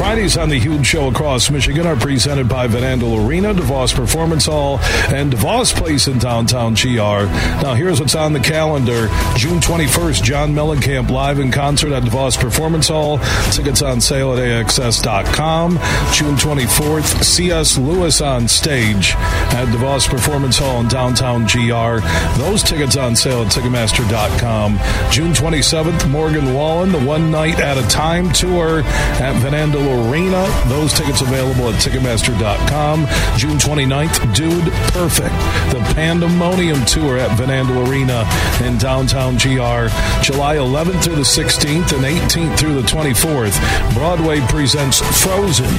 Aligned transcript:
Fridays 0.00 0.38
on 0.38 0.48
the 0.48 0.58
Huge 0.58 0.86
Show 0.86 1.08
across 1.08 1.50
Michigan 1.50 1.86
are 1.86 1.94
presented 1.94 2.48
by 2.48 2.66
Van 2.66 2.98
Andel 2.98 3.22
Arena, 3.22 3.52
DeVos 3.52 3.94
Performance 3.94 4.46
Hall, 4.46 4.78
and 5.12 5.30
DeVos 5.30 5.76
Place 5.76 6.08
in 6.08 6.18
downtown 6.18 6.72
GR. 6.72 7.28
Now, 7.62 7.74
here's 7.74 8.00
what's 8.00 8.14
on 8.14 8.32
the 8.32 8.40
calendar. 8.40 9.08
June 9.36 9.60
21st, 9.60 10.22
John 10.22 10.54
Mellencamp 10.54 11.10
live 11.10 11.38
in 11.38 11.52
concert 11.52 11.92
at 11.92 12.02
DeVos 12.02 12.40
Performance 12.40 12.88
Hall. 12.88 13.18
Tickets 13.52 13.82
on 13.82 14.00
sale 14.00 14.32
at 14.32 14.38
AXS.com. 14.38 15.72
June 16.14 16.34
24th, 16.34 17.22
C.S. 17.22 17.76
Lewis 17.76 18.22
on 18.22 18.48
stage 18.48 19.12
at 19.12 19.68
DeVos 19.68 20.08
Performance 20.08 20.56
Hall 20.56 20.80
in 20.80 20.88
downtown 20.88 21.42
GR. 21.42 22.00
Those 22.40 22.62
tickets 22.62 22.96
on 22.96 23.14
sale 23.14 23.42
at 23.42 23.52
Ticketmaster.com. 23.52 24.78
June 25.12 25.34
27th, 25.34 26.08
Morgan 26.08 26.54
Wallen, 26.54 26.90
the 26.90 27.04
One 27.04 27.30
Night 27.30 27.60
at 27.60 27.76
a 27.76 27.86
Time 27.88 28.32
tour 28.32 28.80
at 28.80 29.34
Van 29.42 29.52
Andel 29.52 29.89
Arena. 29.90 30.46
Those 30.68 30.92
tickets 30.92 31.20
available 31.20 31.68
at 31.70 31.80
Ticketmaster.com. 31.82 33.06
June 33.36 33.58
29th, 33.58 34.34
Dude 34.34 34.72
Perfect, 34.92 35.34
the 35.72 35.80
Pandemonium 35.94 36.84
Tour 36.84 37.18
at 37.18 37.36
Van 37.38 37.48
Andel 37.48 37.88
Arena 37.88 38.24
in 38.64 38.78
downtown 38.78 39.34
GR. 39.34 39.88
July 40.22 40.56
11th 40.56 41.04
through 41.04 41.16
the 41.16 41.22
16th 41.22 41.92
and 41.92 42.04
18th 42.04 42.58
through 42.58 42.74
the 42.74 42.86
24th, 42.86 43.94
Broadway 43.94 44.40
presents 44.48 45.00
Frozen 45.22 45.72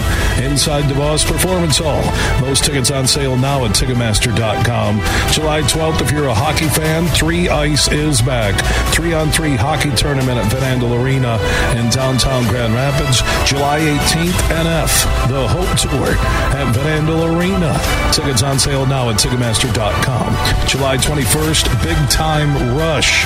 inside 0.44 0.86
DeVos 0.86 1.26
Performance 1.26 1.78
Hall. 1.78 2.02
Those 2.44 2.62
tickets 2.62 2.92
on 2.92 3.08
sale 3.08 3.38
now 3.38 3.66
at 3.66 3.72
Ticketmaster.com. 3.72 5.00
July 5.32 5.62
12th, 5.62 6.02
if 6.02 6.12
you're 6.12 6.28
a 6.28 6.34
hockey 6.34 6.68
fan, 6.68 7.06
Three 7.08 7.50
Ice 7.50 7.92
is 7.92 8.22
back. 8.22 8.56
Three 8.94 9.14
on 9.14 9.30
three 9.32 9.56
hockey 9.56 9.92
tournament 9.96 10.38
at 10.38 10.52
Van 10.52 10.80
Andel 10.80 11.02
Arena 11.02 11.38
in 11.78 11.90
downtown 11.90 12.48
Grand 12.48 12.74
Rapids. 12.74 13.22
July 13.50 13.80
18th, 14.02 14.42
NF, 14.66 15.28
the 15.30 15.48
Hope 15.48 15.78
Tour 15.78 16.18
at 16.58 16.74
Van 16.74 17.06
Andel 17.06 17.38
Arena. 17.38 17.78
Tickets 18.12 18.42
on 18.42 18.58
sale 18.58 18.86
now 18.86 19.10
at 19.10 19.18
Ticketmaster.com. 19.18 20.68
July 20.68 20.98
21st, 20.98 21.84
Big 21.84 21.98
Time 22.10 22.50
Rush 22.76 23.26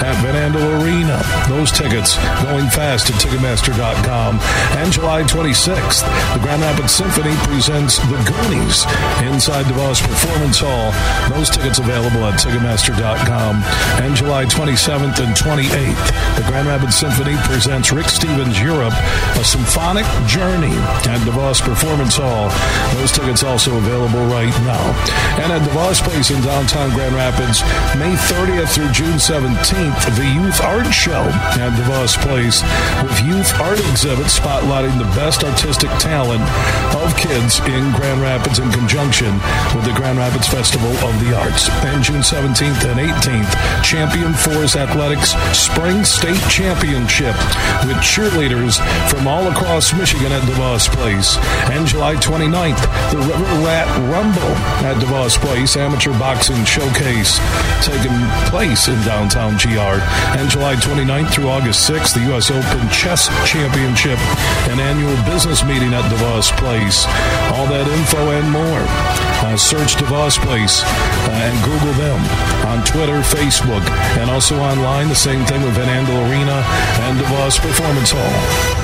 at 0.00 0.16
Van 0.24 0.34
Andel 0.34 0.80
Arena. 0.80 1.20
Those 1.48 1.70
tickets 1.70 2.16
going 2.42 2.68
fast 2.72 3.10
at 3.10 3.20
Ticketmaster.com. 3.20 4.40
And 4.80 4.92
July 4.92 5.22
26th, 5.24 6.00
the 6.32 6.40
Grand 6.40 6.62
Rapids 6.62 6.92
Symphony 6.92 7.34
presents 7.44 7.98
The 8.08 8.16
Goonies 8.24 8.88
inside 9.28 9.66
DeVos 9.66 10.00
Performance 10.00 10.60
Hall. 10.64 10.88
Those 11.36 11.50
tickets 11.50 11.78
available 11.78 12.24
at 12.24 12.40
Ticketmaster.com. 12.40 13.62
And 14.02 14.16
July 14.16 14.46
27th 14.46 15.20
and 15.20 15.36
28th, 15.36 16.36
the 16.36 16.44
Grand 16.48 16.68
Rapids 16.68 16.96
Symphony 16.96 17.36
presents 17.44 17.92
Rick 17.92 18.08
Stevens 18.08 18.60
Europe, 18.60 18.94
a 19.36 19.44
symphonic 19.44 20.06
journey 20.26 20.72
at 21.10 21.20
DeVos 21.26 21.60
Performance 21.60 22.16
Hall. 22.16 22.48
Those 22.96 23.12
tickets 23.12 23.42
also 23.42 23.76
available 23.76 24.24
right 24.30 24.54
now. 24.64 24.84
And 25.42 25.52
at 25.52 25.60
DeVos 25.68 26.00
Place 26.00 26.30
in 26.30 26.40
downtown 26.40 26.90
Grand 26.94 27.14
Rapids, 27.14 27.60
May 27.98 28.14
30th 28.30 28.72
through 28.72 28.90
June 28.94 29.18
17th, 29.20 30.00
the 30.16 30.28
Youth 30.32 30.60
Art 30.62 30.88
Show 30.94 31.28
at 31.60 31.74
DeVos 31.76 32.16
Place 32.24 32.62
with 33.02 33.18
youth 33.26 33.50
art 33.60 33.80
exhibits 33.90 34.38
spotlighting 34.38 34.96
the 34.96 35.10
best 35.18 35.44
artistic 35.44 35.90
talent 35.98 36.42
of 36.94 37.10
kids 37.18 37.58
in 37.68 37.92
Grand 37.92 38.20
Rapids 38.22 38.58
in 38.58 38.70
conjunction 38.72 39.32
with 39.74 39.84
the 39.84 39.94
Grand 39.94 40.18
Rapids 40.18 40.48
Festival 40.48 40.90
of 41.04 41.12
the 41.20 41.36
Arts. 41.36 41.68
And 41.84 42.02
June 42.02 42.22
17th 42.22 42.86
and 42.88 42.98
18th, 43.02 43.52
Champion 43.84 44.32
Force 44.32 44.76
Athletics 44.76 45.34
Spring 45.52 46.04
State 46.04 46.40
Championship 46.48 47.36
with 47.84 47.98
cheerleaders 47.98 48.78
from 49.10 49.26
all 49.26 49.46
across 49.50 49.92
Michigan 49.92 50.03
at 50.04 50.44
DeVos 50.44 50.92
Place. 50.92 51.38
And 51.72 51.86
July 51.86 52.14
29th, 52.16 52.76
the 53.10 53.16
River 53.24 53.64
Rat 53.64 53.88
Rumble 54.12 54.52
at 54.84 55.00
DeVos 55.00 55.40
Place 55.40 55.78
Amateur 55.78 56.12
Boxing 56.18 56.62
Showcase 56.66 57.40
taking 57.80 58.12
place 58.52 58.88
in 58.88 59.00
downtown 59.08 59.56
GR. 59.56 59.96
And 60.36 60.50
July 60.50 60.76
29th 60.76 61.32
through 61.32 61.48
August 61.48 61.88
6th, 61.88 62.12
the 62.12 62.20
U.S. 62.36 62.50
Open 62.50 62.84
Chess 62.92 63.32
Championship 63.48 64.20
and 64.68 64.78
annual 64.78 65.16
business 65.24 65.64
meeting 65.64 65.94
at 65.94 66.04
DeVos 66.12 66.52
Place. 66.60 67.08
All 67.56 67.64
that 67.72 67.88
info 67.88 68.28
and 68.28 68.50
more. 68.52 68.84
Uh, 69.40 69.56
search 69.56 69.96
DeVos 69.96 70.36
Place 70.44 70.84
uh, 70.84 71.48
and 71.48 71.56
Google 71.64 71.96
them 71.96 72.20
on 72.68 72.84
Twitter, 72.84 73.24
Facebook, 73.24 73.88
and 74.20 74.28
also 74.28 74.60
online. 74.60 75.08
The 75.08 75.16
same 75.16 75.46
thing 75.46 75.62
with 75.62 75.72
Van 75.80 75.88
Andel 75.88 76.28
Arena 76.28 76.60
and 77.08 77.18
DeVos 77.18 77.58
Performance 77.58 78.12
Hall. 78.12 78.83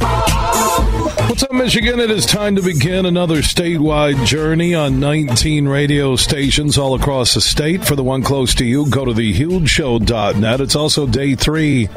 What's 0.00 1.42
up, 1.42 1.52
Michigan? 1.52 2.00
It 2.00 2.10
is 2.10 2.26
time 2.26 2.56
to 2.56 2.62
begin 2.62 3.06
another 3.06 3.36
statewide 3.36 4.24
journey 4.26 4.74
on 4.74 5.00
19 5.00 5.68
radio 5.68 6.16
stations 6.16 6.78
all 6.78 6.94
across 6.94 7.34
the 7.34 7.40
state. 7.40 7.84
For 7.84 7.96
the 7.96 8.04
one 8.04 8.22
close 8.22 8.54
to 8.56 8.64
you, 8.64 8.88
go 8.90 9.04
to 9.04 9.12
thehugeshow.net. 9.12 10.60
It's 10.60 10.76
also 10.76 11.06
day 11.06 11.34
three, 11.34 11.88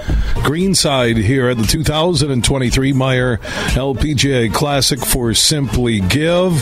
Greenside 0.43 1.17
here 1.17 1.49
at 1.49 1.57
the 1.57 1.63
2023 1.63 2.93
Meijer 2.93 3.37
LPGA 3.71 4.53
Classic 4.53 4.99
for 4.99 5.33
Simply 5.33 6.01
Give. 6.01 6.53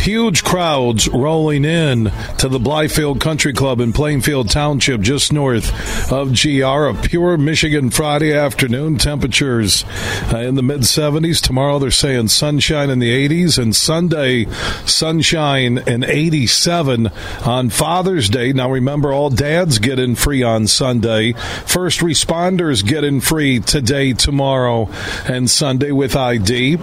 Huge 0.00 0.44
crowds 0.44 1.08
rolling 1.08 1.66
in 1.66 2.04
to 2.38 2.48
the 2.48 2.58
Blythefield 2.58 3.20
Country 3.20 3.52
Club 3.52 3.80
in 3.80 3.92
Plainfield 3.92 4.48
Township, 4.48 5.02
just 5.02 5.30
north 5.30 6.10
of 6.10 6.32
GR. 6.32 6.86
A 6.86 6.94
pure 6.94 7.36
Michigan 7.36 7.90
Friday 7.90 8.32
afternoon. 8.32 8.96
Temperatures 8.96 9.84
uh, 10.32 10.38
in 10.38 10.54
the 10.54 10.62
mid 10.62 10.80
70s. 10.80 11.42
Tomorrow 11.42 11.80
they're 11.80 11.90
saying 11.90 12.28
sunshine 12.28 12.88
in 12.88 12.98
the 12.98 13.28
80s, 13.28 13.58
and 13.58 13.76
Sunday 13.76 14.46
sunshine 14.86 15.76
in 15.76 16.02
87 16.02 17.08
on 17.44 17.68
Father's 17.68 18.30
Day. 18.30 18.54
Now 18.54 18.70
remember, 18.70 19.12
all 19.12 19.28
dads 19.28 19.78
get 19.80 19.98
in 19.98 20.14
free 20.14 20.42
on 20.42 20.66
Sunday. 20.66 21.34
First 21.34 22.00
responders 22.00 22.82
get 22.82 23.04
in 23.04 23.20
free 23.20 23.60
today, 23.60 24.14
tomorrow, 24.14 24.88
and 25.28 25.50
Sunday 25.50 25.92
with 25.92 26.16
ID. 26.16 26.78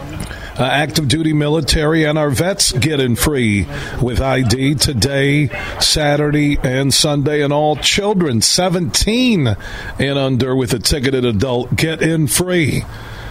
Uh, 0.59 0.63
active 0.63 1.07
duty 1.07 1.33
military 1.33 2.03
and 2.03 2.17
our 2.17 2.31
vets 2.31 2.71
get 2.71 2.99
in 2.99 3.15
free 3.15 3.67
with 4.01 4.19
ID 4.19 4.73
today, 4.75 5.49
Saturday, 5.79 6.57
and 6.63 6.91
Sunday. 6.91 7.43
And 7.43 7.53
all 7.53 7.75
children 7.75 8.41
17 8.41 9.55
and 9.99 10.17
under 10.17 10.55
with 10.55 10.73
a 10.73 10.79
ticketed 10.79 11.25
adult 11.25 11.75
get 11.75 12.01
in 12.01 12.25
free. 12.25 12.83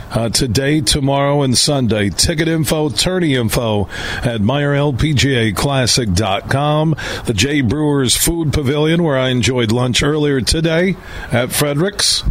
Uh, 0.08 0.28
today, 0.28 0.80
tomorrow, 0.80 1.42
and 1.42 1.58
Sunday. 1.58 2.10
Ticket 2.10 2.46
info, 2.46 2.90
tourney 2.90 3.34
info 3.34 3.88
at 4.22 4.40
MeijerLPGAClassic.com. 4.40 6.94
The 7.24 7.34
J. 7.34 7.62
Brewers 7.62 8.16
Food 8.16 8.52
Pavilion, 8.52 9.02
where 9.02 9.18
I 9.18 9.30
enjoyed 9.30 9.72
lunch 9.72 10.04
earlier 10.04 10.40
today 10.40 10.94
at 11.32 11.50
Fredericks 11.50 12.22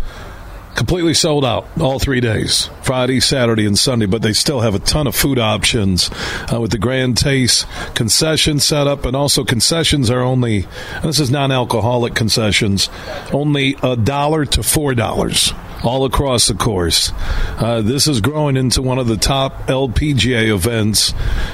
completely 0.76 1.14
sold 1.14 1.46
out 1.46 1.68
all 1.80 2.00
three 2.00 2.20
days 2.20 2.70
friday 2.82 3.20
saturday 3.20 3.66
and 3.66 3.80
sunday 3.80 4.06
but 4.06 4.22
they 4.22 4.34
still 4.34 4.60
have 4.60 4.76
a 4.76 4.80
ton 4.80 5.08
of 5.08 5.16
food 5.16 5.40
options 5.40 6.10
uh, 6.54 6.60
with 6.60 6.72
the 6.72 6.78
grand 6.78 7.18
taste 7.18 7.66
concession 7.96 8.60
setup 8.60 9.06
and 9.06 9.16
also 9.16 9.44
concessions 9.44 10.10
are 10.10 10.22
only 10.22 10.66
this 11.02 11.20
is 11.20 11.32
non-alcoholic 11.32 12.14
concessions 12.14 12.90
only 13.32 13.76
a 13.84 13.96
dollar 13.96 14.46
to 14.46 14.62
four 14.62 14.94
dollars 14.94 15.54
all 15.86 16.06
across 16.06 16.48
the 16.48 16.56
course. 16.56 17.12
Uh, 17.58 17.82
this 17.82 18.08
is 18.08 18.20
growing 18.20 18.58
into 18.58 18.82
one 18.82 18.98
of 18.98 19.08
the 19.08 19.18
top 19.18 19.68
LPGA 19.68 20.54
events 20.54 21.14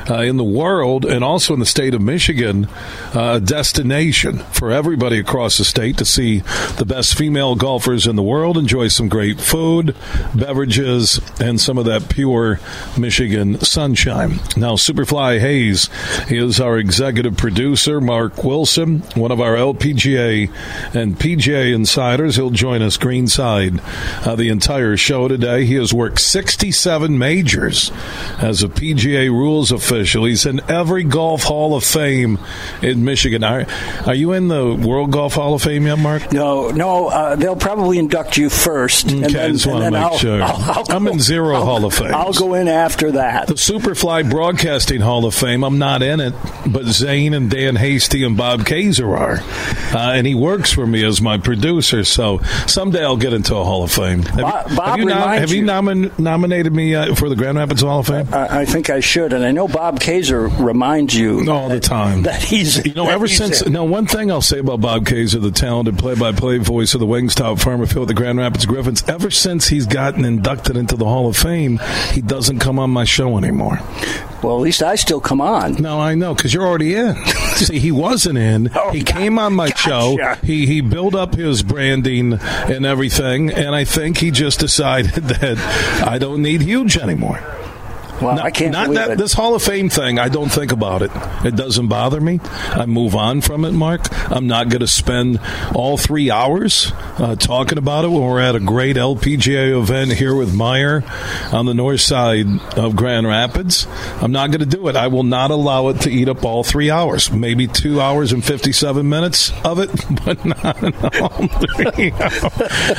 uh, 0.10 0.22
in 0.22 0.38
the 0.38 0.44
world 0.44 1.06
and 1.06 1.24
also 1.24 1.54
in 1.54 1.60
the 1.60 1.66
state 1.66 1.94
of 1.94 2.02
Michigan, 2.02 2.68
uh, 3.14 3.40
destination 3.40 4.40
for 4.40 4.72
everybody 4.72 5.20
across 5.20 5.58
the 5.58 5.66
state 5.66 5.98
to 5.98 6.06
see 6.06 6.40
the 6.78 6.86
best 6.86 7.18
female 7.18 7.56
golfers 7.56 8.08
in 8.08 8.16
the 8.16 8.24
world, 8.24 8.58
enjoy 8.58 8.88
some 8.88 9.10
great 9.10 9.40
food, 9.40 9.96
beverages, 10.34 11.20
and 11.40 11.60
some 11.60 11.78
of 11.78 11.86
that 11.86 12.10
pure 12.10 12.60
Michigan 12.98 13.60
sunshine. 13.60 14.40
Now, 14.56 14.76
Superfly 14.76 15.40
Hayes 15.40 15.90
is 16.30 16.60
our 16.60 16.78
executive 16.78 17.36
producer, 17.36 18.00
Mark 18.00 18.44
Wilson, 18.44 19.00
one 19.16 19.32
of 19.32 19.42
our 19.42 19.56
LPGA 19.56 20.50
and 20.96 21.18
PGA 21.18 21.74
insiders. 21.74 22.38
He'll 22.38 22.50
join 22.50 22.82
us 22.82 22.98
greenside 22.98 23.82
uh, 24.26 24.36
the 24.36 24.50
entire 24.50 24.98
show 24.98 25.28
today. 25.28 25.66
He 25.66 25.76
has 25.76 25.94
worked 25.94 26.20
67 26.20 27.18
majors 27.18 27.92
as 28.40 28.64
a 28.64 28.68
PGA 28.68 29.30
rules 29.30 29.72
official. 29.72 30.26
He's 30.26 30.46
in 30.46 30.62
every 30.70 31.04
Golf 31.04 31.44
Hall 31.44 31.76
of 31.76 31.84
Fame 31.84 32.40
in 32.82 33.04
Michigan. 33.04 33.44
Are, 33.44 33.66
are 34.06 34.16
you 34.16 34.34
in 34.34 34.48
the 34.48 34.74
World 34.74 35.12
Golf 35.12 35.36
Hall 35.36 35.54
of 35.54 35.62
Fame 35.62 35.86
yet, 35.86 35.98
Mark? 35.98 36.32
No, 36.32 36.70
no. 36.70 37.08
Uh, 37.08 37.36
they'll 37.36 37.56
probably 37.56 37.98
induct 37.98 38.38
you 38.38 38.50
first. 38.50 39.08
Okay, 39.08 39.24
and 39.24 39.34
then, 39.34 39.50
I 39.50 39.52
just 39.52 39.66
want 39.66 39.84
to 39.86 39.92
make 39.92 40.02
I'll, 40.02 40.18
sure. 40.18 40.42
I 40.42 40.84
am 40.90 41.08
in 41.08 41.20
zero 41.20 41.56
I'll, 41.56 41.66
Hall 41.66 41.86
of 41.86 41.94
Fame. 41.94 42.14
I'll 42.14 42.34
go 42.34 42.54
in 42.54 42.68
after 42.68 43.14
that. 43.14 43.48
The 43.48 43.56
Superfly 43.56 44.30
Broadcasting 44.30 45.02
Hall 45.02 45.26
of 45.26 45.36
Fame, 45.36 45.64
I'm 45.64 45.78
not 45.78 46.02
in 46.02 46.20
it, 46.20 46.34
but 46.68 46.86
Zane 46.86 47.34
and 47.34 47.50
Dan 47.50 47.76
Hasty 47.76 48.24
and 48.24 48.38
Bob 48.38 48.66
Kaiser 48.66 49.16
are. 49.16 49.40
Uh, 49.94 50.14
and 50.14 50.28
he 50.28 50.36
works 50.36 50.72
for 50.72 50.86
me 50.86 51.04
as 51.04 51.22
my 51.22 51.38
producer, 51.38 52.04
so 52.04 52.40
someday 52.68 53.04
I'll 53.04 53.18
get 53.18 53.34
into 53.34 53.56
a 53.56 53.64
Hall 53.64 53.84
of 53.84 53.92
Fame. 53.92 54.11
Have, 54.20 54.76
Bob, 54.76 54.90
have 54.90 55.00
you, 55.00 55.06
nom- 55.06 55.30
have 55.30 55.52
you 55.52 55.64
nomin- 55.64 56.20
nominated 56.20 56.74
me 56.74 56.96
uh, 56.96 57.16
for 57.16 57.30
the 57.30 57.36
Grand 57.36 57.58
Rapids 57.58 57.82
Hall 57.82 58.00
of 58.00 58.08
Fame? 58.08 58.28
I, 58.34 58.62
I 58.62 58.66
think 58.66 58.90
I 58.90 59.00
should, 59.00 59.34
and 59.34 59.44
I 59.44 59.52
know 59.52 59.68
Bob 59.68 60.00
Kaiser 60.00 60.48
reminds 60.48 61.16
you 61.16 61.50
All 61.50 61.70
the 61.70 61.80
time. 61.80 62.24
that 62.24 62.44
he's. 62.44 62.86
You 62.86 62.94
know, 62.94 63.10
ever 63.10 63.28
since 63.28 63.66
now, 63.68 63.86
one 63.86 64.06
thing 64.06 64.32
I'll 64.32 64.42
say 64.42 64.60
about 64.60 64.82
Bob 64.82 65.06
Kaiser, 65.06 65.40
the 65.40 65.52
talented 65.52 65.98
play-by-play 65.98 66.60
voice 66.60 66.94
of 66.94 67.00
the 67.00 67.08
Wingstop 67.08 67.62
Farmer 67.62 67.86
Field, 67.86 68.10
the 68.10 68.14
Grand 68.14 68.38
Rapids 68.38 68.66
Griffins. 68.66 69.04
Ever 69.08 69.32
since 69.32 69.68
he's 69.68 69.86
gotten 69.88 70.26
inducted 70.26 70.78
into 70.78 70.96
the 70.96 71.06
Hall 71.06 71.28
of 71.28 71.38
Fame, 71.38 71.80
he 72.12 72.22
doesn't 72.22 72.60
come 72.60 72.80
on 72.80 72.90
my 72.90 73.04
show 73.04 73.38
anymore. 73.38 73.80
Well, 74.44 74.56
at 74.56 74.62
least 74.62 74.82
I 74.82 74.96
still 74.96 75.22
come 75.22 75.40
on. 75.42 75.74
No, 75.76 76.00
I 76.00 76.16
know 76.16 76.34
because 76.34 76.54
you're 76.54 76.66
already 76.66 76.96
in. 76.96 77.16
See, 77.56 77.80
he 77.80 77.92
wasn't 77.92 78.38
in. 78.38 78.70
Oh, 78.76 78.92
he 78.92 79.04
came 79.04 79.38
on 79.38 79.54
my 79.54 79.70
gotcha. 79.70 79.90
show. 79.90 80.36
He 80.44 80.66
he 80.66 80.82
built 80.82 81.14
up 81.16 81.36
his 81.36 81.64
branding 81.64 82.34
and 82.34 82.86
everything, 82.86 83.52
and 83.52 83.76
I 83.76 83.84
think 83.84 84.18
he 84.18 84.32
just 84.32 84.60
decided 84.60 85.12
that 85.26 85.58
I 86.08 86.18
don't 86.18 86.42
need 86.42 86.62
huge 86.62 86.98
anymore. 86.98 87.40
Well, 88.22 88.36
No, 88.36 88.42
I 88.44 88.52
can't 88.52 88.72
not 88.72 88.94
that 88.94 89.12
it. 89.12 89.18
this 89.18 89.34
Hall 89.34 89.56
of 89.56 89.64
Fame 89.64 89.90
thing. 89.90 90.20
I 90.20 90.30
don't 90.30 90.50
think 90.52 90.72
about 90.72 91.02
it. 91.02 91.12
It 91.46 91.56
doesn't 91.56 91.88
bother 91.88 92.22
me. 92.22 92.40
I 92.44 92.86
move 92.86 93.16
on 93.16 93.42
from 93.42 93.66
it, 93.66 93.72
Mark. 93.72 94.02
I'm 94.32 94.48
not 94.48 94.70
going 94.70 94.82
to 94.82 94.88
spend 94.88 95.40
all 95.74 95.98
three 95.98 96.30
hours 96.30 96.92
uh, 97.18 97.36
talking 97.36 97.78
about 97.78 98.06
it 98.06 98.10
when 98.10 98.22
we're 98.22 98.40
at 98.40 98.56
a 98.56 98.60
great 98.60 98.96
LPGA 98.96 99.78
event 99.80 100.14
here 100.14 100.36
with 100.36 100.54
Meijer 100.54 101.04
on 101.54 101.66
the 101.66 101.74
north 101.74 102.02
side 102.02 102.46
of 102.78 102.96
Grand 102.96 103.28
Rapids. 103.28 103.88
I'm 104.22 104.32
not 104.32 104.52
going 104.52 104.60
to 104.60 104.66
do 104.66 104.88
it. 104.88 104.96
I 104.96 105.08
will 105.08 105.24
not 105.24 105.52
allow 105.52 105.88
it 105.90 106.02
to 106.02 106.12
eat 106.12 106.30
up 106.30 106.46
all 106.46 106.64
three 106.64 106.90
hours. 106.92 107.32
Maybe 107.32 107.68
two 107.68 108.00
hours 108.02 108.32
and 108.34 108.44
57 108.44 109.08
minutes 109.08 109.52
of 109.66 109.80
it, 109.80 109.90
but 110.26 110.44
not 110.46 111.22
all 111.22 111.30
three. 111.48 112.12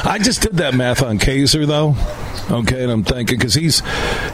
I 0.04 0.18
just 0.22 0.42
did 0.42 0.54
that 0.54 0.75
math 0.75 1.02
on 1.02 1.18
Kaiser 1.18 1.66
though. 1.66 1.94
Okay, 2.52 2.82
and 2.82 2.93
I'm 2.93 3.02
thinking 3.02 3.38
because 3.38 3.54
he's 3.54 3.82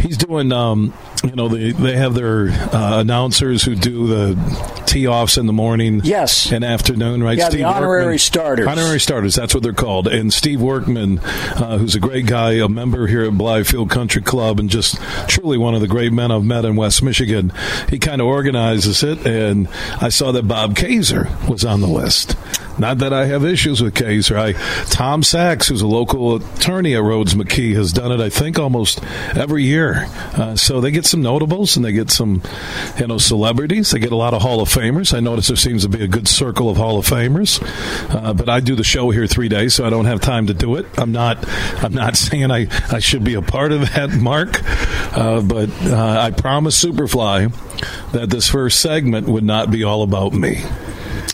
he's 0.00 0.16
doing 0.16 0.50
um, 0.50 0.92
you 1.24 1.32
know 1.34 1.48
they 1.48 1.72
they 1.72 1.96
have 1.96 2.14
their 2.14 2.48
uh, 2.50 3.00
announcers 3.00 3.62
who 3.64 3.74
do 3.74 4.06
the 4.06 4.82
tee 4.86 5.06
offs 5.06 5.36
in 5.36 5.46
the 5.46 5.52
morning, 5.52 6.00
Yes. 6.04 6.50
and 6.52 6.64
afternoon, 6.64 7.22
right? 7.22 7.36
Yeah, 7.36 7.50
the 7.50 7.64
honorary 7.64 8.04
Workman. 8.04 8.18
starters. 8.18 8.66
Honorary 8.66 9.00
starters, 9.00 9.34
that's 9.34 9.52
what 9.52 9.62
they're 9.62 9.72
called. 9.72 10.06
And 10.08 10.32
Steve 10.32 10.60
Workman, 10.60 11.18
uh, 11.18 11.76
who's 11.78 11.94
a 11.94 12.00
great 12.00 12.26
guy, 12.26 12.52
a 12.52 12.68
member 12.68 13.06
here 13.06 13.24
at 13.24 13.32
Blythefield 13.32 13.90
Country 13.90 14.22
Club, 14.22 14.58
and 14.60 14.70
just 14.70 14.98
truly 15.28 15.58
one 15.58 15.74
of 15.74 15.80
the 15.80 15.88
great 15.88 16.12
men 16.12 16.30
I've 16.30 16.44
met 16.44 16.64
in 16.64 16.76
West 16.76 17.02
Michigan. 17.02 17.52
He 17.90 17.98
kind 17.98 18.20
of 18.20 18.26
organizes 18.28 19.02
it, 19.02 19.26
and 19.26 19.68
I 20.00 20.08
saw 20.08 20.32
that 20.32 20.46
Bob 20.48 20.76
Kaiser 20.76 21.28
was 21.48 21.64
on 21.64 21.80
the 21.80 21.88
list. 21.88 22.36
Not 22.78 22.98
that 22.98 23.12
I 23.12 23.26
have 23.26 23.44
issues 23.44 23.82
with 23.82 23.94
Kaiser. 23.96 24.38
I, 24.38 24.52
Tom 24.84 25.24
Sachs, 25.24 25.66
who's 25.66 25.82
a 25.82 25.86
local 25.88 26.36
attorney 26.36 26.94
at 26.94 27.02
Rhoades 27.02 27.34
McKee, 27.34 27.74
has 27.74 27.92
done 27.92 28.12
it, 28.12 28.20
I 28.20 28.30
think, 28.30 28.56
almost 28.56 29.02
every 29.36 29.64
year. 29.64 30.06
Uh, 30.34 30.54
so 30.54 30.80
they 30.80 30.92
get 30.92 31.04
some 31.08 31.22
notables 31.22 31.76
and 31.76 31.84
they 31.84 31.92
get 31.92 32.10
some, 32.10 32.42
you 32.98 33.06
know, 33.06 33.18
celebrities. 33.18 33.90
They 33.90 33.98
get 33.98 34.12
a 34.12 34.16
lot 34.16 34.34
of 34.34 34.42
Hall 34.42 34.60
of 34.60 34.68
Famers. 34.68 35.14
I 35.14 35.20
notice 35.20 35.48
there 35.48 35.56
seems 35.56 35.82
to 35.82 35.88
be 35.88 36.04
a 36.04 36.08
good 36.08 36.28
circle 36.28 36.70
of 36.70 36.76
Hall 36.76 36.98
of 36.98 37.06
Famers. 37.06 37.60
Uh, 38.14 38.32
but 38.34 38.48
I 38.48 38.60
do 38.60 38.74
the 38.74 38.84
show 38.84 39.10
here 39.10 39.26
three 39.26 39.48
days, 39.48 39.74
so 39.74 39.84
I 39.84 39.90
don't 39.90 40.04
have 40.04 40.20
time 40.20 40.46
to 40.46 40.54
do 40.54 40.76
it. 40.76 40.86
I'm 40.96 41.12
not, 41.12 41.44
I'm 41.82 41.92
not 41.92 42.16
saying 42.28 42.50
I, 42.50 42.68
I 42.90 43.00
should 43.00 43.24
be 43.24 43.34
a 43.34 43.42
part 43.42 43.72
of 43.72 43.80
that, 43.92 44.10
Mark. 44.10 44.60
Uh, 45.16 45.40
but 45.40 45.70
uh, 45.82 46.20
I 46.20 46.30
promise 46.30 46.82
Superfly 46.82 47.52
that 48.12 48.30
this 48.30 48.48
first 48.48 48.80
segment 48.80 49.28
would 49.28 49.44
not 49.44 49.70
be 49.70 49.84
all 49.84 50.02
about 50.02 50.32
me. 50.32 50.62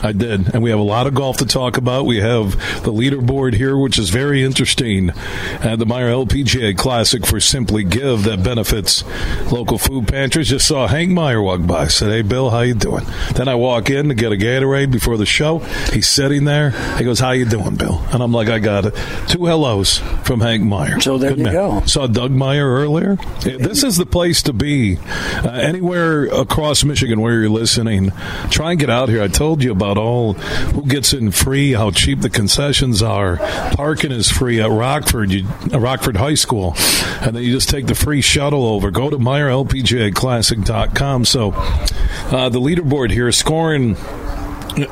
I 0.03 0.13
did. 0.13 0.53
And 0.55 0.63
we 0.63 0.71
have 0.71 0.79
a 0.79 0.83
lot 0.83 1.07
of 1.07 1.15
golf 1.15 1.39
to 1.39 1.47
talk 1.47 1.77
about. 1.77 2.05
We 2.07 2.19
have 2.19 2.53
the 2.83 2.93
leaderboard 2.93 3.55
here, 3.55 3.77
which 3.79 3.99
is 3.99 4.11
very 4.11 4.43
interesting. 4.43 5.11
Uh, 5.11 5.77
the 5.77 5.87
Meijer 5.87 6.27
LPGA 6.27 6.77
Classic 6.77 7.25
for 7.25 7.41
Simply 7.41 7.85
Give 7.85 8.23
that 8.25 8.43
benefits 8.43 9.05
local 9.53 9.79
food 9.79 10.09
pantries. 10.09 10.49
Just 10.49 10.67
saw 10.67 10.87
Hank 10.87 11.11
Meijer 11.11 11.43
walk 11.43 11.67
by. 11.67 11.87
Said, 11.87 12.11
hey, 12.11 12.23
Bill, 12.23 12.51
how 12.51 12.61
you 12.61 12.75
doing? 12.75 13.05
Then 13.35 13.49
I 13.49 13.55
walk 13.55 13.89
in 13.91 14.09
to 14.09 14.15
get 14.15 14.33
a 14.33 14.37
Gatorade 14.37 14.91
before 14.91 15.17
the 15.17 15.27
show. 15.27 15.59
He's 15.93 16.09
sitting 16.09 16.45
there. 16.45 16.71
He 16.99 17.05
goes, 17.05 17.21
how 17.21 17.31
you 17.31 17.45
doing, 17.45 17.77
Bill? 17.77 17.99
And 18.13 18.23
I'm 18.23 18.33
like, 18.33 18.49
I 18.49 18.59
got 18.59 18.87
it. 18.87 18.95
Two 19.29 19.45
hellos 19.47 19.99
from 20.25 20.41
Hank 20.41 20.65
Meijer. 20.65 21.03
So 21.03 21.19
there 21.19 21.31
Good 21.31 21.39
you 21.39 21.45
man. 21.45 21.53
go. 21.53 21.83
Saw 21.87 22.07
Doug 22.07 22.33
Meijer 22.33 22.65
earlier. 22.65 23.17
This 23.43 23.85
is 23.85 23.97
the 23.97 24.07
place 24.07 24.43
to 24.45 24.53
be. 24.53 24.99
Uh, 24.99 25.51
anywhere 25.51 26.25
across 26.25 26.85
Michigan 26.85 27.21
where 27.21 27.41
you're 27.41 27.49
listening, 27.49 28.11
try 28.51 28.73
and 28.73 28.81
get 28.81 28.91
out 28.91 29.09
here. 29.09 29.23
I 29.23 29.29
told 29.29 29.63
you 29.63 29.73
about 29.73 29.84
all 29.85 30.35
who 30.35 30.87
gets 30.87 31.13
in 31.13 31.31
free, 31.31 31.73
how 31.73 31.91
cheap 31.91 32.21
the 32.21 32.31
concessions 32.31 33.03
are. 33.03 33.37
Parking 33.73 34.13
is 34.13 34.31
free 34.31 34.61
at 34.61 34.71
Rockford, 34.71 35.31
you, 35.31 35.47
uh, 35.73 35.79
Rockford 35.79 36.17
High 36.17 36.35
School, 36.35 36.75
and 37.21 37.37
then 37.37 37.43
you 37.43 37.53
just 37.53 37.69
take 37.69 37.87
the 37.87 37.95
free 37.95 38.21
shuttle 38.21 38.67
over. 38.67 38.91
Go 38.91 39.11
to 39.11 39.19
MeijerLPGAClassic.com. 39.19 41.25
So 41.25 41.53
uh, 41.53 42.49
the 42.49 42.61
leaderboard 42.61 43.11
here 43.11 43.31
scoring 43.33 43.97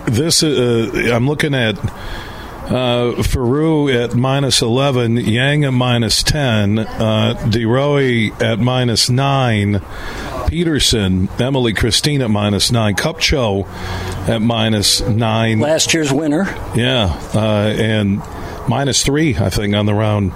this. 0.06 0.43
Uh, 0.43 1.11
I'm 1.12 1.27
looking 1.27 1.55
at 1.55 1.77
uh, 2.71 3.23
Faru 3.23 3.89
at 3.89 4.15
minus 4.15 4.62
11, 4.62 5.17
Yang 5.17 5.65
at 5.65 5.73
minus 5.73 6.23
10, 6.23 6.79
uh, 6.79 7.35
DeRoy 7.47 8.41
at 8.41 8.58
minus 8.58 9.11
9, 9.11 9.75
Peterson, 10.53 11.31
Emily 11.41 11.73
Christine 11.73 12.21
at 12.21 12.31
minus 12.31 12.71
9, 12.71 12.94
Kupcho 12.94 13.67
at 14.29 14.43
minus 14.43 15.01
9. 15.01 15.61
Last 15.61 15.94
year's 15.94 16.13
winner. 16.13 16.44
Yeah, 16.77 17.19
uh, 17.35 17.75
and 17.75 18.21
minus 18.69 19.03
3, 19.05 19.37
I 19.37 19.51
think, 19.51 19.75
on 19.75 19.87
the 19.87 19.95
round 19.95 20.33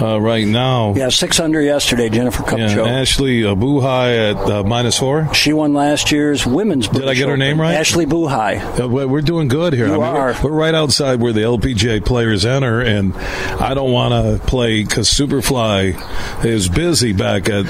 uh, 0.00 0.20
right 0.20 0.46
now. 0.46 0.94
Yeah, 0.94 1.08
six 1.08 1.40
under 1.40 1.60
yesterday, 1.60 2.08
Jennifer 2.08 2.42
Yeah, 2.42 2.68
Kupcho. 2.68 2.86
Ashleigh 2.86 3.50
uh, 3.50 3.54
Buhai 3.54 4.30
at 4.30 4.36
uh, 4.36 4.62
minus 4.64 4.98
4. 4.98 5.34
She 5.34 5.52
won 5.52 5.74
last 5.74 6.12
year's 6.12 6.46
women's. 6.46 6.88
Did 6.88 7.08
I 7.08 7.14
get 7.14 7.28
her 7.28 7.36
British 7.36 7.38
name 7.38 7.60
right? 7.60 7.74
Ashleigh 7.74 8.06
Buhai. 8.06 8.80
Uh, 8.80 8.88
we're 8.88 9.20
doing 9.22 9.48
good 9.48 9.72
here. 9.72 9.86
You 9.86 9.94
I 9.94 9.96
mean, 9.96 10.16
are. 10.16 10.32
We're, 10.42 10.50
we're 10.50 10.56
right 10.56 10.74
outside 10.74 11.20
where 11.20 11.32
the 11.32 11.40
LPGA 11.40 12.04
players 12.04 12.44
enter, 12.46 12.80
and 12.80 13.14
I 13.16 13.74
don't 13.74 13.92
want 13.92 14.12
to 14.12 14.44
play 14.46 14.84
because 14.84 15.08
Superfly 15.08 16.44
is 16.44 16.68
busy 16.68 17.12
back 17.12 17.48
at 17.48 17.64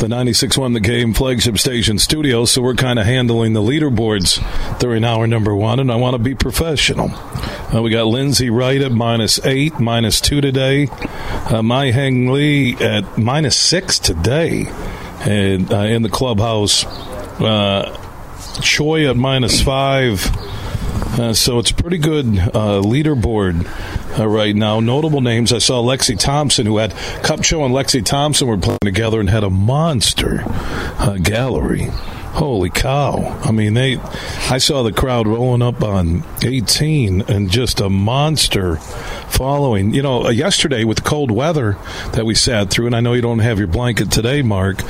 the 0.00 0.08
96.1 0.08 0.72
The 0.74 0.80
Game 0.80 1.14
flagship 1.14 1.58
station 1.58 1.98
studio, 1.98 2.44
so 2.44 2.60
we're 2.60 2.74
kind 2.74 2.98
of 2.98 3.06
handling 3.06 3.52
the 3.52 3.60
leaderboards 3.60 4.42
during 4.80 5.04
hour 5.04 5.28
number 5.28 5.54
one, 5.54 5.78
and 5.78 5.92
I 5.92 5.96
want 5.96 6.14
to 6.14 6.18
be 6.18 6.34
professional. 6.34 7.10
Uh, 7.12 7.80
we 7.82 7.90
got 7.90 8.06
Lindsay 8.06 8.50
Wright 8.50 8.80
at 8.80 8.90
minus 8.90 9.21
eight, 9.44 9.78
minus 9.78 10.20
two 10.20 10.40
today. 10.40 10.86
Uh, 10.86 11.62
Mai 11.62 11.90
Heng 11.90 12.30
Lee 12.30 12.76
at 12.76 13.16
minus 13.16 13.58
six 13.58 13.98
today, 13.98 14.66
and 15.20 15.72
uh, 15.72 15.78
in 15.78 16.02
the 16.02 16.08
clubhouse. 16.08 16.84
Uh, 17.40 17.98
Choi 18.60 19.08
at 19.08 19.16
minus 19.16 19.62
five. 19.62 20.26
Uh, 21.18 21.32
so 21.32 21.58
it's 21.58 21.70
a 21.70 21.74
pretty 21.74 21.98
good 21.98 22.26
uh, 22.38 22.80
leaderboard 22.82 23.66
uh, 24.18 24.26
right 24.26 24.54
now. 24.54 24.80
Notable 24.80 25.20
names. 25.20 25.52
I 25.52 25.58
saw 25.58 25.82
Lexi 25.82 26.18
Thompson, 26.18 26.66
who 26.66 26.78
had 26.78 26.92
Kupcho 27.22 27.64
and 27.64 27.74
Lexi 27.74 28.04
Thompson 28.04 28.48
were 28.48 28.56
playing 28.56 28.78
together 28.82 29.20
and 29.20 29.28
had 29.28 29.44
a 29.44 29.50
monster 29.50 30.42
uh, 30.46 31.18
gallery. 31.22 31.88
Holy 32.32 32.70
cow! 32.70 33.38
I 33.42 33.52
mean, 33.52 33.74
they. 33.74 33.98
I 33.98 34.56
saw 34.56 34.82
the 34.82 34.92
crowd 34.92 35.26
rolling 35.26 35.60
up 35.60 35.82
on 35.82 36.24
18 36.42 37.22
and 37.22 37.50
just 37.50 37.80
a 37.80 37.90
monster 37.90 38.76
following. 39.28 39.92
You 39.92 40.02
know, 40.02 40.30
yesterday 40.30 40.84
with 40.84 40.98
the 40.98 41.04
cold 41.04 41.30
weather 41.30 41.76
that 42.12 42.24
we 42.24 42.34
sat 42.34 42.70
through, 42.70 42.86
and 42.86 42.96
I 42.96 43.00
know 43.00 43.12
you 43.12 43.20
don't 43.20 43.40
have 43.40 43.58
your 43.58 43.68
blanket 43.68 44.10
today, 44.10 44.40
Mark. 44.40 44.82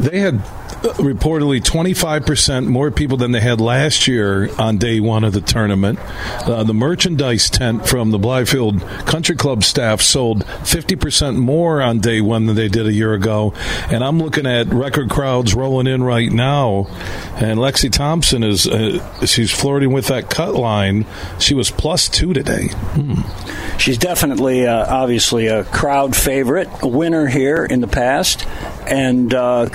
They 0.00 0.18
had 0.18 0.42
reportedly 0.82 1.60
25% 1.60 2.66
more 2.66 2.90
people 2.90 3.16
than 3.16 3.32
they 3.32 3.40
had 3.40 3.60
last 3.60 4.06
year 4.06 4.50
on 4.58 4.78
day 4.78 5.00
one 5.00 5.24
of 5.24 5.32
the 5.32 5.40
tournament. 5.40 5.98
Uh, 6.00 6.62
the 6.64 6.74
merchandise 6.74 7.50
tent 7.50 7.86
from 7.86 8.10
the 8.10 8.18
Blythefield 8.18 8.80
Country 9.06 9.36
Club 9.36 9.64
staff 9.64 10.00
sold 10.00 10.44
50% 10.44 11.36
more 11.36 11.82
on 11.82 12.00
day 12.00 12.20
one 12.20 12.46
than 12.46 12.56
they 12.56 12.68
did 12.68 12.86
a 12.86 12.92
year 12.92 13.14
ago. 13.14 13.54
And 13.90 14.04
I'm 14.04 14.18
looking 14.18 14.46
at 14.46 14.68
record 14.68 15.10
crowds 15.10 15.54
rolling 15.54 15.86
in 15.86 16.02
right 16.02 16.30
now. 16.30 16.86
And 17.36 17.58
Lexi 17.58 17.90
Thompson 17.90 18.42
is, 18.42 18.66
uh, 18.66 19.26
she's 19.26 19.50
flirting 19.50 19.92
with 19.92 20.08
that 20.08 20.30
cut 20.30 20.54
line. 20.54 21.06
She 21.38 21.54
was 21.54 21.70
plus 21.70 22.08
two 22.08 22.32
today. 22.32 22.68
Hmm. 22.68 23.22
She's 23.78 23.98
definitely, 23.98 24.66
uh, 24.66 24.86
obviously, 24.86 25.48
a 25.48 25.64
crowd 25.64 26.16
favorite, 26.16 26.68
a 26.82 26.88
winner 26.88 27.26
here 27.26 27.64
in 27.64 27.80
the 27.80 27.88
past. 27.88 28.46
And 28.86 29.34
uh, 29.34 29.68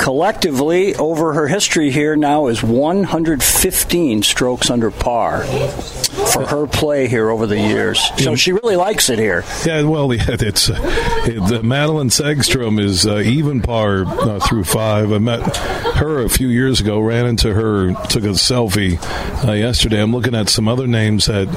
over 0.96 1.34
her 1.34 1.48
history 1.48 1.92
here 1.92 2.16
now 2.16 2.48
is 2.48 2.64
115 2.64 4.24
strokes 4.24 4.70
under 4.70 4.92
par 4.92 5.44
for 6.34 6.46
her 6.48 6.68
play 6.68 7.08
here 7.08 7.30
over 7.30 7.48
the 7.48 7.60
years. 7.60 8.02
So 8.18 8.36
she 8.36 8.52
really 8.52 8.76
likes 8.76 9.10
it 9.10 9.20
here. 9.20 9.44
Yeah, 9.66 9.84
well, 9.84 10.14
yeah, 10.14 10.26
it's 10.30 10.70
uh, 10.70 10.76
it, 11.26 11.64
Madelene 11.64 12.12
Sagstrom 12.12 12.80
is 12.80 13.06
uh, 13.06 13.18
even 13.18 13.62
par 13.62 14.06
uh, 14.06 14.40
through 14.40 14.64
five. 14.64 15.12
I 15.12 15.18
met 15.18 15.58
her 15.58 16.24
a 16.24 16.30
few 16.30 16.48
years 16.48 16.80
ago, 16.82 17.00
ran 17.00 17.26
into 17.26 17.54
her, 17.54 17.94
took 18.08 18.24
a 18.24 18.34
selfie 18.34 18.98
uh, 19.48 19.52
yesterday. 19.54 20.02
I'm 20.02 20.12
looking 20.12 20.36
at 20.36 20.50
some 20.50 20.68
other 20.68 20.88
names 20.88 21.26
that 21.26 21.48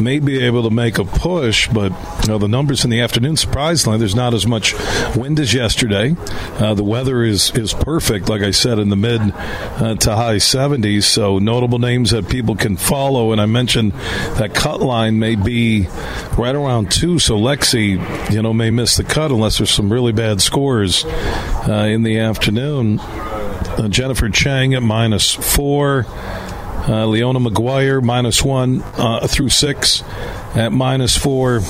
may 0.00 0.18
be 0.18 0.44
able 0.44 0.62
to 0.64 0.70
make 0.70 0.98
a 0.98 1.04
push, 1.04 1.68
but 1.68 1.92
you 2.22 2.28
know, 2.28 2.38
the 2.38 2.48
numbers 2.48 2.84
in 2.84 2.90
the 2.90 3.00
afternoon, 3.00 3.36
surprisingly, 3.36 3.98
there's 3.98 4.14
not 4.14 4.34
as 4.34 4.46
much 4.46 4.74
wind 5.16 5.40
as 5.40 5.52
yesterday. 5.54 6.14
Uh, 6.58 6.74
the 6.74 6.84
weather 6.84 7.22
is, 7.22 7.50
is 7.52 7.74
perfect, 7.74 8.28
like 8.28 8.42
I 8.42 8.50
said, 8.50 8.78
in 8.78 8.88
the 8.88 8.96
mid 8.96 9.20
uh, 9.20 9.94
to 9.96 10.16
high 10.16 10.36
70s. 10.36 11.04
So 11.04 11.38
notable 11.38 11.78
names 11.78 12.10
that 12.10 12.28
people 12.28 12.56
can 12.56 12.76
follow. 12.76 13.32
And 13.32 13.40
I 13.40 13.46
mentioned 13.46 13.92
that 13.92 14.54
cut 14.54 14.80
line 14.80 15.18
may 15.18 15.34
be 15.34 15.88
right 16.36 16.54
around 16.54 16.90
two. 16.90 17.18
So 17.18 17.36
Lexi, 17.36 18.32
you 18.32 18.42
know, 18.42 18.52
may 18.52 18.70
miss 18.70 18.96
the 18.96 19.04
cut 19.04 19.30
unless 19.30 19.58
there's 19.58 19.70
some 19.70 19.92
really 19.92 20.12
bad 20.12 20.40
scores 20.40 21.04
uh, 21.04 21.86
in 21.88 22.02
the 22.02 22.18
afternoon. 22.18 23.00
Uh, 23.00 23.88
Jennifer 23.88 24.28
Chang 24.28 24.74
at 24.74 24.82
minus 24.82 25.34
four. 25.34 26.06
Uh, 26.86 27.06
Leona 27.06 27.40
Maguire 27.40 28.00
minus 28.00 28.42
one 28.42 28.82
uh, 28.96 29.26
through 29.26 29.48
six 29.48 30.02
at 30.54 30.72
minus 30.72 31.16
four. 31.16 31.60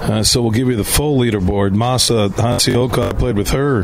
Uh, 0.00 0.22
so 0.22 0.40
we'll 0.40 0.50
give 0.50 0.68
you 0.68 0.76
the 0.76 0.84
full 0.84 1.18
leaderboard. 1.18 1.70
Nasa 1.70 2.30
Hataoka, 2.30 3.10
I 3.10 3.12
played 3.12 3.36
with 3.36 3.50
her 3.50 3.82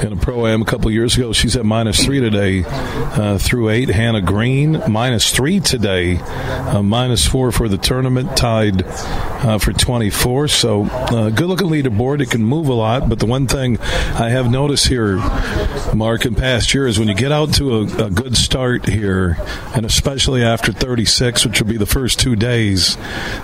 in 0.00 0.12
a 0.12 0.16
pro 0.16 0.46
am 0.46 0.62
a 0.62 0.64
couple 0.64 0.90
years 0.92 1.16
ago. 1.16 1.32
She's 1.32 1.56
at 1.56 1.64
minus 1.64 2.04
three 2.04 2.20
today 2.20 2.62
uh, 2.66 3.36
through 3.36 3.70
eight. 3.70 3.88
Hannah 3.88 4.20
Green 4.20 4.80
minus 4.88 5.32
three 5.32 5.58
today, 5.58 6.18
uh, 6.18 6.82
minus 6.82 7.26
four 7.26 7.50
for 7.50 7.68
the 7.68 7.78
tournament, 7.78 8.36
tied 8.36 8.84
uh, 8.86 9.58
for 9.58 9.72
24. 9.72 10.48
So 10.48 10.84
uh, 10.86 11.30
good 11.30 11.46
looking 11.46 11.66
leaderboard. 11.66 12.20
It 12.20 12.30
can 12.30 12.44
move 12.44 12.68
a 12.68 12.74
lot, 12.74 13.08
but 13.08 13.18
the 13.18 13.26
one 13.26 13.48
thing 13.48 13.80
I 13.80 14.28
have 14.30 14.50
noticed 14.50 14.86
here, 14.86 15.16
Mark, 15.94 16.24
in 16.24 16.34
past 16.34 16.72
years, 16.72 16.98
when 16.98 17.08
you 17.08 17.14
get 17.14 17.32
out 17.32 17.54
to 17.54 17.78
a, 17.78 18.06
a 18.06 18.10
good 18.10 18.36
start 18.36 18.88
here, 18.88 19.36
and 19.74 19.84
especially 19.84 20.42
after 20.42 20.72
36, 20.72 21.46
which 21.46 21.60
will 21.60 21.68
be 21.68 21.76
the 21.76 21.86
first 21.86 22.20
two 22.20 22.36
days, 22.36 22.96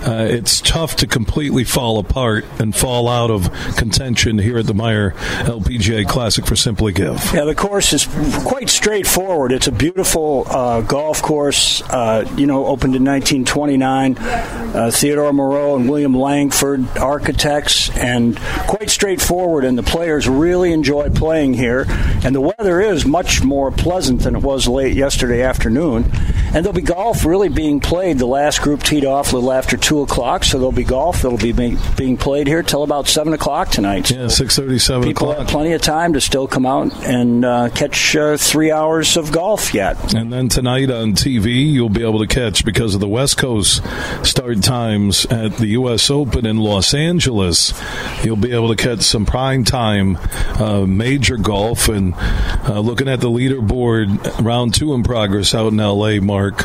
uh, 0.05 0.27
it's 0.29 0.61
tough 0.61 0.95
to 0.97 1.07
completely 1.07 1.63
fall 1.63 1.99
apart 1.99 2.45
and 2.59 2.75
fall 2.75 3.07
out 3.09 3.29
of 3.29 3.51
contention 3.75 4.39
here 4.39 4.57
at 4.57 4.65
the 4.65 4.73
Meijer 4.73 5.11
LPGA 5.45 6.07
Classic 6.07 6.45
for 6.45 6.55
Simply 6.55 6.93
Give. 6.93 7.21
Yeah, 7.33 7.45
the 7.45 7.55
course 7.55 7.93
is 7.93 8.05
quite 8.45 8.69
straightforward. 8.69 9.51
It's 9.51 9.67
a 9.67 9.71
beautiful 9.71 10.45
uh, 10.47 10.81
golf 10.81 11.21
course, 11.21 11.81
uh, 11.83 12.31
you 12.37 12.47
know, 12.47 12.65
opened 12.65 12.95
in 12.95 13.03
1929. 13.03 14.17
Uh, 14.17 14.91
Theodore 14.93 15.33
Moreau 15.33 15.75
and 15.75 15.89
William 15.89 16.15
Langford 16.15 16.97
architects, 16.97 17.89
and 17.97 18.37
quite 18.67 18.89
straightforward. 18.89 19.65
And 19.65 19.77
the 19.77 19.83
players 19.83 20.27
really 20.27 20.71
enjoy 20.71 21.09
playing 21.09 21.53
here. 21.53 21.85
And 22.23 22.36
the 22.37 22.53
weather 22.55 22.79
is 22.79 23.03
much 23.03 23.43
more 23.43 23.71
pleasant 23.71 24.21
than 24.21 24.35
it 24.35 24.43
was 24.43 24.67
late 24.67 24.95
yesterday 24.95 25.41
afternoon. 25.41 26.03
And 26.53 26.63
there'll 26.63 26.71
be 26.71 26.83
golf 26.83 27.25
really 27.25 27.49
being 27.49 27.79
played. 27.79 28.19
The 28.19 28.27
last 28.27 28.61
group 28.61 28.83
teed 28.83 29.05
off 29.05 29.33
a 29.33 29.37
little 29.37 29.51
after 29.51 29.75
2 29.75 30.01
o'clock, 30.01 30.43
so 30.43 30.59
there'll 30.59 30.71
be 30.71 30.83
golf 30.83 31.23
that'll 31.23 31.39
be 31.39 31.51
being 31.51 32.15
played 32.15 32.45
here 32.45 32.61
till 32.61 32.83
about 32.83 33.07
7 33.07 33.33
o'clock 33.33 33.69
tonight. 33.69 34.11
Yeah, 34.11 34.25
6.30, 34.27 34.79
7 34.79 35.03
People 35.03 35.31
o'clock. 35.31 35.37
have 35.39 35.47
plenty 35.47 35.73
of 35.73 35.81
time 35.81 36.13
to 36.13 36.21
still 36.21 36.47
come 36.47 36.67
out 36.67 36.93
and 37.05 37.43
uh, 37.43 37.69
catch 37.69 38.15
uh, 38.15 38.37
three 38.37 38.71
hours 38.71 39.17
of 39.17 39.31
golf 39.31 39.73
yet. 39.73 40.13
And 40.13 40.31
then 40.31 40.47
tonight 40.47 40.91
on 40.91 41.13
TV, 41.13 41.71
you'll 41.71 41.89
be 41.89 42.03
able 42.03 42.19
to 42.19 42.27
catch, 42.27 42.63
because 42.63 42.93
of 42.93 43.01
the 43.01 43.09
West 43.09 43.37
Coast 43.37 43.81
start 44.23 44.61
times 44.61 45.25
at 45.25 45.53
the 45.57 45.67
U.S. 45.69 46.11
Open 46.11 46.45
in 46.45 46.57
Los 46.57 46.93
Angeles, 46.93 47.73
you'll 48.23 48.35
be 48.37 48.53
able 48.53 48.69
to 48.69 48.75
catch 48.75 49.01
some 49.01 49.25
prime 49.25 49.63
time 49.63 50.17
uh, 50.59 50.85
major 50.85 51.37
golf. 51.37 51.89
And 51.89 52.13
uh, 52.67 52.79
looking 52.79 53.07
at 53.07 53.21
the 53.21 53.29
leaderboard, 53.29 54.43
round 54.43 54.73
two 54.73 54.93
in 54.93 55.03
progress 55.03 55.55
out 55.55 55.71
in 55.71 55.79
L.A., 55.79 56.19
Mark. 56.19 56.55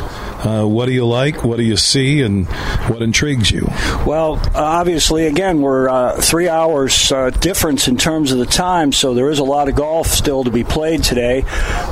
Uh, 0.45 0.65
what 0.65 0.87
do 0.87 0.91
you 0.91 1.05
like? 1.05 1.43
What 1.43 1.57
do 1.57 1.63
you 1.63 1.77
see? 1.77 2.21
And 2.21 2.47
what 2.87 3.01
intrigues 3.01 3.51
you? 3.51 3.67
Well, 4.05 4.41
obviously, 4.53 5.27
again, 5.27 5.61
we're 5.61 5.89
uh, 5.89 6.19
three 6.21 6.49
hours 6.49 7.11
uh, 7.11 7.29
difference 7.29 7.87
in 7.87 7.97
terms 7.97 8.31
of 8.31 8.37
the 8.39 8.45
time, 8.45 8.91
so 8.91 9.13
there 9.13 9.29
is 9.29 9.39
a 9.39 9.43
lot 9.43 9.69
of 9.69 9.75
golf 9.75 10.07
still 10.07 10.43
to 10.43 10.51
be 10.51 10.63
played 10.63 11.03
today. 11.03 11.43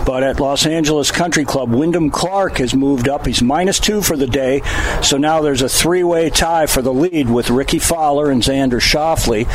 But 0.06 0.24
at 0.24 0.40
Los 0.40 0.66
Angeles 0.66 1.12
Country 1.12 1.46
Club, 1.46 1.72
Wyndham 1.72 2.10
Clark 2.10 2.58
has 2.58 2.74
moved 2.76 3.08
up. 3.08 3.26
He's 3.26 3.42
minus 3.42 3.80
two 3.80 4.02
for 4.02 4.18
the 4.18 4.28
day, 4.28 4.62
so 5.02 5.18
now 5.18 5.42
there's 5.42 5.62
a 5.62 5.70
three-way 5.70 6.30
tie 6.30 6.66
for 6.66 6.82
the 6.82 6.94
lead 6.94 7.30
with 7.30 7.50
Rickie 7.50 7.80
Fowler 7.80 8.30
and 8.30 8.42
Xander 8.42 8.82
Schauffele. 8.82 9.48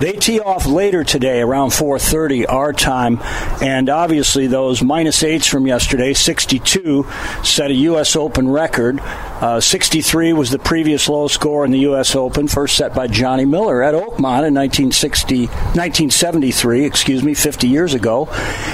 They 0.00 0.12
tee 0.12 0.40
off 0.40 0.66
later 0.66 1.04
today, 1.04 1.40
around 1.40 1.70
4:30 1.70 2.46
our 2.48 2.72
time, 2.72 3.20
and 3.60 3.88
obviously 3.88 4.46
those 4.46 4.82
minus 4.82 5.22
eights 5.22 5.46
from 5.46 5.66
yesterday, 5.66 6.12
62, 6.12 7.06
set 7.44 7.70
a 7.70 7.74
U.S. 7.74 8.16
Open 8.16 8.48
record. 8.48 9.00
Uh, 9.00 9.60
63 9.60 10.32
was 10.32 10.50
the 10.50 10.58
previous 10.64 11.08
low 11.08 11.28
score 11.28 11.64
in 11.64 11.70
the 11.70 11.80
U.S. 11.80 12.14
Open, 12.14 12.48
first 12.48 12.76
set 12.76 12.94
by 12.94 13.06
Johnny 13.06 13.44
Miller 13.44 13.82
at 13.82 13.94
Oakmont 13.94 14.46
in 14.46 14.54
1960, 14.54 15.46
1973, 15.46 16.84
excuse 16.84 17.22
me, 17.22 17.34
50 17.34 17.68
years 17.68 17.94
ago, 17.94 18.28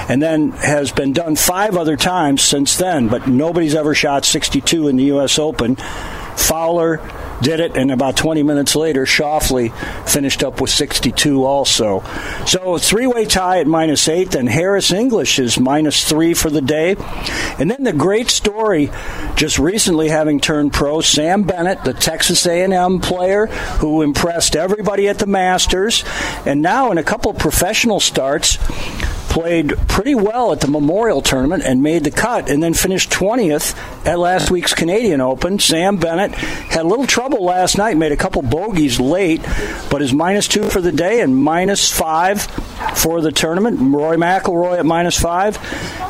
and 0.08 0.22
then 0.22 0.52
has 0.52 0.92
been 0.92 1.12
done 1.12 1.36
five 1.36 1.76
other 1.76 1.96
times 1.96 2.42
since 2.42 2.76
then, 2.76 3.08
but 3.08 3.26
nobody's 3.26 3.74
ever 3.74 3.94
shot 3.94 4.24
62 4.24 4.88
in 4.88 4.96
the 4.96 5.04
U.S. 5.04 5.38
Open. 5.38 5.76
Fowler 6.38 7.00
did 7.40 7.60
it, 7.60 7.76
and 7.76 7.90
about 7.90 8.16
20 8.16 8.42
minutes 8.42 8.74
later, 8.74 9.04
Schauffele 9.04 9.72
finished 10.08 10.42
up 10.42 10.60
with 10.60 10.70
62 10.70 11.44
also. 11.44 12.02
So 12.46 12.78
three-way 12.78 13.26
tie 13.26 13.60
at 13.60 13.66
minus 13.66 14.08
eight, 14.08 14.32
then 14.32 14.46
Harris 14.46 14.90
English 14.90 15.38
is 15.38 15.58
minus 15.58 16.08
three 16.08 16.34
for 16.34 16.50
the 16.50 16.60
day. 16.60 16.96
And 17.58 17.70
then 17.70 17.84
the 17.84 17.92
great 17.92 18.28
story, 18.28 18.90
just 19.36 19.58
recently 19.58 20.08
having 20.08 20.40
turned 20.40 20.72
pro, 20.72 21.00
Sam 21.00 21.44
Bennett, 21.44 21.84
the 21.84 21.94
Texas 21.94 22.46
A&M 22.46 23.00
player 23.00 23.46
who 23.46 24.02
impressed 24.02 24.56
everybody 24.56 25.08
at 25.08 25.18
the 25.18 25.26
Masters, 25.26 26.04
and 26.44 26.62
now 26.62 26.90
in 26.90 26.98
a 26.98 27.04
couple 27.04 27.32
professional 27.34 28.00
starts, 28.00 28.58
played 29.28 29.76
pretty 29.88 30.14
well 30.14 30.52
at 30.52 30.60
the 30.60 30.68
Memorial 30.68 31.22
Tournament 31.22 31.62
and 31.64 31.82
made 31.82 32.04
the 32.04 32.10
cut, 32.10 32.50
and 32.50 32.62
then 32.62 32.74
finished 32.74 33.10
20th 33.10 33.76
at 34.06 34.18
last 34.18 34.50
week's 34.50 34.74
Canadian 34.74 35.20
Open. 35.20 35.58
Sam 35.58 35.96
Bennett 35.96 36.34
had 36.34 36.84
a 36.84 36.88
little 36.88 37.06
trouble 37.06 37.44
last 37.44 37.78
night, 37.78 37.96
made 37.96 38.12
a 38.12 38.16
couple 38.16 38.42
bogeys 38.42 38.98
late, 38.98 39.42
but 39.90 40.02
is 40.02 40.12
minus 40.12 40.48
two 40.48 40.64
for 40.64 40.80
the 40.80 40.92
day 40.92 41.20
and 41.20 41.36
minus 41.36 41.90
five 41.90 42.42
for 42.96 43.20
the 43.20 43.32
tournament. 43.32 43.78
Rory 43.80 44.16
McIlroy 44.16 44.78
at 44.78 44.86
minus 44.86 45.18
five, 45.18 45.58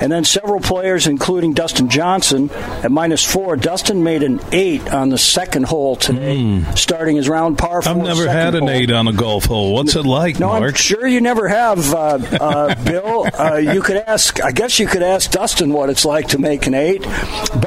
and 0.00 0.12
then 0.12 0.24
several 0.24 0.60
players, 0.60 1.06
including 1.06 1.54
Dustin 1.54 1.88
Johnson, 1.88 2.50
at 2.50 2.90
minus 2.90 3.24
four. 3.24 3.56
Dustin 3.56 4.02
made 4.02 4.22
an 4.22 4.40
eight 4.52 4.92
on 4.92 5.08
the 5.08 5.18
second 5.18 5.64
hole 5.64 5.96
today, 5.96 6.36
mm. 6.36 6.78
starting 6.78 7.16
his 7.16 7.28
round 7.28 7.58
par 7.58 7.82
four. 7.82 7.92
I've 7.92 7.98
never 7.98 8.28
had 8.28 8.54
an 8.54 8.60
hole. 8.60 8.70
eight 8.70 8.90
on 8.90 9.08
a 9.08 9.12
golf 9.12 9.46
hole. 9.46 9.74
What's 9.74 9.96
it 9.96 10.04
like, 10.04 10.38
no, 10.38 10.48
Mark? 10.48 10.62
I'm 10.62 10.74
sure 10.74 11.06
you 11.06 11.20
never 11.20 11.48
have, 11.48 11.92
uh, 11.92 12.18
uh, 12.40 12.84
Bill. 12.84 13.07
Uh, 13.08 13.56
you 13.56 13.80
could 13.80 13.96
ask, 13.96 14.42
I 14.42 14.52
guess 14.52 14.78
you 14.78 14.86
could 14.86 15.02
ask 15.02 15.30
Dustin 15.30 15.72
what 15.72 15.90
it's 15.90 16.04
like 16.04 16.28
to 16.28 16.38
make 16.38 16.66
an 16.66 16.74
eight, 16.74 17.02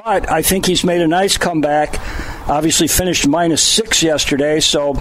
but 0.03 0.29
I 0.29 0.41
think 0.41 0.65
he's 0.65 0.83
made 0.83 1.01
a 1.01 1.07
nice 1.07 1.38
comeback. 1.38 2.00
Obviously, 2.48 2.88
finished 2.88 3.27
minus 3.27 3.63
six 3.63 4.03
yesterday, 4.03 4.60
so 4.60 4.93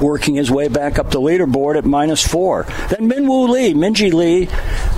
working 0.00 0.34
his 0.34 0.50
way 0.50 0.68
back 0.68 0.98
up 0.98 1.10
the 1.10 1.20
leaderboard 1.20 1.76
at 1.76 1.84
minus 1.84 2.26
four. 2.26 2.64
Then 2.90 3.10
Minwoo 3.10 3.48
Lee, 3.48 3.74
Minjee 3.74 4.12
Lee, 4.12 4.46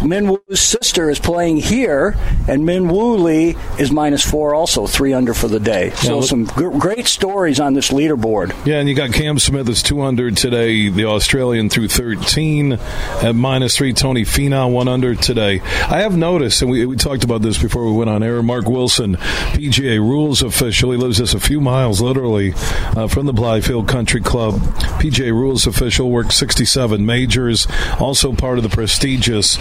Minwoo's 0.01 0.61
sister 0.61 1.11
is 1.11 1.19
playing 1.19 1.59
here, 1.59 2.17
and 2.49 2.63
Minwoo 2.63 3.19
Lee 3.23 3.57
is 3.79 3.91
minus 3.91 4.29
four, 4.29 4.55
also 4.55 4.87
three 4.87 5.13
under 5.13 5.35
for 5.35 5.49
the 5.49 5.61
day. 5.61 5.91
So 5.91 6.17
yeah, 6.21 6.27
some 6.27 6.47
g- 6.47 6.79
great 6.79 7.07
stories 7.07 7.61
on 7.61 7.75
this 7.75 7.91
leaderboard. 7.91 8.55
Yeah, 8.67 8.79
and 8.79 8.89
you 8.89 8.95
got 8.95 9.13
Cam 9.13 9.39
Smith 9.39 9.69
is 9.69 9.83
two 9.83 10.03
under 10.03 10.31
today. 10.31 10.89
The 10.89 11.07
Australian 11.07 11.69
through 11.71 11.89
thirteen 11.89 12.73
at 12.75 13.35
minus 13.35 13.77
three. 13.77 13.93
Tony 13.93 14.23
Finau 14.25 14.71
one 14.71 14.87
under 14.89 15.15
today. 15.15 15.61
I 15.61 16.01
have 16.03 16.17
noticed, 16.17 16.63
and 16.63 16.71
we, 16.71 16.87
we 16.87 16.97
talked 16.97 17.25
about 17.25 17.43
this 17.43 17.59
before 17.59 17.85
we 17.87 17.93
went 17.93 18.11
on 18.11 18.23
air. 18.23 18.43
Mark 18.43 18.67
Wilson, 18.67 19.17
PGA 19.17 19.99
rules 19.99 20.43
official. 20.43 20.91
He 20.93 20.97
lives 20.99 21.19
just 21.19 21.35
a 21.35 21.41
few 21.41 21.61
miles, 21.61 22.01
literally, 22.01 22.53
uh, 22.97 23.09
from 23.09 23.27
the 23.27 23.33
Blythefield 23.33 23.89
Country 23.89 24.21
Club. 24.21 24.61
PGA 24.79 25.33
rules 25.33 25.67
official 25.67 26.11
worked 26.11 26.33
67 26.33 27.05
majors, 27.05 27.67
also 27.99 28.33
part 28.33 28.59
of 28.59 28.65
the 28.65 28.69
prestigious 28.69 29.57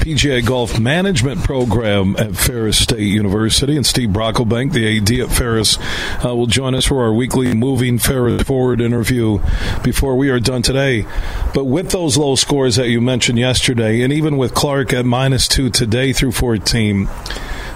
PGA 0.00 0.44
Golf 0.44 0.80
Management 0.80 1.44
Program 1.44 2.16
at 2.18 2.34
Ferris 2.34 2.78
State 2.78 3.00
University. 3.00 3.76
And 3.76 3.86
Steve 3.86 4.10
Brockelbank, 4.10 4.72
the 4.72 4.98
AD 4.98 5.30
at 5.30 5.36
Ferris, 5.36 5.78
uh, 6.24 6.34
will 6.34 6.46
join 6.46 6.74
us 6.74 6.86
for 6.86 7.02
our 7.02 7.12
weekly 7.12 7.54
Moving 7.54 7.98
Ferris 7.98 8.42
Forward 8.42 8.80
interview 8.80 9.38
before 9.82 10.16
we 10.16 10.30
are 10.30 10.40
done 10.40 10.62
today. 10.62 11.06
But 11.54 11.64
with 11.64 11.90
those 11.90 12.16
low 12.16 12.34
scores 12.34 12.76
that 12.76 12.88
you 12.88 13.00
mentioned 13.00 13.38
yesterday, 13.38 14.02
and 14.02 14.12
even 14.12 14.36
with 14.36 14.54
Clark 14.54 14.92
at 14.92 15.04
minus 15.04 15.48
two 15.48 15.70
today 15.70 16.12
through 16.12 16.32
14, 16.32 17.08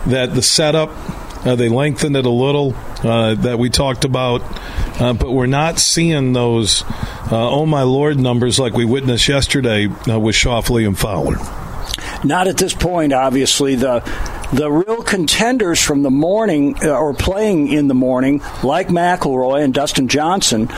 that 0.06 0.34
the 0.34 0.42
setup 0.42 0.90
uh, 1.46 1.54
they 1.54 1.68
lengthened 1.68 2.16
it 2.16 2.26
a 2.26 2.30
little 2.30 2.74
uh, 3.04 3.34
that 3.34 3.58
we 3.58 3.70
talked 3.70 4.04
about, 4.04 4.42
uh, 5.00 5.12
but 5.12 5.30
we're 5.32 5.46
not 5.46 5.78
seeing 5.78 6.32
those 6.32 6.82
uh, 7.30 7.48
oh 7.50 7.66
my 7.66 7.82
lord 7.82 8.18
numbers 8.18 8.58
like 8.58 8.74
we 8.74 8.84
witnessed 8.84 9.28
yesterday 9.28 9.86
uh, 9.86 10.18
with 10.18 10.34
Schauffele 10.34 10.86
and 10.86 10.98
Fowler. 10.98 11.36
Not 12.24 12.48
at 12.48 12.56
this 12.56 12.74
point, 12.74 13.12
obviously. 13.12 13.76
The 13.76 14.00
the 14.52 14.70
real 14.70 15.02
contenders 15.02 15.80
from 15.80 16.02
the 16.02 16.10
morning 16.10 16.76
uh, 16.82 16.90
or 16.90 17.14
playing 17.14 17.68
in 17.68 17.88
the 17.88 17.94
morning, 17.94 18.40
like 18.62 18.88
McIlroy 18.88 19.62
and 19.62 19.74
Dustin 19.74 20.08
Johnson, 20.08 20.70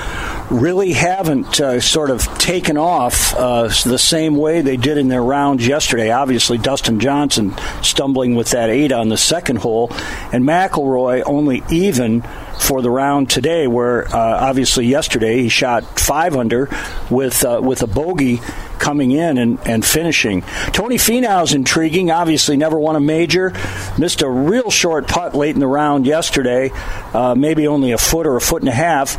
really 0.50 0.92
haven't 0.92 1.60
uh, 1.60 1.80
sort 1.80 2.10
of 2.10 2.22
taken 2.38 2.76
off 2.76 3.34
uh, 3.34 3.64
the 3.84 3.98
same 3.98 4.36
way 4.36 4.62
they 4.62 4.76
did 4.76 4.96
in 4.96 5.08
their 5.08 5.22
rounds 5.22 5.66
yesterday. 5.66 6.10
Obviously, 6.10 6.56
Dustin 6.56 6.98
Johnson 7.00 7.54
stumbling 7.82 8.34
with 8.34 8.50
that 8.50 8.70
eight 8.70 8.92
on 8.92 9.08
the 9.10 9.18
second 9.18 9.56
hole, 9.56 9.88
and 10.32 10.44
McIlroy 10.44 11.22
only 11.26 11.62
even 11.70 12.22
for 12.58 12.82
the 12.82 12.90
round 12.90 13.30
today, 13.30 13.66
where 13.66 14.06
uh, 14.08 14.48
obviously 14.48 14.86
yesterday 14.86 15.42
he 15.42 15.48
shot 15.48 15.84
five 15.98 16.34
under 16.34 16.68
with 17.10 17.44
uh, 17.44 17.60
with 17.62 17.82
a 17.82 17.86
bogey 17.86 18.40
coming 18.78 19.10
in 19.10 19.38
and, 19.38 19.58
and 19.66 19.84
finishing. 19.84 20.42
Tony 20.72 20.96
Finau 20.96 21.44
is 21.44 21.54
intriguing. 21.54 22.10
Obviously, 22.10 22.56
never 22.56 22.78
won 22.78 22.96
a 22.96 23.00
major. 23.00 23.52
Missed 23.98 24.22
a 24.22 24.28
real 24.28 24.70
short 24.70 25.08
putt 25.08 25.34
late 25.34 25.54
in 25.54 25.60
the 25.60 25.66
round 25.66 26.06
yesterday, 26.06 26.70
uh, 27.12 27.34
maybe 27.34 27.66
only 27.66 27.92
a 27.92 27.98
foot 27.98 28.26
or 28.26 28.36
a 28.36 28.40
foot 28.40 28.62
and 28.62 28.68
a 28.68 28.74
half, 28.74 29.16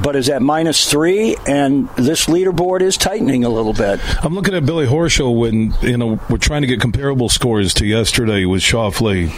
but 0.00 0.16
is 0.16 0.28
at 0.28 0.42
minus 0.42 0.90
three, 0.90 1.36
and 1.46 1.88
this 1.96 2.26
leaderboard 2.26 2.80
is 2.80 2.96
tightening 2.96 3.44
a 3.44 3.48
little 3.48 3.72
bit. 3.72 4.00
I'm 4.24 4.34
looking 4.34 4.54
at 4.54 4.64
Billy 4.64 4.86
Horschel 4.86 5.36
when 5.38 5.74
you 5.82 5.96
know 5.96 6.18
we're 6.28 6.38
trying 6.38 6.62
to 6.62 6.68
get 6.68 6.80
comparable 6.80 7.28
scores 7.28 7.74
to 7.74 7.86
yesterday 7.86 8.44
with 8.44 8.62
Schauffele 8.62 9.30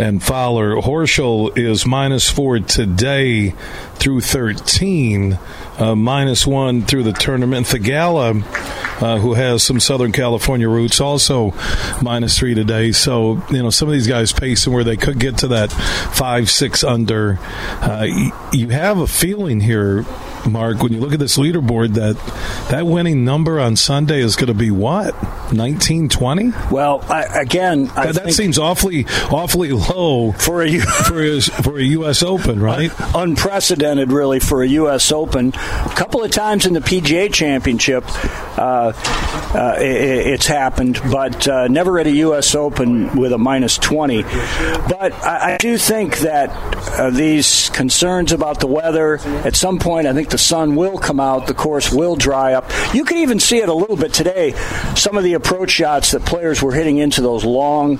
and 0.00 0.22
Fowler. 0.22 0.76
Horschel 0.76 1.56
is 1.56 1.86
minus 1.86 2.30
four 2.30 2.58
today 2.60 3.54
through 3.98 4.20
13, 4.20 5.38
uh, 5.78 5.94
minus 5.94 6.46
one 6.46 6.82
through 6.82 7.02
the 7.02 7.12
tournament. 7.12 7.66
Theegala 7.66 8.42
uh, 9.00 9.18
who 9.18 9.34
has 9.34 9.62
some 9.62 9.80
Southern 9.80 10.12
California 10.12 10.68
roots, 10.68 11.00
also 11.00 11.54
minus 12.02 12.38
three 12.38 12.54
today. 12.54 12.92
So, 12.92 13.42
you 13.50 13.62
know, 13.62 13.70
some 13.70 13.88
of 13.88 13.92
these 13.92 14.06
guys 14.08 14.32
pacing 14.32 14.72
where 14.72 14.84
they 14.84 14.96
could 14.96 15.18
get 15.18 15.38
to 15.38 15.48
that 15.48 15.70
five, 15.72 16.50
six 16.50 16.82
under. 16.82 17.38
Uh, 17.80 18.06
you 18.52 18.68
have 18.70 18.98
a 18.98 19.06
feeling 19.06 19.60
here 19.60 20.04
Mark, 20.46 20.82
when 20.82 20.92
you 20.92 21.00
look 21.00 21.12
at 21.12 21.18
this 21.18 21.36
leaderboard, 21.36 21.94
that 21.94 22.16
that 22.70 22.86
winning 22.86 23.24
number 23.24 23.60
on 23.60 23.76
Sunday 23.76 24.20
is 24.20 24.36
going 24.36 24.48
to 24.48 24.54
be 24.54 24.70
what 24.70 25.14
nineteen 25.52 26.08
twenty? 26.08 26.52
Well, 26.70 27.04
I, 27.08 27.24
again, 27.40 27.90
I 27.94 28.06
that, 28.06 28.24
that 28.24 28.32
seems 28.32 28.58
awfully 28.58 29.06
awfully 29.30 29.72
low 29.72 30.32
for 30.32 30.62
a 30.62 30.78
for 31.06 31.22
a, 31.22 31.40
for 31.40 31.78
a 31.78 31.82
U.S. 31.82 32.22
Open, 32.22 32.60
right? 32.60 32.90
unprecedented, 33.14 34.12
really, 34.12 34.40
for 34.40 34.62
a 34.62 34.68
U.S. 34.68 35.12
Open. 35.12 35.48
A 35.48 35.94
couple 35.96 36.22
of 36.22 36.30
times 36.30 36.66
in 36.66 36.72
the 36.72 36.80
PGA 36.80 37.32
Championship, 37.32 38.04
uh, 38.58 38.92
uh, 39.54 39.76
it, 39.78 40.26
it's 40.26 40.46
happened, 40.46 41.00
but 41.10 41.46
uh, 41.48 41.68
never 41.68 41.98
at 41.98 42.06
a 42.06 42.12
U.S. 42.12 42.54
Open 42.54 43.16
with 43.16 43.32
a 43.32 43.38
minus 43.38 43.78
twenty. 43.78 44.22
But 44.22 45.12
I, 45.24 45.54
I 45.54 45.56
do 45.58 45.76
think 45.78 46.18
that 46.18 46.50
uh, 46.98 47.10
these 47.10 47.68
concerns 47.70 48.32
about 48.32 48.60
the 48.60 48.66
weather, 48.66 49.18
at 49.44 49.56
some 49.56 49.78
point, 49.78 50.06
I 50.06 50.12
think 50.12 50.27
the 50.30 50.38
sun 50.38 50.76
will 50.76 50.98
come 50.98 51.20
out, 51.20 51.46
the 51.46 51.54
course 51.54 51.92
will 51.92 52.16
dry 52.16 52.54
up. 52.54 52.70
You 52.94 53.04
can 53.04 53.18
even 53.18 53.40
see 53.40 53.58
it 53.58 53.68
a 53.68 53.74
little 53.74 53.96
bit 53.96 54.12
today. 54.12 54.52
Some 54.94 55.16
of 55.16 55.24
the 55.24 55.34
approach 55.34 55.70
shots 55.70 56.12
that 56.12 56.24
players 56.24 56.62
were 56.62 56.72
hitting 56.72 56.98
into 56.98 57.20
those 57.20 57.44
long 57.44 57.98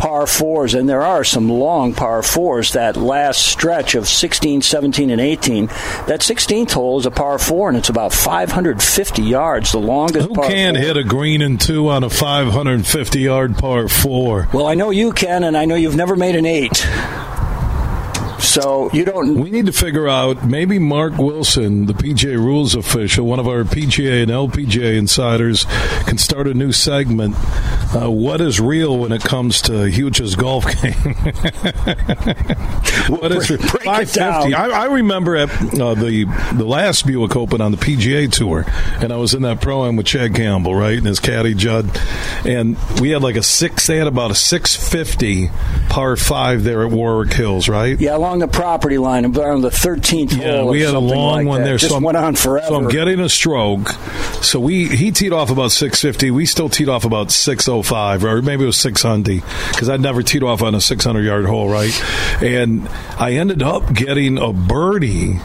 par 0.00 0.26
fours, 0.26 0.72
and 0.72 0.88
there 0.88 1.02
are 1.02 1.24
some 1.24 1.50
long 1.50 1.92
par 1.92 2.22
fours. 2.22 2.72
That 2.72 2.96
last 2.96 3.46
stretch 3.46 3.94
of 3.94 4.08
16, 4.08 4.62
17, 4.62 5.10
and 5.10 5.20
18, 5.20 5.66
that 5.66 6.20
16th 6.20 6.72
hole 6.72 6.98
is 6.98 7.06
a 7.06 7.10
par 7.10 7.38
four, 7.38 7.68
and 7.68 7.76
it's 7.76 7.90
about 7.90 8.14
550 8.14 9.22
yards, 9.22 9.72
the 9.72 9.78
longest. 9.78 10.28
Who 10.28 10.34
can 10.34 10.74
four. 10.74 10.82
hit 10.82 10.96
a 10.96 11.04
green 11.04 11.42
and 11.42 11.60
two 11.60 11.88
on 11.90 12.02
a 12.02 12.10
550 12.10 13.20
yard 13.20 13.56
par 13.58 13.88
four? 13.88 14.48
Well, 14.54 14.66
I 14.66 14.74
know 14.74 14.90
you 14.90 15.12
can, 15.12 15.44
and 15.44 15.56
I 15.56 15.66
know 15.66 15.74
you've 15.74 15.96
never 15.96 16.16
made 16.16 16.34
an 16.34 16.46
eight. 16.46 16.86
So 18.40 18.90
you 18.92 19.04
don't. 19.04 19.34
We 19.34 19.50
need 19.50 19.66
to 19.66 19.72
figure 19.72 20.08
out 20.08 20.44
maybe 20.46 20.78
Mark 20.78 21.16
Wilson, 21.18 21.86
the 21.86 21.92
PGA 21.92 22.36
rules 22.36 22.74
official, 22.74 23.26
one 23.26 23.38
of 23.38 23.46
our 23.46 23.64
PGA 23.64 24.22
and 24.22 24.30
LPGA 24.30 24.96
insiders, 24.96 25.64
can 26.06 26.18
start 26.18 26.46
a 26.46 26.54
new 26.54 26.72
segment. 26.72 27.36
Uh, 27.94 28.10
what 28.10 28.40
is 28.40 28.60
real 28.60 28.98
when 28.98 29.12
it 29.12 29.22
comes 29.22 29.60
to 29.62 29.90
Huge's 29.90 30.36
golf 30.36 30.64
game? 30.82 31.14
what 33.08 33.32
is 33.32 33.48
break 33.48 33.84
550? 33.84 34.54
I, 34.54 34.68
I, 34.68 34.84
remember 34.86 35.36
at 35.36 35.50
uh, 35.78 35.94
the 35.94 36.24
the 36.54 36.64
last 36.64 37.06
Buick 37.06 37.36
Open 37.36 37.60
on 37.60 37.72
the 37.72 37.78
PGA 37.78 38.30
Tour, 38.30 38.64
and 39.02 39.12
I 39.12 39.16
was 39.16 39.34
in 39.34 39.42
that 39.42 39.60
pro 39.60 39.86
am 39.86 39.96
with 39.96 40.06
Chad 40.06 40.34
Campbell, 40.34 40.74
right, 40.74 40.96
and 40.96 41.06
his 41.06 41.20
caddy 41.20 41.54
Judd, 41.54 41.90
and 42.44 42.76
we 43.00 43.10
had 43.10 43.22
like 43.22 43.36
a 43.36 43.42
six. 43.42 43.86
They 43.86 43.96
had 43.96 44.06
about 44.06 44.30
a 44.30 44.36
six 44.36 44.74
fifty 44.76 45.50
par 45.88 46.16
five 46.16 46.64
there 46.64 46.86
at 46.86 46.92
Warwick 46.92 47.32
Hills, 47.32 47.68
right? 47.68 47.98
Yeah, 47.98 48.16
along 48.30 48.38
the 48.38 48.48
property 48.48 48.96
line, 48.96 49.24
on 49.24 49.60
the 49.60 49.70
13th 49.70 50.36
yeah, 50.36 50.58
hole. 50.58 50.68
we 50.68 50.82
had 50.82 50.94
a 50.94 50.98
long 51.00 51.38
like 51.38 51.46
one 51.46 51.60
that. 51.60 51.66
there. 51.66 51.76
Just 51.78 51.90
so 51.90 51.96
I'm, 51.96 52.02
went 52.04 52.16
on 52.16 52.36
forever. 52.36 52.68
So 52.68 52.76
I'm 52.76 52.88
getting 52.88 53.18
a 53.18 53.28
stroke. 53.28 53.88
So 54.40 54.60
we 54.60 54.88
he 54.88 55.10
teed 55.10 55.32
off 55.32 55.50
about 55.50 55.72
650. 55.72 56.30
We 56.30 56.46
still 56.46 56.68
teed 56.68 56.88
off 56.88 57.04
about 57.04 57.32
605, 57.32 58.24
or 58.24 58.42
maybe 58.42 58.62
it 58.62 58.66
was 58.66 58.76
600, 58.76 59.42
because 59.70 59.88
I'd 59.88 60.00
never 60.00 60.22
teed 60.22 60.44
off 60.44 60.62
on 60.62 60.74
a 60.76 60.80
600 60.80 61.22
yard 61.22 61.46
hole, 61.46 61.68
right? 61.68 61.92
And 62.40 62.88
I 63.18 63.32
ended 63.32 63.62
up 63.62 63.92
getting 63.92 64.38
a 64.38 64.52
birdie 64.52 65.40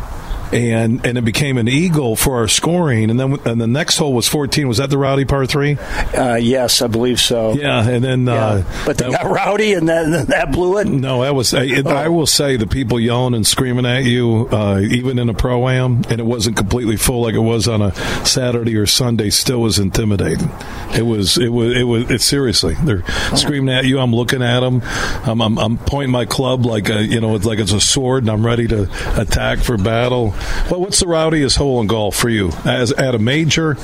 and 0.51 1.05
and 1.05 1.17
it 1.17 1.25
became 1.25 1.57
an 1.57 1.67
eagle 1.67 2.15
for 2.15 2.37
our 2.37 2.47
scoring. 2.47 3.09
And 3.09 3.19
then 3.19 3.39
and 3.45 3.59
the 3.59 3.67
next 3.67 3.97
hole 3.97 4.13
was 4.13 4.27
14. 4.27 4.67
Was 4.67 4.77
that 4.77 4.89
the 4.89 4.97
rowdy 4.97 5.25
par 5.25 5.45
three? 5.45 5.77
Uh, 5.77 6.35
yes, 6.35 6.81
I 6.81 6.87
believe 6.87 7.19
so. 7.19 7.53
Yeah, 7.53 7.87
and 7.87 8.03
then 8.03 8.25
yeah. 8.25 8.33
Uh, 8.33 8.85
but 8.85 8.97
they 8.97 9.09
got 9.09 9.25
rowdy, 9.25 9.73
and 9.73 9.89
that 9.89 10.27
that 10.29 10.51
blew 10.51 10.77
it. 10.79 10.87
No, 10.87 11.23
that 11.23 11.33
was. 11.33 11.53
It, 11.53 11.85
oh. 11.85 11.89
I 11.89 12.09
will 12.09 12.27
say 12.27 12.57
the 12.57 12.67
people 12.67 12.99
yelling 12.99 13.33
and 13.33 13.45
screaming 13.45 13.85
at 13.85 14.03
you, 14.03 14.47
uh, 14.51 14.79
even 14.79 15.19
in 15.19 15.29
a 15.29 15.33
pro 15.33 15.67
am, 15.67 16.03
and 16.09 16.19
it 16.19 16.25
wasn't 16.25 16.57
completely 16.57 16.97
full 16.97 17.21
like 17.23 17.35
it 17.35 17.39
was 17.39 17.67
on 17.67 17.81
a 17.81 17.93
Saturday 18.25 18.75
or 18.77 18.85
Sunday, 18.85 19.29
still 19.29 19.61
was 19.61 19.79
intimidating. 19.79 20.49
It 20.95 21.03
was. 21.03 21.37
It 21.37 21.49
was. 21.49 21.75
It 21.75 21.83
was. 21.83 22.11
It 22.11 22.21
seriously. 22.21 22.75
They're 22.75 23.03
oh. 23.05 23.35
screaming 23.35 23.73
at 23.73 23.85
you. 23.85 23.99
I'm 23.99 24.13
looking 24.13 24.41
at 24.41 24.59
them. 24.59 24.81
I'm, 25.25 25.41
I'm, 25.41 25.57
I'm 25.57 25.77
pointing 25.77 26.11
my 26.11 26.25
club 26.25 26.65
like 26.65 26.89
a, 26.89 27.03
you 27.03 27.19
know, 27.19 27.35
it's 27.35 27.45
like 27.45 27.59
it's 27.59 27.73
a 27.73 27.81
sword, 27.81 28.23
and 28.23 28.31
I'm 28.31 28.45
ready 28.45 28.67
to 28.67 28.89
attack 29.19 29.59
for 29.59 29.77
battle. 29.77 30.34
Well, 30.69 30.81
what's 30.81 30.99
the 30.99 31.07
rowdiest 31.07 31.57
hole 31.57 31.81
in 31.81 31.87
golf 31.87 32.15
for 32.15 32.29
you? 32.29 32.51
As 32.65 32.91
at 32.91 33.15
a 33.15 33.19
major, 33.19 33.75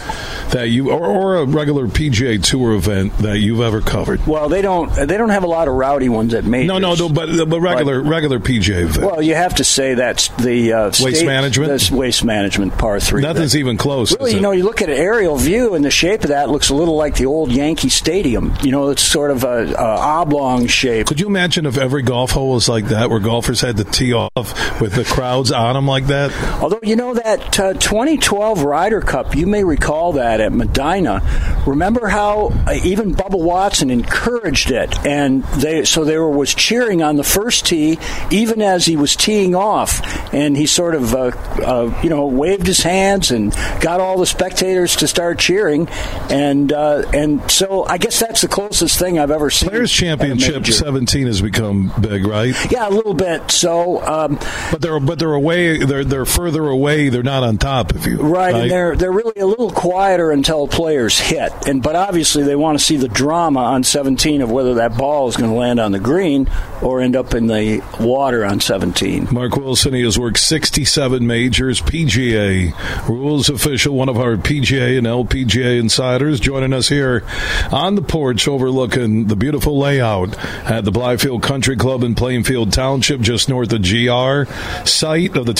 that 0.51 0.69
you, 0.69 0.91
or, 0.91 1.05
or 1.05 1.35
a 1.37 1.45
regular 1.45 1.87
PGA 1.87 2.43
Tour 2.43 2.73
event 2.73 3.17
that 3.19 3.39
you've 3.39 3.61
ever 3.61 3.81
covered? 3.81 4.25
Well, 4.25 4.49
they 4.49 4.61
don't. 4.61 4.91
They 4.93 5.17
don't 5.17 5.29
have 5.29 5.43
a 5.43 5.47
lot 5.47 5.67
of 5.67 5.75
rowdy 5.75 6.09
ones 6.09 6.33
at 6.33 6.45
majors. 6.45 6.67
No, 6.67 6.77
no, 6.77 6.95
no 6.95 7.09
but 7.09 7.27
but 7.49 7.59
regular 7.59 8.01
but, 8.01 8.09
regular 8.09 8.39
PGA 8.39 8.83
event. 8.83 9.05
Well, 9.05 9.21
you 9.21 9.35
have 9.35 9.55
to 9.55 9.63
say 9.63 9.93
that's 9.93 10.29
the 10.29 10.73
uh, 10.73 10.85
waste 10.85 11.01
state, 11.01 11.25
management. 11.25 11.91
waste 11.91 12.23
management 12.23 12.77
par 12.77 12.99
three. 12.99 13.21
Nothing's 13.21 13.55
even 13.55 13.77
close. 13.77 14.15
Really, 14.17 14.35
you 14.35 14.41
know, 14.41 14.51
you 14.51 14.63
look 14.63 14.81
at 14.81 14.89
an 14.89 14.97
aerial 14.97 15.37
view, 15.37 15.75
and 15.75 15.83
the 15.83 15.91
shape 15.91 16.23
of 16.23 16.29
that 16.29 16.49
looks 16.49 16.69
a 16.69 16.75
little 16.75 16.95
like 16.95 17.15
the 17.15 17.25
old 17.25 17.51
Yankee 17.51 17.89
Stadium. 17.89 18.53
You 18.61 18.71
know, 18.71 18.89
it's 18.89 19.03
sort 19.03 19.31
of 19.31 19.43
a, 19.43 19.73
a 19.73 19.75
oblong 19.75 20.67
shape. 20.67 21.07
Could 21.07 21.19
you 21.19 21.27
imagine 21.27 21.65
if 21.65 21.77
every 21.77 22.01
golf 22.01 22.31
hole 22.31 22.53
was 22.53 22.69
like 22.69 22.85
that, 22.85 23.09
where 23.09 23.19
golfers 23.19 23.61
had 23.61 23.77
to 23.77 23.83
tee 23.83 24.13
off 24.13 24.81
with 24.81 24.93
the 24.93 25.03
crowds 25.03 25.51
on 25.51 25.75
them 25.75 25.87
like 25.87 26.07
that? 26.07 26.31
Although 26.61 26.79
you 26.83 26.95
know 26.95 27.13
that 27.13 27.59
uh, 27.59 27.73
2012 27.73 28.63
Ryder 28.63 29.01
Cup, 29.01 29.35
you 29.35 29.47
may 29.47 29.63
recall 29.63 30.13
that 30.13 30.39
at 30.39 30.51
Medinah. 30.51 31.63
Remember 31.65 32.07
how 32.07 32.51
uh, 32.67 32.77
even 32.83 33.15
Bubba 33.15 33.41
Watson 33.41 33.89
encouraged 33.89 34.71
it, 34.71 35.05
and 35.05 35.43
they 35.43 35.85
so 35.85 36.03
there 36.03 36.27
was 36.27 36.53
cheering 36.53 37.01
on 37.01 37.15
the 37.15 37.23
first 37.23 37.65
tee, 37.65 37.99
even 38.31 38.61
as 38.61 38.85
he 38.85 38.95
was 38.95 39.15
teeing 39.15 39.55
off, 39.55 40.01
and 40.33 40.55
he 40.57 40.65
sort 40.65 40.95
of 40.95 41.13
uh, 41.13 41.31
uh, 41.63 42.01
you 42.03 42.09
know 42.09 42.25
waved 42.27 42.67
his 42.67 42.81
hands 42.81 43.31
and 43.31 43.51
got 43.79 43.99
all 43.99 44.17
the 44.17 44.25
spectators 44.25 44.95
to 44.97 45.07
start 45.07 45.39
cheering, 45.39 45.87
and 46.29 46.71
uh, 46.73 47.03
and 47.13 47.49
so 47.49 47.85
I 47.85 47.97
guess 47.97 48.19
that's 48.19 48.41
the 48.41 48.47
closest 48.47 48.97
thing 48.97 49.19
I've 49.19 49.31
ever 49.31 49.49
seen. 49.49 49.69
Players 49.69 49.91
Championship 49.91 50.65
17 50.65 51.27
has 51.27 51.41
become 51.41 51.91
big, 51.99 52.25
right? 52.25 52.55
Yeah, 52.71 52.87
a 52.87 52.91
little 52.91 53.13
bit. 53.13 53.51
So, 53.51 54.01
um, 54.01 54.39
but 54.71 54.81
they're 54.81 54.99
but 54.99 55.19
they're 55.19 55.33
away. 55.33 55.77
They're 55.83 56.03
they're 56.03 56.25
further 56.31 56.67
away. 56.67 57.09
They're 57.09 57.23
not 57.23 57.43
on 57.43 57.57
top 57.57 57.93
of 57.93 58.07
you, 58.07 58.17
right? 58.21 58.53
right? 58.53 58.61
And 58.63 58.71
they're 58.71 58.95
they're 58.95 59.11
really 59.11 59.39
a 59.39 59.45
little 59.45 59.71
quieter 59.71 60.31
until 60.31 60.67
players 60.67 61.19
hit, 61.19 61.51
and 61.67 61.81
but 61.81 61.95
obviously 61.95 62.43
they 62.43 62.55
want 62.55 62.79
to 62.79 62.83
see 62.83 62.97
the 62.97 63.07
drama 63.07 63.59
on 63.59 63.83
17 63.83 64.41
of 64.41 64.51
whether 64.51 64.75
that 64.75 64.97
ball 64.97 65.27
is 65.27 65.35
going 65.35 65.51
to 65.51 65.57
land 65.57 65.79
on 65.79 65.91
the 65.91 65.99
green 65.99 66.49
or 66.81 67.01
end 67.01 67.15
up 67.15 67.33
in 67.33 67.47
the 67.47 67.83
water 67.99 68.45
on 68.45 68.59
17. 68.59 69.27
Mark 69.31 69.55
Wilson, 69.55 69.93
he 69.93 70.03
has 70.03 70.17
worked 70.17 70.39
67 70.39 71.25
majors, 71.25 71.81
PGA 71.81 72.73
rules 73.07 73.49
official, 73.49 73.95
one 73.95 74.09
of 74.09 74.17
our 74.17 74.35
PGA 74.35 74.97
and 74.97 75.07
LPGA 75.07 75.79
insiders, 75.79 76.39
joining 76.39 76.73
us 76.73 76.89
here 76.89 77.23
on 77.71 77.95
the 77.95 78.01
porch 78.01 78.47
overlooking 78.47 79.27
the 79.27 79.35
beautiful 79.35 79.77
layout 79.77 80.37
at 80.65 80.85
the 80.85 80.91
Blythefield 80.91 81.43
Country 81.43 81.75
Club 81.75 82.03
in 82.03 82.15
Plainfield 82.15 82.73
Township, 82.73 83.21
just 83.21 83.49
north 83.49 83.71
of 83.73 83.81
GR, 83.81 84.51
site 84.85 85.35
of 85.35 85.45
the 85.45 85.53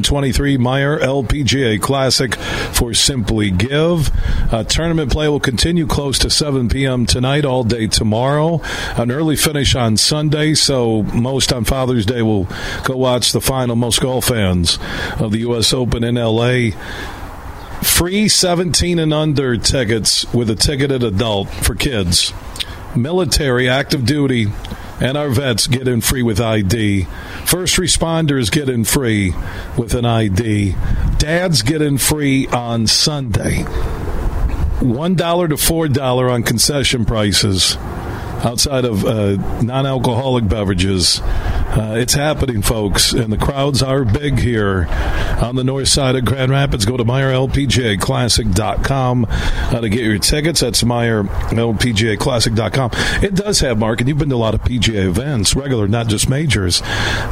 2023 0.00 0.56
Meijer 0.56 1.00
LPGA 1.00 1.80
Classic 1.80 2.34
for 2.36 2.94
Simply 2.94 3.50
Give. 3.50 4.10
Uh, 4.50 4.64
tournament 4.64 5.12
play 5.12 5.28
will 5.28 5.40
continue 5.40 5.86
close 5.86 6.18
to 6.20 6.30
7 6.30 6.68
p.m. 6.70 7.04
tonight, 7.04 7.44
all 7.44 7.64
day 7.64 7.86
tomorrow. 7.86 8.60
An 8.96 9.10
early 9.10 9.36
finish 9.36 9.74
on 9.74 9.98
Sunday, 9.98 10.54
so 10.54 11.02
most 11.02 11.52
on 11.52 11.64
Father's 11.64 12.06
Day 12.06 12.22
will 12.22 12.48
go 12.84 12.96
watch 12.96 13.32
the 13.32 13.40
final. 13.40 13.76
Most 13.76 14.00
golf 14.00 14.26
fans 14.26 14.78
of 15.18 15.32
the 15.32 15.40
U.S. 15.40 15.74
Open 15.74 16.02
in 16.04 16.16
L.A. 16.16 16.70
Free 17.82 18.28
17 18.28 18.98
and 18.98 19.12
under 19.12 19.56
tickets 19.56 20.32
with 20.32 20.48
a 20.48 20.54
ticketed 20.54 21.02
adult 21.02 21.50
for 21.50 21.74
kids. 21.74 22.32
Military, 22.96 23.68
active 23.68 24.06
duty, 24.06 24.46
and 25.02 25.18
our 25.18 25.30
vets 25.30 25.66
get 25.66 25.88
in 25.88 26.00
free 26.00 26.22
with 26.22 26.40
ID. 26.40 27.08
First 27.44 27.76
responders 27.76 28.52
get 28.52 28.68
in 28.68 28.84
free 28.84 29.34
with 29.76 29.94
an 29.94 30.04
ID. 30.04 30.76
Dads 31.18 31.62
get 31.62 31.82
in 31.82 31.98
free 31.98 32.46
on 32.46 32.86
Sunday. 32.86 33.64
$1 34.78 35.48
to 35.48 35.54
$4 35.56 36.32
on 36.32 36.42
concession 36.44 37.04
prices 37.04 37.76
outside 38.42 38.84
of 38.84 39.04
uh, 39.04 39.36
non 39.62 39.86
alcoholic 39.86 40.48
beverages. 40.48 41.20
Uh, 41.22 41.94
it's 41.96 42.14
happening, 42.14 42.60
folks, 42.60 43.12
and 43.12 43.32
the 43.32 43.38
crowds 43.38 43.82
are 43.82 44.04
big 44.04 44.38
here 44.38 44.86
on 45.42 45.56
the 45.56 45.64
north 45.64 45.88
side 45.88 46.14
of 46.16 46.26
Grand 46.26 46.50
Rapids. 46.50 46.84
Go 46.84 46.98
to 46.98 47.04
MeijerLPGAClassic.com 47.04 49.26
uh, 49.28 49.80
to 49.80 49.88
get 49.88 50.00
your 50.00 50.18
tickets. 50.18 50.60
That's 50.60 50.82
MeijerLPGAClassic.com. 50.82 52.90
It 53.22 53.34
does 53.34 53.60
have, 53.60 53.78
Mark, 53.78 54.00
and 54.00 54.08
you've 54.08 54.18
been 54.18 54.28
to 54.28 54.34
a 54.34 54.36
lot 54.36 54.52
of 54.54 54.60
PGA 54.60 55.06
events, 55.06 55.56
regular, 55.56 55.88
not 55.88 56.08
just 56.08 56.28
majors. 56.28 56.82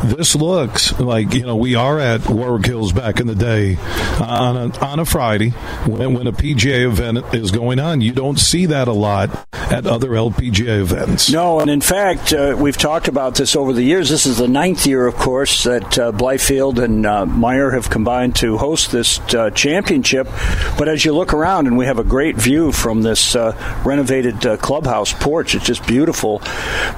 This 0.05 0.35
looks 0.35 0.99
like, 0.99 1.35
you 1.35 1.45
know, 1.45 1.57
we 1.57 1.75
are 1.75 1.99
at 1.99 2.27
Warwick 2.29 2.65
Hills 2.67 2.93
back 2.93 3.21
in 3.21 3.27
the 3.27 3.35
day 3.35 3.77
uh, 3.79 4.25
on, 4.25 4.57
a, 4.57 4.79
on 4.79 5.01
a 5.01 5.05
Friday 5.05 5.51
when, 5.87 6.15
when 6.15 6.27
a 6.27 6.33
PGA 6.33 6.87
event 6.87 7.35
is 7.35 7.51
going 7.51 7.79
on. 7.79 8.01
You 8.01 8.13
don't 8.13 8.39
see 8.39 8.65
that 8.67 8.89
a 8.89 8.93
lot 8.93 9.47
at 9.53 9.87
other 9.87 10.11
LPGA 10.11 10.81
events. 10.81 11.00
No, 11.33 11.61
and 11.61 11.71
in 11.71 11.81
fact, 11.81 12.33
uh, 12.33 12.57
we've 12.59 12.77
talked 12.77 13.09
about 13.09 13.35
this 13.35 13.57
over 13.57 13.73
the 13.73 13.83
years. 13.83 14.11
This 14.11 14.27
is 14.27 14.37
the 14.39 14.49
ninth 14.49 14.87
year, 14.87 15.07
of 15.07 15.17
course, 15.17 15.65
that 15.65 15.99
uh, 15.99 16.13
Blythefield 16.13 16.83
and 16.83 17.07
uh, 17.07 17.25
Meijer 17.27 17.73
have 17.73 17.89
combined 17.89 18.37
to 18.37 18.59
host 18.59 18.93
this 18.93 19.19
uh, 19.35 19.51
championship. 19.51 20.29
But 20.77 20.89
as 20.89 21.05
you 21.05 21.13
look 21.13 21.33
around, 21.33 21.67
and 21.67 21.79
we 21.79 21.87
have 21.87 21.99
a 21.99 22.05
great 22.05 22.37
view 22.37 22.73
from 22.73 23.03
this 23.03 23.35
uh, 23.35 23.53
renovated 23.85 24.45
uh, 24.45 24.57
clubhouse 24.59 25.13
porch, 25.13 25.55
it's 25.55 25.65
just 25.65 25.87
beautiful. 25.87 26.43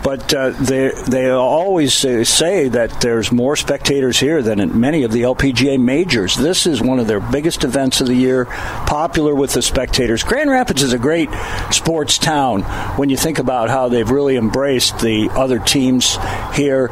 But 0.03 0.35
uh, 0.35 0.51
they 0.51 0.91
they 1.07 1.31
always 1.31 1.95
say 1.95 2.69
that 2.69 3.01
there's 3.01 3.31
more 3.31 3.57
spectators 3.57 4.19
here 4.19 4.43
than 4.43 4.61
at 4.61 4.75
many 4.75 5.05
of 5.05 5.13
the 5.13 5.23
LPGA 5.23 5.79
majors. 5.79 6.35
This 6.35 6.67
is 6.67 6.83
one 6.83 6.99
of 6.99 7.07
their 7.07 7.21
biggest 7.21 7.65
events 7.65 8.01
of 8.01 8.09
the 8.09 8.15
year, 8.15 8.47
popular 8.47 9.35
with 9.35 9.53
the 9.53 9.63
spectators. 9.63 10.25
Grand 10.25 10.51
Rapids 10.51 10.83
is 10.83 10.93
a 10.93 10.99
great 10.99 11.29
sports 11.71 12.19
town 12.19 12.63
when 12.97 13.09
you 13.09 13.17
think 13.17 13.39
about 13.39 13.69
how 13.69 13.92
they've 13.93 14.11
really 14.11 14.37
embraced 14.37 14.99
the 15.01 15.29
other 15.33 15.59
teams 15.59 16.19
here 16.55 16.89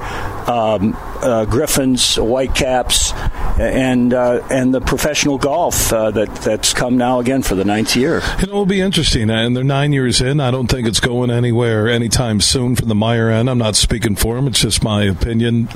um, 0.47 0.97
uh, 1.23 1.45
Griffins, 1.45 2.17
Whitecaps, 2.17 3.13
and 3.59 4.15
uh, 4.15 4.47
and 4.51 4.75
the 4.75 4.81
professional 4.81 5.39
golf 5.39 5.93
uh, 5.93 6.11
that 6.11 6.35
that's 6.37 6.73
come 6.73 6.97
now 6.97 7.21
again 7.21 7.43
for 7.43 7.55
the 7.55 7.65
ninth 7.65 7.95
year. 7.95 8.23
It 8.39 8.51
will 8.51 8.67
be 8.67 8.81
interesting, 8.81 9.31
and 9.31 9.57
they're 9.57 9.65
nine 9.65 9.93
years 9.93 10.21
in. 10.21 10.41
I 10.41 10.51
don't 10.51 10.69
think 10.69 10.89
it's 10.89 11.01
going 11.01 11.31
anywhere 11.31 11.89
anytime 11.89 12.41
soon 12.41 12.77
for 12.77 12.85
the 12.87 12.95
Meijer 12.95 13.33
end. 13.33 13.51
I'm 13.51 13.59
not 13.59 13.77
speaking 13.77 14.17
for 14.17 14.37
them; 14.37 14.47
it's 14.47 14.61
just 14.61 14.83
my 14.83 15.05
opinion. 15.05 15.69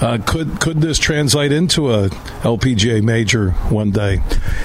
Uh, 0.00 0.18
could 0.24 0.60
could 0.60 0.80
this 0.80 0.98
translate 0.98 1.52
into 1.52 1.92
a 1.92 2.08
LPGA 2.42 3.02
major 3.02 3.52
one 3.70 3.90
day? 3.90 4.20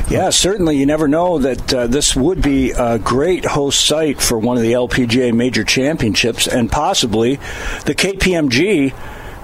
Yeah, 0.09 0.29
certainly. 0.29 0.77
You 0.77 0.85
never 0.85 1.07
know 1.07 1.39
that 1.39 1.73
uh, 1.73 1.87
this 1.87 2.15
would 2.15 2.41
be 2.41 2.71
a 2.71 2.99
great 2.99 3.45
host 3.45 3.85
site 3.85 4.21
for 4.21 4.37
one 4.37 4.57
of 4.57 4.63
the 4.63 4.73
LPGA 4.73 5.33
major 5.33 5.63
championships, 5.63 6.47
and 6.47 6.71
possibly 6.71 7.35
the 7.85 7.95
KPMG 7.95 8.93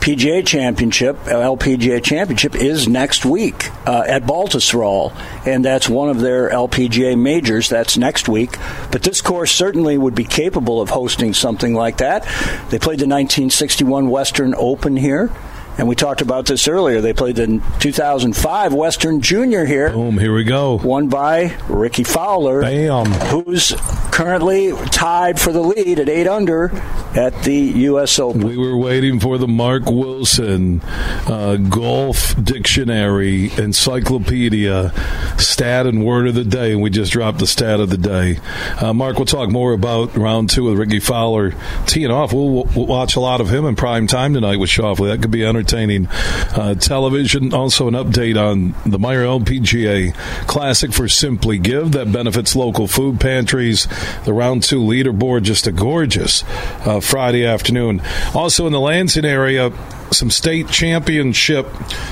PGA 0.02 0.44
Championship, 0.44 1.16
LPGA 1.26 2.04
Championship, 2.04 2.56
is 2.56 2.88
next 2.90 3.24
week 3.24 3.70
uh, 3.88 4.04
at 4.08 4.24
Baltusrol, 4.24 5.16
and 5.46 5.64
that's 5.64 5.88
one 5.88 6.10
of 6.10 6.20
their 6.20 6.50
LPGA 6.50 7.16
majors. 7.16 7.70
That's 7.70 8.00
next 8.00 8.28
week. 8.28 8.58
But 8.92 9.04
this 9.04 9.22
course 9.22 9.52
certainly 9.52 10.00
would 10.00 10.16
be 10.16 10.24
capable 10.24 10.82
of 10.82 10.90
hosting 10.90 11.36
something 11.36 11.76
like 11.76 11.98
that. 11.98 12.24
They 12.72 12.80
played 12.80 12.98
the 12.98 13.06
1961 13.06 14.10
Western 14.10 14.56
Open 14.58 14.98
here. 14.98 15.30
And 15.78 15.88
we 15.88 15.96
talked 15.96 16.22
about 16.22 16.46
this 16.46 16.68
earlier. 16.68 17.02
They 17.02 17.14
played 17.14 17.38
the 17.38 17.62
2005 17.80 18.74
Western 18.74 19.22
Junior 19.22 19.66
here. 19.66 19.90
Boom, 19.90 20.18
here 20.18 20.34
we 20.34 20.44
go. 20.44 20.76
Won 20.76 21.08
by 21.08 21.56
Rickie 21.68 22.04
Fowler. 22.04 22.62
Bam. 22.62 23.06
Who's 23.06 23.74
currently 24.12 24.74
tied 24.88 25.40
for 25.40 25.52
the 25.52 25.62
lead 25.62 25.98
at 26.00 26.10
8 26.10 26.28
under 26.28 26.72
at 27.16 27.44
the 27.44 27.56
U.S. 27.56 28.20
Open. 28.20 28.42
We 28.42 28.58
were 28.58 28.78
waiting 28.78 29.20
for 29.20 29.38
the 29.38 29.48
Mark 29.48 29.86
Wilson 29.86 30.82
uh, 30.84 31.56
Golf 31.56 32.36
Dictionary 32.42 33.52
Encyclopedia 33.58 34.94
stat 35.38 35.88
and 35.88 36.06
word 36.06 36.28
of 36.28 36.36
the 36.36 36.44
day, 36.44 36.74
and 36.74 36.82
we 36.82 36.90
just 36.90 37.12
dropped 37.14 37.40
the 37.40 37.48
stat 37.48 37.80
of 37.80 37.90
the 37.90 37.98
day. 37.98 38.40
Uh, 38.80 38.94
Mark, 38.94 39.18
we'll 39.18 39.26
talk 39.26 39.50
more 39.50 39.74
about 39.74 40.16
round 40.16 40.50
two 40.50 40.66
with 40.66 40.78
Rickie 40.78 41.00
Fowler 41.00 41.54
teeing 41.86 42.12
off. 42.12 42.34
We'll, 42.34 42.66
we'll 42.66 42.86
watch 42.86 43.16
a 43.16 43.20
lot 43.20 43.42
of 43.42 43.50
him 43.50 43.66
in 43.66 43.76
prime 43.76 44.08
time 44.08 44.34
tonight 44.34 44.58
with 44.58 44.70
Schauffele. 44.70 45.08
That 45.08 45.22
could 45.22 45.32
be 45.32 45.46
entertaining 45.46 45.61
entertaining 45.62 46.08
uh, 46.56 46.74
television. 46.76 47.54
Also, 47.54 47.88
an 47.88 47.94
update 47.94 48.36
on 48.36 48.72
the 48.90 48.98
Meijer 48.98 49.40
LPGA 49.40 50.14
Classic 50.48 50.92
for 50.92 51.08
Simply 51.08 51.60
Give 51.60 51.92
that 51.92 52.12
benefits 52.12 52.56
local 52.56 52.88
food 52.88 53.20
pantries. 53.20 53.88
The 54.26 54.34
round 54.34 54.64
two 54.64 54.80
leaderboard, 54.80 55.44
just 55.44 55.68
a 55.68 55.72
gorgeous 55.72 56.44
uh, 56.86 57.00
Friday 57.00 57.46
afternoon. 57.46 58.02
Also, 58.34 58.66
in 58.66 58.74
the 58.74 58.80
Lansing 58.80 59.26
area, 59.26 59.72
some 60.12 60.32
state 60.32 60.68
championship 60.70 61.68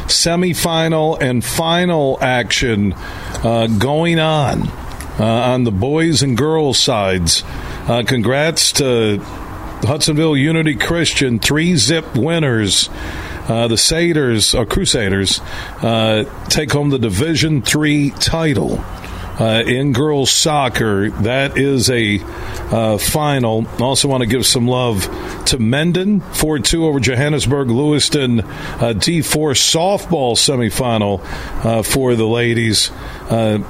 semifinal 0.05 1.19
and 1.19 1.43
final 1.43 2.17
action 2.21 2.93
uh, 2.93 3.67
going 3.79 4.19
on 4.19 4.67
uh, 5.19 5.23
on 5.23 5.63
the 5.63 5.71
boys 5.71 6.21
and 6.21 6.37
girls 6.37 6.77
sides. 6.77 7.43
Uh, 7.87 8.03
congrats 8.05 8.71
to 8.73 9.19
Hudsonville 9.81 10.35
Unity 10.35 10.75
Christian, 10.75 11.39
three 11.39 11.75
zip 11.77 12.15
winners 12.15 12.89
uh, 13.49 13.67
the 13.67 13.77
Satyrs 13.77 14.55
or 14.55 14.65
Crusaders 14.65 15.41
uh, 15.81 16.23
take 16.47 16.71
home 16.71 16.89
the 16.89 16.99
Division 16.99 17.61
Three 17.61 18.11
title. 18.11 18.83
uh, 19.39 19.63
in 19.65 19.93
girls 19.93 20.29
soccer. 20.29 21.09
That 21.09 21.57
is 21.57 21.89
a 21.89 22.19
uh, 22.21 22.97
final. 22.97 23.65
Also, 23.79 24.07
want 24.07 24.21
to 24.21 24.27
give 24.27 24.45
some 24.45 24.67
love 24.67 25.07
to 25.45 25.57
Mendon 25.57 26.19
4 26.19 26.59
2 26.59 26.85
over 26.85 26.99
Johannesburg 26.99 27.69
Lewiston 27.69 28.41
uh, 28.41 28.45
D4 28.95 29.53
softball 29.55 30.35
semifinal 30.35 31.21
uh, 31.65 31.83
for 31.83 32.15
the 32.15 32.27
ladies. 32.27 32.91
Uh, 33.29 33.63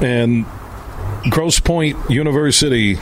and 0.00 0.46
Grosse 1.28 1.60
Pointe 1.60 1.98
University, 2.10 2.98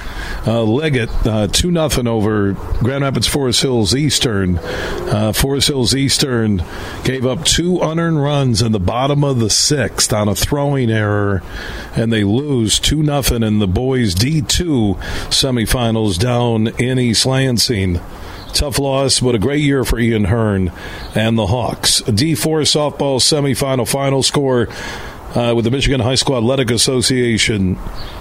uh, 0.47 0.63
Liggett, 0.63 1.11
uh, 1.27 1.49
2 1.49 1.71
nothing 1.71 2.07
over 2.07 2.53
Grand 2.83 3.03
Rapids 3.03 3.27
Forest 3.27 3.63
Hills 3.63 3.95
Eastern. 3.95 4.59
Uh, 4.59 5.33
Forest 5.33 5.69
Hills 5.69 5.95
Eastern 5.95 6.63
gave 7.05 7.27
up 7.27 7.45
two 7.45 7.81
unearned 7.81 8.23
runs 8.23 8.63
in 8.63 8.73
the 8.73 8.81
bottom 8.81 9.25
of 9.25 9.41
the 9.41 9.51
sixth 9.51 10.13
on 10.13 10.29
a 10.29 10.35
throwing 10.35 10.91
error, 10.91 11.43
and 11.97 12.13
they 12.13 12.25
lose 12.25 12.79
2 12.79 13.03
nothing 13.03 13.43
in 13.43 13.59
the 13.59 13.67
boys 13.67 14.15
D2 14.15 14.97
semifinals 15.29 16.19
down 16.19 16.69
in 16.69 16.99
East 16.99 17.27
Lansing. 17.27 18.01
Tough 18.53 18.79
loss, 18.79 19.21
but 19.21 19.35
a 19.35 19.39
great 19.39 19.63
year 19.63 19.83
for 19.83 19.99
Ian 19.99 20.25
Hearn 20.25 20.73
and 21.15 21.39
the 21.39 21.47
Hawks. 21.47 22.03
D4 22.03 22.63
softball 22.63 23.19
semifinal 23.19 23.89
final 23.89 24.23
score 24.23 24.69
uh, 25.35 25.55
with 25.55 25.65
the 25.65 25.71
Michigan 25.71 26.01
High 26.01 26.15
School 26.15 26.37
Athletic 26.37 26.71
Association 26.71 27.79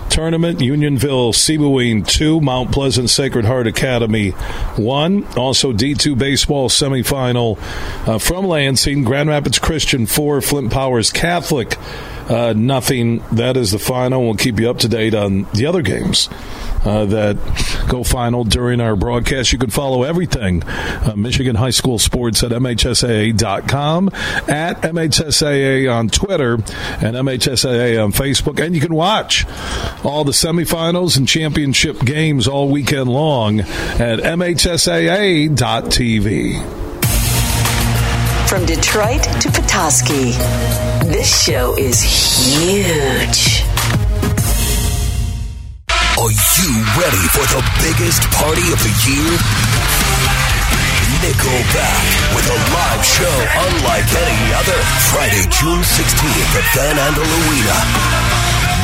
tournament. 0.10 0.62
Unionville 0.62 1.34
Sebewaing 1.34 2.08
2, 2.08 2.41
Mount 2.41 2.71
Pleasant 2.71 3.10
Sacred 3.10 3.45
Heart 3.45 3.67
Academy 3.67 4.32
1. 4.32 5.38
Also 5.38 5.74
D2 5.74 6.17
baseball 6.17 6.69
semifinal 6.69 7.58
uh, 8.08 8.17
from 8.17 8.45
Lansing, 8.45 9.04
Grand 9.04 9.30
Rapids 9.30 9.60
Christian 9.60 10.06
4, 10.06 10.41
Flint 10.41 10.71
Powers 10.71 11.12
Catholic 11.12 11.78
uh, 12.30 12.54
nothing. 12.56 13.24
That 13.32 13.58
is 13.58 13.71
the 13.71 13.80
final. 13.80 14.24
We'll 14.24 14.36
keep 14.36 14.60
you 14.60 14.69
up 14.69 14.80
to 14.80 14.88
date 14.88 15.13
on 15.13 15.47
the 15.54 15.65
other 15.65 15.82
games 15.82 16.30
uh, 16.85 17.05
that 17.05 17.37
go 17.87 18.03
final 18.03 18.43
during 18.43 18.81
our 18.81 18.95
broadcast. 18.95 19.51
You 19.53 19.59
can 19.59 19.69
follow 19.69 20.03
everything 20.03 20.63
uh, 20.63 21.13
Michigan 21.15 21.55
High 21.55 21.71
School 21.71 21.99
Sports 21.99 22.43
at 22.43 22.51
MHSAA.com, 22.51 24.09
at 24.47 24.81
MHSAA 24.81 25.93
on 25.93 26.09
Twitter, 26.09 26.53
and 26.55 27.15
MHSAA 27.15 28.03
on 28.03 28.11
Facebook. 28.11 28.63
And 28.63 28.75
you 28.75 28.81
can 28.81 28.93
watch 28.93 29.45
all 30.03 30.23
the 30.23 30.31
semifinals 30.31 31.17
and 31.17 31.27
championship 31.27 31.99
games 31.99 32.47
all 32.47 32.69
weekend 32.69 33.09
long 33.09 33.59
at 33.61 34.19
MHSAA.tv. 34.19 35.51
From 38.47 38.65
Detroit 38.65 39.23
to 39.23 39.49
Petoskey, 39.49 40.31
this 41.07 41.45
show 41.45 41.73
is 41.77 42.01
huge. 42.01 43.70
Are 46.21 46.29
you 46.29 46.69
ready 47.01 47.25
for 47.34 47.41
the 47.49 47.65
biggest 47.81 48.21
party 48.38 48.62
of 48.69 48.77
the 48.77 48.93
year? 49.10 49.25
Nickelback 51.17 52.05
with 52.38 52.45
a 52.45 52.60
live 52.77 53.01
show 53.01 53.38
unlike 53.57 54.05
any 54.05 54.53
other. 54.53 54.77
Friday, 55.10 55.49
June 55.49 55.81
16th 55.81 56.53
at 56.62 56.67
Van 56.77 56.97
Andel. 57.10 57.25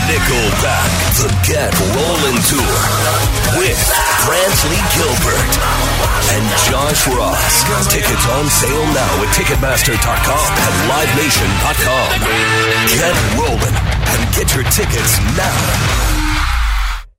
Nickelback, 0.09 0.89
the 1.21 1.29
Get 1.45 1.69
Rollin' 1.93 2.41
Tour 2.49 2.77
with 3.61 3.81
Brantley 4.25 4.81
Gilbert 4.97 5.53
and 6.33 6.41
Josh 6.65 7.05
Ross. 7.05 7.85
Tickets 7.93 8.25
on 8.33 8.49
sale 8.49 8.85
now 8.97 9.13
at 9.21 9.29
Ticketmaster.com 9.37 10.47
and 10.57 10.73
LiveNation.com. 10.89 12.09
Get 12.97 13.13
rolling 13.37 13.77
and 13.77 14.21
get 14.33 14.49
your 14.57 14.65
tickets 14.73 15.21
now. 15.37 16.16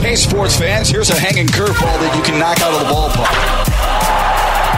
Hey, 0.00 0.16
sports 0.16 0.56
fans, 0.58 0.88
here's 0.88 1.10
a 1.10 1.18
hanging 1.18 1.46
curveball 1.46 2.00
that 2.00 2.16
you 2.16 2.22
can 2.22 2.38
knock 2.38 2.60
out 2.60 2.72
of 2.72 2.80
the 2.80 2.92
ballpark. 2.92 3.77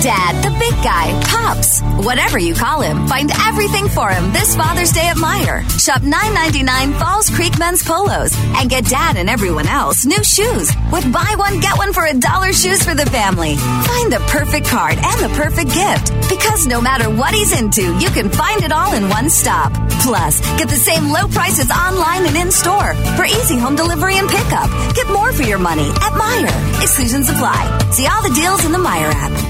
Dad, 0.00 0.42
the 0.42 0.50
big 0.58 0.72
guy, 0.82 1.12
Pops, 1.28 1.82
whatever 2.06 2.38
you 2.38 2.54
call 2.54 2.80
him, 2.80 3.06
find 3.06 3.30
everything 3.46 3.86
for 3.86 4.08
him 4.08 4.32
this 4.32 4.56
Father's 4.56 4.92
Day 4.92 5.08
at 5.08 5.16
Meijer. 5.16 5.60
Shop 5.78 6.00
$9.99 6.00 6.98
Falls 6.98 7.28
Creek 7.28 7.58
men's 7.58 7.82
polos 7.82 8.34
and 8.56 8.70
get 8.70 8.86
Dad 8.86 9.16
and 9.16 9.28
everyone 9.28 9.66
else 9.66 10.06
new 10.06 10.24
shoes 10.24 10.72
with 10.90 11.12
buy 11.12 11.34
one, 11.36 11.60
get 11.60 11.76
one 11.76 11.92
for 11.92 12.06
a 12.06 12.14
dollar 12.14 12.52
shoes 12.54 12.82
for 12.82 12.94
the 12.94 13.04
family. 13.06 13.56
Find 13.56 14.10
the 14.10 14.24
perfect 14.28 14.68
card 14.68 14.96
and 14.96 15.20
the 15.20 15.34
perfect 15.36 15.74
gift 15.74 16.12
because 16.30 16.66
no 16.66 16.80
matter 16.80 17.10
what 17.10 17.34
he's 17.34 17.52
into, 17.52 17.82
you 17.98 18.08
can 18.08 18.30
find 18.30 18.62
it 18.62 18.72
all 18.72 18.94
in 18.94 19.08
one 19.10 19.28
stop. 19.28 19.72
Plus, 20.00 20.40
get 20.56 20.68
the 20.70 20.76
same 20.76 21.12
low 21.12 21.28
prices 21.28 21.70
online 21.70 22.24
and 22.24 22.36
in 22.36 22.50
store 22.50 22.94
for 23.16 23.26
easy 23.26 23.58
home 23.58 23.76
delivery 23.76 24.16
and 24.16 24.30
pickup. 24.30 24.70
Get 24.94 25.08
more 25.10 25.32
for 25.32 25.42
your 25.42 25.58
money 25.58 25.90
at 25.90 26.12
Meijer. 26.16 26.82
Exclusions 26.82 27.28
apply. 27.28 27.90
See 27.90 28.06
all 28.06 28.22
the 28.22 28.34
deals 28.34 28.64
in 28.64 28.72
the 28.72 28.78
Meijer 28.78 29.12
app. 29.12 29.49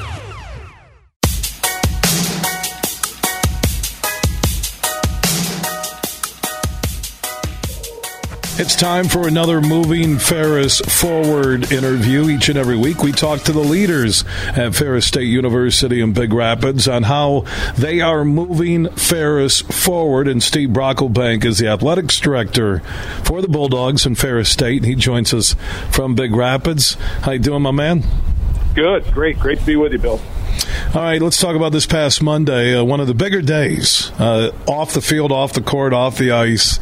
It's 8.61 8.75
time 8.75 9.05
for 9.05 9.27
another 9.27 9.59
Moving 9.59 10.19
Ferris 10.19 10.81
Forward 10.81 11.71
interview. 11.71 12.29
Each 12.29 12.47
and 12.47 12.59
every 12.59 12.77
week, 12.77 13.01
we 13.01 13.11
talk 13.11 13.41
to 13.45 13.51
the 13.51 13.59
leaders 13.59 14.23
at 14.49 14.75
Ferris 14.75 15.07
State 15.07 15.23
University 15.23 15.99
in 15.99 16.13
Big 16.13 16.31
Rapids 16.31 16.87
on 16.87 17.01
how 17.01 17.45
they 17.75 18.01
are 18.01 18.23
moving 18.23 18.87
Ferris 18.89 19.61
forward. 19.61 20.27
And 20.27 20.43
Steve 20.43 20.69
Brockelbank 20.69 21.43
is 21.43 21.57
the 21.57 21.69
athletics 21.69 22.19
director 22.19 22.81
for 23.23 23.41
the 23.41 23.47
Bulldogs 23.47 24.05
in 24.05 24.13
Ferris 24.13 24.51
State. 24.51 24.83
He 24.83 24.93
joins 24.93 25.33
us 25.33 25.55
from 25.89 26.13
Big 26.13 26.31
Rapids. 26.31 26.93
How 27.23 27.31
you 27.31 27.39
doing, 27.39 27.63
my 27.63 27.71
man? 27.71 28.03
Good, 28.75 29.11
great, 29.11 29.39
great 29.39 29.57
to 29.57 29.65
be 29.65 29.75
with 29.75 29.91
you, 29.91 29.97
Bill. 29.97 30.21
All 30.93 31.01
right, 31.01 31.21
let's 31.21 31.37
talk 31.37 31.55
about 31.55 31.71
this 31.71 31.85
past 31.85 32.21
Monday, 32.21 32.75
uh, 32.75 32.83
one 32.83 32.99
of 32.99 33.07
the 33.07 33.13
bigger 33.13 33.41
days 33.41 34.11
uh, 34.19 34.51
off 34.67 34.93
the 34.93 35.01
field, 35.01 35.31
off 35.31 35.53
the 35.53 35.61
court, 35.61 35.93
off 35.93 36.17
the 36.17 36.31
ice, 36.31 36.79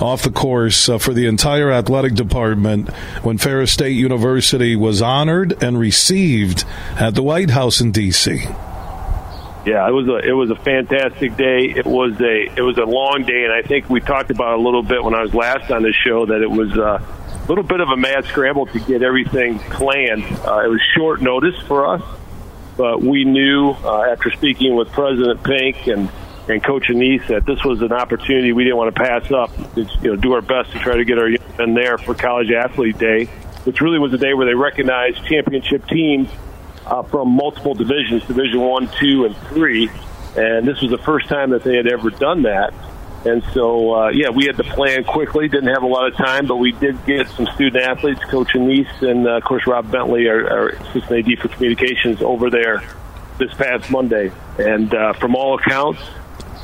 off 0.00 0.22
the 0.22 0.32
course 0.32 0.88
uh, 0.88 0.98
for 0.98 1.14
the 1.14 1.26
entire 1.26 1.70
athletic 1.70 2.14
department 2.14 2.92
when 3.22 3.38
Ferris 3.38 3.70
State 3.72 3.92
University 3.96 4.74
was 4.74 5.00
honored 5.00 5.62
and 5.62 5.78
received 5.78 6.64
at 6.96 7.14
the 7.14 7.22
White 7.22 7.50
House 7.50 7.80
in 7.80 7.92
D.C. 7.92 8.46
Yeah, 9.64 9.86
it 9.86 9.92
was 9.92 10.08
a 10.08 10.16
it 10.28 10.32
was 10.32 10.50
a 10.50 10.56
fantastic 10.56 11.36
day. 11.36 11.72
It 11.76 11.86
was 11.86 12.20
a 12.20 12.52
it 12.56 12.62
was 12.62 12.78
a 12.78 12.84
long 12.84 13.22
day, 13.24 13.44
and 13.44 13.52
I 13.52 13.62
think 13.62 13.88
we 13.88 14.00
talked 14.00 14.32
about 14.32 14.58
a 14.58 14.60
little 14.60 14.82
bit 14.82 15.04
when 15.04 15.14
I 15.14 15.22
was 15.22 15.34
last 15.34 15.70
on 15.70 15.82
the 15.82 15.92
show 15.92 16.26
that 16.26 16.42
it 16.42 16.50
was 16.50 16.76
uh, 16.76 16.98
a 17.00 17.46
little 17.46 17.62
bit 17.62 17.80
of 17.80 17.88
a 17.88 17.96
mad 17.96 18.24
scramble 18.24 18.66
to 18.66 18.80
get 18.80 19.02
everything 19.02 19.60
planned. 19.60 20.24
Uh, 20.24 20.64
it 20.64 20.68
was 20.68 20.80
short 20.96 21.22
notice 21.22 21.56
for 21.68 21.86
us, 21.86 22.02
but 22.76 23.02
we 23.02 23.24
knew 23.24 23.70
uh, 23.70 24.10
after 24.10 24.30
speaking 24.30 24.74
with 24.74 24.90
President 24.92 25.42
Pink 25.42 25.86
and 25.86 26.10
and 26.48 26.62
Coach 26.62 26.88
Annese 26.88 27.26
that 27.28 27.46
this 27.46 27.62
was 27.64 27.82
an 27.82 27.92
opportunity 27.92 28.52
we 28.52 28.64
didn't 28.64 28.76
want 28.76 28.94
to 28.94 29.00
pass 29.00 29.30
up. 29.30 29.54
To, 29.74 29.88
you 30.02 30.10
know, 30.10 30.16
do 30.16 30.32
our 30.32 30.42
best 30.42 30.72
to 30.72 30.78
try 30.80 30.96
to 30.96 31.04
get 31.04 31.18
our 31.18 31.28
young 31.28 31.56
men 31.56 31.74
there 31.74 31.98
for 31.98 32.14
College 32.14 32.50
Athlete 32.50 32.98
Day, 32.98 33.26
which 33.64 33.80
really 33.80 33.98
was 33.98 34.12
a 34.12 34.18
day 34.18 34.34
where 34.34 34.46
they 34.46 34.54
recognized 34.54 35.24
championship 35.26 35.86
teams 35.86 36.28
uh, 36.86 37.02
from 37.04 37.28
multiple 37.28 37.74
divisions, 37.74 38.24
Division 38.24 38.60
One, 38.60 38.90
Two, 38.98 39.24
and 39.24 39.36
Three, 39.48 39.88
and 40.36 40.66
this 40.66 40.80
was 40.80 40.90
the 40.90 40.98
first 40.98 41.28
time 41.28 41.50
that 41.50 41.62
they 41.62 41.76
had 41.76 41.86
ever 41.86 42.10
done 42.10 42.42
that. 42.42 42.74
And 43.24 43.44
so, 43.54 43.94
uh, 43.94 44.08
yeah, 44.08 44.30
we 44.30 44.46
had 44.46 44.56
to 44.56 44.64
plan 44.64 45.04
quickly. 45.04 45.48
Didn't 45.48 45.72
have 45.72 45.84
a 45.84 45.86
lot 45.86 46.08
of 46.08 46.16
time, 46.16 46.46
but 46.46 46.56
we 46.56 46.72
did 46.72 47.04
get 47.06 47.28
some 47.28 47.46
student 47.54 47.84
athletes, 47.84 48.20
Coach 48.24 48.48
Annese, 48.54 49.02
and 49.02 49.26
uh, 49.26 49.36
of 49.36 49.44
course 49.44 49.66
Rob 49.66 49.90
Bentley, 49.90 50.28
our, 50.28 50.50
our 50.50 50.68
assistant 50.70 51.28
AD 51.28 51.38
for 51.38 51.48
communications, 51.48 52.20
over 52.20 52.50
there 52.50 52.82
this 53.38 53.54
past 53.54 53.90
Monday. 53.90 54.32
And 54.58 54.92
uh, 54.92 55.12
from 55.14 55.36
all 55.36 55.58
accounts, 55.58 56.00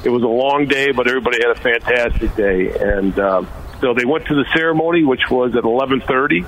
it 0.04 0.10
was 0.10 0.22
a 0.22 0.28
long 0.28 0.66
day, 0.66 0.90
but 0.90 1.06
everybody 1.06 1.38
had 1.40 1.56
a 1.56 1.60
fantastic 1.60 2.34
day. 2.34 2.72
And 2.76 3.16
uh, 3.18 3.44
so 3.80 3.94
they 3.94 4.04
went 4.04 4.26
to 4.26 4.34
the 4.34 4.44
ceremony, 4.52 5.04
which 5.04 5.30
was 5.30 5.54
at 5.54 5.62
11:30, 5.62 6.44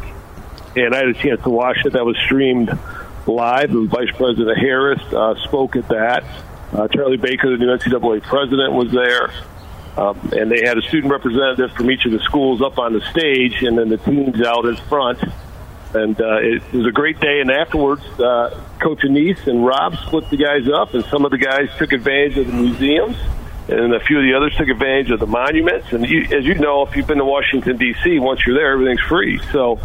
and 0.77 0.95
I 0.95 0.99
had 0.99 1.09
a 1.09 1.15
chance 1.15 1.43
to 1.43 1.51
watch 1.51 1.79
it. 1.85 1.93
That 1.93 2.05
was 2.05 2.17
streamed 2.25 2.77
live. 3.27 3.71
And 3.71 3.89
Vice 3.89 4.11
President 4.17 4.59
Harris 4.59 5.01
uh, 5.13 5.35
spoke 5.45 5.77
at 5.77 5.89
that. 5.89 6.25
Uh, 6.73 6.89
Charlie 6.89 7.17
Baker, 7.17 7.51
the 7.51 7.57
new 7.57 7.67
NCAA 7.67 8.23
president, 8.23 8.73
was 8.73 8.93
there. 8.93 9.33
Um, 9.97 10.31
and 10.33 10.51
they 10.51 10.61
had 10.65 10.79
a 10.79 10.83
student 10.83 11.13
representative 11.13 11.73
from 11.73 11.91
each 11.91 12.05
of 12.07 12.13
the 12.13 12.21
schools 12.21 12.63
up 12.63 12.79
on 12.79 12.93
the 12.93 13.01
stage, 13.11 13.63
and 13.63 13.77
then 13.77 13.89
the 13.89 13.99
teams 13.99 14.41
out 14.43 14.65
in 14.65 14.77
front. 14.77 15.21
And 15.93 16.21
uh, 16.21 16.39
it 16.39 16.73
was 16.73 16.87
a 16.87 16.93
great 16.93 17.19
day. 17.19 17.41
And 17.41 17.51
afterwards, 17.51 18.03
uh, 18.21 18.63
Coach 18.81 19.01
Annese 19.01 19.47
and 19.49 19.67
Rob 19.67 19.97
split 20.07 20.31
the 20.31 20.37
guys 20.37 20.69
up, 20.73 20.95
and 20.95 21.05
some 21.07 21.25
of 21.25 21.33
the 21.33 21.39
guys 21.39 21.69
took 21.79 21.93
advantage 21.93 22.39
of 22.39 22.47
the 22.47 22.53
museums, 22.53 23.17
and 23.69 23.93
a 23.93 24.01
few 24.01 24.19
of 24.19 24.25
the 24.25 24.35
others 24.35 24.55
took 24.57 24.69
advantage 24.69 25.11
of 25.11 25.19
the 25.19 25.27
monuments. 25.27 25.93
And 25.93 26.09
you, 26.09 26.23
as 26.31 26.45
you 26.45 26.55
know, 26.55 26.87
if 26.87 26.95
you've 26.95 27.09
been 27.09 27.19
to 27.19 27.25
Washington 27.25 27.77
D.C., 27.77 28.21
once 28.21 28.47
you're 28.47 28.57
there, 28.57 28.73
everything's 28.73 29.01
free. 29.09 29.41
So 29.53 29.81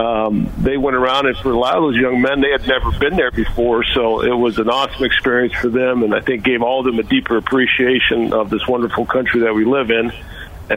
um, 0.00 0.50
they 0.58 0.78
went 0.78 0.96
around, 0.96 1.26
and 1.26 1.36
for 1.36 1.52
a 1.52 1.58
lot 1.58 1.76
of 1.76 1.82
those 1.82 1.96
young 1.96 2.22
men, 2.22 2.40
they 2.40 2.50
had 2.50 2.66
never 2.66 2.90
been 2.98 3.16
there 3.16 3.30
before, 3.30 3.84
so 3.84 4.22
it 4.22 4.34
was 4.34 4.58
an 4.58 4.70
awesome 4.70 5.04
experience 5.04 5.52
for 5.54 5.68
them, 5.68 6.02
and 6.02 6.14
I 6.14 6.20
think 6.20 6.42
gave 6.42 6.62
all 6.62 6.80
of 6.80 6.86
them 6.86 6.98
a 6.98 7.02
deeper 7.02 7.36
appreciation 7.36 8.32
of 8.32 8.48
this 8.48 8.66
wonderful 8.66 9.04
country 9.04 9.40
that 9.40 9.54
we 9.54 9.66
live 9.66 9.90
in. 9.90 10.10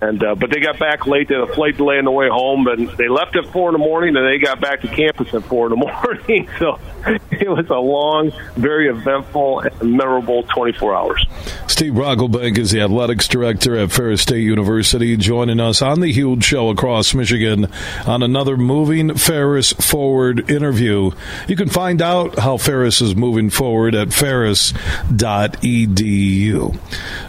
And 0.01 0.23
uh, 0.23 0.33
but 0.35 0.49
they 0.49 0.59
got 0.59 0.79
back 0.79 1.05
late. 1.05 1.27
They 1.27 1.35
had 1.35 1.47
a 1.47 1.53
flight 1.53 1.77
delay 1.77 1.99
on 1.99 2.05
the 2.05 2.11
way 2.11 2.27
home, 2.27 2.65
and 2.67 2.89
they 2.97 3.07
left 3.07 3.35
at 3.35 3.45
four 3.51 3.69
in 3.69 3.73
the 3.73 3.79
morning, 3.79 4.15
and 4.15 4.25
they 4.25 4.39
got 4.39 4.59
back 4.59 4.81
to 4.81 4.87
campus 4.87 5.31
at 5.33 5.43
four 5.43 5.67
in 5.71 5.79
the 5.79 5.85
morning. 6.25 6.49
So 6.57 6.79
it 7.31 7.49
was 7.49 7.69
a 7.69 7.75
long, 7.75 8.31
very 8.55 8.89
eventful, 8.89 9.59
and 9.59 9.95
memorable 9.97 10.43
24 10.43 10.95
hours. 10.95 11.25
Steve 11.67 11.93
Brockelbank 11.93 12.57
is 12.57 12.71
the 12.71 12.81
athletics 12.81 13.27
director 13.27 13.77
at 13.77 13.91
Ferris 13.91 14.21
State 14.21 14.41
University, 14.41 15.15
joining 15.17 15.59
us 15.59 15.81
on 15.81 15.99
the 15.99 16.11
huge 16.11 16.43
show 16.43 16.69
across 16.69 17.13
Michigan 17.13 17.67
on 18.07 18.23
another 18.23 18.57
Moving 18.57 19.15
Ferris 19.15 19.73
Forward 19.73 20.49
interview. 20.49 21.11
You 21.47 21.55
can 21.55 21.69
find 21.69 22.01
out 22.01 22.39
how 22.39 22.57
Ferris 22.57 23.01
is 23.01 23.15
moving 23.15 23.49
forward 23.49 23.95
at 23.95 24.13
ferris.edu. 24.13 24.73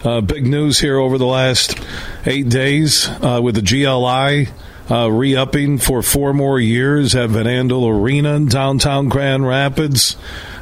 Uh, 0.05 0.21
big 0.21 0.45
news 0.45 0.79
here 0.79 0.97
over 0.97 1.17
the 1.17 1.25
last 1.25 1.79
eight 2.25 2.49
days 2.55 3.09
uh, 3.21 3.41
with 3.43 3.53
the 3.55 3.61
GLI 3.61 4.47
uh, 4.89 5.11
re 5.11 5.35
upping 5.35 5.77
for 5.77 6.01
four 6.01 6.33
more 6.33 6.57
years 6.57 7.13
at 7.13 7.29
Van 7.29 7.45
Andel 7.45 7.85
Arena 7.85 8.35
in 8.35 8.47
downtown 8.47 9.09
Grand 9.09 9.45
Rapids. 9.45 10.15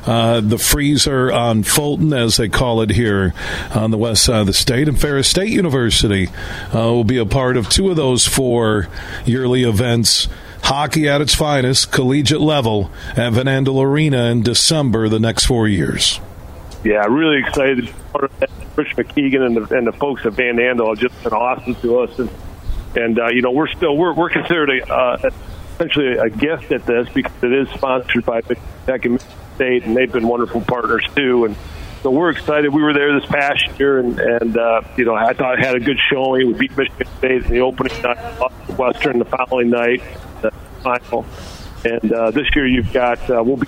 Uh, 0.04 0.42
the 0.42 0.58
freezer 0.58 1.32
on 1.32 1.62
Fulton, 1.62 2.12
as 2.12 2.38
they 2.38 2.50
call 2.50 2.82
it 2.82 2.90
here 2.90 3.32
on 3.76 3.92
the 3.92 3.98
west 3.98 4.26
side 4.26 4.42
of 4.42 4.48
the 4.48 4.54
state, 4.54 4.88
and 4.88 5.00
Ferris 5.00 5.30
State 5.30 5.52
University 5.52 6.30
uh, 6.74 6.80
will 6.80 7.04
be 7.04 7.20
a 7.20 7.28
part 7.28 7.58
of 7.58 7.70
two 7.70 7.92
of 7.92 7.96
those 7.96 8.28
four 8.28 8.88
yearly 9.24 9.64
events. 9.64 10.28
Hockey 10.64 11.08
at 11.08 11.22
its 11.22 11.36
finest, 11.36 11.92
collegiate 11.92 12.42
level, 12.42 12.90
at 13.16 13.34
Van 13.34 13.46
Andel 13.46 13.84
Arena 13.84 14.32
in 14.32 14.42
December 14.42 15.10
the 15.10 15.20
next 15.20 15.46
four 15.46 15.68
years. 15.68 16.20
Yeah, 16.84 17.06
really 17.06 17.40
excited. 17.40 17.90
Rich 18.76 18.96
MacKeigan 18.98 19.46
and 19.46 19.56
the, 19.58 19.78
and 19.78 19.88
the 19.88 19.94
folks 19.94 20.26
at 20.26 20.34
Van 20.34 20.58
Andel 20.58 20.90
have 20.90 21.00
just 21.00 21.24
been 21.24 21.34
awesome 21.34 21.76
to 21.76 22.00
us, 22.00 22.20
and 22.20 22.30
and 22.96 23.20
uh, 23.20 23.30
you 23.30 23.42
know 23.42 23.52
we're 23.52 23.70
still 23.70 23.96
we're 23.96 24.14
we're 24.14 24.30
considered 24.30 24.70
a, 24.70 24.94
uh, 24.94 25.30
essentially 25.74 26.18
a 26.18 26.30
guest 26.30 26.72
at 26.72 26.86
this 26.86 27.08
because 27.14 27.44
it 27.44 27.54
is 27.54 27.70
sponsored 27.70 28.26
by 28.26 28.42
Tech 28.86 29.06
and 29.06 29.24
State, 29.56 29.86
and 29.86 29.96
they've 29.96 30.12
been 30.12 30.28
wonderful 30.28 30.62
partners 30.62 31.06
too. 31.16 31.46
And 31.46 31.56
so 32.02 32.12
we're 32.12 32.32
excited. 32.32 32.74
We 32.74 32.84
were 32.84 32.94
there 32.94 33.18
this 33.18 33.30
past 33.30 33.64
year, 33.80 34.00
and 34.00 34.20
and 34.20 34.58
uh, 34.58 34.82
you 34.98 35.06
know 35.06 35.16
I 35.16 35.34
thought 35.34 35.60
I 35.60 35.66
had 35.66 35.76
a 35.76 35.80
good 35.80 36.00
showing. 36.12 36.48
We 36.48 36.54
beat 36.54 36.78
Michigan 36.78 37.08
State 37.20 37.46
in 37.46 37.52
the 37.52 37.60
opening 37.60 38.02
night, 38.02 38.18
Western 38.78 39.20
the 39.20 39.26
following 39.26 39.70
night, 39.70 40.02
the 40.42 40.52
final. 40.82 41.26
And 41.86 42.12
uh, 42.12 42.32
this 42.32 42.48
year 42.56 42.68
you've 42.68 42.92
got 42.92 43.20
uh, 43.30 43.42
we'll 43.42 43.58
be 43.58 43.68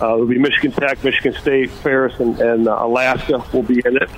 uh, 0.00 0.14
it'll 0.14 0.26
be 0.26 0.38
Michigan 0.38 0.72
Tech, 0.72 1.02
Michigan 1.04 1.34
State, 1.34 1.70
Ferris, 1.70 2.18
and, 2.20 2.38
and 2.40 2.68
uh, 2.68 2.78
Alaska 2.80 3.44
will 3.52 3.62
be 3.62 3.82
in 3.84 3.96
it. 3.96 4.10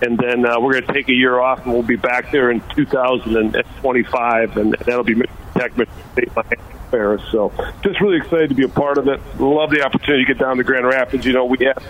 And 0.00 0.16
then 0.16 0.46
uh, 0.46 0.60
we're 0.60 0.72
going 0.72 0.86
to 0.86 0.92
take 0.92 1.08
a 1.08 1.14
year 1.14 1.40
off, 1.40 1.64
and 1.64 1.72
we'll 1.72 1.82
be 1.82 1.96
back 1.96 2.30
there 2.30 2.50
in 2.50 2.60
2025, 2.74 4.56
and 4.56 4.76
that'll 4.84 5.02
be 5.02 5.14
Michigan 5.14 5.36
Tech, 5.54 5.76
Michigan 5.76 6.02
State, 6.12 6.36
Miami, 6.36 6.56
Ferris. 6.90 7.22
So 7.30 7.52
just 7.82 8.00
really 8.00 8.18
excited 8.18 8.48
to 8.50 8.54
be 8.54 8.64
a 8.64 8.68
part 8.68 8.98
of 8.98 9.08
it. 9.08 9.20
Love 9.40 9.70
the 9.70 9.82
opportunity 9.82 10.24
to 10.24 10.34
get 10.34 10.38
down 10.38 10.56
to 10.58 10.64
Grand 10.64 10.86
Rapids. 10.86 11.24
You 11.24 11.32
know, 11.32 11.46
we 11.46 11.58
have 11.64 11.82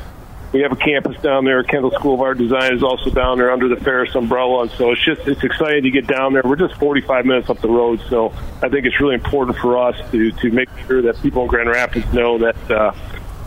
we 0.52 0.60
have 0.60 0.72
a 0.72 0.76
campus 0.76 1.20
down 1.20 1.44
there. 1.44 1.62
Kendall 1.62 1.90
School 1.90 2.14
of 2.14 2.20
Art 2.20 2.38
Design 2.38 2.74
is 2.74 2.82
also 2.82 3.10
down 3.10 3.38
there 3.38 3.50
under 3.50 3.68
the 3.68 3.76
Ferris 3.76 4.14
umbrella, 4.14 4.62
and 4.62 4.70
so 4.72 4.92
it's 4.92 5.04
just 5.04 5.26
it's 5.28 5.44
exciting 5.44 5.82
to 5.82 5.90
get 5.90 6.06
down 6.06 6.32
there. 6.32 6.42
We're 6.44 6.56
just 6.56 6.74
45 6.76 7.26
minutes 7.26 7.50
up 7.50 7.60
the 7.60 7.68
road, 7.68 8.00
so 8.08 8.32
I 8.62 8.68
think 8.68 8.86
it's 8.86 8.98
really 9.00 9.14
important 9.14 9.58
for 9.58 9.76
us 9.78 9.96
to 10.10 10.32
to 10.32 10.50
make 10.50 10.68
sure 10.86 11.02
that 11.02 11.20
people 11.22 11.42
in 11.42 11.48
Grand 11.48 11.68
Rapids 11.68 12.10
know 12.12 12.38
that. 12.38 12.70
Uh, 12.70 12.92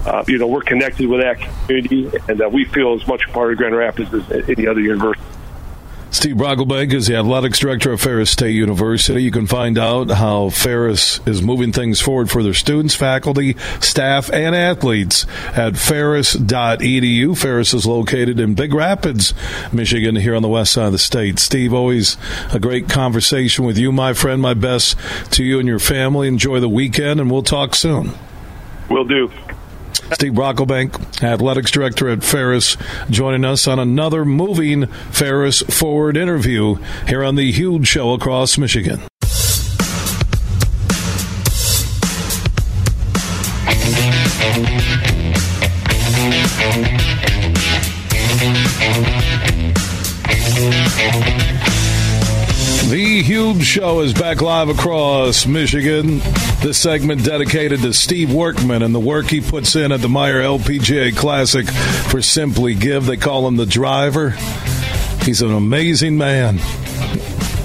uh, 0.05 0.23
you 0.27 0.37
know, 0.37 0.47
we're 0.47 0.61
connected 0.61 1.07
with 1.07 1.21
that 1.21 1.39
community, 1.39 2.11
and 2.27 2.41
uh, 2.41 2.49
we 2.49 2.65
feel 2.65 2.93
as 2.93 3.05
much 3.07 3.23
a 3.27 3.31
part 3.31 3.51
of 3.51 3.57
Grand 3.57 3.75
Rapids 3.75 4.13
as 4.13 4.49
any 4.49 4.67
other 4.67 4.81
university. 4.81 5.25
Steve 6.13 6.35
Brockelbank 6.35 6.91
is 6.91 7.07
the 7.07 7.15
athletics 7.15 7.59
director 7.59 7.93
of 7.93 8.01
Ferris 8.01 8.31
State 8.31 8.53
University. 8.53 9.23
You 9.23 9.31
can 9.31 9.47
find 9.47 9.77
out 9.77 10.11
how 10.11 10.49
Ferris 10.49 11.21
is 11.25 11.41
moving 11.41 11.71
things 11.71 12.01
forward 12.01 12.29
for 12.29 12.43
their 12.43 12.53
students, 12.53 12.93
faculty, 12.93 13.55
staff, 13.79 14.29
and 14.29 14.53
athletes 14.53 15.25
at 15.55 15.77
ferris.edu. 15.77 17.37
Ferris 17.37 17.73
is 17.73 17.85
located 17.87 18.41
in 18.41 18.55
Big 18.55 18.73
Rapids, 18.73 19.33
Michigan, 19.71 20.17
here 20.17 20.35
on 20.35 20.41
the 20.41 20.49
west 20.49 20.73
side 20.73 20.87
of 20.87 20.91
the 20.91 20.99
state. 20.99 21.39
Steve, 21.39 21.73
always 21.73 22.17
a 22.51 22.59
great 22.59 22.89
conversation 22.89 23.63
with 23.63 23.77
you, 23.77 23.93
my 23.93 24.11
friend. 24.11 24.41
My 24.41 24.53
best 24.53 24.97
to 25.31 25.45
you 25.45 25.59
and 25.59 25.67
your 25.67 25.79
family. 25.79 26.27
Enjoy 26.27 26.59
the 26.59 26.67
weekend, 26.67 27.21
and 27.21 27.31
we'll 27.31 27.41
talk 27.41 27.73
soon. 27.73 28.11
Will 28.89 29.05
do. 29.05 29.31
Steve 30.13 30.33
Brockelbank, 30.33 31.23
athletics 31.23 31.71
director 31.71 32.09
at 32.09 32.23
Ferris, 32.23 32.75
joining 33.09 33.45
us 33.45 33.67
on 33.67 33.79
another 33.79 34.25
moving 34.25 34.87
Ferris 34.87 35.61
Forward 35.61 36.17
interview 36.17 36.75
here 37.07 37.23
on 37.23 37.35
the 37.35 37.51
huge 37.51 37.87
show 37.87 38.13
across 38.13 38.57
Michigan. 38.57 39.01
The 53.51 53.65
Show 53.65 53.99
is 53.99 54.13
back 54.13 54.41
live 54.41 54.69
across 54.69 55.45
Michigan. 55.45 56.19
This 56.61 56.77
segment 56.77 57.25
dedicated 57.25 57.81
to 57.81 57.93
Steve 57.93 58.33
Workman 58.33 58.81
and 58.81 58.95
the 58.95 58.99
work 58.99 59.27
he 59.27 59.41
puts 59.41 59.75
in 59.75 59.91
at 59.91 59.99
the 59.99 60.07
Meijer 60.07 60.41
LPGA 60.41 61.15
Classic 61.15 61.67
for 62.09 62.21
Simply 62.21 62.75
Give. 62.75 63.05
They 63.05 63.17
call 63.17 63.47
him 63.47 63.57
the 63.57 63.65
driver. 63.65 64.29
He's 65.23 65.41
an 65.41 65.51
amazing 65.51 66.17
man. 66.17 66.59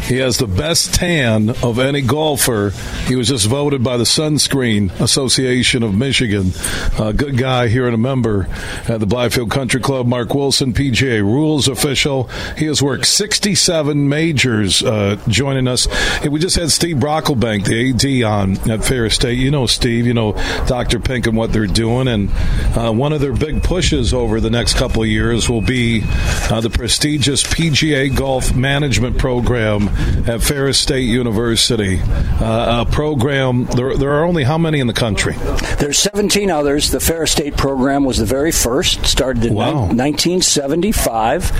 He 0.06 0.18
has 0.18 0.38
the 0.38 0.46
best 0.46 0.94
tan 0.94 1.50
of 1.64 1.80
any 1.80 2.00
golfer. 2.00 2.70
He 3.06 3.16
was 3.16 3.26
just 3.26 3.46
voted 3.46 3.82
by 3.82 3.96
the 3.96 4.04
Sunscreen 4.04 4.90
Association 5.00 5.82
of 5.82 5.96
Michigan. 5.96 6.52
A 7.00 7.12
good 7.12 7.36
guy 7.36 7.66
here 7.66 7.86
and 7.86 7.94
a 7.94 7.98
member 7.98 8.46
at 8.88 9.00
the 9.00 9.06
Blythefield 9.06 9.50
Country 9.50 9.80
Club. 9.80 10.06
Mark 10.06 10.32
Wilson, 10.32 10.72
PGA 10.72 11.22
rules 11.22 11.66
official. 11.66 12.24
He 12.56 12.66
has 12.66 12.80
worked 12.80 13.06
67 13.06 14.08
majors 14.08 14.80
uh, 14.80 15.20
joining 15.26 15.66
us. 15.66 15.86
Hey, 16.20 16.28
we 16.28 16.38
just 16.38 16.54
had 16.54 16.70
Steve 16.70 16.98
Brockelbank, 16.98 17.64
the 17.64 18.22
AD, 18.24 18.30
on 18.30 18.70
at 18.70 18.84
Ferris 18.84 19.16
State. 19.16 19.38
You 19.38 19.50
know 19.50 19.66
Steve, 19.66 20.06
you 20.06 20.14
know 20.14 20.34
Dr. 20.68 21.00
Pink 21.00 21.26
and 21.26 21.36
what 21.36 21.52
they're 21.52 21.66
doing. 21.66 22.06
And 22.06 22.30
uh, 22.76 22.92
one 22.92 23.12
of 23.12 23.20
their 23.20 23.34
big 23.34 23.64
pushes 23.64 24.14
over 24.14 24.40
the 24.40 24.50
next 24.50 24.74
couple 24.74 25.02
of 25.02 25.08
years 25.08 25.50
will 25.50 25.62
be 25.62 26.02
uh, 26.04 26.60
the 26.60 26.70
prestigious 26.70 27.42
PGA 27.42 28.14
Golf 28.14 28.54
Management 28.54 29.18
Program 29.18 29.88
at 30.26 30.42
Ferris 30.42 30.78
State 30.78 31.08
University. 31.08 32.00
Uh, 32.02 32.84
a 32.86 32.90
program, 32.90 33.64
there, 33.66 33.96
there, 33.96 34.10
are 34.12 34.24
only 34.24 34.44
how 34.44 34.58
many 34.58 34.80
in 34.80 34.86
the 34.86 34.92
country? 34.92 35.34
There's 35.78 35.98
17 35.98 36.50
others. 36.50 36.90
The 36.90 37.00
Ferris 37.00 37.32
State 37.32 37.56
program 37.56 38.04
was 38.04 38.18
the 38.18 38.24
very 38.24 38.52
first, 38.52 39.06
started 39.06 39.44
in 39.46 39.54
wow. 39.54 39.86
1975. 39.86 41.52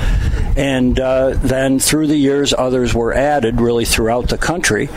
And 0.57 0.99
uh, 0.99 1.35
then 1.35 1.79
through 1.79 2.07
the 2.07 2.17
years, 2.17 2.55
others 2.57 2.95
were 2.95 3.13
added 3.13 3.61
really 3.61 3.85
throughout 3.85 4.29
the 4.29 4.39
country. 4.39 4.89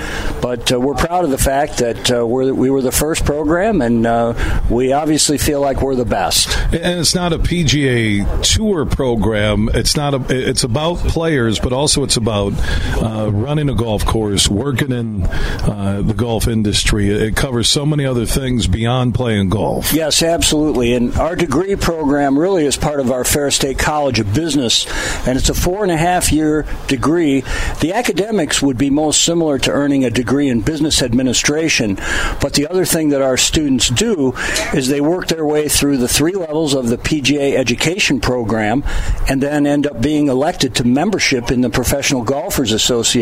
But 0.41 0.71
uh, 0.71 0.79
we're 0.79 0.95
proud 0.95 1.25
of 1.25 1.31
the 1.31 1.37
fact 1.37 1.79
that 1.79 2.11
uh, 2.11 2.25
we're, 2.25 2.53
we 2.53 2.69
were 2.69 2.81
the 2.81 2.91
first 2.91 3.25
program, 3.25 3.81
and 3.81 4.05
uh, 4.05 4.61
we 4.69 4.93
obviously 4.93 5.37
feel 5.37 5.59
like 5.61 5.81
we're 5.81 5.95
the 5.95 6.05
best. 6.05 6.57
And 6.73 6.99
it's 6.99 7.13
not 7.13 7.33
a 7.33 7.39
PGA 7.39 8.41
Tour 8.41 8.85
program. 8.85 9.69
It's 9.73 9.95
not 9.97 10.13
a. 10.13 10.25
It's 10.29 10.63
about 10.63 10.97
players, 10.99 11.59
but 11.59 11.73
also 11.73 12.03
it's 12.03 12.17
about 12.17 12.53
uh, 13.01 13.28
running 13.31 13.69
a 13.69 13.75
golf 13.75 14.05
course, 14.05 14.49
working 14.49 14.91
in 14.91 15.23
uh, 15.23 16.01
the 16.03 16.13
golf 16.13 16.47
industry. 16.47 17.09
It 17.09 17.35
covers 17.35 17.69
so 17.69 17.85
many 17.85 18.05
other 18.05 18.25
things 18.25 18.67
beyond 18.67 19.15
playing 19.15 19.49
golf. 19.49 19.93
Yes, 19.93 20.23
absolutely. 20.23 20.93
And 20.93 21.15
our 21.15 21.35
degree 21.35 21.75
program 21.75 22.37
really 22.37 22.65
is 22.65 22.77
part 22.77 22.99
of 22.99 23.11
our 23.11 23.23
Ferris 23.23 23.55
State 23.55 23.77
College 23.79 24.19
of 24.19 24.33
Business, 24.33 24.87
and 25.27 25.37
it's 25.37 25.49
a 25.49 25.53
four 25.53 25.83
and 25.83 25.91
a 25.91 25.97
half 25.97 26.31
year 26.31 26.65
degree. 26.87 27.41
The 27.81 27.93
academics 27.93 28.61
would 28.61 28.77
be 28.77 28.89
most 28.89 29.23
similar 29.23 29.59
to 29.59 29.71
earning 29.71 30.05
a 30.05 30.09
degree 30.09 30.49
in 30.49 30.61
business 30.61 31.01
administration, 31.01 31.95
but 32.41 32.53
the 32.53 32.67
other 32.67 32.85
thing 32.85 33.09
that 33.09 33.21
our 33.21 33.37
students 33.37 33.89
do 33.89 34.33
is 34.73 34.87
they 34.87 35.01
work 35.01 35.27
their 35.27 35.45
way 35.45 35.67
through 35.67 35.97
the 35.97 36.07
three 36.07 36.33
levels 36.33 36.73
of 36.73 36.89
the 36.89 36.97
PGA 36.97 37.57
education 37.57 38.19
program 38.19 38.83
and 39.27 39.41
then 39.41 39.67
end 39.67 39.85
up 39.85 40.01
being 40.01 40.27
elected 40.27 40.75
to 40.75 40.83
membership 40.83 41.51
in 41.51 41.61
the 41.61 41.69
Professional 41.69 42.23
Golfers 42.23 42.71
Association. 42.71 43.18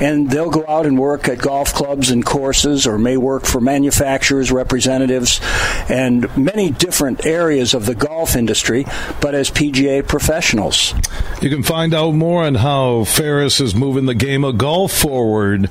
And 0.00 0.30
they'll 0.30 0.50
go 0.50 0.64
out 0.68 0.86
and 0.86 0.98
work 0.98 1.28
at 1.28 1.38
golf 1.38 1.72
clubs 1.74 2.10
and 2.10 2.24
courses 2.24 2.86
or 2.86 2.98
may 2.98 3.16
work 3.16 3.44
for 3.44 3.60
manufacturers, 3.60 4.50
representatives, 4.52 5.40
and 5.88 6.34
many 6.36 6.70
different 6.70 7.26
areas 7.26 7.74
of 7.74 7.86
the 7.86 7.94
golf 7.94 8.36
industry, 8.36 8.84
but 9.20 9.34
as 9.34 9.50
PGA 9.50 10.06
professionals. 10.06 10.94
You 11.40 11.50
can 11.50 11.62
find 11.62 11.94
out 11.94 12.14
more 12.14 12.44
on 12.44 12.56
how 12.56 13.04
Ferris 13.04 13.60
is 13.60 13.74
moving 13.74 14.06
the 14.06 14.14
game 14.14 14.44
of 14.44 14.58
golf 14.58 14.92
forward 14.92 15.70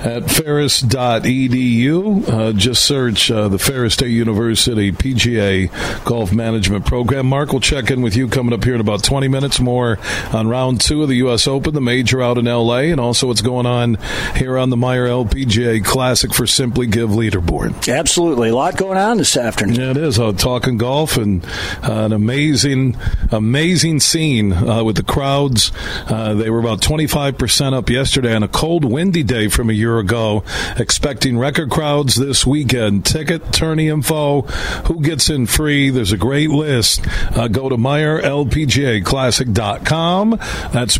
at 0.00 0.30
ferris.edu. 0.30 2.28
Uh, 2.28 2.52
just 2.52 2.84
search 2.84 3.30
uh, 3.30 3.48
the 3.48 3.58
Ferris 3.58 3.94
State 3.94 4.10
University 4.10 4.92
PGA 4.92 5.70
Golf 6.04 6.32
Management 6.32 6.86
Program. 6.86 7.26
Mark 7.26 7.52
will 7.52 7.60
check 7.60 7.90
in 7.90 8.00
with 8.00 8.16
you 8.16 8.28
coming 8.28 8.54
up 8.54 8.64
here 8.64 8.74
in 8.74 8.80
about 8.80 9.04
20 9.04 9.28
minutes 9.28 9.60
more 9.60 9.98
on 10.32 10.48
round 10.48 10.80
two 10.80 11.02
of 11.02 11.08
the 11.08 11.16
U.S. 11.16 11.46
Open, 11.46 11.74
the 11.74 11.80
major 11.80 12.22
out 12.22 12.38
in 12.38 12.48
L.A., 12.48 12.79
and 12.88 13.00
also 13.00 13.26
what's 13.26 13.42
going 13.42 13.66
on 13.66 13.98
here 14.36 14.56
on 14.56 14.70
the 14.70 14.76
Meijer 14.76 15.26
LPGA 15.26 15.84
Classic 15.84 16.32
for 16.32 16.46
Simply 16.46 16.86
Give 16.86 17.10
leaderboard. 17.10 17.88
Absolutely. 17.92 18.48
A 18.48 18.54
lot 18.54 18.76
going 18.76 18.96
on 18.96 19.18
this 19.18 19.36
afternoon. 19.36 19.76
Yeah, 19.76 19.90
it 19.90 19.96
is. 19.96 20.18
Uh, 20.18 20.32
talking 20.32 20.78
golf 20.78 21.16
and 21.16 21.44
uh, 21.82 22.04
an 22.06 22.12
amazing, 22.12 22.96
amazing 23.30 24.00
scene 24.00 24.52
uh, 24.52 24.82
with 24.82 24.96
the 24.96 25.02
crowds. 25.02 25.72
Uh, 26.06 26.34
they 26.34 26.50
were 26.50 26.60
about 26.60 26.80
25% 26.80 27.74
up 27.74 27.90
yesterday 27.90 28.34
on 28.34 28.42
a 28.42 28.48
cold, 28.48 28.84
windy 28.84 29.22
day 29.22 29.48
from 29.48 29.70
a 29.70 29.74
year 29.74 29.98
ago. 29.98 30.42
Expecting 30.76 31.38
record 31.38 31.70
crowds 31.70 32.16
this 32.16 32.46
weekend. 32.46 33.04
Ticket, 33.04 33.52
tourney 33.52 33.88
info, 33.88 34.42
who 34.42 35.02
gets 35.02 35.28
in 35.30 35.46
free. 35.46 35.90
There's 35.90 36.12
a 36.12 36.16
great 36.16 36.50
list. 36.50 37.04
Uh, 37.36 37.48
go 37.48 37.68
to 37.68 37.76
MeijerLPGAClassic.com. 37.76 40.30
That's 40.72 40.98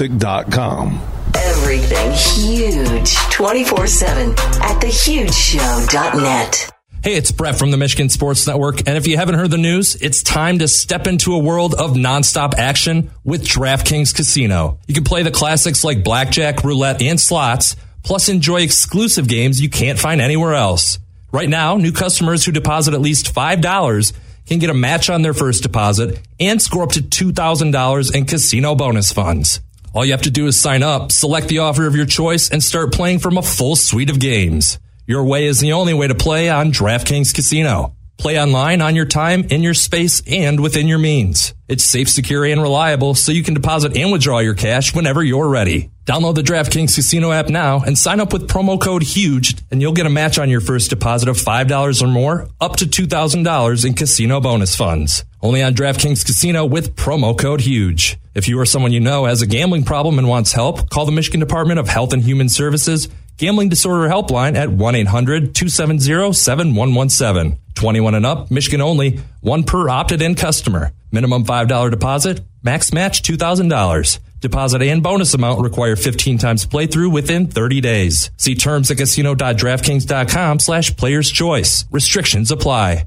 MeijerLPGAClassic.com. 0.00 1.00
Everything 1.34 2.12
huge 2.12 3.14
24 3.30 3.86
7 3.86 4.30
at 4.30 4.80
thehugeshow.net. 4.82 6.70
Hey, 7.02 7.14
it's 7.14 7.32
Brett 7.32 7.58
from 7.58 7.70
the 7.70 7.78
Michigan 7.78 8.10
Sports 8.10 8.46
Network. 8.46 8.80
And 8.86 8.98
if 8.98 9.06
you 9.06 9.16
haven't 9.16 9.36
heard 9.36 9.50
the 9.50 9.56
news, 9.56 9.96
it's 9.96 10.22
time 10.22 10.58
to 10.58 10.68
step 10.68 11.06
into 11.06 11.34
a 11.34 11.38
world 11.38 11.74
of 11.74 11.92
nonstop 11.92 12.54
action 12.54 13.10
with 13.24 13.46
DraftKings 13.46 14.14
Casino. 14.14 14.78
You 14.86 14.92
can 14.94 15.04
play 15.04 15.22
the 15.22 15.30
classics 15.30 15.82
like 15.82 16.04
blackjack, 16.04 16.62
roulette, 16.62 17.00
and 17.00 17.18
slots, 17.18 17.74
plus 18.02 18.28
enjoy 18.28 18.60
exclusive 18.60 19.28
games 19.28 19.62
you 19.62 19.70
can't 19.70 19.98
find 19.98 20.20
anywhere 20.20 20.54
else. 20.54 20.98
Right 21.32 21.48
now, 21.48 21.76
new 21.76 21.92
customers 21.92 22.44
who 22.44 22.52
deposit 22.52 22.92
at 22.92 23.00
least 23.00 23.34
$5 23.34 24.12
can 24.46 24.58
get 24.58 24.68
a 24.68 24.74
match 24.74 25.08
on 25.08 25.22
their 25.22 25.32
first 25.32 25.62
deposit 25.62 26.20
and 26.38 26.60
score 26.60 26.82
up 26.82 26.92
to 26.92 27.00
$2,000 27.00 28.14
in 28.14 28.26
casino 28.26 28.74
bonus 28.74 29.12
funds. 29.12 29.60
All 29.92 30.04
you 30.04 30.12
have 30.12 30.22
to 30.22 30.30
do 30.30 30.46
is 30.46 30.60
sign 30.60 30.84
up, 30.84 31.10
select 31.10 31.48
the 31.48 31.58
offer 31.58 31.86
of 31.86 31.96
your 31.96 32.06
choice, 32.06 32.48
and 32.48 32.62
start 32.62 32.92
playing 32.92 33.18
from 33.18 33.36
a 33.36 33.42
full 33.42 33.74
suite 33.74 34.10
of 34.10 34.20
games. 34.20 34.78
Your 35.06 35.24
way 35.24 35.46
is 35.46 35.58
the 35.58 35.72
only 35.72 35.94
way 35.94 36.06
to 36.06 36.14
play 36.14 36.48
on 36.48 36.70
DraftKings 36.70 37.34
Casino. 37.34 37.96
Play 38.16 38.38
online 38.40 38.82
on 38.82 38.94
your 38.94 39.06
time, 39.06 39.44
in 39.44 39.62
your 39.62 39.74
space, 39.74 40.22
and 40.26 40.60
within 40.60 40.86
your 40.86 40.98
means. 40.98 41.54
It's 41.66 41.82
safe, 41.82 42.08
secure, 42.08 42.44
and 42.44 42.62
reliable, 42.62 43.14
so 43.14 43.32
you 43.32 43.42
can 43.42 43.54
deposit 43.54 43.96
and 43.96 44.12
withdraw 44.12 44.40
your 44.40 44.54
cash 44.54 44.94
whenever 44.94 45.24
you're 45.24 45.48
ready. 45.48 45.90
Download 46.06 46.34
the 46.34 46.42
DraftKings 46.42 46.94
Casino 46.94 47.32
app 47.32 47.48
now 47.48 47.80
and 47.80 47.96
sign 47.96 48.20
up 48.20 48.32
with 48.32 48.48
promo 48.48 48.80
code 48.80 49.02
HUGE, 49.02 49.56
and 49.70 49.80
you'll 49.80 49.92
get 49.92 50.06
a 50.06 50.10
match 50.10 50.38
on 50.38 50.50
your 50.50 50.60
first 50.60 50.90
deposit 50.90 51.28
of 51.28 51.36
$5 51.36 52.02
or 52.02 52.06
more, 52.08 52.48
up 52.60 52.76
to 52.76 52.84
$2,000 52.84 53.84
in 53.84 53.94
casino 53.94 54.40
bonus 54.40 54.76
funds. 54.76 55.24
Only 55.40 55.62
on 55.62 55.74
DraftKings 55.74 56.24
Casino 56.24 56.66
with 56.66 56.94
promo 56.94 57.36
code 57.36 57.62
HUGE. 57.62 58.18
If 58.34 58.48
you 58.48 58.58
or 58.58 58.66
someone 58.66 58.92
you 58.92 59.00
know 59.00 59.24
has 59.24 59.42
a 59.42 59.46
gambling 59.46 59.84
problem 59.84 60.18
and 60.18 60.28
wants 60.28 60.52
help, 60.52 60.88
call 60.90 61.06
the 61.06 61.12
Michigan 61.12 61.40
Department 61.40 61.80
of 61.80 61.88
Health 61.88 62.12
and 62.12 62.22
Human 62.22 62.48
Services 62.48 63.08
Gambling 63.40 63.70
Disorder 63.70 64.06
Helpline 64.06 64.54
at 64.54 64.68
1 64.68 64.94
800 64.94 65.54
270 65.54 66.34
7117. 66.34 67.58
21 67.74 68.14
and 68.14 68.26
up, 68.26 68.50
Michigan 68.50 68.82
only, 68.82 69.18
one 69.40 69.64
per 69.64 69.88
opted 69.88 70.20
in 70.20 70.34
customer. 70.34 70.92
Minimum 71.10 71.46
$5 71.46 71.90
deposit, 71.90 72.42
max 72.62 72.92
match 72.92 73.22
$2,000. 73.22 74.18
Deposit 74.40 74.82
and 74.82 75.02
bonus 75.02 75.32
amount 75.32 75.62
require 75.62 75.96
15 75.96 76.36
times 76.36 76.66
playthrough 76.66 77.12
within 77.12 77.46
30 77.46 77.80
days. 77.80 78.30
See 78.36 78.54
terms 78.54 78.90
at 78.90 78.98
casino.draftkings.com 78.98 80.58
slash 80.58 80.94
players 80.96 81.30
choice. 81.30 81.86
Restrictions 81.90 82.50
apply. 82.50 83.06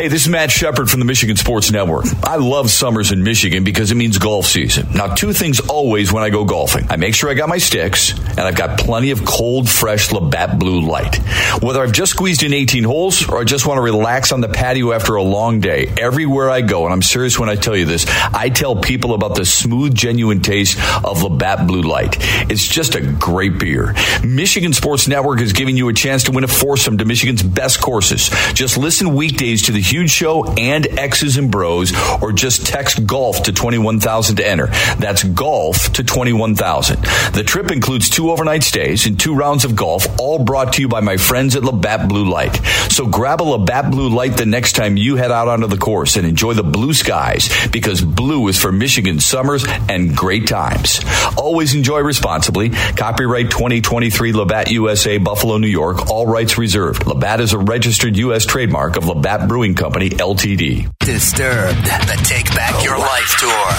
Hey, 0.00 0.06
this 0.06 0.22
is 0.22 0.28
Matt 0.28 0.52
Shepard 0.52 0.88
from 0.88 1.00
the 1.00 1.06
Michigan 1.06 1.34
Sports 1.34 1.72
Network. 1.72 2.04
I 2.22 2.36
love 2.36 2.70
summers 2.70 3.10
in 3.10 3.24
Michigan 3.24 3.64
because 3.64 3.90
it 3.90 3.96
means 3.96 4.16
golf 4.16 4.46
season. 4.46 4.86
Now, 4.94 5.12
two 5.12 5.32
things 5.32 5.58
always 5.58 6.12
when 6.12 6.22
I 6.22 6.30
go 6.30 6.44
golfing. 6.44 6.86
I 6.88 6.94
make 6.94 7.16
sure 7.16 7.28
I 7.28 7.34
got 7.34 7.48
my 7.48 7.58
sticks 7.58 8.16
and 8.16 8.38
I've 8.38 8.54
got 8.54 8.78
plenty 8.78 9.10
of 9.10 9.24
cold, 9.24 9.68
fresh 9.68 10.12
Labatt 10.12 10.60
Blue 10.60 10.82
Light. 10.82 11.16
Whether 11.60 11.82
I've 11.82 11.90
just 11.90 12.12
squeezed 12.12 12.44
in 12.44 12.52
18 12.52 12.84
holes 12.84 13.28
or 13.28 13.40
I 13.40 13.44
just 13.44 13.66
want 13.66 13.78
to 13.78 13.82
relax 13.82 14.30
on 14.30 14.40
the 14.40 14.46
patio 14.46 14.92
after 14.92 15.16
a 15.16 15.22
long 15.24 15.58
day, 15.58 15.92
everywhere 15.98 16.48
I 16.48 16.60
go, 16.60 16.84
and 16.84 16.92
I'm 16.92 17.02
serious 17.02 17.36
when 17.36 17.48
I 17.48 17.56
tell 17.56 17.76
you 17.76 17.84
this, 17.84 18.06
I 18.32 18.50
tell 18.50 18.76
people 18.76 19.14
about 19.14 19.34
the 19.34 19.44
smooth, 19.44 19.96
genuine 19.96 20.42
taste 20.42 20.78
of 21.04 21.24
Labatt 21.24 21.66
Blue 21.66 21.82
Light. 21.82 22.18
It's 22.48 22.68
just 22.68 22.94
a 22.94 23.00
great 23.00 23.58
beer. 23.58 23.96
Michigan 24.22 24.72
Sports 24.74 25.08
Network 25.08 25.40
is 25.40 25.52
giving 25.52 25.76
you 25.76 25.88
a 25.88 25.92
chance 25.92 26.22
to 26.24 26.30
win 26.30 26.44
a 26.44 26.48
foursome 26.48 26.98
to 26.98 27.04
Michigan's 27.04 27.42
best 27.42 27.80
courses. 27.80 28.30
Just 28.54 28.78
listen 28.78 29.16
weekdays 29.16 29.62
to 29.62 29.72
the 29.72 29.87
Huge 29.88 30.10
Show 30.10 30.44
and 30.44 30.86
X's 30.98 31.36
and 31.36 31.50
Bros, 31.50 31.92
or 32.20 32.32
just 32.32 32.66
text 32.66 33.06
golf 33.06 33.44
to 33.44 33.52
21,000 33.52 34.36
to 34.36 34.46
enter. 34.46 34.66
That's 34.98 35.24
golf 35.24 35.92
to 35.94 36.04
21,000. 36.04 37.00
The 37.32 37.44
trip 37.44 37.70
includes 37.70 38.10
two 38.10 38.30
overnight 38.30 38.62
stays 38.62 39.06
and 39.06 39.18
two 39.18 39.34
rounds 39.34 39.64
of 39.64 39.76
golf, 39.76 40.06
all 40.20 40.44
brought 40.44 40.74
to 40.74 40.82
you 40.82 40.88
by 40.88 41.00
my 41.00 41.16
friends 41.16 41.56
at 41.56 41.64
Labatt 41.64 42.08
Blue 42.08 42.28
Light. 42.28 42.56
So 42.90 43.06
grab 43.06 43.40
a 43.40 43.44
Labatt 43.44 43.90
Blue 43.90 44.08
Light 44.08 44.36
the 44.36 44.46
next 44.46 44.72
time 44.74 44.96
you 44.96 45.16
head 45.16 45.30
out 45.30 45.48
onto 45.48 45.66
the 45.66 45.78
course 45.78 46.16
and 46.16 46.26
enjoy 46.26 46.54
the 46.54 46.62
blue 46.62 46.92
skies 46.92 47.48
because 47.72 48.02
blue 48.02 48.48
is 48.48 48.60
for 48.60 48.72
Michigan 48.72 49.20
summers 49.20 49.64
and 49.88 50.16
great 50.16 50.46
times. 50.46 51.00
Always 51.36 51.74
enjoy 51.74 52.00
responsibly. 52.00 52.70
Copyright 52.70 53.50
2023 53.50 54.32
Labatt 54.32 54.70
USA, 54.70 55.18
Buffalo, 55.18 55.58
New 55.58 55.66
York. 55.68 56.10
All 56.10 56.26
rights 56.26 56.58
reserved. 56.58 57.06
Labatt 57.06 57.40
is 57.40 57.52
a 57.52 57.58
registered 57.58 58.16
U.S. 58.16 58.44
trademark 58.44 58.96
of 58.96 59.06
Labatt 59.06 59.48
Brewing 59.48 59.74
Company, 59.78 60.10
LTD. 60.10 60.90
Disturbed, 60.98 61.84
the 61.84 62.20
Take 62.24 62.50
Back 62.56 62.82
Your 62.82 62.98
Life 62.98 63.38
tour. 63.38 63.70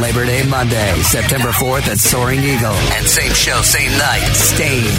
Labor 0.00 0.24
Day 0.24 0.48
Monday, 0.48 0.94
September 1.02 1.50
4th 1.50 1.86
at 1.88 1.98
Soaring 1.98 2.40
Eagle. 2.40 2.72
And 2.96 3.04
same 3.04 3.32
show, 3.34 3.60
same 3.60 3.92
night, 3.98 4.24
Staind. 4.32 4.96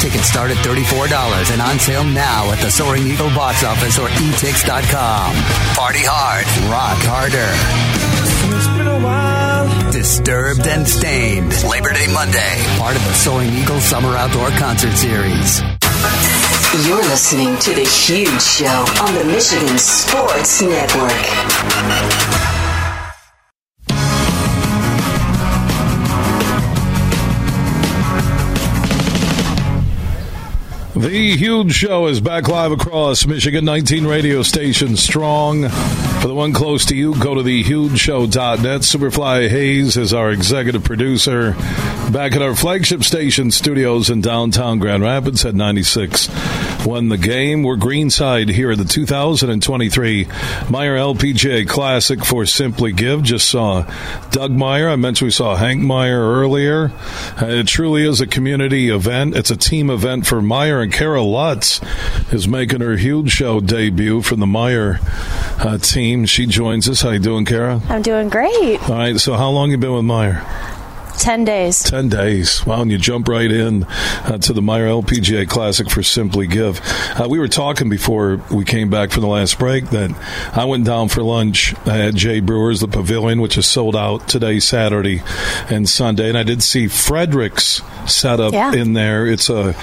Tickets 0.00 0.26
start 0.26 0.50
at 0.50 0.56
$34 0.66 1.52
and 1.52 1.62
on 1.62 1.78
sale 1.78 2.02
now 2.02 2.50
at 2.50 2.58
the 2.58 2.68
Soaring 2.68 3.06
Eagle 3.06 3.30
box 3.30 3.62
office 3.62 3.96
or 3.96 4.08
etix.com. 4.08 5.34
Party 5.76 6.02
hard, 6.02 6.46
rock 6.68 6.98
harder. 7.06 7.46
Disturbed 9.90 10.66
and 10.66 10.86
Staind. 10.86 11.50
Labor 11.64 11.92
Day 11.92 12.06
Monday, 12.12 12.62
part 12.78 12.94
of 12.94 13.02
the 13.04 13.12
Soaring 13.14 13.50
Eagle 13.54 13.80
Summer 13.80 14.16
Outdoor 14.16 14.50
Concert 14.50 14.92
Series. 14.92 15.60
You're 16.86 17.02
listening 17.08 17.56
to 17.58 17.74
The 17.74 17.84
Huge 17.84 18.42
Show 18.42 18.84
on 19.02 19.14
the 19.14 19.24
Michigan 19.24 19.78
Sports 19.78 20.60
Network. 20.62 22.57
The 30.98 31.36
Huge 31.36 31.72
Show 31.72 32.08
is 32.08 32.20
back 32.20 32.48
live 32.48 32.72
across 32.72 33.24
Michigan, 33.24 33.64
19 33.64 34.04
radio 34.04 34.42
stations 34.42 35.00
strong. 35.00 35.68
For 35.68 36.26
the 36.26 36.34
one 36.34 36.52
close 36.52 36.84
to 36.86 36.96
you, 36.96 37.14
go 37.20 37.36
to 37.36 37.42
thehugeshow.net. 37.42 38.80
Superfly 38.80 39.48
Hayes 39.48 39.96
is 39.96 40.12
our 40.12 40.32
executive 40.32 40.82
producer. 40.82 41.52
Back 42.10 42.32
at 42.32 42.42
our 42.42 42.56
flagship 42.56 43.04
station 43.04 43.52
studios 43.52 44.10
in 44.10 44.22
downtown 44.22 44.80
Grand 44.80 45.04
Rapids 45.04 45.44
at 45.44 45.54
96. 45.54 46.26
Won 46.88 47.10
the 47.10 47.18
game. 47.18 47.64
We're 47.64 47.76
greenside 47.76 48.48
here 48.48 48.70
at 48.70 48.78
the 48.78 48.84
2023 48.86 50.24
Meijer 50.24 51.14
LPGA 51.14 51.68
Classic 51.68 52.24
for 52.24 52.46
Simply 52.46 52.92
Give. 52.92 53.22
Just 53.22 53.50
saw 53.50 53.82
Doug 54.30 54.52
Meijer. 54.52 54.90
I 54.90 54.96
mentioned 54.96 55.26
we 55.26 55.32
saw 55.32 55.54
Hank 55.54 55.82
Meijer 55.82 56.16
earlier. 56.18 56.90
Uh, 57.38 57.48
it 57.48 57.68
truly 57.68 58.08
is 58.08 58.22
a 58.22 58.26
community 58.26 58.88
event. 58.88 59.36
It's 59.36 59.50
a 59.50 59.56
team 59.56 59.90
event 59.90 60.26
for 60.26 60.40
Meijer 60.40 60.82
and 60.82 60.90
Cara 60.90 61.20
Lutz 61.20 61.82
is 62.32 62.48
making 62.48 62.80
her 62.80 62.96
huge 62.96 63.32
show 63.32 63.60
debut 63.60 64.22
from 64.22 64.40
the 64.40 64.46
Meijer 64.46 64.98
uh, 65.62 65.76
team. 65.76 66.24
She 66.24 66.46
joins 66.46 66.88
us. 66.88 67.02
How 67.02 67.10
you 67.10 67.18
doing, 67.18 67.44
Cara? 67.44 67.82
I'm 67.90 68.00
doing 68.00 68.30
great. 68.30 68.82
All 68.88 68.96
right. 68.96 69.20
So 69.20 69.34
how 69.34 69.50
long 69.50 69.70
you 69.70 69.76
been 69.76 69.92
with 69.92 70.06
Meijer? 70.06 70.77
10 71.18 71.44
days. 71.44 71.82
10 71.82 72.08
days. 72.08 72.64
Wow, 72.66 72.82
and 72.82 72.90
you 72.90 72.98
jump 72.98 73.28
right 73.28 73.50
in 73.50 73.84
uh, 73.84 74.38
to 74.38 74.52
the 74.52 74.60
Meijer 74.60 75.02
LPGA 75.02 75.48
Classic 75.48 75.90
for 75.90 76.02
Simply 76.02 76.46
Give. 76.46 76.80
Uh, 77.18 77.26
we 77.28 77.38
were 77.38 77.48
talking 77.48 77.88
before 77.88 78.40
we 78.52 78.64
came 78.64 78.88
back 78.90 79.10
from 79.10 79.22
the 79.22 79.28
last 79.28 79.58
break 79.58 79.90
that 79.90 80.10
I 80.56 80.64
went 80.64 80.84
down 80.86 81.08
for 81.08 81.22
lunch 81.22 81.74
at 81.86 82.14
Jay 82.14 82.40
Brewers, 82.40 82.80
the 82.80 82.88
pavilion, 82.88 83.40
which 83.40 83.58
is 83.58 83.66
sold 83.66 83.96
out 83.96 84.28
today, 84.28 84.60
Saturday, 84.60 85.22
and 85.68 85.88
Sunday. 85.88 86.28
And 86.28 86.38
I 86.38 86.42
did 86.42 86.62
see 86.62 86.88
Frederick's 86.88 87.82
set 88.06 88.40
up 88.40 88.52
Yeah. 88.52 88.72
in 88.72 88.92
there. 88.94 89.26
It's 89.26 89.50
a 89.50 89.74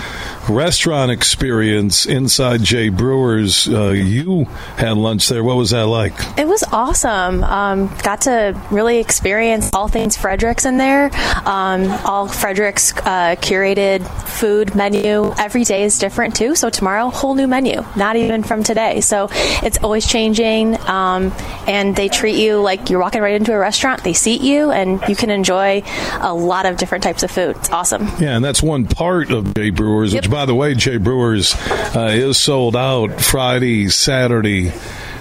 restaurant 0.49 1.11
experience 1.11 2.05
inside 2.05 2.61
Jay 2.63 2.89
Brewers. 2.89 3.67
Uh, 3.67 3.89
you 3.89 4.45
had 4.77 4.97
lunch 4.97 5.27
there. 5.27 5.43
What 5.43 5.57
was 5.57 5.71
that 5.71 5.85
like? 5.87 6.13
It 6.37 6.47
was 6.47 6.63
awesome. 6.71 7.43
Um, 7.43 7.87
got 8.03 8.21
to 8.21 8.59
really 8.71 8.99
experience 8.99 9.69
all 9.73 9.87
things 9.87 10.15
Fredericks 10.15 10.65
in 10.65 10.77
there. 10.77 11.09
Um, 11.45 11.91
all 12.05 12.27
Fredericks 12.27 12.93
uh, 12.97 13.35
curated 13.39 14.07
food 14.27 14.75
menu. 14.75 15.33
Every 15.37 15.63
day 15.63 15.83
is 15.83 15.99
different 15.99 16.35
too. 16.35 16.55
So 16.55 16.69
tomorrow, 16.69 17.09
whole 17.09 17.35
new 17.35 17.47
menu, 17.47 17.83
not 17.95 18.15
even 18.15 18.43
from 18.43 18.63
today. 18.63 19.01
So 19.01 19.29
it's 19.31 19.77
always 19.83 20.05
changing. 20.05 20.79
Um, 20.87 21.31
and 21.67 21.95
they 21.95 22.09
treat 22.09 22.35
you 22.35 22.61
like 22.61 22.89
you're 22.89 22.99
walking 22.99 23.21
right 23.21 23.35
into 23.35 23.53
a 23.53 23.57
restaurant. 23.57 24.03
They 24.03 24.13
seat 24.13 24.41
you, 24.41 24.71
and 24.71 25.01
you 25.07 25.15
can 25.15 25.29
enjoy 25.29 25.83
a 26.19 26.33
lot 26.33 26.65
of 26.65 26.77
different 26.77 27.03
types 27.03 27.23
of 27.23 27.31
food. 27.31 27.55
It's 27.57 27.69
awesome. 27.71 28.07
Yeah, 28.19 28.35
and 28.35 28.43
that's 28.43 28.61
one 28.61 28.85
part 28.85 29.31
of 29.31 29.53
Jay 29.53 29.69
Brewers, 29.69 30.13
which, 30.13 30.29
by 30.29 30.45
the 30.45 30.55
way, 30.55 30.73
Jay 30.75 30.97
Brewers 30.97 31.55
uh, 31.95 32.09
is 32.11 32.37
sold 32.37 32.75
out 32.75 33.21
Friday, 33.21 33.89
Saturday, 33.89 34.71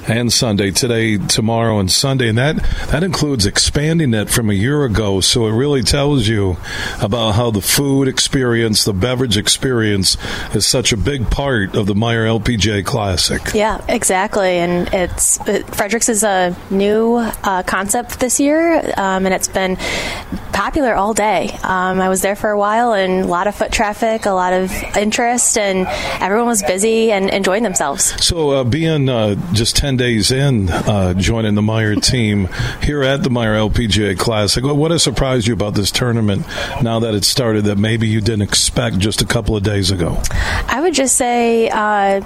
and 0.07 0.33
Sunday. 0.33 0.71
Today, 0.71 1.17
tomorrow, 1.17 1.79
and 1.79 1.91
Sunday, 1.91 2.29
and 2.29 2.39
that 2.39 2.57
that 2.89 3.03
includes 3.03 3.47
expanding 3.47 4.13
it 4.15 4.29
from 4.29 4.51
a 4.51 4.55
year 4.55 4.85
ago. 4.85 5.21
So 5.21 5.47
it 5.47 5.53
really 5.53 5.83
tells 5.95 6.27
you 6.27 6.57
about 7.01 7.37
how 7.37 7.53
the 7.53 7.61
food 7.61 8.09
experience, 8.09 8.85
the 8.85 8.93
beverage 8.93 9.37
experience, 9.37 10.17
is 10.53 10.67
such 10.67 10.93
a 10.93 10.97
big 10.97 11.31
part 11.31 11.77
of 11.77 11.87
the 11.87 11.95
Meijer 11.95 12.41
LPGA 12.41 12.85
Classic. 12.85 13.41
Yeah, 13.55 13.81
exactly. 13.89 14.59
And 14.59 14.93
it's 14.93 15.39
it, 15.47 15.73
Fredericks 15.73 16.09
is 16.09 16.25
a 16.25 16.57
new 16.69 17.19
uh, 17.19 17.63
concept 17.63 18.19
this 18.19 18.41
year, 18.41 18.79
um, 18.97 19.25
and 19.25 19.33
it's 19.33 19.47
been 19.47 19.77
popular 20.53 20.95
all 20.95 21.15
day. 21.15 21.51
Um, 21.63 22.01
I 22.01 22.09
was 22.09 22.23
there 22.23 22.35
for 22.35 22.51
a 22.51 22.59
while, 22.59 22.93
and 22.93 23.23
a 23.23 23.27
lot 23.27 23.47
of 23.47 23.55
foot 23.55 23.71
traffic, 23.71 24.27
a 24.27 24.31
lot 24.31 24.53
of 24.53 24.73
interest, 24.97 25.57
and 25.57 25.87
everyone 26.21 26.49
was 26.49 26.65
busy 26.65 27.13
and 27.13 27.31
enjoying 27.31 27.63
themselves. 27.63 28.03
So, 28.25 28.51
uh, 28.51 28.65
being 28.65 29.09
uh, 29.09 29.35
just 29.53 29.77
10 29.77 29.97
days 29.97 30.33
in, 30.33 30.71
uh, 30.71 31.15
joining 31.15 31.55
the 31.55 31.63
Meijer 31.63 32.03
team 32.03 32.49
here 32.83 33.03
at 33.03 33.23
the 33.23 33.31
Meijer 33.31 33.71
LPGA 33.71 34.19
Classic, 34.19 34.65
what 34.65 34.77
what 34.77 34.91
has 34.91 35.03
surprised 35.03 35.47
you 35.47 35.55
about 35.55 35.75
this 35.75 35.84
tournament 35.91 36.47
now 36.83 37.01
that 37.01 37.15
it 37.15 37.25
started 37.25 37.65
that 37.65 37.77
maybe 37.77 38.09
you 38.09 38.21
didn't 38.21 38.43
expect 38.43 38.99
just 38.99 39.23
a 39.23 39.27
couple 39.27 39.57
of 39.57 39.63
days 39.63 39.91
ago? 39.91 40.21
I 40.69 40.81
would 40.81 40.95
just 40.95 41.17
say. 41.17 41.69
Uh, 41.69 42.23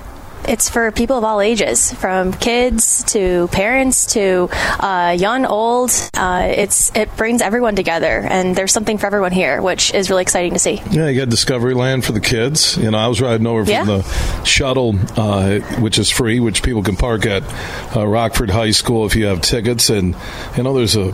it's 0.46 0.68
for 0.68 0.90
people 0.92 1.16
of 1.18 1.24
all 1.24 1.40
ages, 1.40 1.92
from 1.94 2.32
kids 2.32 3.04
to 3.12 3.48
parents 3.48 4.06
to 4.14 4.48
uh, 4.78 5.16
young, 5.18 5.44
old. 5.46 5.90
Uh, 6.14 6.48
it's 6.50 6.94
it 6.96 7.14
brings 7.16 7.42
everyone 7.42 7.76
together, 7.76 8.20
and 8.28 8.54
there's 8.56 8.72
something 8.72 8.98
for 8.98 9.06
everyone 9.06 9.32
here, 9.32 9.60
which 9.62 9.92
is 9.94 10.10
really 10.10 10.22
exciting 10.22 10.52
to 10.52 10.58
see. 10.58 10.80
Yeah, 10.90 11.08
you 11.08 11.20
got 11.20 11.28
Discovery 11.28 11.74
Land 11.74 12.04
for 12.04 12.12
the 12.12 12.20
kids. 12.20 12.76
You 12.76 12.90
know, 12.90 12.98
I 12.98 13.08
was 13.08 13.20
riding 13.20 13.46
over 13.46 13.64
from 13.64 13.72
Yeah. 13.72 13.84
the 13.84 14.02
shuttle, 14.44 14.94
uh, 15.16 15.58
which 15.80 15.98
is 15.98 16.10
free, 16.10 16.40
which 16.40 16.62
people 16.62 16.82
can 16.82 16.96
park 16.96 17.26
at 17.26 17.42
uh, 17.96 18.06
Rockford 18.06 18.50
High 18.50 18.70
School 18.70 19.06
if 19.06 19.16
you 19.16 19.26
have 19.26 19.40
tickets. 19.40 19.90
And 19.90 20.14
you 20.56 20.62
know, 20.62 20.74
there's 20.74 20.96
a 20.96 21.12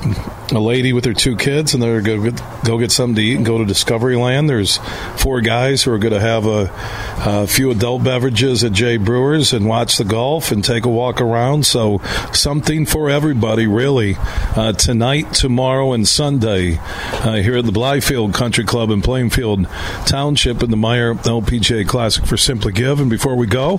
a 0.53 0.61
lady 0.61 0.93
with 0.93 1.05
her 1.07 1.15
two 1.15 1.37
kids, 1.37 1.75
and 1.75 1.83
they're 1.83 2.01
going 2.03 2.35
to 2.37 2.43
go 2.65 2.79
get 2.79 2.93
something 2.93 3.17
to 3.17 3.23
eat 3.23 3.37
and 3.37 3.47
go 3.47 3.59
to 3.59 3.65
Discovery 3.65 4.17
Land. 4.17 4.49
There's 4.49 4.79
four 5.17 5.41
guys 5.41 5.83
who 5.83 5.93
are 5.93 5.99
going 5.99 6.13
to 6.15 6.21
have 6.21 6.47
a, 6.47 6.71
a 7.25 7.47
few 7.47 7.71
adult 7.71 8.05
beverages 8.05 8.63
at 8.65 8.73
Jay 8.73 8.97
Brewers 9.15 9.53
and 9.53 9.69
watch 9.69 9.97
the 9.97 10.05
golf 10.05 10.51
and 10.51 10.65
take 10.65 10.85
a 10.85 10.89
walk 10.89 11.21
around. 11.21 11.65
So 11.67 11.99
something 12.33 12.85
for 12.85 13.09
everybody, 13.09 13.69
really. 13.69 14.17
Uh, 14.57 14.73
tonight, 14.73 15.33
tomorrow, 15.33 15.93
and 15.93 16.07
Sunday 16.07 16.79
uh, 16.81 17.35
here 17.35 17.59
at 17.59 17.65
the 17.65 17.71
Blythefield 17.71 18.35
Country 18.35 18.65
Club 18.65 18.91
in 18.91 19.03
Plainfield 19.03 19.69
Township 20.05 20.65
in 20.65 20.73
the 20.73 20.77
Meijer 20.77 21.15
LPGA 21.15 21.87
Classic 21.87 22.27
for 22.27 22.37
Simply 22.37 22.73
Give. 22.73 22.99
And 22.99 23.09
before 23.09 23.37
we 23.37 23.47
go, 23.47 23.79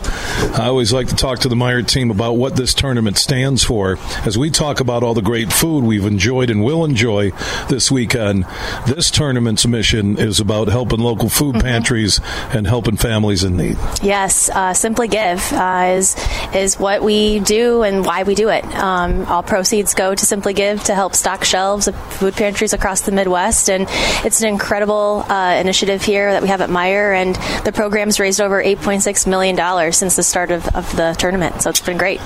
I 0.53 0.67
always 0.67 0.93
like 0.93 1.07
to 1.07 1.15
talk 1.17 1.39
to 1.39 1.49
the 1.49 1.55
Meijer 1.55 1.85
team 1.85 2.11
about 2.11 2.37
what 2.37 2.55
this 2.55 2.73
tournament 2.73 3.17
stands 3.17 3.61
for. 3.61 3.97
As 4.25 4.37
we 4.37 4.49
talk 4.49 4.79
about 4.79 5.03
all 5.03 5.13
the 5.13 5.21
great 5.21 5.51
food 5.51 5.83
we've 5.83 6.05
enjoyed 6.05 6.49
and 6.49 6.63
will 6.63 6.85
enjoy 6.85 7.31
this 7.67 7.91
weekend, 7.91 8.45
this 8.87 9.11
tournament's 9.11 9.67
mission 9.67 10.17
is 10.17 10.39
about 10.39 10.69
helping 10.69 11.01
local 11.01 11.27
food 11.27 11.55
pantries 11.55 12.21
and 12.53 12.65
helping 12.65 12.95
families 12.95 13.43
in 13.43 13.57
need. 13.57 13.77
Yes, 14.01 14.49
uh, 14.51 14.73
Simply 14.73 15.09
Give 15.09 15.24
uh, 15.25 15.95
is 15.97 16.15
is 16.53 16.79
what 16.79 17.01
we 17.03 17.39
do 17.39 17.83
and 17.83 18.05
why 18.05 18.23
we 18.23 18.35
do 18.35 18.49
it. 18.49 18.63
Um, 18.75 19.25
all 19.25 19.43
proceeds 19.43 19.93
go 19.93 20.13
to 20.13 20.25
Simply 20.25 20.53
Give 20.53 20.81
to 20.85 20.95
help 20.95 21.15
stock 21.15 21.43
shelves 21.43 21.87
of 21.87 21.95
food 22.13 22.35
pantries 22.35 22.73
across 22.73 23.01
the 23.01 23.11
Midwest, 23.11 23.69
and 23.69 23.87
it's 24.25 24.41
an 24.41 24.47
incredible 24.47 25.25
uh, 25.27 25.55
initiative 25.59 26.01
here 26.01 26.31
that 26.31 26.41
we 26.41 26.47
have 26.49 26.61
at 26.61 26.69
Meijer. 26.69 27.15
And 27.15 27.35
the 27.65 27.71
program's 27.71 28.19
raised 28.19 28.41
over 28.41 28.63
8.6 28.63 29.27
million 29.27 29.55
dollars 29.55 29.97
since 29.97 30.15
the 30.15 30.23
start 30.23 30.51
of, 30.51 30.67
of 30.75 30.95
the 30.95 31.15
tournament, 31.17 31.61
so 31.61 31.69
it's 31.69 31.81
been 31.81 31.97
great. 31.97 32.21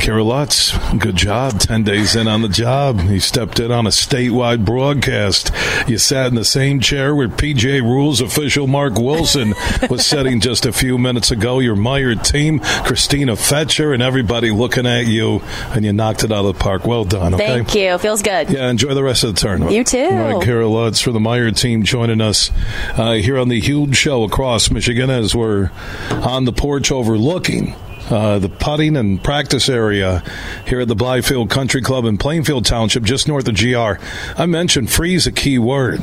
Cara 0.00 0.22
Lutz, 0.22 0.76
good 0.98 1.16
job. 1.16 1.58
10 1.58 1.82
days 1.82 2.14
in 2.14 2.28
on 2.28 2.42
the 2.42 2.48
job. 2.48 3.00
You 3.00 3.18
stepped 3.18 3.58
in 3.58 3.72
on 3.72 3.86
a 3.86 3.90
statewide 3.90 4.64
broadcast. 4.64 5.50
You 5.88 5.98
sat 5.98 6.28
in 6.28 6.34
the 6.36 6.44
same 6.44 6.78
chair 6.80 7.14
where 7.14 7.28
PGA 7.28 7.82
Rules 7.82 8.20
official 8.20 8.66
Mark 8.66 8.94
Wilson 8.98 9.54
was 9.90 10.06
sitting 10.06 10.38
just 10.40 10.64
a 10.64 10.72
few 10.72 10.96
minutes 10.96 11.30
ago. 11.32 11.58
Your 11.58 11.74
Meijer 11.74 12.22
team, 12.22 12.60
Christina 12.84 13.34
Fetcher, 13.34 13.92
and 13.92 14.02
everybody 14.02 14.50
looking 14.50 14.86
at 14.86 15.06
you, 15.06 15.40
and 15.70 15.84
you 15.84 15.92
knocked 15.92 16.22
it 16.22 16.30
out 16.30 16.44
of 16.44 16.56
the 16.56 16.62
park. 16.62 16.86
Well 16.86 17.04
done, 17.04 17.34
okay? 17.34 17.46
Thank 17.46 17.74
you. 17.74 17.98
Feels 17.98 18.22
good. 18.22 18.50
Yeah, 18.50 18.70
enjoy 18.70 18.94
the 18.94 19.02
rest 19.02 19.24
of 19.24 19.34
the 19.34 19.40
tournament. 19.40 19.74
You 19.74 19.82
too. 19.82 19.98
All 20.04 20.34
right, 20.38 20.42
Cara 20.44 20.68
Lutz 20.68 21.00
for 21.00 21.10
the 21.10 21.18
Meijer 21.18 21.56
team 21.58 21.82
joining 21.82 22.20
us 22.20 22.50
uh, 22.96 23.14
here 23.14 23.38
on 23.38 23.48
the 23.48 23.60
huge 23.60 23.96
show 23.96 24.22
across 24.22 24.70
Michigan 24.70 25.10
as 25.10 25.34
we're 25.34 25.70
on 26.10 26.44
the 26.44 26.52
porch 26.52 26.92
overlooking 26.92 27.74
uh, 28.10 28.38
the 28.38 28.48
putting 28.48 28.96
and 28.96 29.22
practice 29.22 29.68
area 29.68 30.22
here 30.66 30.80
at 30.80 30.88
the 30.88 30.96
Blythefield 30.96 31.50
Country 31.50 31.82
Club 31.82 32.04
in 32.04 32.18
Plainfield 32.18 32.64
Township, 32.64 33.02
just 33.02 33.28
north 33.28 33.48
of 33.48 33.56
GR. 33.56 34.02
I 34.40 34.46
mentioned 34.46 34.90
free 34.90 35.14
is 35.14 35.26
a 35.26 35.32
key 35.32 35.58
word. 35.58 36.00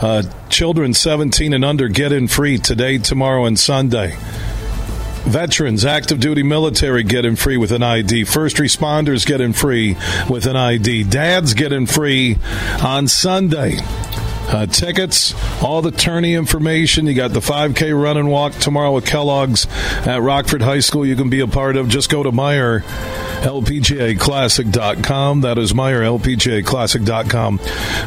Uh, 0.00 0.22
children 0.48 0.94
17 0.94 1.52
and 1.52 1.64
under 1.64 1.88
get 1.88 2.12
in 2.12 2.28
free 2.28 2.58
today, 2.58 2.98
tomorrow, 2.98 3.44
and 3.44 3.58
Sunday. 3.58 4.16
Veterans, 5.24 5.84
active 5.84 6.18
duty 6.18 6.42
military 6.42 7.04
get 7.04 7.24
in 7.24 7.36
free 7.36 7.56
with 7.56 7.70
an 7.70 7.82
ID. 7.82 8.24
First 8.24 8.56
responders 8.56 9.24
get 9.24 9.40
in 9.40 9.52
free 9.52 9.96
with 10.28 10.46
an 10.46 10.56
ID. 10.56 11.04
Dads 11.04 11.54
get 11.54 11.72
in 11.72 11.86
free 11.86 12.38
on 12.82 13.06
Sunday. 13.06 13.78
Uh, 14.52 14.66
tickets, 14.66 15.34
all 15.62 15.80
the 15.80 15.90
tourney 15.90 16.34
information. 16.34 17.06
You 17.06 17.14
got 17.14 17.32
the 17.32 17.40
5K 17.40 17.98
run 17.98 18.18
and 18.18 18.30
walk 18.30 18.52
tomorrow 18.52 18.92
with 18.92 19.06
Kellogg's 19.06 19.66
at 20.06 20.20
Rockford 20.20 20.60
High 20.60 20.80
School. 20.80 21.06
You 21.06 21.16
can 21.16 21.30
be 21.30 21.40
a 21.40 21.46
part 21.46 21.76
of. 21.76 21.88
Just 21.88 22.10
go 22.10 22.22
to 22.22 22.30
Meijer. 22.30 22.82
LPGAClassic.com. 23.42 25.40
That 25.40 25.58
is 25.58 25.72
Meijer, 25.72 26.02
LPGAClassic.com. 26.20 27.60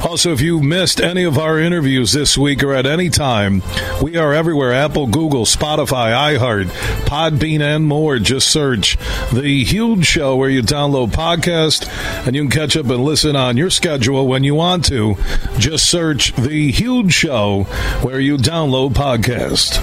Also, 0.08 0.32
if 0.32 0.40
you 0.40 0.62
missed 0.62 1.02
any 1.02 1.24
of 1.24 1.38
our 1.38 1.60
interviews 1.60 2.14
this 2.14 2.38
week 2.38 2.64
or 2.64 2.74
at 2.74 2.86
any 2.86 3.10
time, 3.10 3.62
we 4.02 4.16
are 4.16 4.34
everywhere 4.34 4.72
Apple, 4.72 5.08
Google, 5.08 5.44
Spotify, 5.46 6.38
iHeart, 6.38 6.68
Podbean, 7.06 7.60
and 7.60 7.86
more. 7.86 8.18
Just 8.18 8.50
search 8.50 8.98
The 9.34 9.64
Huge 9.66 10.06
Show 10.06 10.38
where 10.38 10.50
you 10.50 10.62
download 10.62 11.10
podcast 11.12 11.86
and 12.26 12.36
you 12.36 12.44
can 12.44 12.52
catch 12.52 12.78
up 12.78 12.86
and 12.86 13.04
listen 13.04 13.36
on 13.36 13.58
your 13.58 13.70
schedule 13.70 14.28
when 14.28 14.46
you 14.46 14.56
want 14.56 14.86
to. 14.86 15.16
Just 15.58 15.90
search 15.90 16.35
The 16.38 16.70
Huge 16.72 17.14
Show 17.14 17.64
where 18.02 18.20
you 18.20 18.38
download 18.38 18.92
podcast. 18.92 19.82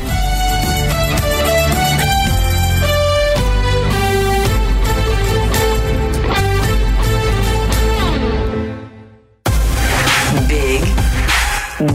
Big, 10.48 10.82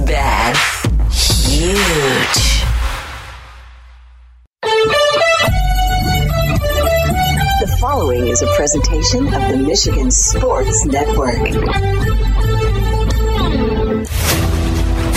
bad, 0.06 0.56
huge. 1.12 2.64
The 7.60 7.78
following 7.80 8.28
is 8.28 8.42
a 8.42 8.48
presentation 8.56 9.28
of 9.28 9.48
the 9.50 9.58
Michigan 9.58 10.10
Sports 10.10 10.86
Network. 10.86 12.57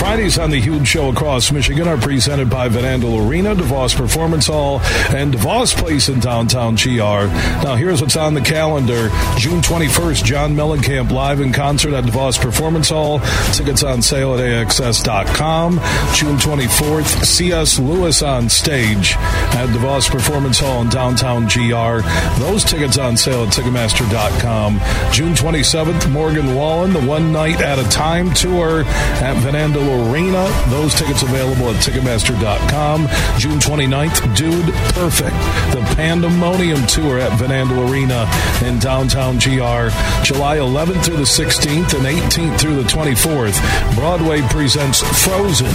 Fridays 0.01 0.39
on 0.39 0.49
the 0.49 0.59
Huge 0.59 0.87
Show 0.87 1.11
across 1.11 1.51
Michigan 1.51 1.87
are 1.87 1.95
presented 1.95 2.49
by 2.49 2.67
Van 2.67 2.99
Andel 2.99 3.23
Arena, 3.29 3.53
DeVos 3.53 3.95
Performance 3.95 4.47
Hall, 4.47 4.79
and 5.15 5.31
DeVos 5.31 5.77
Place 5.77 6.09
in 6.09 6.19
downtown 6.19 6.73
GR. 6.73 7.29
Now, 7.63 7.75
here's 7.75 8.01
what's 8.01 8.15
on 8.15 8.33
the 8.33 8.41
calendar. 8.41 9.09
June 9.37 9.61
21st, 9.61 10.23
John 10.23 10.55
Mellencamp 10.55 11.11
live 11.11 11.39
in 11.39 11.53
concert 11.53 11.93
at 11.93 12.05
DeVos 12.05 12.41
Performance 12.41 12.89
Hall. 12.89 13.19
Tickets 13.53 13.83
on 13.83 14.01
sale 14.01 14.33
at 14.33 14.39
AXS.com. 14.39 15.73
June 16.15 16.37
24th, 16.37 17.23
C.S. 17.23 17.77
Lewis 17.77 18.23
on 18.23 18.49
stage 18.49 19.13
at 19.13 19.69
DeVos 19.69 20.09
Performance 20.09 20.57
Hall 20.57 20.81
in 20.81 20.89
downtown 20.89 21.43
GR. 21.43 22.01
Those 22.41 22.63
tickets 22.63 22.97
on 22.97 23.17
sale 23.17 23.43
at 23.43 23.53
Ticketmaster.com. 23.53 24.79
June 25.13 25.35
27th, 25.35 26.11
Morgan 26.11 26.55
Wallen, 26.55 26.91
the 26.91 27.05
One 27.05 27.31
Night 27.31 27.61
at 27.61 27.77
a 27.77 27.87
Time 27.91 28.33
tour 28.33 28.83
at 28.83 29.35
Van 29.37 29.53
Andel 29.53 29.90
Arena. 29.91 30.47
Those 30.69 30.93
tickets 30.93 31.23
available 31.23 31.69
at 31.69 31.83
Ticketmaster.com. 31.83 33.07
June 33.37 33.59
29th, 33.59 34.35
Dude 34.35 34.73
Perfect, 34.93 35.35
the 35.73 35.81
Pandemonium 35.95 36.85
Tour 36.87 37.19
at 37.19 37.37
Van 37.39 37.49
Andel 37.49 37.89
Arena 37.89 38.29
in 38.65 38.79
downtown 38.79 39.35
GR. 39.35 39.89
July 40.23 40.57
11th 40.57 41.05
through 41.05 41.17
the 41.17 41.23
16th 41.23 41.93
and 41.93 42.05
18th 42.05 42.59
through 42.59 42.75
the 42.75 42.89
24th, 42.89 43.95
Broadway 43.95 44.41
presents 44.49 45.01
Frozen 45.23 45.67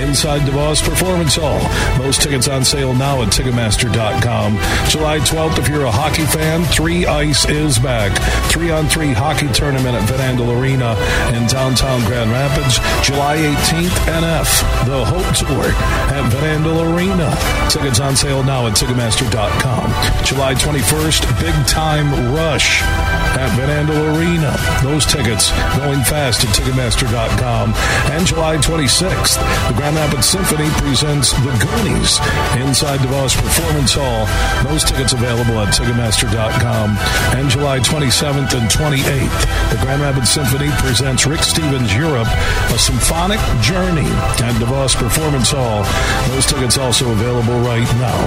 inside 0.00 0.42
DeVos 0.42 0.82
Performance 0.82 1.36
Hall. 1.36 1.60
Those 1.98 2.18
tickets 2.18 2.48
on 2.48 2.64
sale 2.64 2.94
now 2.94 3.22
at 3.22 3.28
Ticketmaster.com. 3.28 4.56
July 4.88 5.18
12th, 5.20 5.58
if 5.58 5.68
you're 5.68 5.84
a 5.84 5.90
hockey 5.90 6.24
fan, 6.24 6.64
Three 6.64 7.06
Ice 7.06 7.48
is 7.48 7.78
back. 7.78 8.16
Three 8.50 8.70
on 8.70 8.86
three 8.86 9.12
hockey 9.12 9.48
tournament 9.48 9.94
at 9.94 10.08
Van 10.08 10.36
Andel 10.36 10.60
Arena 10.60 10.94
in 11.36 11.46
downtown 11.48 12.00
Grand 12.04 12.30
Rapids. 12.30 12.78
July 13.06 13.36
18th, 13.58 13.98
NF, 14.22 14.86
the 14.86 15.04
Hope 15.04 15.34
Tour 15.34 15.66
at 16.14 16.30
Van 16.38 16.62
Arena. 16.64 17.34
Tickets 17.68 17.98
on 17.98 18.14
sale 18.14 18.42
now 18.44 18.66
at 18.66 18.74
Ticketmaster.com. 18.74 19.90
July 20.24 20.54
21st, 20.54 21.26
Big 21.40 21.54
Time 21.66 22.06
Rush 22.34 22.82
at 22.82 23.50
Van 23.58 23.90
Arena. 23.90 24.54
Those 24.82 25.04
tickets 25.06 25.50
going 25.76 26.02
fast 26.06 26.44
at 26.44 26.54
Ticketmaster.com. 26.54 27.74
And 28.14 28.26
July 28.26 28.56
26th, 28.58 29.36
the 29.68 29.74
Grand 29.74 29.96
Rapids 29.96 30.26
Symphony 30.26 30.68
presents 30.78 31.32
The 31.32 31.54
Goonies 31.58 32.18
inside 32.62 33.00
DeVos 33.00 33.34
Performance 33.36 33.94
Hall. 33.98 34.26
Those 34.70 34.84
tickets 34.84 35.12
available 35.12 35.58
at 35.58 35.74
Ticketmaster.com. 35.74 36.96
And 37.36 37.50
July 37.50 37.80
27th 37.80 38.54
and 38.54 38.70
28th, 38.70 39.70
the 39.70 39.78
Grand 39.82 40.02
Rapids 40.02 40.30
Symphony 40.30 40.70
presents 40.78 41.26
Rick 41.26 41.40
Steves 41.40 41.90
Europe, 41.96 42.28
a 42.70 42.78
symphonic 42.78 43.40
journey 43.64 44.06
at 44.44 44.54
DeVos 44.60 44.94
Performance 44.94 45.50
Hall. 45.50 45.82
Those 46.30 46.46
tickets 46.46 46.78
also 46.78 47.10
available 47.10 47.58
right 47.64 47.88
now. 47.98 48.18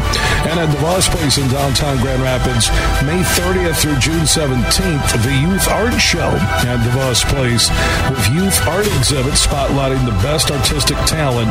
And 0.50 0.60
at 0.60 0.70
DeVos 0.74 1.08
Place 1.14 1.38
in 1.38 1.48
downtown 1.48 1.98
Grand 2.02 2.22
Rapids, 2.22 2.68
May 3.06 3.22
30th 3.38 3.80
through 3.80 3.98
June 4.02 4.26
17th, 4.26 5.24
the 5.24 5.36
Youth 5.38 5.68
Art 5.70 5.96
Show 6.02 6.34
at 6.68 6.82
DeVos 6.84 7.24
Place 7.32 7.70
with 8.10 8.26
youth 8.34 8.58
art 8.68 8.88
exhibits 8.98 9.46
spotlighting 9.46 10.04
the 10.06 10.18
best 10.26 10.52
artistic 10.52 10.98
talent 11.06 11.50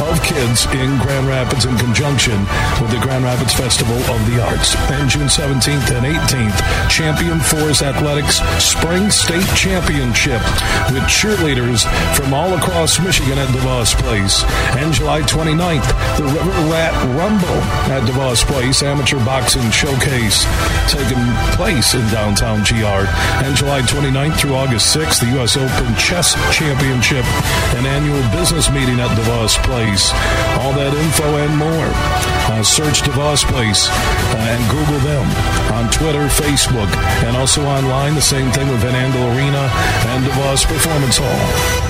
of 0.00 0.16
kids 0.24 0.66
in 0.72 0.98
Grand 0.98 1.28
Rapids 1.28 1.64
in 1.64 1.76
conjunction 1.78 2.38
with 2.80 2.90
the 2.90 3.00
Grand 3.00 3.24
Rapids 3.24 3.52
Festival 3.54 3.96
of 4.10 4.18
the 4.26 4.42
Arts. 4.42 4.74
And 4.90 5.08
June 5.08 5.28
17th 5.28 5.92
and 5.94 6.04
18th, 6.08 6.58
Champion 6.90 7.38
Force 7.38 7.82
Athletics 7.82 8.40
Spring 8.58 9.10
State 9.10 9.46
Championship 9.54 10.40
with 10.90 11.04
cheerleaders 11.04 11.84
from 12.16 12.32
all 12.34 12.54
across 12.54 12.98
Michigan 12.98 13.09
at 13.10 13.50
DeVos 13.50 13.98
Place. 13.98 14.44
And 14.78 14.94
July 14.94 15.22
29th, 15.22 15.82
the 16.16 16.22
River 16.30 16.70
Rat 16.70 16.94
Rumble 17.18 17.58
at 17.90 18.06
DeVos 18.06 18.46
Place 18.46 18.84
Amateur 18.84 19.18
Boxing 19.26 19.68
Showcase 19.74 20.46
taking 20.86 21.18
place 21.58 21.94
in 21.94 22.06
downtown 22.14 22.62
GR. 22.62 23.02
And 23.42 23.56
July 23.56 23.82
29th 23.82 24.38
through 24.38 24.54
August 24.54 24.94
6th, 24.94 25.26
the 25.26 25.26
U.S. 25.42 25.56
Open 25.56 25.90
Chess 25.98 26.38
Championship 26.54 27.26
and 27.74 27.84
annual 27.84 28.22
business 28.30 28.70
meeting 28.70 29.00
at 29.00 29.10
DeVos 29.18 29.58
Place. 29.66 30.14
All 30.62 30.72
that 30.78 30.94
info 30.94 31.26
and 31.42 31.56
more. 31.58 31.90
Uh, 32.46 32.62
search 32.62 33.02
DeVos 33.02 33.42
Place 33.50 33.90
uh, 33.90 34.54
and 34.54 34.62
Google 34.70 35.02
them 35.02 35.26
on 35.74 35.90
Twitter, 35.90 36.30
Facebook, 36.30 36.90
and 37.26 37.36
also 37.36 37.64
online. 37.66 38.14
The 38.14 38.22
same 38.22 38.52
thing 38.52 38.68
with 38.68 38.86
Van 38.86 38.94
Andel 38.94 39.34
Arena 39.34 39.66
and 40.14 40.24
DeVos 40.24 40.64
Performance 40.64 41.18
Hall. 41.18 41.89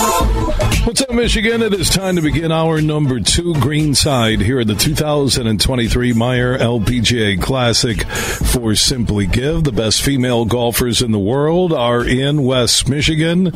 What's 0.00 1.02
up, 1.02 1.10
Michigan? 1.10 1.62
It 1.62 1.74
is 1.74 1.90
time 1.90 2.16
to 2.16 2.22
begin 2.22 2.50
our 2.50 2.80
number 2.80 3.20
two 3.20 3.52
greenside 3.56 4.40
here 4.40 4.60
at 4.60 4.66
the 4.66 4.74
2023 4.74 6.14
Meijer 6.14 6.58
LPGA 6.58 7.40
Classic 7.40 8.02
for 8.06 8.74
Simply 8.74 9.26
Give. 9.26 9.62
The 9.62 9.72
best 9.72 10.00
female 10.00 10.46
golfers 10.46 11.02
in 11.02 11.12
the 11.12 11.18
world 11.18 11.74
are 11.74 12.02
in 12.02 12.44
West 12.44 12.88
Michigan. 12.88 13.52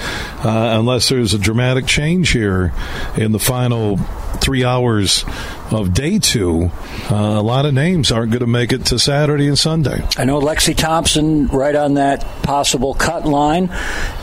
uh, 0.44 0.76
unless 0.78 1.08
there's 1.08 1.34
a 1.34 1.38
dramatic 1.38 1.86
change 1.86 2.30
here 2.30 2.72
in 3.16 3.32
the 3.32 3.38
final 3.38 3.96
three 4.40 4.64
hours 4.64 5.24
of 5.70 5.94
day 5.94 6.18
two. 6.18 6.70
Uh, 7.10 7.14
a 7.14 7.42
lot 7.42 7.66
of 7.66 7.74
names 7.74 8.10
aren't 8.10 8.32
going 8.32 8.40
to 8.40 8.46
make 8.46 8.72
it 8.72 8.86
to 8.86 8.98
Saturday 8.98 9.46
and 9.46 9.58
Sunday. 9.58 10.04
I 10.16 10.24
know 10.24 10.40
Lexi 10.40 10.76
Thompson 10.76 11.46
right 11.48 11.74
on 11.74 11.94
that 11.94 12.24
possible 12.42 12.94
cut 12.94 13.26
line. 13.26 13.70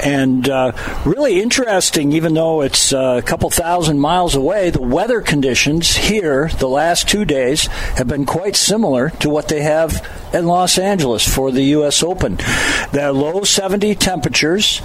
And 0.04 0.48
uh, 0.50 0.74
really 1.06 1.42
interesting, 1.42 2.12
even 2.12 2.34
though 2.34 2.62
it's 2.62 2.94
uh, 2.94 3.16
a 3.18 3.22
couple 3.22 3.50
thousand 3.50 4.00
miles 4.00 4.36
away, 4.36 4.70
the 4.70 4.82
weather 4.82 5.22
conditions 5.22 5.96
here 5.96 6.50
the 6.60 6.68
last 6.68 7.08
two 7.08 7.26
days 7.26 7.68
have 7.68 8.08
been 8.08 8.26
quite 8.26 8.56
similar 8.56 9.10
to 9.12 9.30
what 9.30 9.48
they 9.48 9.62
have 9.62 10.06
in 10.34 10.46
Los 10.46 10.78
Angeles 10.78 11.28
for 11.28 11.52
the 11.52 11.64
U.S. 11.64 12.04
Open. 12.04 12.38
They're 12.92 13.12
low 13.12 13.44
70 13.44 13.96
temperatures, 13.96 14.82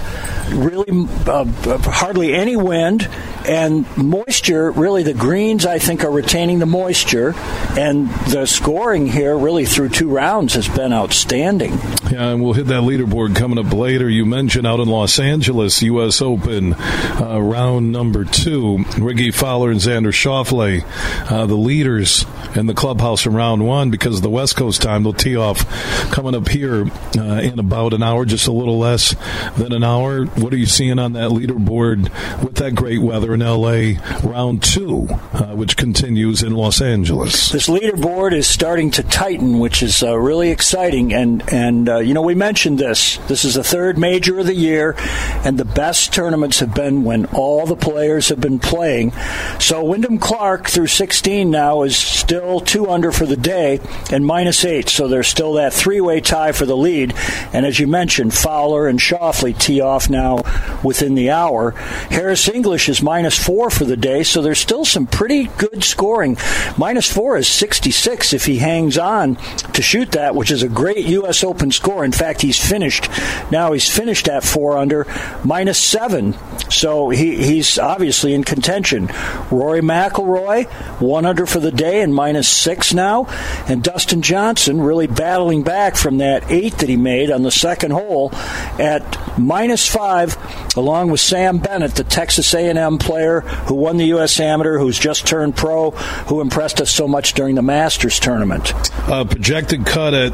really 0.49 1.07
uh, 1.27 1.45
hardly 1.83 2.33
any 2.33 2.55
wind, 2.55 3.07
and 3.47 3.85
moisture. 3.97 4.71
Really, 4.71 5.03
the 5.03 5.13
greens, 5.13 5.65
I 5.65 5.79
think, 5.79 6.03
are 6.03 6.11
retaining 6.11 6.59
the 6.59 6.65
moisture, 6.65 7.33
and 7.77 8.09
the 8.27 8.45
scoring 8.45 9.07
here, 9.07 9.37
really, 9.37 9.65
through 9.65 9.89
two 9.89 10.09
rounds, 10.09 10.53
has 10.53 10.67
been 10.67 10.93
outstanding. 10.93 11.73
Yeah, 12.11 12.29
and 12.29 12.43
we'll 12.43 12.53
hit 12.53 12.67
that 12.67 12.83
leaderboard 12.83 13.35
coming 13.35 13.57
up 13.57 13.73
later. 13.73 14.09
You 14.09 14.25
mentioned 14.25 14.67
out 14.67 14.79
in 14.79 14.87
Los 14.87 15.19
Angeles, 15.19 15.81
U.S. 15.81 16.21
Open, 16.21 16.73
uh, 16.73 17.39
round 17.41 17.91
number 17.91 18.25
two. 18.25 18.85
Rickie 18.97 19.31
Fowler 19.31 19.71
and 19.71 19.79
Xander 19.79 20.13
Schauffele, 20.13 20.83
uh, 21.31 21.45
the 21.45 21.55
leaders 21.55 22.25
in 22.55 22.67
the 22.67 22.73
clubhouse 22.73 23.25
in 23.25 23.33
round 23.33 23.65
one 23.65 23.89
because 23.89 24.17
of 24.17 24.21
the 24.21 24.29
West 24.29 24.55
Coast 24.55 24.81
time. 24.81 25.03
They'll 25.03 25.13
tee 25.13 25.32
off 25.35 25.65
coming 26.11 26.35
up 26.35 26.47
here 26.47 26.85
uh, 27.17 27.41
in 27.41 27.59
about 27.59 27.93
an 27.93 28.03
hour, 28.03 28.25
just 28.25 28.47
a 28.47 28.51
little 28.51 28.77
less 28.77 29.15
than 29.57 29.73
an 29.73 29.83
hour. 29.83 30.25
What 30.25 30.53
are 30.53 30.57
you 30.57 30.65
seeing 30.65 30.99
on 30.99 31.13
that 31.13 31.31
leaderboard 31.31 32.03
with 32.43 32.55
that 32.55 32.75
great 32.75 33.01
weather 33.01 33.33
in 33.33 33.41
L.A. 33.41 33.97
round 34.23 34.63
two, 34.63 35.07
uh, 35.33 35.53
which 35.55 35.77
continues 35.77 36.43
in 36.43 36.53
Los 36.53 36.81
Angeles? 36.81 37.49
This 37.49 37.67
leaderboard 37.67 38.33
is 38.33 38.47
starting 38.47 38.91
to 38.91 39.03
tighten, 39.03 39.59
which 39.59 39.83
is 39.83 40.03
uh, 40.03 40.17
really 40.17 40.49
exciting. 40.49 41.13
And 41.13 41.43
and 41.51 41.89
uh, 41.89 41.97
you 41.99 42.13
know 42.13 42.21
we 42.21 42.35
mentioned 42.35 42.79
this. 42.79 43.17
This 43.27 43.45
is 43.45 43.55
the 43.55 43.63
third 43.63 43.97
major 43.97 44.39
of 44.39 44.45
the 44.45 44.55
year, 44.55 44.95
and 45.43 45.57
the 45.57 45.65
best 45.65 46.13
tournaments 46.13 46.59
have 46.59 46.73
been 46.73 47.03
when 47.03 47.25
all 47.27 47.65
the 47.65 47.75
players 47.75 48.29
have 48.29 48.39
been 48.39 48.59
playing. 48.59 49.11
So 49.59 49.83
Wyndham 49.83 50.19
Clark 50.19 50.67
through 50.67 50.87
16 50.87 51.49
now 51.49 51.83
is 51.83 51.97
still 51.97 52.59
two 52.59 52.89
under 52.89 53.11
for 53.11 53.25
the 53.25 53.37
day 53.37 53.79
and 54.11 54.25
minus 54.25 54.65
eight. 54.65 54.89
So 54.89 55.07
there's 55.23 55.31
still 55.31 55.53
that 55.53 55.71
three-way 55.71 56.19
tie 56.19 56.51
for 56.51 56.65
the 56.65 56.75
lead. 56.75 57.13
And 57.53 57.65
as 57.65 57.79
you 57.79 57.87
mentioned, 57.87 58.33
Fowler 58.33 58.89
and 58.89 58.99
Schauffele 58.99 59.57
tee 59.57 59.79
off 59.79 60.09
now 60.09 60.43
within 60.83 61.15
the 61.15 61.29
hour. 61.29 61.71
Harris 62.11 62.49
English 62.49 62.89
is 62.89 63.01
minus 63.01 63.41
four 63.41 63.69
for 63.69 63.85
the 63.85 63.95
day, 63.95 64.23
so 64.23 64.41
there's 64.41 64.59
still 64.59 64.83
some 64.83 65.07
pretty 65.07 65.45
good 65.57 65.81
scoring. 65.81 66.35
Minus 66.77 67.09
four 67.09 67.37
is 67.37 67.47
66 67.47 68.33
if 68.33 68.45
he 68.45 68.57
hangs 68.57 68.97
on 68.97 69.37
to 69.71 69.81
shoot 69.81 70.11
that, 70.11 70.35
which 70.35 70.51
is 70.51 70.61
a 70.61 70.67
great 70.67 71.05
U.S. 71.05 71.41
Open 71.41 71.71
score. 71.71 72.03
In 72.03 72.11
fact, 72.11 72.41
he's 72.41 72.59
finished. 72.59 73.07
Now 73.49 73.71
he's 73.71 73.87
finished 73.87 74.27
at 74.27 74.43
four 74.43 74.77
under, 74.77 75.07
minus 75.45 75.79
seven. 75.79 76.35
So 76.69 77.11
he, 77.11 77.37
he's 77.37 77.79
obviously 77.79 78.33
in 78.33 78.43
contention. 78.43 79.07
Rory 79.49 79.79
McIlroy, 79.79 80.65
one 80.99 81.25
under 81.25 81.45
for 81.45 81.61
the 81.61 81.71
day 81.71 82.01
and 82.01 82.13
minus 82.13 82.49
six 82.49 82.93
now. 82.93 83.27
And 83.69 83.81
Dustin 83.81 84.21
Johnson 84.21 84.81
really 84.81 85.07
battling 85.15 85.63
back 85.63 85.95
from 85.95 86.17
that 86.17 86.49
eight 86.51 86.77
that 86.79 86.89
he 86.89 86.97
made 86.97 87.31
on 87.31 87.43
the 87.43 87.51
second 87.51 87.91
hole 87.91 88.31
at 88.79 89.03
minus 89.39 89.87
five, 89.87 90.37
along 90.75 91.11
with 91.11 91.19
Sam 91.19 91.59
Bennett, 91.59 91.95
the 91.95 92.03
Texas 92.03 92.53
A&M 92.53 92.97
player 92.97 93.41
who 93.41 93.75
won 93.75 93.97
the 93.97 94.05
U.S. 94.05 94.39
Amateur, 94.39 94.77
who's 94.77 94.99
just 94.99 95.27
turned 95.27 95.55
pro, 95.55 95.91
who 95.91 96.41
impressed 96.41 96.81
us 96.81 96.91
so 96.91 97.07
much 97.07 97.33
during 97.33 97.55
the 97.55 97.61
Masters 97.61 98.19
tournament. 98.19 98.73
Uh, 99.09 99.25
projected 99.25 99.85
cut 99.85 100.13
at 100.13 100.31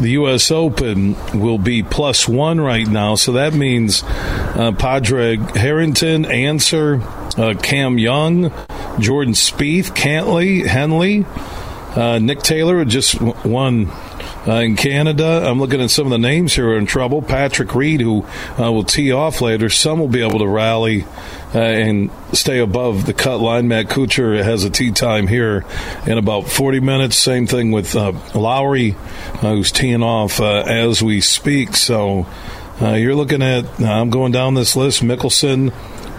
the 0.00 0.10
U.S. 0.10 0.50
Open 0.50 1.16
will 1.38 1.58
be 1.58 1.82
plus 1.82 2.28
one 2.28 2.60
right 2.60 2.86
now, 2.86 3.16
so 3.16 3.32
that 3.32 3.52
means 3.52 4.04
uh, 4.04 4.72
Padraig 4.78 5.56
Harrington, 5.56 6.24
Ancer, 6.24 7.00
uh, 7.36 7.54
Cam 7.60 7.98
Young, 7.98 8.52
Jordan 9.00 9.34
Spieth, 9.34 9.96
Cantlay, 9.96 10.64
Henley, 10.64 11.24
uh, 11.96 12.18
Nick 12.18 12.40
Taylor 12.40 12.84
just 12.84 13.20
won 13.20 13.90
uh, 14.46 14.60
in 14.62 14.76
Canada. 14.76 15.42
I'm 15.46 15.58
looking 15.58 15.80
at 15.80 15.90
some 15.90 16.06
of 16.06 16.10
the 16.10 16.18
names 16.18 16.54
here 16.54 16.68
are 16.70 16.78
in 16.78 16.86
trouble. 16.86 17.22
Patrick 17.22 17.74
Reed, 17.74 18.00
who 18.00 18.24
uh, 18.58 18.70
will 18.72 18.84
tee 18.84 19.12
off 19.12 19.40
later. 19.40 19.68
Some 19.68 19.98
will 19.98 20.08
be 20.08 20.22
able 20.22 20.38
to 20.38 20.46
rally 20.46 21.04
uh, 21.54 21.58
and 21.58 22.10
stay 22.32 22.58
above 22.58 23.06
the 23.06 23.14
cut 23.14 23.38
line. 23.40 23.68
Matt 23.68 23.86
Kuchar 23.86 24.42
has 24.42 24.64
a 24.64 24.70
tee 24.70 24.92
time 24.92 25.26
here 25.26 25.64
in 26.06 26.18
about 26.18 26.48
40 26.48 26.80
minutes. 26.80 27.16
Same 27.16 27.46
thing 27.46 27.72
with 27.72 27.96
uh, 27.96 28.12
Lowry, 28.34 28.94
uh, 29.34 29.54
who's 29.54 29.72
teeing 29.72 30.02
off 30.02 30.40
uh, 30.40 30.64
as 30.66 31.02
we 31.02 31.20
speak. 31.20 31.76
So 31.76 32.26
you're 32.80 33.16
looking 33.16 33.42
at, 33.42 33.80
I'm 33.80 34.10
going 34.10 34.32
down 34.32 34.54
this 34.54 34.76
list 34.76 35.02
Mickelson. 35.02 35.72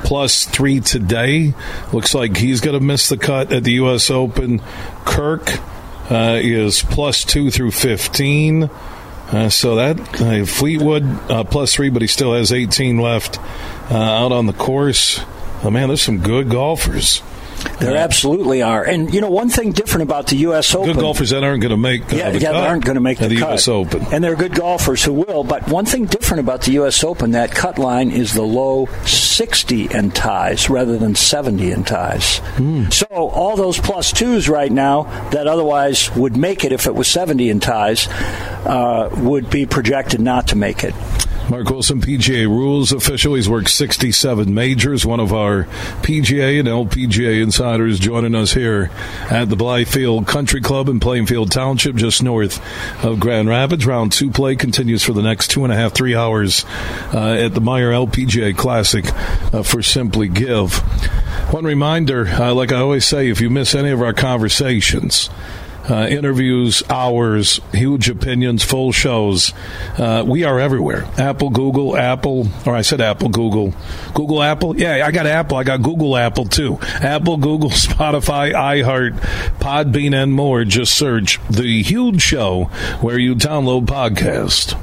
plus 0.04 0.46
three 0.46 0.80
today. 0.80 1.54
Looks 1.92 2.14
like 2.14 2.38
he's 2.38 2.62
going 2.62 2.78
to 2.78 2.84
miss 2.84 3.10
the 3.10 3.18
cut 3.18 3.52
at 3.52 3.64
the 3.64 3.74
U.S. 3.74 4.10
Open. 4.10 4.62
Kirk 5.10 5.60
uh, 6.12 6.40
is 6.42 6.84
plus 6.84 7.26
two 7.26 7.52
through 7.52 7.72
15. 7.72 8.64
Uh, 9.32 9.50
so 9.50 9.76
that 9.76 10.22
uh, 10.22 10.46
Fleetwood 10.46 11.04
plus 11.52 11.74
three, 11.74 11.90
but 11.90 12.02
he 12.02 12.08
still 12.08 12.34
has 12.34 12.52
18 12.52 12.98
left 12.98 13.40
out 13.92 14.32
on 14.32 14.46
the 14.46 14.54
course. 14.54 15.20
Oh 15.64 15.70
man, 15.70 15.90
there's 15.90 16.02
some 16.02 16.20
good 16.20 16.50
golfers. 16.50 17.22
There 17.80 17.96
absolutely 17.96 18.62
are, 18.62 18.84
and 18.84 19.14
you 19.14 19.22
know 19.22 19.30
one 19.30 19.50
thing 19.50 19.72
different 19.72 20.04
about 20.04 20.28
the 20.28 20.36
U.S. 20.38 20.76
Open. 20.76 20.94
Good 20.94 21.00
golfers 21.00 21.30
that 21.30 21.44
aren't 21.44 21.62
going 21.62 21.72
to 21.72 21.78
make 21.78 22.02
uh, 22.12 22.18
yeah, 22.18 22.30
the 22.30 22.40
yeah, 22.40 22.52
cut 22.52 22.60
they 22.60 22.68
aren't 22.68 22.86
going 22.86 22.96
to 22.96 23.02
make 23.02 23.20
the, 23.20 23.28
the 23.30 23.38
cut. 23.38 23.50
U.S. 23.50 23.68
Open. 23.68 24.06
and 24.12 24.24
there 24.24 24.34
are 24.34 24.36
good 24.36 24.54
golfers 24.54 25.04
who 25.04 25.14
will. 25.14 25.44
But 25.44 25.68
one 25.70 25.86
thing 25.86 26.06
different 26.06 26.42
about 26.42 26.64
the 26.64 26.74
U.S. 26.74 27.04
Open, 27.04 27.32
that 27.32 27.52
cut 27.52 27.80
line 27.80 28.12
is 28.12 28.34
the 28.34 28.42
low 28.42 28.88
60 29.06 29.86
in 29.86 30.12
ties 30.12 30.70
rather 30.70 30.98
than 30.98 31.16
70 31.16 31.72
in 31.72 31.84
ties. 31.84 32.40
Hmm. 32.40 32.90
So 32.90 33.06
all 33.08 33.56
those 33.56 33.80
plus 33.80 34.12
twos 34.12 34.50
right 34.50 34.72
now 34.72 35.04
that 35.30 35.48
otherwise 35.48 36.14
would 36.16 36.36
make 36.36 36.66
it 36.66 36.72
if 36.72 36.86
it 36.86 36.96
was 36.96 37.08
70 37.08 37.50
in 37.50 37.60
ties 37.60 38.08
uh, 38.66 39.10
would 39.18 39.50
be 39.50 39.66
projected 39.66 40.20
not 40.20 40.48
to 40.48 40.58
make 40.58 40.84
it. 40.84 40.94
Mark 41.50 41.68
Wilson, 41.72 42.00
PGA 42.00 42.48
rules 42.48 42.92
official. 42.92 43.34
He's 43.34 43.50
worked 43.50 43.70
67 43.70 44.54
majors. 44.54 45.04
One 45.04 45.20
of 45.20 45.34
our 45.34 45.64
PGA 46.04 46.60
and 46.60 46.68
LPGA 46.68 47.42
insiders 47.42 47.98
joining 47.98 48.36
us 48.36 48.54
here 48.54 48.92
at 49.32 49.50
the 49.50 49.56
Blythefield 49.56 50.28
Country 50.28 50.62
Club 50.62 50.90
in 50.90 51.00
Plainfield 51.00 51.52
Township, 51.52 51.96
just 51.96 52.22
north 52.22 52.62
of 53.04 53.20
Grand 53.20 53.50
Rapids. 53.50 53.84
Round 53.84 54.12
two 54.12 54.30
play 54.30 54.56
continues 54.56 55.04
for 55.04 55.14
the 55.14 55.24
next 55.24 55.50
two 55.50 55.64
and 55.64 55.74
a 55.74 55.76
half, 55.76 55.92
three 55.94 56.14
hours 56.14 56.66
uh, 57.16 57.34
at 57.34 57.56
the 57.56 57.62
Meijer 57.62 58.08
LPGA 58.08 58.56
Classic 58.56 59.06
uh, 59.52 59.64
for 59.64 59.82
Simply 59.82 60.28
Give. 60.28 60.72
One 61.52 61.66
reminder, 61.66 62.28
uh, 62.28 62.54
like 62.54 62.72
I 62.72 62.80
always 62.80 63.08
say, 63.08 63.28
if 63.28 63.42
you 63.42 63.50
miss 63.50 63.74
any 63.74 63.90
of 63.90 64.04
our 64.04 64.14
conversations, 64.14 65.32
uh, 65.90 66.08
interviews, 66.10 66.84
hours, 66.90 67.60
huge 67.74 68.10
opinions, 68.10 68.64
full 68.64 68.92
shows. 68.92 69.54
Uh, 69.98 70.24
we 70.26 70.44
are 70.44 70.60
everywhere. 70.60 71.06
Apple, 71.18 71.50
Google, 71.50 71.98
Apple, 71.98 72.48
or 72.66 72.76
I 72.76 72.82
said 72.82 73.02
Apple, 73.02 73.30
Google, 73.30 73.74
Google, 74.14 74.44
Apple. 74.44 74.78
Yeah, 74.78 75.06
I 75.06 75.12
got 75.12 75.26
Apple. 75.26 75.58
I 75.58 75.64
got 75.64 75.82
Google, 75.82 76.16
Apple 76.18 76.46
too. 76.46 76.80
Apple, 76.82 77.38
Google, 77.38 77.70
Spotify, 77.70 78.54
iHeart, 78.54 79.20
Podbean, 79.60 80.14
and 80.14 80.34
more. 80.34 80.64
Just 80.64 80.96
search 80.96 81.40
the 81.50 81.82
huge 81.82 82.22
show 82.22 82.66
where 83.02 83.18
you 83.18 83.36
download 83.36 83.86
podcast. 83.86 84.78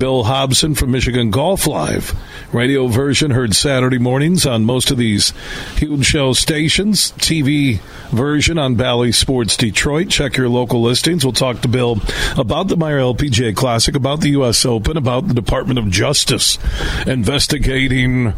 Bill 0.00 0.24
Hobson 0.24 0.74
from 0.74 0.90
Michigan 0.90 1.30
Golf 1.30 1.68
Live. 1.68 2.18
Radio 2.52 2.88
version 2.88 3.30
heard 3.30 3.54
Saturday 3.54 3.98
mornings 3.98 4.44
on 4.44 4.64
most 4.64 4.90
of 4.90 4.98
these 4.98 5.32
huge 5.76 6.04
show 6.04 6.32
stations. 6.32 7.12
TV 7.12 7.78
version 8.10 8.58
on 8.58 8.74
Bally 8.74 9.12
Sports 9.12 9.56
Detroit. 9.56 10.08
Check 10.08 10.36
your 10.36 10.48
local 10.48 10.82
listings. 10.82 11.24
We'll 11.24 11.32
talk 11.32 11.60
to 11.60 11.68
Bill 11.68 12.00
about 12.36 12.66
the 12.66 12.76
Meijer 12.76 13.14
LPGA 13.14 13.54
Classic, 13.54 13.94
about 13.94 14.20
the 14.20 14.30
U.S. 14.30 14.66
Open, 14.66 14.96
about 14.96 15.28
the 15.28 15.34
Department 15.34 15.78
of 15.78 15.88
Justice 15.90 16.58
investigating 17.06 18.32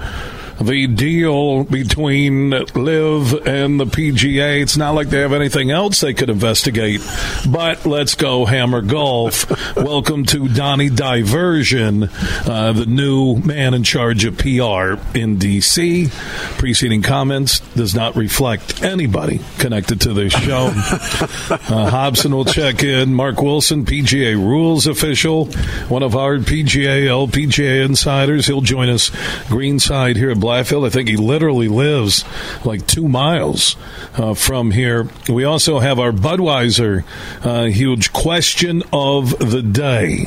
the 0.61 0.87
deal 0.87 1.65
between 1.65 2.51
LIV 2.51 3.47
and 3.47 3.79
the 3.79 3.85
PGA. 3.85 4.63
It's 4.63 4.77
not 4.77 4.95
like 4.95 5.09
they 5.09 5.21
have 5.21 5.33
anything 5.33 5.71
else 5.71 6.01
they 6.01 6.15
could 6.15 6.31
investigate, 6.31 7.03
but 7.49 7.85
let's 7.85 8.15
go 8.15 8.47
hammer 8.47 8.81
golf. 8.81 9.77
Welcome 9.77 10.25
to 10.27 10.49
Donnie 10.49 10.89
Diversion, 10.89 12.05
uh, 12.05 12.73
the 12.73 12.87
new 12.87 13.37
man 13.37 13.75
in 13.75 13.83
charge 13.83 14.25
of 14.25 14.39
PR 14.39 14.97
in 15.17 15.39
DC. 15.39 16.11
Preceding 16.59 17.03
comments 17.03 17.61
does 17.61 17.95
not 17.95 18.17
reflect 18.17 18.83
anybody 18.83 19.41
connected 19.59 20.01
to 20.03 20.15
this 20.15 20.33
show. 20.33 20.71
uh, 21.51 21.91
Hobson 21.91 22.35
will 22.35 22.45
check 22.47 22.83
in. 22.83 23.15
Mark 23.15 23.43
Wilson, 23.43 23.85
PGA 23.85 24.35
rules 24.37 24.87
official, 24.87 25.47
one 25.89 26.03
of 26.03 26.17
our 26.17 26.39
PGA, 26.39 27.05
LPGA 27.07 27.85
insiders. 27.85 28.47
He'll 28.47 28.63
join 28.63 28.89
us 28.89 29.11
greenside 29.49 30.17
here 30.17 30.31
at 30.31 30.46
Blythefield. 30.47 30.87
I 30.87 30.91
think 30.91 31.09
he 31.09 31.17
literally 31.17 31.67
lives 31.67 32.25
like 32.65 32.87
two 32.87 33.09
miles 33.09 33.75
uh, 34.17 34.35
from 34.35 34.71
here. 34.71 35.09
We 35.29 35.43
also 35.43 35.81
have 35.81 35.99
our 35.99 36.13
Budweiser 36.13 37.05
uh, 37.45 37.65
huge 37.65 38.13
question 38.13 38.85
of 38.93 39.37
the 39.39 39.61
day. 39.61 40.27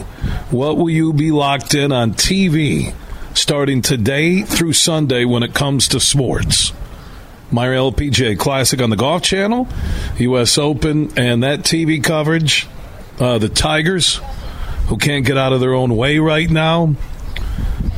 What 0.51 0.77
will 0.77 0.89
you 0.89 1.13
be 1.13 1.31
locked 1.31 1.73
in 1.73 1.93
on 1.93 2.15
TV 2.15 2.93
starting 3.33 3.81
today 3.81 4.41
through 4.41 4.73
Sunday 4.73 5.23
when 5.23 5.41
it 5.41 5.53
comes 5.53 5.87
to 5.89 6.01
sports? 6.01 6.73
Meijer 7.49 7.93
LPGA 7.93 8.37
Classic 8.37 8.81
on 8.81 8.89
the 8.89 8.97
Golf 8.97 9.23
Channel, 9.23 9.67
U.S. 10.17 10.57
Open, 10.57 11.17
and 11.17 11.43
that 11.43 11.61
TV 11.61 12.03
coverage. 12.03 12.67
Uh, 13.19 13.37
the 13.37 13.49
Tigers, 13.49 14.19
who 14.87 14.97
can't 14.97 15.25
get 15.25 15.37
out 15.37 15.51
of 15.53 15.59
their 15.59 15.73
own 15.73 15.95
way 15.95 16.19
right 16.19 16.49
now. 16.49 16.95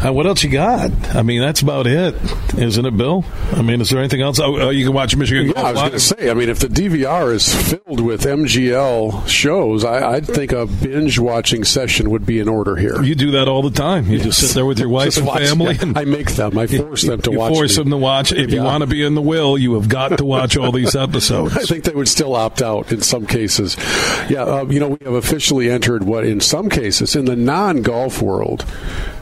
Uh, 0.04 0.12
what 0.12 0.26
else 0.26 0.44
you 0.44 0.50
got? 0.50 0.90
I 1.16 1.22
mean, 1.22 1.42
that's 1.42 1.62
about 1.62 1.86
it, 1.86 2.16
isn't 2.58 2.86
it, 2.88 2.98
Bill? 2.98 3.24
I 3.52 3.62
mean, 3.62 3.82
is 3.82 3.92
there 3.92 4.00
anything 4.00 4.22
else? 4.22 4.40
Oh, 4.40 4.60
uh, 4.60 4.70
you 4.72 4.84
can 4.84 4.94
watch 4.96 5.16
Michigan 5.16 5.48
Yeah, 5.48 5.54
Golf 5.54 5.66
I 5.68 5.72
was 5.74 5.80
going 5.82 5.92
to 5.92 6.00
say. 6.00 6.30
I 6.32 6.34
mean, 6.34 6.50
if 6.50 6.58
the 6.58 6.68
DVR 6.70 7.32
is 7.34 7.54
filled 7.70 8.00
with 8.00 8.24
MGL 8.24 9.28
shows, 9.28 9.86
I, 9.86 10.14
I'd 10.14 10.26
think 10.26 10.54
a 10.54 10.66
binge 10.66 11.20
watching 11.20 11.64
session 11.64 12.10
would 12.10 12.26
be 12.26 12.40
in 12.40 12.50
order 12.50 12.76
here. 12.78 13.00
You 13.04 13.14
do 13.14 13.30
that 13.32 13.48
all 13.48 13.62
the 13.62 13.70
time. 13.70 14.08
You 14.10 14.18
just 14.18 14.40
sit 14.40 14.56
there 14.56 14.66
with 14.66 14.80
your 14.80 14.90
wife 14.90 15.06
Just 15.06 15.18
and 15.20 15.28
watch- 15.28 15.44
family. 15.44 15.76
yeah, 15.76 15.82
and 15.84 15.98
I 15.98 16.06
make 16.06 16.32
them. 16.32 16.58
I 16.58 16.66
force 16.66 17.04
them 17.04 17.22
to 17.22 17.32
you 17.32 17.38
watch. 17.38 17.54
force 17.54 17.78
me. 17.78 17.84
them 17.84 17.92
to 17.92 17.98
watch. 17.98 18.32
If 18.32 18.52
you 18.52 18.64
want 18.64 18.82
to 18.82 18.88
be 18.88 19.04
in 19.04 19.14
the 19.14 19.22
will, 19.22 19.56
you 19.56 19.76
have 19.76 19.88
got 19.88 20.18
to 20.18 20.26
watch 20.26 20.58
all 20.58 20.72
these 20.72 20.96
episodes. 20.96 21.56
I 21.58 21.62
think 21.62 21.84
they 21.84 21.94
would 21.94 22.10
still 22.10 22.36
opt 22.36 22.64
out 22.64 22.92
in 22.92 23.02
some 23.02 23.28
cases. 23.28 23.78
Yeah, 24.32 24.42
um, 24.46 24.72
you 24.72 24.80
know, 24.80 24.90
we 24.90 25.06
have 25.06 25.14
officially 25.14 25.70
entered 25.70 26.02
what, 26.04 26.26
in 26.26 26.40
some 26.40 26.70
cases, 26.70 27.16
in 27.16 27.26
the 27.26 27.36
non-golf 27.36 28.20
world, 28.20 28.66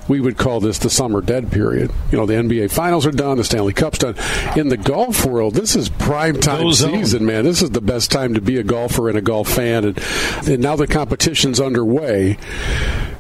we 0.10 0.20
would 0.20 0.38
call 0.38 0.60
this 0.60 0.80
the 0.80 0.90
summer 0.90 1.22
dead 1.22 1.52
period. 1.52 1.92
You 2.12 2.18
know, 2.18 2.26
the 2.26 2.34
NBA 2.34 2.72
Finals 2.72 3.06
are 3.06 3.12
done, 3.12 3.38
the 3.38 3.44
Stanley 3.44 3.74
Cup's 3.74 4.00
done. 4.00 4.16
In 4.58 4.70
the 4.70 4.78
golf 4.78 5.26
world, 5.26 5.54
this 5.54 5.76
is 5.76 5.88
prime 5.88 6.40
time 6.40 6.66
on. 6.68 6.74
season, 6.74 7.26
man. 7.26 7.44
This 7.44 7.62
is 7.62 7.70
the 7.70 7.82
best 7.82 8.12
time 8.12 8.34
to 8.34 8.42
be 8.42 8.58
a 8.58 8.64
golfer 8.64 9.08
and 9.08 9.18
a 9.18 9.22
golf 9.22 9.50
fan. 9.50 9.86
And, 9.86 10.00
and 10.48 10.60
now 10.60 10.76
the 10.76 10.88
competition's 10.88 11.60
underway. 11.60 12.38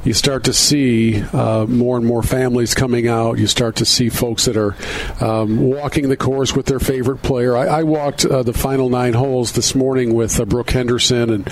You 0.05 0.13
start 0.13 0.45
to 0.45 0.53
see 0.53 1.21
uh, 1.21 1.65
more 1.65 1.97
and 1.97 2.05
more 2.05 2.23
families 2.23 2.73
coming 2.73 3.09
out. 3.09 3.37
You 3.37 3.47
start 3.47 3.75
to 3.77 3.85
see 3.85 4.07
folks 4.07 4.45
that 4.45 4.55
are 4.55 4.75
um, 5.19 5.59
walking 5.59 6.07
the 6.07 6.15
course 6.15 6.55
with 6.55 6.67
their 6.67 6.79
favorite 6.79 7.21
player. 7.21 7.57
I, 7.57 7.65
I 7.65 7.83
walked 7.83 8.23
uh, 8.23 8.43
the 8.43 8.53
final 8.53 8.89
nine 8.89 9.13
holes 9.13 9.51
this 9.51 9.75
morning 9.75 10.13
with 10.13 10.39
uh, 10.39 10.45
Brooke 10.45 10.69
Henderson 10.69 11.29
and 11.29 11.47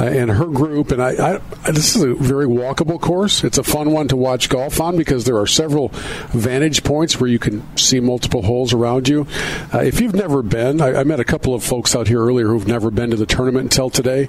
uh, 0.00 0.04
and 0.04 0.30
her 0.32 0.46
group, 0.46 0.90
and 0.90 1.00
I, 1.00 1.36
I 1.36 1.70
this 1.70 1.94
is 1.94 2.02
a 2.02 2.14
very 2.14 2.46
walkable 2.46 3.00
course. 3.00 3.44
It's 3.44 3.58
a 3.58 3.62
fun 3.62 3.92
one 3.92 4.08
to 4.08 4.16
watch 4.16 4.48
golf 4.48 4.80
on 4.80 4.96
because 4.96 5.24
there 5.24 5.38
are 5.38 5.46
several 5.46 5.90
vantage 6.30 6.82
points 6.82 7.20
where 7.20 7.30
you 7.30 7.38
can 7.38 7.64
see 7.76 8.00
multiple 8.00 8.42
holes 8.42 8.72
around 8.72 9.08
you. 9.08 9.28
Uh, 9.72 9.78
if 9.78 10.00
you've 10.00 10.14
never 10.14 10.42
been, 10.42 10.80
I, 10.80 11.00
I 11.00 11.04
met 11.04 11.20
a 11.20 11.24
couple 11.24 11.54
of 11.54 11.62
folks 11.62 11.94
out 11.94 12.08
here 12.08 12.20
earlier 12.20 12.48
who've 12.48 12.66
never 12.66 12.90
been 12.90 13.10
to 13.10 13.16
the 13.16 13.26
tournament 13.26 13.66
until 13.66 13.90
today, 13.90 14.28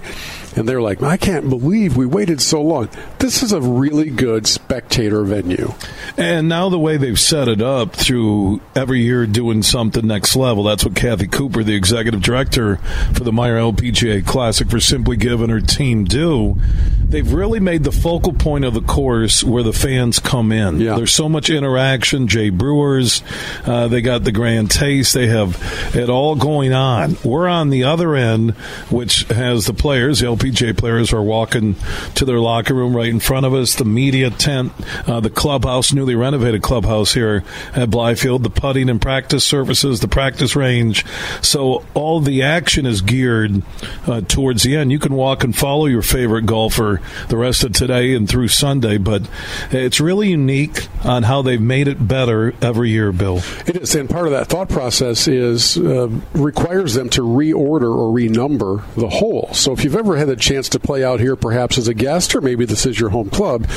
and 0.56 0.68
they're 0.68 0.82
like, 0.82 1.02
"I 1.02 1.18
can't 1.18 1.50
believe 1.50 1.98
we 1.98 2.06
waited 2.06 2.42
so 2.42 2.62
long." 2.62 2.90
This 3.20 3.44
is 3.44 3.52
a 3.52 3.62
really 3.62 4.10
good 4.10 4.48
spectator 4.48 5.24
venue. 5.24 5.74
And 6.18 6.48
now 6.48 6.70
the 6.70 6.80
way 6.80 6.98
they've 6.98 7.20
set 7.20 7.48
it 7.48 7.62
up 7.62 7.94
through 7.94 8.62
every 8.76 9.02
year 9.02 9.26
doing 9.26 9.64
something 9.64 10.06
next 10.06 10.36
level, 10.36 10.64
that's 10.64 10.86
what 10.86 10.96
Kathy 10.96 11.28
Cooper, 11.28 11.64
the 11.64 11.76
executive 11.76 12.22
director 12.22 12.78
for 13.14 13.24
the 13.24 13.32
Meijer 13.32 13.74
LPGA 13.74 14.26
Classic 14.26 14.70
for 14.70 14.80
Simply 14.80 15.18
Give 15.18 15.42
and 15.42 15.52
her 15.52 15.62
team 15.62 16.06
do. 16.06 16.58
They've 17.00 17.32
really 17.32 17.60
made 17.60 17.84
the 17.84 17.92
focal 17.92 18.34
point 18.34 18.66
of 18.66 18.74
the 18.74 18.82
course 18.82 19.44
where 19.44 19.64
the 19.64 19.74
fans 19.74 20.20
come 20.20 20.52
in. 20.52 20.80
Yeah. 20.80 20.96
There's 20.96 21.14
so 21.14 21.30
much 21.30 21.50
interaction. 21.50 22.28
Jay 22.28 22.50
Brewers, 22.50 23.24
uh, 23.66 23.88
they 23.88 24.02
got 24.02 24.24
the 24.24 24.32
Grand 24.32 24.72
Taste. 24.72 25.14
They 25.14 25.28
have 25.28 25.60
it 25.96 26.10
all 26.10 26.36
going 26.36 26.74
on. 26.74 27.18
We're 27.24 27.48
on 27.48 27.70
the 27.70 27.84
other 27.84 28.16
end, 28.16 28.52
which 28.90 29.24
has 29.26 29.66
the 29.66 29.74
players, 29.74 30.20
the 30.20 30.28
LPGA 30.28 30.43
players, 30.52 31.14
are 31.14 31.24
walking 31.24 31.76
to 32.16 32.26
their 32.26 32.40
locker 32.40 32.74
room 32.74 32.96
right 32.96 33.10
in 33.10 33.20
front 33.20 33.46
of 33.46 33.54
us. 33.54 33.76
The 33.76 33.86
media 33.86 34.30
tent, 34.30 34.74
uh, 35.08 35.20
the 35.20 35.30
clubhouse, 35.30 35.94
newly 35.94 36.16
renovated 36.16 36.62
clubhouse 36.62 37.14
here 37.14 37.44
at 37.76 37.90
Blythefield, 37.90 38.44
the 38.44 38.50
putting 38.50 38.90
and 38.90 39.02
practice 39.02 39.46
surfaces, 39.46 40.00
the 40.00 40.08
practice 40.08 40.56
range. 40.56 41.06
So 41.42 41.86
all 41.94 42.20
the 42.20 42.44
action 42.44 42.86
is 42.86 43.02
geared 43.02 43.64
uh, 44.08 44.22
towards 44.22 44.64
the 44.64 44.76
end. 44.76 44.92
You 44.92 45.00
can 45.00 45.14
walk 45.14 45.44
and 45.44 45.56
follow 45.56 45.86
your 45.86 46.02
favorite 46.02 46.46
golfer 46.46 47.02
the 47.30 47.38
rest 47.38 47.64
of 47.64 47.74
today 47.74 48.14
and 48.14 48.28
through 48.28 48.50
Sunday. 48.50 48.98
But 48.98 49.30
it's 49.72 50.00
really 50.00 50.30
unique 50.30 50.88
on 51.04 51.24
how 51.24 51.42
they've 51.42 51.62
made 51.62 51.88
it 51.88 52.08
better 52.08 52.54
every 52.62 52.90
year, 52.90 53.12
Bill. 53.12 53.42
It 53.66 53.78
is, 53.78 53.96
and 53.96 54.10
part 54.10 54.26
of 54.26 54.32
that 54.32 54.48
thought 54.48 54.70
process 54.70 55.28
is 55.28 55.78
uh, 55.78 56.10
requires 56.34 56.94
them 56.94 57.10
to 57.12 57.22
reorder 57.22 57.96
or 57.96 58.14
renumber 58.14 58.84
the 58.96 59.10
hole. 59.10 59.50
So 59.54 59.74
if 59.74 59.84
you've 59.84 59.96
ever 59.96 60.18
had 60.18 60.30
a 60.34 60.36
chance 60.36 60.70
to 60.70 60.80
play 60.80 61.04
out 61.04 61.20
here, 61.20 61.36
perhaps 61.36 61.78
as 61.78 61.88
a 61.88 61.94
guest, 61.94 62.36
or 62.36 62.42
maybe 62.42 62.66
this 62.66 62.86
is 62.86 63.00
your 63.00 63.10
home 63.10 63.30
club, 63.30 63.68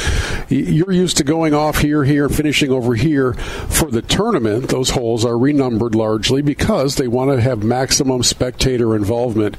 you're 0.48 0.92
used 0.92 1.18
to 1.18 1.24
going 1.24 1.54
off 1.54 1.78
here, 1.78 2.04
here, 2.04 2.28
finishing 2.28 2.70
over 2.70 2.94
here. 2.94 3.34
For 3.34 3.90
the 3.90 4.02
tournament, 4.02 4.68
those 4.68 4.90
holes 4.90 5.24
are 5.24 5.38
renumbered 5.38 5.94
largely 5.94 6.42
because 6.42 6.96
they 6.96 7.09
want 7.09 7.30
to 7.30 7.40
have 7.40 7.62
maximum 7.62 8.22
spectator 8.22 8.96
involvement. 8.96 9.57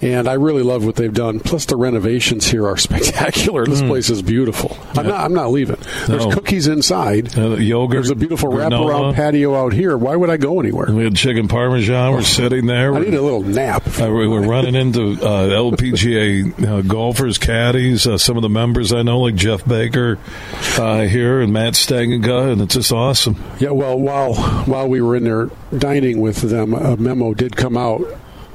And 0.00 0.28
I 0.28 0.34
really 0.34 0.62
love 0.62 0.84
what 0.84 0.96
they've 0.96 1.12
done. 1.12 1.40
Plus, 1.40 1.66
the 1.66 1.76
renovations 1.76 2.46
here 2.46 2.66
are 2.66 2.76
spectacular. 2.88 3.66
This 3.66 3.82
mm. 3.82 3.88
place 3.88 4.10
is 4.10 4.22
beautiful. 4.22 4.76
I'm 4.94 5.06
not. 5.06 5.20
I'm 5.20 5.34
not 5.34 5.50
leaving. 5.50 5.78
There's 6.06 6.26
no. 6.26 6.32
cookies 6.32 6.66
inside. 6.66 7.36
Uh, 7.36 7.56
yogurt. 7.56 7.96
There's 7.96 8.10
a 8.10 8.16
beautiful 8.16 8.50
wraparound 8.50 9.14
patio 9.14 9.54
out 9.54 9.72
here. 9.72 9.96
Why 9.96 10.16
would 10.16 10.30
I 10.30 10.36
go 10.36 10.60
anywhere? 10.60 10.90
We 10.92 11.04
had 11.04 11.16
chicken 11.16 11.48
parmesan. 11.48 12.12
We're 12.12 12.22
sitting 12.22 12.66
there. 12.66 12.94
I 12.94 13.00
need 13.00 13.14
a 13.14 13.22
little 13.22 13.42
nap. 13.42 13.86
Uh, 13.86 14.08
we're 14.10 14.46
running 14.46 14.74
into 14.74 15.12
uh, 15.12 15.48
LPGA 15.48 16.37
uh, 16.44 16.80
golfers, 16.82 17.38
caddies, 17.38 18.06
uh, 18.06 18.18
some 18.18 18.36
of 18.36 18.42
the 18.42 18.48
members 18.48 18.92
I 18.92 19.02
know, 19.02 19.20
like 19.20 19.34
Jeff 19.34 19.64
Baker 19.64 20.18
uh, 20.78 21.02
here 21.02 21.40
and 21.40 21.52
Matt 21.52 21.74
Stangenga, 21.74 22.52
and 22.52 22.60
it's 22.60 22.74
just 22.74 22.92
awesome. 22.92 23.42
Yeah. 23.58 23.70
Well, 23.70 23.98
while 23.98 24.34
while 24.34 24.88
we 24.88 25.00
were 25.00 25.16
in 25.16 25.24
there 25.24 25.50
dining 25.76 26.20
with 26.20 26.42
them, 26.42 26.74
a 26.74 26.96
memo 26.96 27.34
did 27.34 27.56
come 27.56 27.76
out 27.76 28.02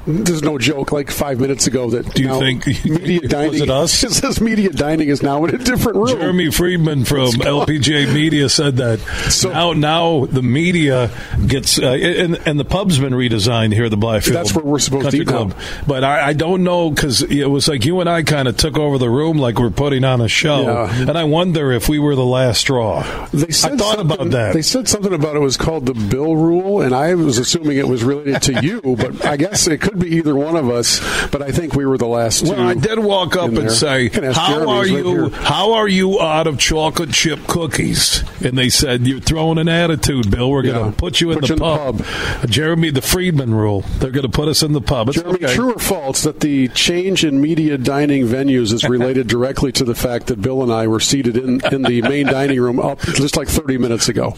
there's 0.06 0.44
no 0.44 0.58
joke. 0.58 0.92
Like 0.92 1.10
five 1.12 1.40
minutes 1.40 1.68
ago, 1.68 1.90
that 1.92 2.14
do 2.14 2.24
you 2.24 2.40
think 2.40 2.68
media 2.86 3.28
dining? 3.28 3.52
Was 3.52 3.62
it 3.62 3.70
us? 3.70 4.04
It 4.14 4.18
says 4.18 4.42
media 4.42 4.70
dining 4.70 5.08
is 5.08 5.24
now 5.24 5.44
in 5.46 5.56
a 5.56 5.58
different 5.58 5.98
room. 5.98 6.08
Jeremy 6.08 6.52
Friedman 6.52 7.06
from 7.06 7.30
LPGA 7.32 8.14
Media 8.14 8.50
said 8.50 8.78
that. 8.78 9.00
So 9.32 9.52
now, 9.52 9.74
now 9.74 10.26
the 10.26 10.44
media 10.44 11.10
gets 11.48 11.80
uh, 11.80 11.88
and, 11.88 12.40
and 12.46 12.60
the 12.60 12.66
pub's 12.66 13.00
been 13.00 13.14
redesigned 13.14 13.74
here 13.74 13.90
the 13.90 13.98
Blythefield. 13.98 14.34
That's 14.34 14.54
where 14.54 14.66
we're 14.66 14.80
supposed 14.80 15.04
Country 15.04 15.20
to 15.20 15.26
Club. 15.26 15.50
Now. 15.50 15.84
But 15.88 16.04
I, 16.04 16.30
I, 16.30 16.34
don't 16.34 16.64
know 16.64 16.90
because 16.90 17.22
it 17.22 17.46
was 17.46 17.68
like 17.68 17.86
you 17.86 18.00
and 18.02 18.10
I 18.10 18.24
kind 18.24 18.48
of 18.48 18.58
took 18.58 18.78
over 18.78 18.98
the 18.98 19.10
room 19.10 19.38
like 19.38 19.60
we're 19.60 19.70
putting 19.70 20.04
on 20.04 20.22
a 20.22 20.28
show, 20.28 20.64
yeah. 20.64 21.02
and 21.02 21.18
I 21.18 21.24
wonder 21.24 21.72
if 21.72 21.88
we 21.90 22.00
were 22.00 22.16
the 22.16 22.26
last 22.26 22.62
straw. 22.62 23.04
They 23.32 23.52
said 23.52 23.74
I 23.74 23.78
thought 23.78 24.00
about 24.00 24.30
that. 24.32 24.54
They 24.54 24.62
said 24.62 24.88
something 24.88 25.14
about 25.14 25.36
it 25.36 25.40
was 25.40 25.58
called 25.58 25.86
the 25.86 25.94
Bill 25.94 26.36
Rule, 26.36 26.82
and 26.82 26.94
I 26.94 27.16
was 27.16 27.38
assuming 27.38 27.78
it 27.78 27.88
was 27.88 28.04
related 28.04 28.42
to 28.44 28.64
you, 28.66 28.82
but 28.82 29.26
I 29.26 29.38
guess 29.38 29.68
it 29.68 29.82
could 29.82 29.93
be 30.00 30.18
either 30.18 30.36
one 30.36 30.56
of 30.56 30.70
us. 30.70 31.00
But 31.28 31.42
I 31.42 31.52
think 31.52 31.74
we 31.74 31.86
were 31.86 31.98
the 31.98 32.08
last. 32.08 32.44
Well, 32.44 32.60
I 32.60 32.74
did 32.74 33.00
walk 33.00 33.36
up 33.36 33.52
and 33.52 33.72
say, 33.72 34.10
"How 34.10 34.68
are 34.70 34.86
you? 34.86 35.30
how 35.30 35.74
are 35.74 35.88
you 35.88 36.22
out 36.22 36.48
of 36.48 36.60
chocolate 36.60 37.12
chip 37.12 37.48
cookies?" 37.48 38.24
And 38.44 38.58
they 38.58 38.70
said, 38.70 39.08
"You're 39.08 39.20
throwing 39.20 39.58
an 39.58 39.70
attitude, 39.70 40.32
Bill. 40.32 40.50
We're 40.50 40.64
going 40.64 40.92
to 40.92 40.98
put 40.98 41.22
you 41.22 41.32
in, 41.32 41.40
put 41.40 41.48
the, 41.48 41.54
you 41.56 41.60
pub. 41.60 41.96
in 41.96 41.98
the 41.98 42.04
pub." 42.04 42.50
Jeremy, 42.50 42.90
the 42.92 43.02
Friedman 43.02 43.54
rule. 43.54 43.82
They're 44.00 44.12
going 44.12 44.24
to 44.24 44.30
put 44.30 44.48
us 44.48 44.64
in 44.64 44.74
the 44.74 44.82
pub. 44.82 45.10
It's 45.10 45.18
Jeremy, 45.18 45.44
okay. 45.44 45.54
true 45.54 45.74
or 45.74 45.80
false 45.80 46.24
that 46.24 46.40
the 46.40 46.68
change 46.70 47.24
in 47.24 47.42
media 47.42 47.78
dining 47.78 48.26
venues 48.26 48.74
is 48.74 48.84
related 48.84 49.28
directly 49.34 49.72
to 49.74 49.84
the 49.84 49.96
fact 49.96 50.28
that 50.28 50.42
Bill 50.42 50.64
and 50.64 50.72
I 50.72 50.88
were 50.88 51.00
seated 51.00 51.38
in, 51.38 51.66
in 51.74 51.84
the 51.84 52.02
main 52.02 52.28
dining 52.28 52.60
room 52.60 52.80
up 52.80 53.00
just 53.02 53.38
like 53.38 53.48
30 53.48 53.78
minutes 53.78 54.10
ago? 54.10 54.38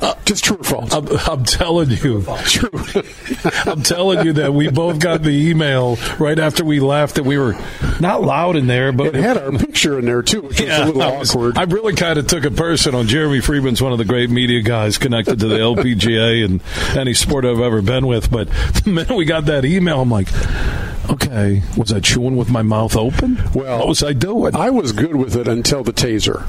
Uh, 0.00 0.14
just 0.24 0.44
true 0.44 0.56
or 0.56 0.64
false? 0.64 0.92
I'm, 0.92 1.08
I'm 1.26 1.44
telling 1.44 1.90
you, 1.90 2.24
true. 2.44 2.70
I'm 3.66 3.82
telling 3.82 4.26
you 4.26 4.32
that 4.34 4.52
we 4.54 4.68
both 4.68 4.87
got 4.96 5.22
the 5.22 5.50
email 5.50 5.96
right 6.18 6.38
after 6.38 6.64
we 6.64 6.80
left 6.80 7.16
that 7.16 7.24
we 7.24 7.38
were 7.38 7.56
not 8.00 8.22
loud 8.22 8.56
in 8.56 8.66
there, 8.66 8.92
but 8.92 9.08
it 9.08 9.14
had 9.14 9.36
our 9.36 9.52
picture 9.52 9.98
in 9.98 10.04
there 10.04 10.22
too, 10.22 10.42
which 10.42 10.60
yeah, 10.60 10.80
was 10.80 10.88
a 10.88 10.92
little 10.92 11.18
was, 11.18 11.30
awkward. 11.30 11.58
I 11.58 11.64
really 11.64 11.94
kind 11.94 12.18
of 12.18 12.26
took 12.26 12.44
a 12.44 12.50
person 12.50 12.94
on 12.94 13.06
Jeremy 13.06 13.40
Friedman's 13.40 13.82
one 13.82 13.92
of 13.92 13.98
the 13.98 14.04
great 14.04 14.30
media 14.30 14.62
guys 14.62 14.98
connected 14.98 15.40
to 15.40 15.48
the 15.48 15.56
LPGA 15.56 16.44
and 16.44 16.60
any 16.96 17.14
sport 17.14 17.44
I've 17.44 17.60
ever 17.60 17.82
been 17.82 18.06
with. 18.06 18.30
But 18.30 18.48
the 18.84 18.90
minute 18.90 19.16
we 19.16 19.24
got 19.24 19.46
that 19.46 19.64
email, 19.64 20.00
I'm 20.00 20.10
like, 20.10 20.28
okay, 21.10 21.62
was 21.76 21.92
I 21.92 22.00
chewing 22.00 22.36
with 22.36 22.50
my 22.50 22.62
mouth 22.62 22.96
open? 22.96 23.40
Well, 23.54 23.78
what 23.78 23.88
was 23.88 24.02
I 24.02 24.12
doing? 24.12 24.54
I 24.54 24.70
was 24.70 24.92
good 24.92 25.16
with 25.16 25.36
it 25.36 25.48
until 25.48 25.82
the 25.82 25.92
taser. 25.92 26.46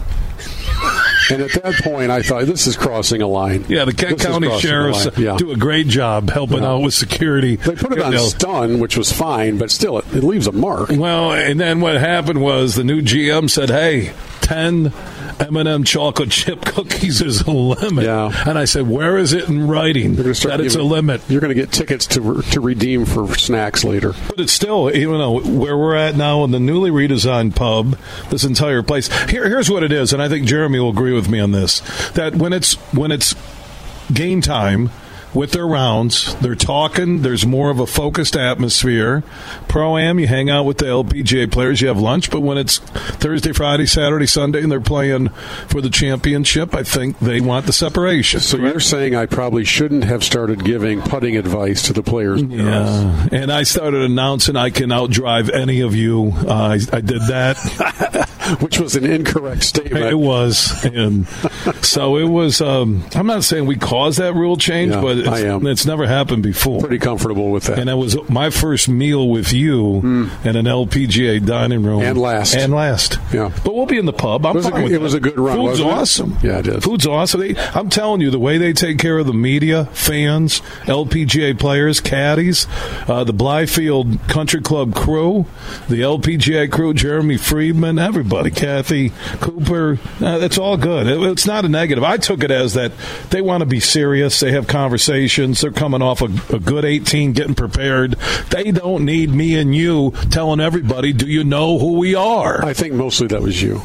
And 1.31 1.41
at 1.41 1.63
that 1.63 1.75
point, 1.83 2.11
I 2.11 2.21
thought 2.21 2.45
this 2.45 2.67
is 2.67 2.75
crossing 2.75 3.21
a 3.21 3.27
line. 3.27 3.65
Yeah, 3.67 3.85
the 3.85 3.93
Kent 3.93 4.19
County 4.19 4.59
sheriffs 4.59 5.07
yeah. 5.17 5.37
do 5.37 5.51
a 5.51 5.57
great 5.57 5.87
job 5.87 6.29
helping 6.29 6.63
yeah. 6.63 6.69
out 6.69 6.81
with 6.81 6.93
security. 6.93 7.55
They 7.55 7.75
put 7.75 7.91
it 7.91 7.99
on 7.99 8.17
stun, 8.19 8.79
which 8.79 8.97
was 8.97 9.11
fine, 9.11 9.57
but 9.57 9.71
still, 9.71 9.99
it, 9.99 10.05
it 10.13 10.23
leaves 10.23 10.47
a 10.47 10.51
mark. 10.51 10.89
Well, 10.89 11.31
and 11.33 11.59
then 11.59 11.81
what 11.81 11.97
happened 11.97 12.41
was 12.41 12.75
the 12.75 12.83
new 12.83 13.01
GM 13.01 13.49
said, 13.49 13.69
"Hey, 13.69 14.13
ten 14.41 14.93
M&M 15.39 15.83
chocolate 15.83 16.31
chip 16.31 16.65
cookies 16.65 17.21
is 17.21 17.41
a 17.41 17.51
limit. 17.51 18.05
Yeah. 18.05 18.31
And 18.45 18.57
I 18.57 18.65
said, 18.65 18.87
where 18.87 19.17
is 19.17 19.33
it 19.33 19.47
in 19.47 19.67
writing 19.67 20.15
that 20.15 20.27
it's 20.27 20.75
a 20.75 20.83
limit? 20.83 21.21
You're 21.29 21.41
going 21.41 21.55
to 21.55 21.59
get 21.59 21.71
tickets 21.71 22.05
to 22.07 22.41
to 22.41 22.61
redeem 22.61 23.05
for 23.05 23.33
snacks 23.35 23.83
later. 23.83 24.13
But 24.27 24.39
it's 24.39 24.53
still, 24.53 24.93
you 24.95 25.11
know, 25.11 25.39
where 25.39 25.77
we're 25.77 25.95
at 25.95 26.15
now 26.15 26.43
in 26.43 26.51
the 26.51 26.59
newly 26.59 26.91
redesigned 26.91 27.55
pub, 27.55 27.97
this 28.29 28.43
entire 28.43 28.83
place. 28.83 29.07
Here, 29.29 29.47
here's 29.47 29.69
what 29.69 29.83
it 29.83 29.91
is, 29.91 30.13
and 30.13 30.21
I 30.21 30.29
think 30.29 30.45
Jeremy 30.45 30.79
will 30.79 30.89
agree 30.89 31.13
with 31.13 31.29
me 31.29 31.39
on 31.39 31.51
this: 31.51 31.79
that 32.11 32.35
when 32.35 32.53
it's 32.53 32.75
when 32.93 33.11
it's 33.11 33.35
game 34.13 34.41
time 34.41 34.89
with 35.33 35.51
their 35.51 35.67
rounds. 35.67 36.35
They're 36.35 36.55
talking. 36.55 37.21
There's 37.21 37.45
more 37.45 37.69
of 37.69 37.79
a 37.79 37.87
focused 37.87 38.35
atmosphere. 38.35 39.23
Pro 39.67 39.97
am, 39.97 40.19
you 40.19 40.27
hang 40.27 40.49
out 40.49 40.63
with 40.63 40.77
the 40.77 40.85
LPGA 40.85 41.51
players. 41.51 41.81
You 41.81 41.87
have 41.87 41.99
lunch. 41.99 42.29
But 42.31 42.41
when 42.41 42.57
it's 42.57 42.79
Thursday, 42.79 43.51
Friday, 43.51 43.85
Saturday, 43.85 44.25
Sunday, 44.25 44.61
and 44.61 44.71
they're 44.71 44.81
playing 44.81 45.29
for 45.67 45.81
the 45.81 45.89
championship, 45.89 46.73
I 46.73 46.83
think 46.83 47.19
they 47.19 47.41
want 47.41 47.65
the 47.65 47.73
separation. 47.73 48.39
So 48.39 48.57
you're 48.57 48.79
saying 48.79 49.15
I 49.15 49.25
probably 49.25 49.63
shouldn't 49.65 50.03
have 50.05 50.23
started 50.23 50.63
giving 50.63 51.01
putting 51.01 51.37
advice 51.37 51.83
to 51.83 51.93
the 51.93 52.03
players? 52.03 52.41
Yeah. 52.41 53.27
And 53.31 53.51
I 53.51 53.63
started 53.63 54.01
announcing 54.01 54.55
I 54.55 54.69
can 54.69 54.89
outdrive 54.89 55.53
any 55.53 55.81
of 55.81 55.95
you. 55.95 56.33
Uh, 56.35 56.77
I, 56.77 56.97
I 56.97 57.01
did 57.01 57.21
that. 57.23 57.57
Which 58.61 58.79
was 58.79 58.95
an 58.95 59.05
incorrect 59.05 59.63
statement. 59.63 60.05
It 60.05 60.15
was. 60.15 60.83
And 60.83 61.27
so 61.81 62.17
it 62.17 62.23
was. 62.23 62.61
Um, 62.61 63.05
I'm 63.13 63.27
not 63.27 63.43
saying 63.43 63.67
we 63.67 63.75
caused 63.75 64.19
that 64.19 64.33
rule 64.33 64.57
change, 64.57 64.93
yeah. 64.93 65.01
but 65.01 65.18
it's, 65.19 65.27
I 65.27 65.39
am. 65.41 65.67
It's 65.67 65.85
never 65.85 66.07
happened 66.07 66.43
before. 66.43 66.79
Pretty 66.81 66.99
comfortable 66.99 67.51
with 67.51 67.65
that. 67.65 67.79
And 67.79 67.89
it 67.89 67.95
was 67.95 68.17
my 68.29 68.49
first 68.49 68.87
meal 68.87 69.27
with 69.27 69.51
you 69.51 70.01
mm. 70.03 70.45
in 70.45 70.55
an 70.55 70.65
LPGA 70.65 71.45
dining 71.45 71.83
room. 71.83 72.01
And 72.01 72.17
last. 72.17 72.55
And 72.55 72.73
last. 72.73 73.17
Yeah. 73.33 73.51
But 73.63 73.75
we'll 73.75 73.85
be 73.85 73.97
in 73.97 74.05
the 74.05 74.13
pub. 74.13 74.45
I'm 74.45 74.55
it 74.55 74.63
was, 74.63 74.67
a, 74.67 74.85
it 74.85 75.01
was 75.01 75.13
a 75.13 75.19
good 75.19 75.37
run. 75.37 75.57
Food's 75.57 75.81
awesome. 75.81 76.37
It? 76.37 76.45
Yeah, 76.45 76.59
it 76.59 76.67
is. 76.67 76.83
Food's 76.83 77.05
awesome. 77.05 77.41
They, 77.41 77.57
I'm 77.57 77.89
telling 77.89 78.21
you, 78.21 78.31
the 78.31 78.39
way 78.39 78.57
they 78.57 78.73
take 78.73 78.97
care 78.97 79.17
of 79.17 79.25
the 79.25 79.33
media, 79.33 79.85
fans, 79.87 80.61
LPGA 80.83 81.59
players, 81.59 81.99
caddies, 81.99 82.67
uh, 83.07 83.23
the 83.23 83.33
Blythefield 83.33 84.27
Country 84.29 84.61
Club 84.61 84.95
crew, 84.95 85.45
the 85.89 86.01
LPGA 86.01 86.71
crew, 86.71 86.93
Jeremy 86.93 87.37
Friedman, 87.37 87.99
everybody, 87.99 88.51
Kathy 88.51 89.11
Cooper, 89.39 89.99
uh, 90.21 90.39
it's 90.41 90.57
all 90.57 90.77
good. 90.77 91.07
It, 91.07 91.21
it's 91.31 91.45
not 91.45 91.65
a 91.65 91.69
negative. 91.69 92.03
I 92.03 92.17
took 92.17 92.43
it 92.43 92.51
as 92.51 92.73
that 92.75 92.91
they 93.29 93.41
want 93.41 93.61
to 93.61 93.65
be 93.65 93.79
serious. 93.79 94.39
They 94.39 94.51
have 94.51 94.67
conversations 94.67 95.08
conversations. 95.09 95.61
They're 95.61 95.71
coming 95.71 96.01
off 96.01 96.21
a, 96.21 96.25
a, 96.55 96.59
good 96.59 96.85
18, 96.85 97.33
getting 97.33 97.55
prepared. 97.55 98.11
They 98.51 98.71
don't 98.71 99.05
need 99.05 99.31
me 99.31 99.57
and 99.57 99.75
you 99.75 100.11
telling 100.29 100.59
everybody, 100.59 101.13
do 101.13 101.27
you 101.27 101.43
know 101.43 101.79
who 101.79 101.97
we 101.97 102.13
are? 102.15 102.63
I 102.63 102.73
think 102.73 102.93
mostly 102.93 103.27
that 103.27 103.41
was 103.41 103.61
you. 103.61 103.81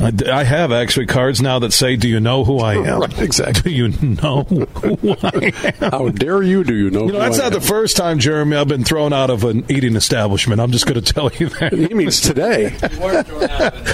I, 0.00 0.12
I 0.30 0.44
have 0.44 0.72
actually 0.72 1.06
cards 1.06 1.40
now 1.40 1.58
that 1.60 1.72
say, 1.72 1.96
"Do 1.96 2.08
you 2.08 2.20
know 2.20 2.44
who 2.44 2.58
I 2.58 2.74
am?" 2.74 3.00
right, 3.00 3.18
exactly. 3.20 3.62
Do 3.64 3.70
you 3.70 3.88
know 3.88 4.42
who 4.42 5.16
I 5.22 5.52
am? 5.80 5.90
How 5.90 6.08
dare 6.08 6.42
you? 6.42 6.64
Do 6.64 6.74
you 6.74 6.90
know? 6.90 7.06
You 7.06 7.12
know 7.12 7.18
that's 7.20 7.38
I 7.38 7.44
not 7.44 7.52
am? 7.54 7.60
the 7.60 7.66
first 7.66 7.96
time, 7.96 8.18
Jeremy. 8.18 8.56
I've 8.56 8.68
been 8.68 8.84
thrown 8.84 9.12
out 9.12 9.30
of 9.30 9.44
an 9.44 9.64
eating 9.70 9.96
establishment. 9.96 10.60
I'm 10.60 10.72
just 10.72 10.86
going 10.86 11.00
to 11.00 11.12
tell 11.12 11.30
you 11.32 11.48
that. 11.60 11.72
He 11.72 11.94
means 11.94 12.20
today. 12.20 12.76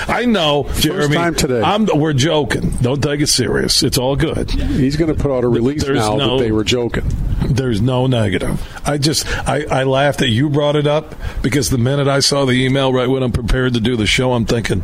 I 0.08 0.24
know, 0.26 0.68
Jeremy. 0.74 1.02
First 1.02 1.14
time 1.14 1.34
today. 1.34 1.62
I'm, 1.62 1.86
we're 1.86 2.12
joking. 2.12 2.70
Don't 2.82 3.02
take 3.02 3.20
it 3.20 3.28
serious. 3.28 3.82
It's 3.82 3.98
all 3.98 4.16
good. 4.16 4.50
He's 4.50 4.96
going 4.96 5.14
to 5.14 5.20
put 5.20 5.30
out 5.30 5.44
a 5.44 5.48
release 5.48 5.84
There's 5.84 5.98
now 5.98 6.16
no, 6.16 6.38
that 6.38 6.44
they 6.44 6.52
were 6.52 6.64
joking. 6.64 7.04
There's 7.46 7.80
no 7.80 8.06
negative. 8.06 8.60
I 8.86 8.98
just 8.98 9.26
I, 9.48 9.64
I 9.70 9.84
laughed 9.84 10.20
that 10.20 10.28
you 10.28 10.48
brought 10.50 10.76
it 10.76 10.86
up 10.86 11.14
because 11.42 11.70
the 11.70 11.78
minute 11.78 12.08
I 12.08 12.20
saw 12.20 12.44
the 12.44 12.52
email 12.52 12.92
right 12.92 13.08
when 13.08 13.22
I'm 13.22 13.32
prepared 13.32 13.74
to 13.74 13.80
do 13.80 13.96
the 13.96 14.06
show, 14.06 14.32
I'm 14.32 14.46
thinking 14.46 14.82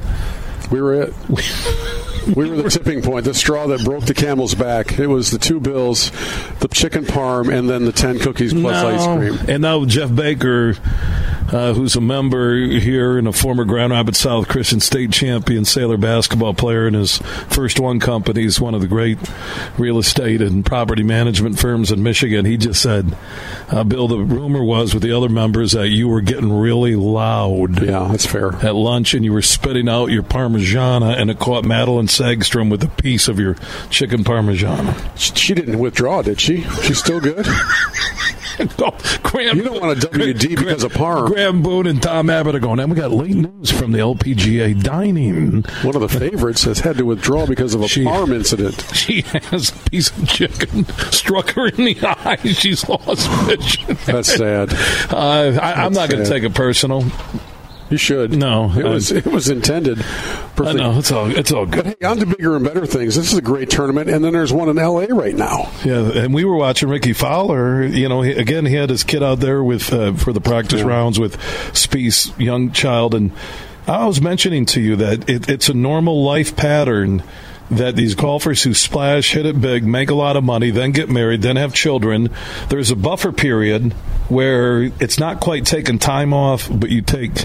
we 0.71 0.81
were 0.81 1.03
it. 1.03 1.15
we 2.35 2.51
were 2.51 2.57
the 2.57 2.71
tipping 2.71 3.03
point, 3.03 3.25
the 3.25 3.35
straw 3.35 3.67
that 3.69 3.85
broke 3.85 4.05
the 4.05 4.15
camel's 4.15 4.55
back. 4.55 4.99
It 4.99 5.07
was 5.07 5.31
the 5.31 5.39
two 5.39 5.61
bills, 5.61 6.11
the 6.61 6.69
chicken 6.69 7.05
parm, 7.05 7.57
and 7.57 7.69
then 7.69 7.85
the 7.85 7.93
ten 7.93 8.19
cookies 8.19 8.53
plus 8.53 8.83
no. 8.83 8.89
ice 8.89 9.19
cream. 9.19 9.49
And 9.49 9.63
now 9.63 9.85
Jeff 9.85 10.15
Baker 10.15 10.75
uh, 11.53 11.73
who's 11.75 11.95
a 11.97 12.01
member 12.01 12.57
here 12.57 13.19
and 13.19 13.29
a 13.29 13.33
former 13.33 13.65
Grand 13.65 13.93
Rapids 13.93 14.19
South 14.19 14.49
Christian 14.49 14.81
State 14.81 15.13
champion 15.13 15.65
sailor 15.65 15.97
basketball 15.97 16.55
player, 16.55 16.87
and 16.87 16.97
his 16.97 17.19
first 17.49 17.79
one 17.79 18.01
company 18.01 18.45
is 18.45 18.61
one 18.61 18.75
of 18.75 18.81
the 18.81 18.89
great 18.89 19.19
real 19.79 19.99
estate 19.99 20.43
and 20.43 20.67
property 20.67 21.03
management 21.03 21.59
firms 21.59 21.93
in 21.93 22.03
Michigan. 22.03 22.45
He 22.45 22.57
just 22.57 22.83
said, 22.83 23.17
uh, 23.71 23.85
"Bill, 23.85 24.09
the 24.09 24.19
rumor 24.19 24.63
was 24.63 24.93
with 24.93 25.03
the 25.03 25.17
other 25.17 25.29
members 25.29 25.73
that 25.73 25.89
you 25.89 26.09
were 26.09 26.21
getting 26.21 26.53
really 26.53 26.97
loud. 26.97 27.83
Yeah, 27.83 28.09
that's 28.11 28.27
fair. 28.27 28.55
At 28.57 28.75
lunch, 28.75 29.15
and 29.15 29.25
you 29.25 29.33
were 29.33 29.43
spitting 29.43 29.89
out 29.89 30.11
your 30.11 30.23
Parmigiana, 30.23 31.17
and 31.17 31.31
it 31.31 31.39
caught 31.39 31.65
Madelene 31.65 32.11
Sagstrom 32.19 32.71
with 32.71 32.83
a 32.83 32.89
piece 32.89 33.29
of 33.29 33.39
your 33.39 33.57
chicken 33.91 34.25
parmesan. 34.25 34.95
She 35.17 35.55
didn't 35.55 35.79
withdraw, 35.79 36.23
did 36.23 36.41
she? 36.41 36.63
She's 36.83 36.99
still 36.99 37.21
good." 37.21 37.47
oh, 38.79 39.19
Graham, 39.23 39.57
you 39.57 39.65
don't 39.65 39.81
want 39.81 40.03
a 40.03 40.09
WD 40.09 40.41
Graham, 40.41 40.65
because 40.65 40.83
of 40.83 40.93
Parm. 40.93 41.29
Grant 41.29 41.63
Boone 41.63 41.87
and 41.87 42.03
Tom 42.03 42.31
Abbott 42.31 42.55
are 42.55 42.61
going, 42.61 42.81
and 42.81 42.91
we 42.91 42.97
got 42.97 43.11
late 43.11 43.35
news 43.35 43.71
from 43.71 43.93
the 43.93 43.99
LPGA 43.99 44.83
dining. 44.83 45.63
One 45.83 45.95
of 45.95 46.01
the 46.01 46.09
favorites 46.09 46.65
has 46.65 46.81
had 46.81 46.97
to 46.99 47.05
withdraw 47.05 47.47
because 47.47 47.75
of 47.75 47.83
a 47.83 47.89
she, 47.89 48.05
Parm 48.05 48.35
incident. 48.35 48.85
She 48.95 49.23
has 49.23 49.71
a 49.71 49.91
piece 49.91 50.17
of 50.17 50.29
chicken 50.29 50.87
struck 51.11 51.51
her 51.53 51.69
in 51.69 51.85
the 51.85 51.99
eye. 52.03 52.37
She's 52.37 52.89
lost 52.89 53.29
vision. 53.47 53.97
That's 54.07 54.35
sad. 54.35 54.73
Uh, 55.11 55.59
I, 55.61 55.85
am 55.85 55.93
not 55.93 56.09
going 56.11 56.25
to 56.25 56.31
take 56.31 56.43
it 56.43 56.55
personal. 56.55 57.05
You 57.91 57.99
should. 57.99 58.33
No, 58.33 58.73
it 58.73 58.85
was 58.85 59.13
it 59.13 59.27
was 59.27 59.49
intended. 59.49 60.05
Perfect. 60.57 60.81
I 60.81 60.83
know 60.83 60.99
it's 60.99 61.13
all 61.13 61.31
it's 61.31 61.53
all 61.53 61.67
good. 61.67 61.85
But 61.85 61.99
hey, 62.01 62.07
on 62.07 62.17
to 62.17 62.27
bigger 62.27 62.57
and 62.57 62.65
better 62.65 62.87
things. 62.87 63.15
This 63.15 63.31
is 63.31 63.39
a 63.39 63.43
great 63.43 63.69
tournament, 63.69 64.09
and 64.09 64.25
then 64.25 64.33
there's 64.33 64.55
one 64.55 64.71
in 64.71 64.79
L.A. 64.79 65.07
right 65.15 65.35
now. 65.35 65.71
Yeah, 65.85 66.11
and 66.13 66.33
we 66.33 66.45
were 66.45 66.57
watching 66.57 66.89
Rickie 66.89 67.13
Fowler. 67.13 67.85
You 67.85 68.09
know, 68.09 68.23
he, 68.23 68.33
again, 68.33 68.65
he 68.65 68.75
had 68.75 68.89
his 68.89 69.05
kid 69.05 69.23
out 69.23 69.41
there 69.41 69.63
with 69.63 69.93
uh, 69.93 70.15
for 70.15 70.33
the 70.33 70.41
practice 70.41 70.81
yeah. 70.81 70.87
rounds 70.87 71.21
with 71.21 71.37
Spieth, 71.73 72.39
young 72.41 72.73
child, 72.73 73.15
and 73.15 73.33
I 73.87 74.07
was 74.07 74.21
mentioning 74.21 74.65
to 74.67 74.81
you 74.81 74.97
that 74.97 75.29
it, 75.29 75.49
it's 75.49 75.69
a 75.69 75.75
normal 75.75 76.25
life 76.25 76.57
pattern 76.57 77.23
that 77.71 77.97
these 77.97 78.15
golfers 78.15 78.63
who 78.63 78.75
splash, 78.75 79.33
hit 79.33 79.45
it 79.45 79.61
big, 79.61 79.85
make 79.85 80.11
a 80.11 80.15
lot 80.15 80.37
of 80.37 80.45
money, 80.45 80.71
then 80.71 80.93
get 80.93 81.09
married, 81.09 81.43
then 81.43 81.57
have 81.57 81.75
children, 81.75 82.31
there's 82.69 82.91
a 82.91 82.97
buffer 82.97 83.33
period 83.33 83.93
where 84.29 84.85
it's 85.01 85.19
not 85.19 85.41
quite 85.41 85.67
taking 85.67 85.99
time 85.99 86.33
off, 86.33 86.69
but 86.73 86.91
you 86.91 87.03
take 87.03 87.45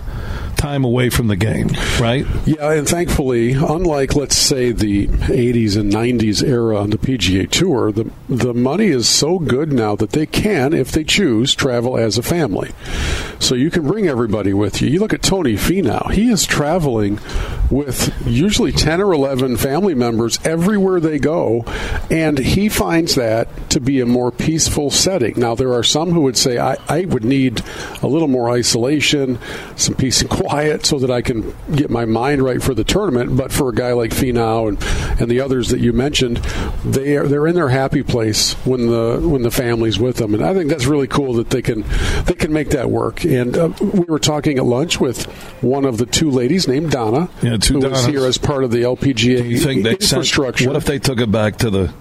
time 0.61 0.83
away 0.83 1.09
from 1.09 1.27
the 1.27 1.35
game, 1.35 1.69
right? 1.99 2.23
Yeah, 2.45 2.73
and 2.73 2.87
thankfully, 2.87 3.53
unlike 3.53 4.15
let's 4.15 4.37
say 4.37 4.71
the 4.71 5.07
80s 5.07 5.75
and 5.75 5.91
90s 5.91 6.47
era 6.47 6.77
on 6.77 6.91
the 6.91 6.99
PGA 6.99 7.49
Tour, 7.49 7.91
the 7.91 8.11
the 8.29 8.53
money 8.53 8.85
is 8.85 9.09
so 9.09 9.39
good 9.39 9.73
now 9.73 9.95
that 9.95 10.11
they 10.11 10.27
can, 10.27 10.71
if 10.71 10.91
they 10.91 11.03
choose, 11.03 11.55
travel 11.55 11.97
as 11.97 12.19
a 12.19 12.21
family. 12.21 12.71
So 13.39 13.55
you 13.55 13.71
can 13.71 13.87
bring 13.87 14.07
everybody 14.07 14.53
with 14.53 14.83
you. 14.83 14.89
You 14.89 14.99
look 14.99 15.13
at 15.13 15.23
Tony 15.23 15.55
Finau; 15.55 16.11
he 16.11 16.29
is 16.29 16.45
traveling 16.45 17.19
with 17.71 18.13
usually 18.27 18.71
10 18.71 19.01
or 19.01 19.13
11 19.13 19.57
family 19.57 19.95
members 19.95 20.37
everywhere 20.45 20.99
they 20.99 21.17
go, 21.17 21.65
and 22.11 22.37
he 22.37 22.69
finds 22.69 23.15
that 23.15 23.69
to 23.71 23.79
be 23.79 23.99
a 23.99 24.05
more 24.05 24.31
peaceful 24.31 24.91
setting. 24.91 25.39
Now, 25.39 25.55
there 25.55 25.73
are 25.73 25.83
some 25.83 26.11
who 26.11 26.21
would 26.21 26.37
say, 26.37 26.59
I, 26.59 26.77
I 26.87 27.05
would 27.05 27.23
need 27.23 27.63
a 28.03 28.07
little 28.07 28.27
more 28.27 28.51
isolation, 28.51 29.39
some 29.75 29.95
peace 29.95 30.21
and 30.21 30.29
quiet 30.41 30.50
so 30.85 30.99
that 30.99 31.09
I 31.09 31.21
can 31.21 31.55
get 31.73 31.89
my 31.89 32.05
mind 32.05 32.41
right 32.41 32.61
for 32.61 32.73
the 32.73 32.83
tournament. 32.83 33.37
But 33.37 33.51
for 33.51 33.69
a 33.69 33.73
guy 33.73 33.93
like 33.93 34.11
Finau 34.11 34.67
and, 34.67 35.21
and 35.21 35.31
the 35.31 35.39
others 35.39 35.69
that 35.69 35.79
you 35.79 35.93
mentioned, 35.93 36.37
they 36.83 37.15
are, 37.15 37.27
they're 37.27 37.47
in 37.47 37.55
their 37.55 37.69
happy 37.69 38.03
place 38.03 38.53
when 38.65 38.87
the 38.87 39.19
when 39.23 39.43
the 39.43 39.51
family's 39.51 39.99
with 39.99 40.17
them, 40.17 40.33
and 40.33 40.43
I 40.43 40.53
think 40.53 40.69
that's 40.69 40.85
really 40.85 41.07
cool 41.07 41.33
that 41.35 41.49
they 41.49 41.61
can 41.61 41.83
they 42.25 42.33
can 42.33 42.51
make 42.51 42.69
that 42.71 42.89
work. 42.89 43.23
And 43.23 43.57
uh, 43.57 43.69
we 43.79 44.05
were 44.05 44.19
talking 44.19 44.57
at 44.57 44.65
lunch 44.65 44.99
with 44.99 45.25
one 45.61 45.85
of 45.85 45.97
the 45.97 46.05
two 46.05 46.29
ladies 46.29 46.67
named 46.67 46.91
Donna. 46.91 47.29
Yeah, 47.41 47.57
who 47.57 47.79
was 47.79 48.05
here 48.05 48.25
as 48.25 48.37
part 48.37 48.63
of 48.63 48.71
the 48.71 48.83
LPGA 48.83 49.47
you 49.47 49.59
think 49.59 49.83
they 49.83 49.91
infrastructure. 49.91 50.63
Sent, 50.63 50.73
what 50.73 50.77
if 50.77 50.85
they 50.85 50.99
took 50.99 51.19
it 51.19 51.31
back 51.31 51.57
to 51.57 51.69
the 51.69 51.93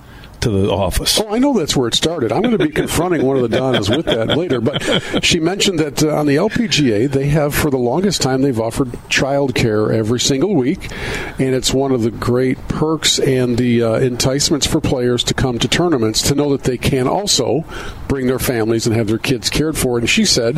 to 0.43 0.51
the 0.51 0.70
office. 0.70 1.20
Oh, 1.20 1.34
I 1.34 1.38
know 1.38 1.53
that's 1.53 1.76
where 1.76 1.88
it 1.88 1.95
started. 1.95 2.32
I'm 2.32 2.43
going 2.43 2.57
to 2.57 2.64
be 2.64 2.70
confronting 2.74 3.24
one 3.24 3.36
of 3.36 3.43
the 3.43 3.57
Donnas 3.57 3.88
with 3.88 4.07
that 4.07 4.36
later. 4.36 4.61
But 4.61 5.24
she 5.24 5.41
mentioned 5.41 5.78
that 5.78 6.03
uh, 6.03 6.16
on 6.16 6.26
the 6.26 6.36
LPGA, 6.36 7.11
they 7.11 7.26
have 7.26 7.55
for 7.55 7.70
the 7.70 7.78
longest 7.78 8.22
time 8.22 8.43
they've 8.43 8.61
offered 8.61 8.97
child 9.09 9.55
care 9.55 9.93
every 9.93 10.20
single 10.20 10.55
week, 10.55 10.91
and 11.38 11.55
it's 11.55 11.72
one 11.72 11.93
of 11.93 12.03
the 12.03 12.11
great 12.11 12.59
perks 12.68 13.18
and 13.18 13.57
the 13.59 13.82
uh, 13.82 13.95
enticements 13.99 14.66
for 14.66 14.80
players 14.80 15.24
to 15.24 15.34
come 15.34 15.59
to 15.59 15.68
tournaments 15.68 16.22
to 16.22 16.34
know 16.34 16.51
that 16.51 16.64
they 16.64 16.78
can 16.78 17.07
also 17.07 17.64
bring 18.09 18.26
their 18.26 18.38
families 18.38 18.86
and 18.86 18.97
have 18.97 19.07
their 19.07 19.18
kids 19.18 19.51
cared 19.51 19.76
for. 19.76 19.99
And 19.99 20.09
she 20.09 20.24
said, 20.24 20.57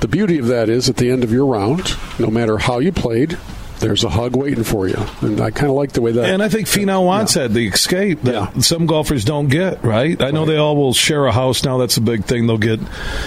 the 0.00 0.08
beauty 0.08 0.38
of 0.38 0.46
that 0.46 0.68
is 0.68 0.88
at 0.88 0.96
the 0.96 1.10
end 1.10 1.24
of 1.24 1.32
your 1.32 1.46
round, 1.46 1.96
no 2.18 2.28
matter 2.28 2.58
how 2.58 2.78
you 2.78 2.92
played, 2.92 3.38
there's 3.80 4.04
a 4.04 4.08
hug 4.08 4.36
waiting 4.36 4.64
for 4.64 4.86
you. 4.86 4.96
And 5.20 5.40
I 5.40 5.50
kind 5.50 5.70
of 5.70 5.76
like 5.76 5.92
the 5.92 6.02
way 6.02 6.12
that. 6.12 6.30
And 6.30 6.42
I 6.42 6.48
think 6.48 6.68
Finau 6.68 7.04
wants 7.04 7.34
yeah. 7.34 7.42
that, 7.42 7.54
the 7.54 7.66
escape 7.66 8.22
that 8.22 8.34
yeah. 8.34 8.60
some 8.60 8.86
golfers 8.86 9.24
don't 9.24 9.48
get, 9.48 9.82
right? 9.82 10.20
I 10.22 10.30
know 10.30 10.40
right. 10.40 10.48
they 10.48 10.56
all 10.56 10.76
will 10.76 10.92
share 10.92 11.26
a 11.26 11.32
house 11.32 11.64
now. 11.64 11.78
That's 11.78 11.96
a 11.96 12.00
big 12.00 12.24
thing. 12.24 12.46
They'll 12.46 12.58
get, 12.58 12.80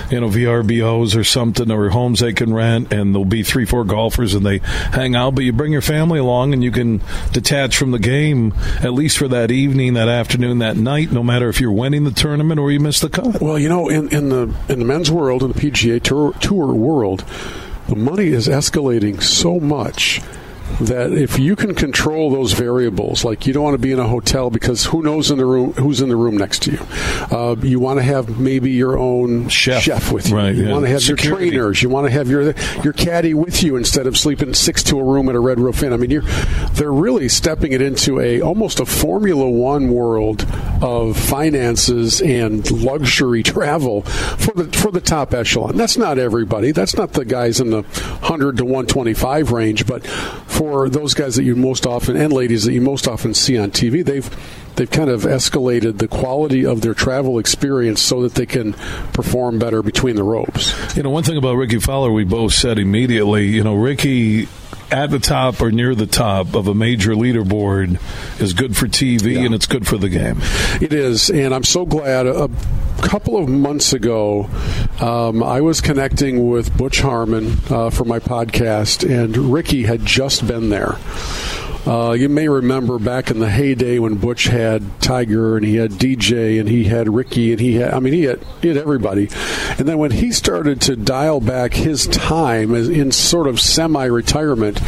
you 0.10 0.22
know, 0.22 0.30
VRBOs 0.30 1.18
or 1.18 1.24
something 1.24 1.72
or 1.72 1.90
homes 1.90 2.20
they 2.20 2.34
can 2.34 2.54
rent, 2.54 2.94
and 2.94 3.14
there'll 3.14 3.26
be 3.26 3.44
three, 3.44 3.66
four 3.66 3.84
golfers 3.84 4.34
and 4.34 4.46
they 4.46 4.60
hang 4.60 5.16
out. 5.16 5.36
But 5.36 5.44
you 5.44 5.54
bring 5.54 5.72
your 5.72 5.82
family 5.82 6.20
along 6.20 6.54
and 6.54 6.64
you 6.64 6.72
can 6.72 7.02
detach 7.32 7.76
from 7.76 7.92
the 7.92 8.00
game, 8.00 8.54
at 8.82 8.94
least 8.94 9.18
for 9.18 9.28
that 9.28 9.52
evening, 9.52 9.94
that 9.96 10.08
afternoon, 10.08 10.60
that 10.60 10.78
night, 10.78 11.12
no 11.12 11.24
matter 11.24 11.50
if 11.50 11.60
you're 11.60 11.72
winning 11.72 12.04
the 12.04 12.12
tournament 12.12 12.60
or 12.60 12.72
you 12.72 12.80
miss 12.80 13.00
the 13.00 13.10
cut. 13.10 13.42
Well, 13.42 13.58
you 13.58 13.70
know, 13.70 13.90
in, 13.90 14.14
in, 14.14 14.30
the, 14.30 14.54
in 14.70 14.80
the 14.80 14.86
men's 14.86 15.12
world, 15.12 15.44
in 15.44 15.52
the 15.52 15.60
PGA 15.60 16.02
Tour, 16.02 16.34
tour 16.34 16.74
world, 16.74 17.26
the 17.88 17.96
money 17.96 18.28
is 18.28 18.48
escalating 18.48 19.22
so 19.22 19.60
much 19.60 20.22
that 20.82 21.12
if 21.12 21.40
you 21.40 21.56
can 21.56 21.76
control 21.76 22.32
those 22.32 22.54
variables, 22.54 23.24
like 23.24 23.46
you 23.46 23.54
don't 23.54 23.64
want 23.64 23.76
to 23.76 23.80
be 23.80 23.92
in 23.92 24.00
a 24.00 24.08
hotel 24.08 24.50
because 24.50 24.86
who 24.86 25.02
knows 25.02 25.32
in 25.32 25.38
the 25.38 25.46
room 25.46 25.74
who's 25.74 26.02
in 26.02 26.10
the 26.10 26.16
room 26.16 26.38
next 26.38 26.64
to 26.64 26.72
you. 26.72 26.80
Uh, 27.36 27.56
you 27.62 27.80
want 27.80 28.00
to 28.00 28.04
have 28.04 28.40
maybe 28.40 28.72
your 28.72 28.98
own 28.98 29.50
chef, 29.50 29.84
chef 29.84 30.12
with 30.12 30.30
you. 30.30 30.36
Right, 30.36 30.56
you 30.56 30.66
yeah. 30.66 30.72
want 30.72 30.86
to 30.86 30.92
have 30.92 31.02
Security. 31.02 31.46
your 31.46 31.52
trainers. 31.52 31.84
You 31.84 31.90
want 31.90 32.08
to 32.08 32.12
have 32.12 32.30
your 32.30 32.54
your 32.84 32.94
caddy 32.94 33.34
with 33.34 33.64
you 33.64 33.76
instead 33.76 34.08
of 34.08 34.18
sleeping 34.18 34.54
six 34.54 34.84
to 34.84 35.00
a 35.00 35.04
room 35.04 35.30
at 35.30 35.36
a 35.36 35.40
Red 35.40 35.60
Roof 35.60 35.84
Inn. 35.84 35.94
I 35.94 35.98
mean, 35.98 36.10
you're 36.10 36.24
they're 36.74 36.92
really 36.92 37.30
stepping 37.30 37.72
it 37.72 37.82
into 37.82 38.20
a 38.20 38.42
almost 38.42 38.80
a 38.80 38.86
Formula 38.86 39.50
One 39.50 39.90
world 39.90 40.46
of 40.82 41.18
finances 41.18 42.22
and 42.22 42.70
luxury 42.72 43.44
travel 43.44 44.02
for 44.02 44.54
the 44.54 44.78
for 44.78 44.92
the 44.92 45.02
top 45.02 45.34
echelon. 45.34 45.78
That's 45.78 45.98
not 45.98 46.18
everybody. 46.18 46.72
That's 46.72 46.96
not 46.96 47.14
the 47.14 47.26
guys 47.26 47.60
in 47.60 47.70
the 47.70 47.84
hundred 48.24 48.58
to 48.58 48.66
one 48.66 48.88
twenty 48.88 49.14
five 49.14 49.52
range, 49.52 49.86
but 49.86 50.06
for 50.06 50.63
those 50.90 51.14
guys 51.14 51.36
that 51.36 51.44
you 51.44 51.56
most 51.56 51.86
often 51.86 52.16
and 52.16 52.32
ladies 52.34 52.66
that 52.66 52.74
you 52.74 52.82
most 52.82 53.08
often 53.08 53.34
see 53.34 53.58
on 53.58 53.72
TV, 53.72 54.04
they've 54.04 54.30
they've 54.76 54.90
kind 54.90 55.10
of 55.10 55.22
escalated 55.22 56.00
the 56.00 56.08
quality 56.08 56.66
of 56.66 56.82
their 56.82 56.94
travel 56.94 57.40
experience 57.40 58.02
so 58.02 58.22
that 58.22 58.36
they 58.36 58.46
can 58.46 58.74
perform 59.14 59.60
better 59.60 59.84
between 59.84 60.16
the 60.16 60.24
ropes. 60.24 60.74
You 60.96 61.04
know, 61.04 61.10
one 61.10 61.24
thing 61.24 61.38
about 61.38 61.56
Rickie 61.56 61.80
Fowler, 61.80 62.12
we 62.12 62.24
both 62.24 62.54
said 62.54 62.80
immediately. 62.80 63.48
You 63.48 63.64
know, 63.64 63.76
Rickie 63.76 64.48
at 64.92 65.10
the 65.10 65.20
top 65.20 65.62
or 65.62 65.72
near 65.72 65.96
the 65.96 66.06
top 66.06 66.56
of 66.56 66.68
a 66.68 66.74
major 66.74 67.12
leaderboard 67.12 68.00
is 68.42 68.54
good 68.54 68.76
for 68.76 68.88
TV 68.88 69.34
yeah. 69.34 69.42
and 69.42 69.56
it's 69.56 69.66
good 69.66 69.88
for 69.88 69.98
the 69.98 70.10
game. 70.10 70.40
It 70.82 70.94
is, 70.94 71.30
and 71.30 71.54
I'm 71.54 71.64
so 71.64 71.86
glad. 71.86 72.28
A 72.28 72.50
couple 73.02 73.38
of 73.38 73.50
months 73.50 73.94
ago, 73.94 74.50
um, 75.00 75.44
I 75.44 75.62
was 75.62 75.82
connecting 75.82 76.50
with 76.50 76.76
Butch 76.78 77.02
Harmon 77.02 77.58
uh, 77.70 77.90
for 77.90 78.06
my 78.06 78.20
podcast, 78.20 79.08
and 79.10 79.36
Rickie 79.36 79.84
had 79.84 80.06
just 80.06 80.48
been 80.48 80.70
there. 80.70 80.98
Uh, 81.86 82.14
you 82.14 82.30
may 82.30 82.48
remember 82.48 82.98
back 82.98 83.30
in 83.30 83.40
the 83.40 83.50
heyday 83.50 84.00
when 84.00 84.16
Butch 84.16 84.46
had 84.46 85.02
Tiger 85.02 85.58
and 85.58 85.66
he 85.66 85.76
had 85.76 85.92
DJ 85.92 86.58
and 86.58 86.70
he 86.70 86.86
had 86.86 87.14
Rickie 87.14 87.52
and 87.52 87.60
he 87.60 87.76
had, 87.76 87.94
I 87.94 88.00
mean, 88.00 88.14
he 88.14 88.24
had, 88.24 88.42
he 88.62 88.70
had 88.70 88.78
everybody. 88.78 89.28
And 89.78 89.86
then 89.86 89.98
when 89.98 90.12
he 90.12 90.32
started 90.32 90.80
to 90.82 90.96
dial 90.96 91.42
back 91.42 91.74
his 91.74 92.08
time 92.08 92.74
in 92.74 93.12
sort 93.12 93.48
of 93.48 93.60
semi 93.60 94.06
retirement, 94.06 94.80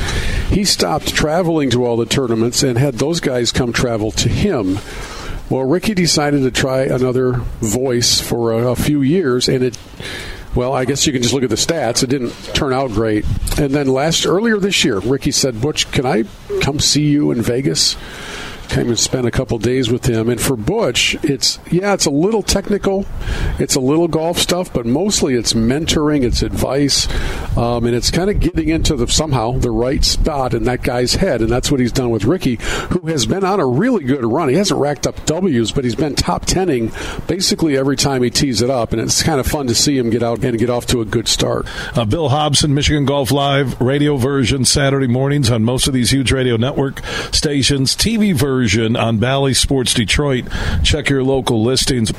he 0.50 0.64
stopped 0.64 1.14
traveling 1.14 1.70
to 1.72 1.86
all 1.86 1.98
the 1.98 2.06
tournaments 2.06 2.64
and 2.64 2.78
had 2.78 2.94
those 2.94 3.20
guys 3.20 3.52
come 3.52 3.74
travel 3.74 4.12
to 4.12 4.30
him. 4.30 4.78
Well, 5.50 5.64
Rickie 5.64 5.96
decided 5.96 6.44
to 6.44 6.52
try 6.52 6.84
another 6.84 7.34
voice 7.60 8.22
for 8.22 8.54
a, 8.54 8.72
a 8.72 8.76
few 8.76 9.02
years, 9.02 9.50
and 9.50 9.64
it 9.64 9.78
well, 10.56 10.74
I 10.74 10.86
guess 10.86 11.06
you 11.06 11.14
can 11.14 11.22
just 11.22 11.34
look 11.34 11.44
at 11.44 11.50
the 11.50 11.56
stats. 11.56 12.02
It 12.04 12.10
didn't 12.10 12.32
turn 12.54 12.74
out 12.74 12.92
great. 12.92 13.26
And 13.58 13.74
then 13.74 13.88
last 13.88 14.26
earlier 14.26 14.58
this 14.58 14.84
year, 14.84 15.00
Rickie 15.00 15.32
said, 15.32 15.62
"Butch, 15.62 15.92
can 15.92 16.06
I 16.06 16.24
come 16.62 16.80
see 16.80 17.04
you 17.04 17.32
in 17.32 17.42
Vegas?" 17.42 17.96
Came 18.70 18.88
and 18.88 19.00
spent 19.00 19.26
a 19.26 19.32
couple 19.32 19.58
days 19.58 19.90
with 19.90 20.06
him. 20.06 20.28
And 20.28 20.42
for 20.42 20.58
Butch, 20.58 21.16
it's 21.24 21.60
yeah, 21.72 21.94
it's 21.94 22.06
a 22.06 22.12
little 22.12 22.44
technical, 22.44 23.06
it's 23.60 23.76
a 23.76 23.80
little 23.80 24.08
golf 24.08 24.38
stuff, 24.38 24.74
but 24.74 24.86
mostly 24.86 25.36
it's 25.36 25.54
mentoring, 25.54 26.24
it's 26.24 26.42
advice, 26.42 27.08
um, 27.56 27.86
and 27.86 27.96
it's 27.96 28.12
kind 28.12 28.30
of 28.30 28.40
getting 28.40 28.70
into 28.70 28.96
the 28.96 29.08
somehow 29.08 29.54
the 29.54 29.72
right 29.72 30.04
spot 30.04 30.54
in 30.54 30.64
that 30.64 30.82
guy's 30.82 31.16
head, 31.16 31.42
and 31.42 31.50
that's 31.50 31.72
what 31.72 31.80
he's 31.80 31.92
done 31.92 32.10
with 32.10 32.26
Rickie, 32.26 32.58
who 32.90 33.08
has 33.08 33.26
been 33.26 33.46
on 33.46 33.60
a 33.60 33.66
really 33.66 34.04
good 34.04 34.26
run. 34.26 34.50
He 34.50 34.56
hasn't 34.56 34.80
racked 34.80 35.08
up 35.08 35.26
W's, 35.26 35.72
but 35.72 35.84
he's 35.84 35.96
been 35.96 36.16
top 36.16 36.46
tenning 36.46 36.92
basically 37.28 37.78
every 37.78 37.96
time 37.96 38.24
he 38.24 38.30
tees 38.30 38.62
it 38.62 38.70
up, 38.70 38.92
and 38.92 39.02
it's 39.02 39.24
kind 39.24 39.40
of 39.40 39.48
fun 39.48 39.68
to 39.68 39.76
see 39.76 39.98
him 39.98 40.10
get 40.10 40.24
out 40.24 40.44
and 40.44 40.60
get 40.60 40.70
off 40.70 40.86
to 40.88 41.02
a 41.02 41.06
good 41.06 41.28
start. 41.28 41.66
Uh, 41.98 42.04
Bill 42.04 42.30
Hobson, 42.30 42.74
Michigan 42.74 43.06
Golf 43.06 43.32
Live 43.32 43.80
radio 43.80 44.18
version 44.18 44.66
Saturday 44.66 45.08
mornings 45.08 45.50
on 45.50 45.64
most 45.64 45.88
of 45.88 45.94
these 45.94 46.12
huge 46.12 46.32
radio 46.32 46.58
network 46.58 47.06
stations. 47.32 47.96
TV 47.96 48.34
version 48.34 48.55
on 48.96 49.18
Bally 49.18 49.54
Sports 49.54 49.94
Detroit. 49.94 50.46
Check 50.84 51.10
your 51.10 51.24
local 51.24 51.64
listings. 51.64 52.14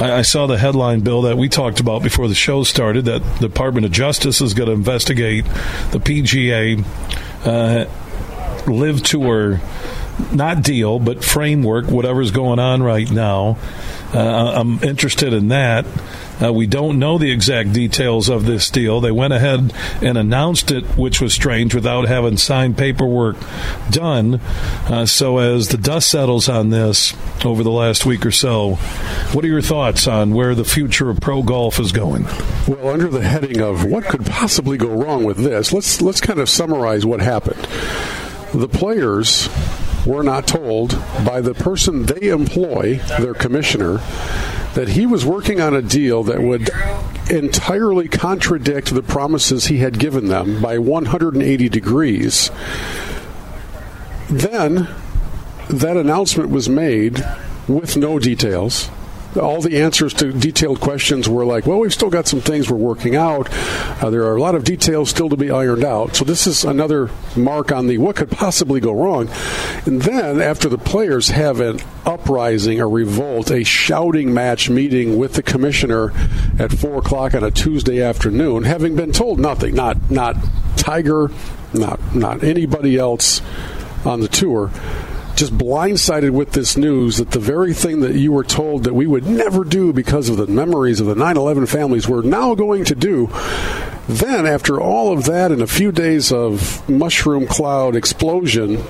I, 0.00 0.18
I 0.18 0.22
saw 0.22 0.46
the 0.46 0.58
headline, 0.58 1.00
Bill, 1.00 1.22
that 1.22 1.38
we 1.38 1.48
talked 1.48 1.80
about 1.80 2.02
before 2.02 2.28
the 2.28 2.34
show 2.34 2.64
started 2.64 3.04
that 3.06 3.22
the 3.40 3.48
Department 3.48 3.86
of 3.86 3.92
Justice 3.92 4.40
is 4.40 4.54
going 4.54 4.68
to 4.68 4.74
investigate 4.74 5.44
the 5.92 5.98
PGA 5.98 6.84
uh, 7.44 8.70
LIV 8.70 9.02
tour 9.02 9.60
not 10.32 10.62
deal, 10.62 10.98
but 10.98 11.24
framework, 11.24 11.86
whatever's 11.86 12.30
going 12.30 12.58
on 12.58 12.82
right 12.82 13.10
now. 13.10 13.58
Uh, 14.14 14.52
I'm 14.54 14.82
interested 14.82 15.32
in 15.32 15.48
that. 15.48 15.86
Uh, 16.42 16.52
we 16.52 16.66
don't 16.66 16.98
know 16.98 17.16
the 17.16 17.30
exact 17.30 17.72
details 17.72 18.28
of 18.28 18.44
this 18.44 18.70
deal. 18.70 19.00
They 19.00 19.10
went 19.10 19.32
ahead 19.32 19.72
and 20.02 20.18
announced 20.18 20.70
it, 20.70 20.84
which 20.96 21.20
was 21.20 21.32
strange, 21.32 21.74
without 21.74 22.08
having 22.08 22.36
signed 22.36 22.76
paperwork 22.76 23.36
done. 23.90 24.40
Uh, 24.86 25.06
so, 25.06 25.38
as 25.38 25.68
the 25.68 25.78
dust 25.78 26.10
settles 26.10 26.48
on 26.48 26.68
this 26.68 27.14
over 27.44 27.62
the 27.62 27.70
last 27.70 28.04
week 28.04 28.26
or 28.26 28.30
so, 28.30 28.74
what 29.32 29.44
are 29.44 29.48
your 29.48 29.62
thoughts 29.62 30.06
on 30.06 30.34
where 30.34 30.54
the 30.54 30.64
future 30.64 31.08
of 31.08 31.20
pro 31.20 31.42
golf 31.42 31.80
is 31.80 31.92
going? 31.92 32.24
Well, 32.68 32.88
under 32.88 33.08
the 33.08 33.22
heading 33.22 33.60
of 33.62 33.84
what 33.84 34.04
could 34.04 34.26
possibly 34.26 34.76
go 34.76 34.88
wrong 34.88 35.24
with 35.24 35.38
this, 35.38 35.72
let's 35.72 36.02
let's 36.02 36.20
kind 36.20 36.38
of 36.38 36.50
summarize 36.50 37.06
what 37.06 37.20
happened. 37.20 37.66
The 38.52 38.68
players 38.68 39.48
were 40.06 40.22
not 40.22 40.46
told 40.46 40.90
by 41.24 41.40
the 41.40 41.54
person 41.54 42.06
they 42.06 42.28
employ, 42.28 42.96
their 43.18 43.34
commissioner, 43.34 43.98
that 44.74 44.88
he 44.88 45.06
was 45.06 45.24
working 45.24 45.60
on 45.60 45.74
a 45.74 45.82
deal 45.82 46.22
that 46.22 46.40
would 46.40 46.70
entirely 47.30 48.08
contradict 48.08 48.94
the 48.94 49.02
promises 49.02 49.66
he 49.66 49.78
had 49.78 49.98
given 49.98 50.28
them 50.28 50.62
by 50.62 50.78
180 50.78 51.68
degrees. 51.68 52.50
Then 54.30 54.88
that 55.68 55.96
announcement 55.96 56.50
was 56.50 56.68
made 56.68 57.24
with 57.66 57.96
no 57.96 58.18
details 58.18 58.88
all 59.36 59.60
the 59.60 59.80
answers 59.80 60.14
to 60.14 60.32
detailed 60.32 60.80
questions 60.80 61.28
were 61.28 61.44
like, 61.44 61.66
well, 61.66 61.78
we've 61.78 61.92
still 61.92 62.10
got 62.10 62.26
some 62.26 62.40
things 62.40 62.70
we're 62.70 62.76
working 62.76 63.16
out. 63.16 63.48
Uh, 64.02 64.10
there 64.10 64.24
are 64.24 64.36
a 64.36 64.40
lot 64.40 64.54
of 64.54 64.64
details 64.64 65.10
still 65.10 65.28
to 65.28 65.36
be 65.36 65.50
ironed 65.50 65.84
out. 65.84 66.16
So 66.16 66.24
this 66.24 66.46
is 66.46 66.64
another 66.64 67.10
mark 67.36 67.72
on 67.72 67.86
the 67.86 67.98
what 67.98 68.16
could 68.16 68.30
possibly 68.30 68.80
go 68.80 68.92
wrong. 68.92 69.28
And 69.84 70.02
then 70.02 70.40
after 70.40 70.68
the 70.68 70.78
players 70.78 71.28
have 71.28 71.60
an 71.60 71.80
uprising, 72.04 72.80
a 72.80 72.86
revolt, 72.86 73.50
a 73.50 73.64
shouting 73.64 74.32
match 74.32 74.70
meeting 74.70 75.18
with 75.18 75.34
the 75.34 75.42
commissioner 75.42 76.12
at 76.58 76.72
four 76.72 76.98
o'clock 76.98 77.34
on 77.34 77.44
a 77.44 77.50
Tuesday 77.50 78.02
afternoon, 78.02 78.64
having 78.64 78.96
been 78.96 79.12
told 79.12 79.38
nothing, 79.38 79.74
not 79.74 80.10
not 80.10 80.36
Tiger, 80.76 81.30
not 81.72 82.14
not 82.14 82.42
anybody 82.42 82.96
else 82.96 83.42
on 84.04 84.20
the 84.20 84.28
tour 84.28 84.70
just 85.36 85.56
blindsided 85.56 86.30
with 86.30 86.52
this 86.52 86.76
news 86.76 87.18
that 87.18 87.30
the 87.30 87.38
very 87.38 87.74
thing 87.74 88.00
that 88.00 88.14
you 88.14 88.32
were 88.32 88.42
told 88.42 88.84
that 88.84 88.94
we 88.94 89.06
would 89.06 89.26
never 89.26 89.64
do 89.64 89.92
because 89.92 90.30
of 90.30 90.38
the 90.38 90.46
memories 90.46 90.98
of 90.98 91.06
the 91.06 91.14
9 91.14 91.36
11 91.36 91.66
families 91.66 92.08
we're 92.08 92.22
now 92.22 92.54
going 92.54 92.84
to 92.86 92.94
do. 92.94 93.28
Then, 94.08 94.46
after 94.46 94.80
all 94.80 95.12
of 95.12 95.24
that 95.24 95.52
and 95.52 95.60
a 95.60 95.66
few 95.66 95.92
days 95.92 96.32
of 96.32 96.88
mushroom 96.88 97.46
cloud 97.46 97.96
explosion, 97.96 98.82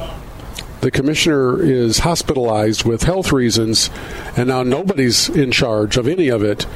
the 0.83 0.91
commissioner 0.93 1.61
is 1.61 1.99
hospitalized 1.99 2.85
with 2.85 3.03
health 3.03 3.33
reasons, 3.33 3.91
and 4.37 4.49
now 4.49 4.63
nobody's 4.63 5.29
in 5.29 5.51
charge 5.51 5.97
of 5.97 6.07
any 6.07 6.29
of 6.29 6.45
it. 6.45 6.67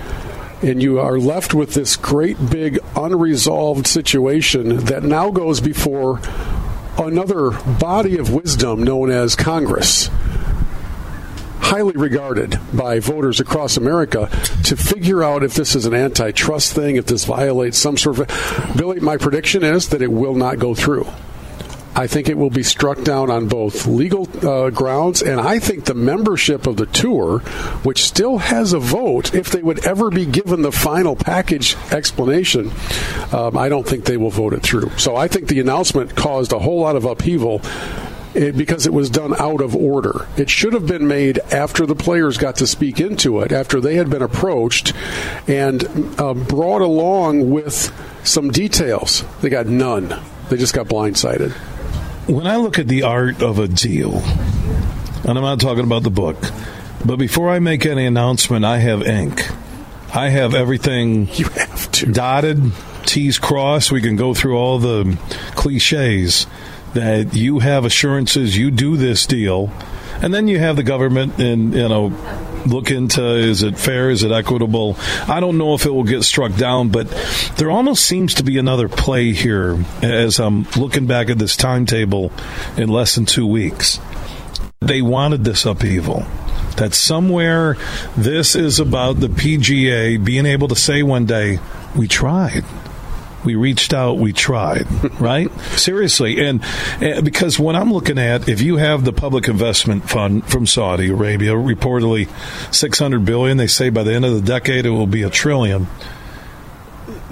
And 0.63 0.83
you 0.83 0.99
are 0.99 1.19
left 1.19 1.55
with 1.55 1.75
this 1.75 1.97
great 1.97 2.51
big 2.51 2.81
unresolved 2.97 3.87
situation 3.87 4.85
that 4.87 5.05
now 5.05 5.31
goes 5.31 5.61
before 5.61 6.21
another 6.99 7.51
body 7.79 8.19
of 8.19 8.33
wisdom 8.33 8.83
known 8.83 9.11
as 9.11 9.37
Congress 9.37 10.11
highly 11.71 11.95
regarded 11.97 12.59
by 12.73 12.99
voters 12.99 13.39
across 13.39 13.77
America 13.77 14.29
to 14.65 14.77
figure 14.77 15.23
out 15.23 15.45
if 15.45 15.55
this 15.55 15.77
is 15.77 15.87
an 15.87 15.95
antitrust 15.95 16.73
thing, 16.73 16.97
if 16.97 17.07
this 17.07 17.25
violates 17.25 17.79
some 17.79 17.97
sort 17.97 18.19
of. 18.19 18.77
Billy, 18.77 18.99
my 18.99 19.17
prediction 19.17 19.63
is 19.63 19.91
that 19.91 20.03
it 20.03 20.11
will 20.11 20.35
not 20.35 20.59
go 20.59 20.75
through. 20.75 21.07
I 22.01 22.07
think 22.07 22.31
it 22.31 22.39
will 22.39 22.49
be 22.49 22.63
struck 22.63 23.05
down 23.05 23.31
on 23.31 23.47
both 23.47 23.87
legal 23.87 24.27
uh, 24.43 24.71
grounds, 24.71 25.21
and 25.21 25.39
I 25.39 25.59
think 25.59 25.85
the 25.85 25.93
membership 25.93 26.67
of 26.67 26.79
the 26.79 26.87
tour, 26.87 27.41
which 27.83 28.05
still 28.05 28.39
has 28.39 28.73
a 28.73 28.79
vote, 28.79 29.35
if 29.35 29.51
they 29.51 29.63
would 29.63 29.85
ever 29.85 30.09
be 30.11 30.25
given 30.25 30.63
the 30.63 30.73
final 30.73 31.15
package 31.15 31.77
explanation, 31.93 32.73
um, 33.33 33.55
I 33.55 33.69
don't 33.69 33.87
think 33.87 34.07
they 34.07 34.17
will 34.17 34.31
vote 34.31 34.55
it 34.55 34.63
through. 34.63 34.97
So 34.97 35.15
I 35.15 35.29
think 35.29 35.49
the 35.49 35.61
announcement 35.61 36.17
caused 36.17 36.55
a 36.55 36.59
whole 36.59 36.81
lot 36.81 36.97
of 36.97 37.05
upheaval. 37.05 37.61
It, 38.33 38.57
because 38.57 38.87
it 38.87 38.93
was 38.93 39.11
done 39.11 39.35
out 39.41 39.61
of 39.61 39.75
order. 39.75 40.29
It 40.37 40.49
should 40.49 40.73
have 40.73 40.87
been 40.87 41.09
made 41.09 41.41
after 41.51 41.85
the 41.85 41.97
players 41.97 42.39
got 42.39 42.55
to 42.59 42.67
speak 42.69 43.01
into 43.01 43.41
it, 43.41 43.51
after 43.51 43.81
they 43.81 43.97
had 43.97 44.09
been 44.09 44.23
approached 44.23 44.93
and 45.49 45.83
uh, 46.17 46.35
brought 46.35 46.81
along 46.81 47.51
with 47.51 47.93
some 48.23 48.53
details. 48.53 49.25
They 49.41 49.49
got 49.49 49.67
none. 49.67 50.15
They 50.49 50.57
just 50.59 50.75
got 50.75 50.87
blindsided 50.87 51.57
when 52.31 52.47
I 52.47 52.57
look 52.57 52.79
at 52.79 52.89
the 52.89 53.03
art 53.03 53.43
of 53.43 53.59
a 53.59 53.69
deal, 53.69 54.19
and 54.19 55.37
I'm 55.37 55.43
not 55.43 55.61
talking 55.61 55.85
about 55.85 56.03
the 56.03 56.11
book, 56.11 56.37
but 57.05 57.17
before 57.17 57.51
I 57.51 57.59
make 57.59 57.87
any 57.87 58.07
announcement, 58.07 58.65
I 58.65 58.79
have 58.79 59.03
ink. 59.03 59.43
I 60.15 60.29
have 60.29 60.55
everything 60.55 61.29
you 61.33 61.47
have 61.47 61.91
to. 61.93 62.13
dotted, 62.13 62.73
T's 63.07 63.39
crossed. 63.39 63.91
We 63.91 64.01
can 64.01 64.17
go 64.17 64.35
through 64.35 64.57
all 64.57 64.79
the 64.79 65.19
cliches 65.55 66.47
that 66.95 67.35
you 67.35 67.61
have 67.61 67.85
assurances 67.85 68.57
you 68.57 68.71
do 68.71 68.97
this 68.97 69.27
deal, 69.27 69.73
and 70.23 70.33
then 70.33 70.49
you 70.49 70.59
have 70.59 70.77
the 70.77 70.83
government 70.83 71.39
and 71.39 71.75
you 71.75 71.89
know 71.89 72.09
look 72.67 72.91
into 72.91 73.23
is 73.23 73.63
it 73.63 73.79
fair, 73.79 74.11
is 74.11 74.23
it 74.23 74.33
equitable. 74.33 74.97
I 75.27 75.41
don't 75.41 75.59
know 75.59 75.75
if 75.75 75.87
it 75.87 75.91
will 75.91 76.05
get 76.05 76.25
struck 76.25 76.55
down, 76.57 76.91
but 76.91 77.09
there 77.57 77.71
almost 77.71 78.05
seems 78.05 78.35
to 78.35 78.45
be 78.45 78.59
another 78.59 78.89
play 78.89 79.33
here 79.33 79.83
as 80.03 80.39
I'm 80.39 80.65
looking 80.77 81.07
back 81.07 81.31
at 81.31 81.39
this 81.39 81.57
timetable 81.57 82.33
in 82.77 82.89
less 82.89 83.15
than 83.15 83.27
two 83.27 83.47
weeks. 83.47 83.99
They 84.81 85.03
wanted 85.03 85.45
this 85.45 85.67
upheaval 85.67 86.27
that 86.77 86.95
somewhere 86.95 87.77
this 88.17 88.55
is 88.55 88.81
about 88.81 89.21
the 89.21 89.29
PGA 89.29 90.23
being 90.23 90.47
able 90.47 90.69
to 90.69 90.77
say 90.77 91.03
one 91.03 91.27
day, 91.27 91.59
we 91.97 92.09
tried 92.09 92.65
we 93.45 93.55
reached 93.55 93.93
out, 93.93 94.19
we 94.19 94.33
tried, 94.33 94.87
right? 95.21 95.51
Seriously. 95.61 96.45
And, 96.45 96.63
and, 97.01 97.25
because 97.25 97.59
when 97.59 97.77
I'm 97.77 97.93
looking 97.93 98.19
at, 98.19 98.49
if 98.49 98.61
you 98.61 98.77
have 98.77 99.05
the 99.05 99.13
public 99.13 99.49
investment 99.49 100.09
fund 100.09 100.45
from 100.47 100.67
Saudi 100.67 101.09
Arabia, 101.11 101.53
reportedly 101.53 102.29
600 102.75 103.25
billion, 103.25 103.57
they 103.57 103.67
say 103.67 103.91
by 103.91 104.03
the 104.03 104.15
end 104.15 104.25
of 104.25 104.35
the 104.35 104.43
decade 104.43 104.87
it 104.87 104.91
will 104.91 105.07
be 105.07 105.23
a 105.23 105.31
trillion. 105.31 105.87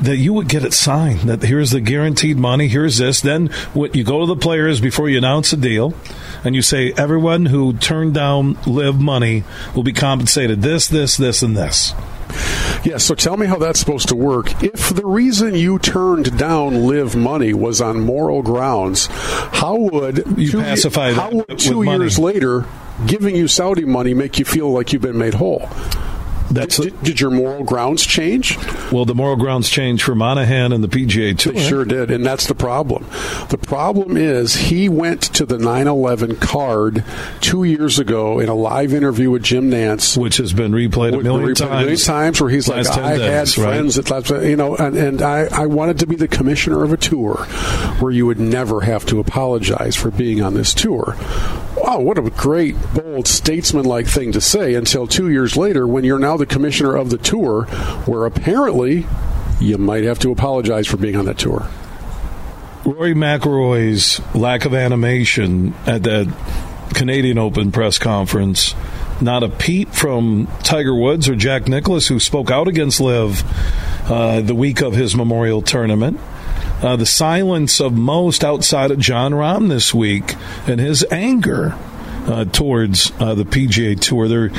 That 0.01 0.17
you 0.17 0.33
would 0.33 0.49
get 0.49 0.65
it 0.65 0.73
signed. 0.73 1.21
That 1.23 1.43
here's 1.43 1.73
the 1.73 1.81
guaranteed 1.81 2.37
money. 2.37 2.69
Here's 2.69 2.99
this. 2.99 3.21
Then 3.21 3.49
what 3.75 3.97
you 3.97 4.05
go 4.05 4.21
to 4.21 4.27
the 4.27 4.37
players 4.37 4.81
before 4.81 5.09
you 5.09 5.19
announce 5.19 5.53
a 5.53 5.57
deal, 5.57 5.93
and 6.45 6.55
you 6.55 6.63
say 6.63 6.93
everyone 6.97 7.47
who 7.47 7.73
turned 7.75 8.15
down 8.15 8.57
LIV 8.67 9.01
money 9.01 9.45
will 9.75 9.83
be 9.83 9.93
compensated 9.93 10.63
this, 10.63 10.87
this, 10.87 11.17
this, 11.17 11.43
and 11.43 11.57
this. 11.57 11.95
Yes, 12.85 13.05
so 13.05 13.15
tell 13.15 13.37
me 13.37 13.47
how 13.47 13.57
that's 13.57 13.81
supposed 13.81 14.09
to 14.09 14.17
work. 14.17 14.63
If 14.63 14.95
the 14.95 15.05
reason 15.05 15.55
you 15.55 15.79
turned 15.79 16.39
down 16.39 16.87
LIV 16.87 17.17
money 17.17 17.55
was 17.55 17.81
on 17.81 18.01
moral 18.01 18.43
grounds, 18.43 19.07
how 19.11 19.77
would 19.77 20.25
you 20.39 20.53
two, 20.53 20.61
pacify 20.61 21.13
how 21.13 21.31
would 21.31 21.59
two 21.59 21.83
years 21.83 22.19
money. 22.19 22.35
later 22.35 22.67
giving 23.07 23.35
you 23.35 23.49
Saudi 23.49 23.85
money 23.85 24.15
make 24.15 24.39
you 24.39 24.45
feel 24.45 24.71
like 24.71 24.93
you've 24.93 25.03
been 25.03 25.19
made 25.19 25.35
whole? 25.35 25.69
That's 26.51 26.79
did, 26.79 27.03
did, 27.03 27.21
your 27.21 27.31
moral 27.31 27.65
grounds 27.65 28.07
change? 28.07 28.57
Well, 28.91 29.05
the 29.05 29.15
moral 29.15 29.37
grounds 29.37 29.69
changed 29.69 30.03
for 30.03 30.15
Monahan 30.15 30.73
and 30.73 30.83
the 30.83 30.89
PGA 30.89 31.39
too. 31.39 31.53
They 31.53 31.69
sure 31.69 31.85
did, 31.85 32.11
and 32.11 32.25
that's 32.25 32.47
the 32.47 32.55
problem. 32.55 33.07
The 33.51 33.59
problem 33.59 34.17
is 34.17 34.55
he 34.57 34.89
went 34.89 35.23
to 35.35 35.45
the 35.45 35.59
9/11 35.59 36.41
card 36.41 37.05
two 37.41 37.65
years 37.65 37.99
ago 37.99 38.41
in 38.41 38.49
a 38.49 38.55
live 38.55 38.95
interview 38.95 39.31
with 39.31 39.43
Jim 39.43 39.71
Nantz, 39.71 40.17
which 40.17 40.39
has 40.39 40.53
been 40.53 40.73
replayed 40.73 41.19
a 41.19 41.23
million 41.23 41.51
replayed 41.51 41.57
times. 41.57 41.71
A 41.71 41.81
million 41.81 41.99
times, 41.99 42.41
where 42.41 42.51
he's 42.51 42.69
like, 42.69 42.87
"I 42.89 43.19
days, 43.19 43.55
had 43.55 43.63
friends 43.63 44.11
right? 44.11 44.25
that, 44.25 44.45
you 44.45 44.57
know," 44.57 44.75
and, 44.77 44.97
and 44.97 45.23
I, 45.23 45.49
I 45.53 45.67
wanted 45.67 45.99
to 45.99 46.07
be 46.07 46.17
the 46.17 46.29
commissioner 46.29 46.83
of 46.83 46.93
a 46.93 46.97
tour 46.97 47.37
where 48.01 48.13
you 48.13 48.27
would 48.27 48.41
never 48.41 48.83
have 48.83 49.05
to 49.07 49.21
apologize 49.21 49.97
for 49.97 50.11
being 50.11 50.43
on 50.43 50.55
this 50.55 50.73
tour 50.73 51.17
wow, 51.89 52.01
what 52.01 52.19
a 52.19 52.23
great, 52.23 52.77
bold, 52.93 53.27
statesman-like 53.27 54.07
thing 54.07 54.33
to 54.33 54.41
say. 54.41 54.75
Until 54.75 55.07
two 55.07 55.31
years 55.31 55.57
later, 55.57 55.87
when 55.87 56.05
you're 56.05 56.19
now 56.19 56.37
the 56.37 56.47
commissioner 56.47 56.95
of 56.95 57.11
the 57.11 57.19
tour, 57.19 57.65
where 58.05 58.27
apparently 58.27 59.07
you 59.61 59.79
might 59.79 60.05
have 60.05 60.19
to 60.21 60.31
apologize 60.31 60.87
for 60.87 60.99
being 60.99 61.17
on 61.17 61.25
that 61.25 61.39
tour. 61.39 61.69
Rory 62.85 63.15
McIlroy's 63.15 64.21
lack 64.35 64.65
of 64.65 64.75
animation 64.75 65.75
at 65.87 66.03
that 66.05 66.35
Canadian 66.95 67.39
Open 67.39 67.73
press 67.73 67.99
conference. 67.99 68.75
Not 69.21 69.43
a 69.43 69.49
peep 69.49 69.91
from 69.91 70.47
Tiger 70.63 70.95
Woods 70.95 71.29
or 71.29 71.35
Jack 71.35 71.69
Nicklaus, 71.69 72.07
who 72.07 72.21
spoke 72.21 72.51
out 72.51 72.69
against 72.69 73.01
LIV 73.01 73.43
uh, 74.11 74.41
the 74.43 74.55
week 74.55 74.81
of 74.81 74.95
his 74.95 75.17
Memorial 75.17 75.61
Tournament. 75.61 76.21
Uh, 76.81 76.95
the 76.95 77.07
silence 77.07 77.81
of 77.81 77.93
most 77.93 78.45
outside 78.45 78.91
of 78.91 78.99
Jon 78.99 79.33
Rahm 79.33 79.69
this 79.69 79.93
week 79.93 80.37
and 80.67 80.79
his 80.79 81.05
anger 81.11 81.75
uh, 82.27 82.45
towards 82.45 83.13
uh, 83.19 83.35
the 83.35 83.45
PGA 83.45 83.99
Tour. 83.99 84.29
They're 84.29 84.51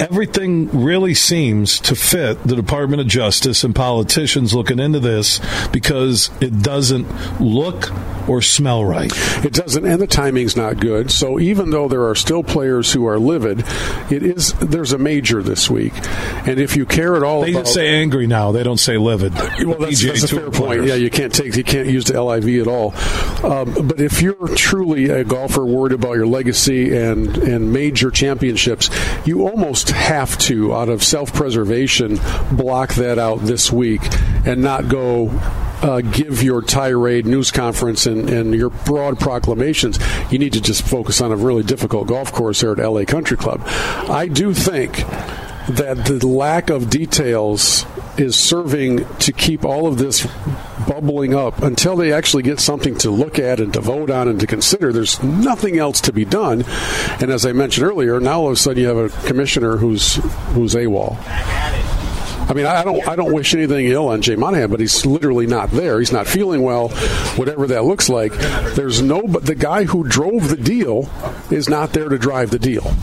everything 0.00 0.84
really 0.84 1.14
seems 1.14 1.80
to 1.80 1.94
fit 1.94 2.42
the 2.44 2.56
Department 2.56 3.00
of 3.00 3.08
Justice 3.08 3.64
and 3.64 3.74
politicians 3.74 4.54
looking 4.54 4.78
into 4.78 5.00
this 5.00 5.40
because 5.68 6.30
it 6.40 6.62
doesn't 6.62 7.40
look 7.40 7.90
or 8.28 8.42
smell 8.42 8.84
right. 8.84 9.10
It 9.44 9.52
doesn't, 9.52 9.84
and 9.84 10.00
the 10.00 10.06
timing's 10.06 10.56
not 10.56 10.80
good. 10.80 11.10
So 11.10 11.38
even 11.38 11.70
though 11.70 11.88
there 11.88 12.08
are 12.08 12.14
still 12.14 12.42
players 12.42 12.92
who 12.92 13.06
are 13.06 13.18
livid, 13.18 13.60
it 14.10 14.22
is 14.22 14.52
there's 14.54 14.92
a 14.92 14.98
major 14.98 15.42
this 15.42 15.70
week, 15.70 15.92
and 16.46 16.58
if 16.58 16.76
you 16.76 16.86
care 16.86 17.16
at 17.16 17.22
all, 17.22 17.42
they 17.42 17.52
about, 17.52 17.68
say 17.68 17.88
angry 17.88 18.26
now. 18.26 18.52
They 18.52 18.62
don't 18.62 18.78
say 18.78 18.96
livid. 18.96 19.34
Well, 19.34 19.78
that's, 19.78 20.02
that's 20.02 20.24
a 20.24 20.28
fair 20.28 20.50
point. 20.50 20.84
Yeah, 20.84 20.94
you 20.94 21.10
can't 21.10 21.32
take 21.32 21.56
you 21.56 21.64
can't 21.64 21.88
use 21.88 22.06
the 22.06 22.20
LIV 22.22 22.66
at 22.66 22.68
all. 22.68 22.94
Um, 23.44 23.86
but 23.86 24.00
if 24.00 24.22
you're 24.22 24.48
truly 24.56 25.08
a 25.10 25.24
golfer 25.24 25.64
worried 25.64 25.92
about 25.92 26.14
your 26.14 26.26
legacy 26.26 26.96
and 26.96 27.36
and 27.38 27.72
major 27.72 28.10
championships, 28.10 28.90
you 29.24 29.46
almost 29.46 29.85
have 29.90 30.36
to, 30.38 30.74
out 30.74 30.88
of 30.88 31.02
self 31.02 31.32
preservation, 31.32 32.18
block 32.52 32.94
that 32.94 33.18
out 33.18 33.40
this 33.40 33.72
week 33.72 34.02
and 34.44 34.62
not 34.62 34.88
go 34.88 35.28
uh, 35.82 36.00
give 36.00 36.42
your 36.42 36.62
tirade 36.62 37.26
news 37.26 37.50
conference 37.50 38.06
and, 38.06 38.30
and 38.30 38.54
your 38.54 38.70
broad 38.70 39.18
proclamations. 39.18 39.98
You 40.30 40.38
need 40.38 40.54
to 40.54 40.60
just 40.60 40.82
focus 40.82 41.20
on 41.20 41.32
a 41.32 41.36
really 41.36 41.62
difficult 41.62 42.08
golf 42.08 42.32
course 42.32 42.60
here 42.60 42.72
at 42.72 42.78
LA 42.78 43.04
Country 43.04 43.36
Club. 43.36 43.62
I 43.64 44.28
do 44.28 44.54
think 44.54 44.96
that 45.68 46.04
the 46.06 46.26
lack 46.26 46.70
of 46.70 46.88
details 46.88 47.84
is 48.18 48.36
serving 48.36 49.06
to 49.18 49.32
keep 49.32 49.64
all 49.64 49.86
of 49.86 49.98
this 49.98 50.26
bubbling 50.88 51.34
up 51.34 51.62
until 51.62 51.96
they 51.96 52.12
actually 52.12 52.42
get 52.42 52.60
something 52.60 52.96
to 52.98 53.10
look 53.10 53.38
at 53.38 53.60
and 53.60 53.72
to 53.72 53.80
vote 53.80 54.10
on 54.10 54.28
and 54.28 54.40
to 54.40 54.46
consider. 54.46 54.92
There's 54.92 55.22
nothing 55.22 55.78
else 55.78 56.00
to 56.02 56.12
be 56.12 56.24
done. 56.24 56.64
And 57.20 57.30
as 57.30 57.44
I 57.44 57.52
mentioned 57.52 57.86
earlier, 57.86 58.20
now 58.20 58.40
all 58.40 58.46
of 58.46 58.52
a 58.52 58.56
sudden 58.56 58.82
you 58.82 58.88
have 58.88 58.96
a 58.96 59.26
commissioner 59.26 59.76
who's 59.76 60.16
who's 60.54 60.74
AWOL. 60.74 61.16
I 62.48 62.52
mean, 62.52 62.66
I 62.66 62.84
don't, 62.84 63.06
I 63.08 63.16
don't 63.16 63.32
wish 63.32 63.54
anything 63.54 63.86
ill 63.86 64.08
on 64.08 64.22
Jay 64.22 64.36
Monahan, 64.36 64.70
but 64.70 64.78
he's 64.78 65.04
literally 65.04 65.48
not 65.48 65.72
there. 65.72 65.98
He's 65.98 66.12
not 66.12 66.28
feeling 66.28 66.62
well, 66.62 66.90
whatever 67.34 67.66
that 67.66 67.84
looks 67.84 68.08
like. 68.08 68.32
There's 68.76 69.02
no, 69.02 69.22
but 69.22 69.44
the 69.44 69.56
guy 69.56 69.82
who 69.82 70.04
drove 70.04 70.48
the 70.48 70.56
deal 70.56 71.10
is 71.50 71.68
not 71.68 71.92
there 71.92 72.08
to 72.08 72.18
drive 72.18 72.50
the 72.50 72.60
deal 72.60 72.94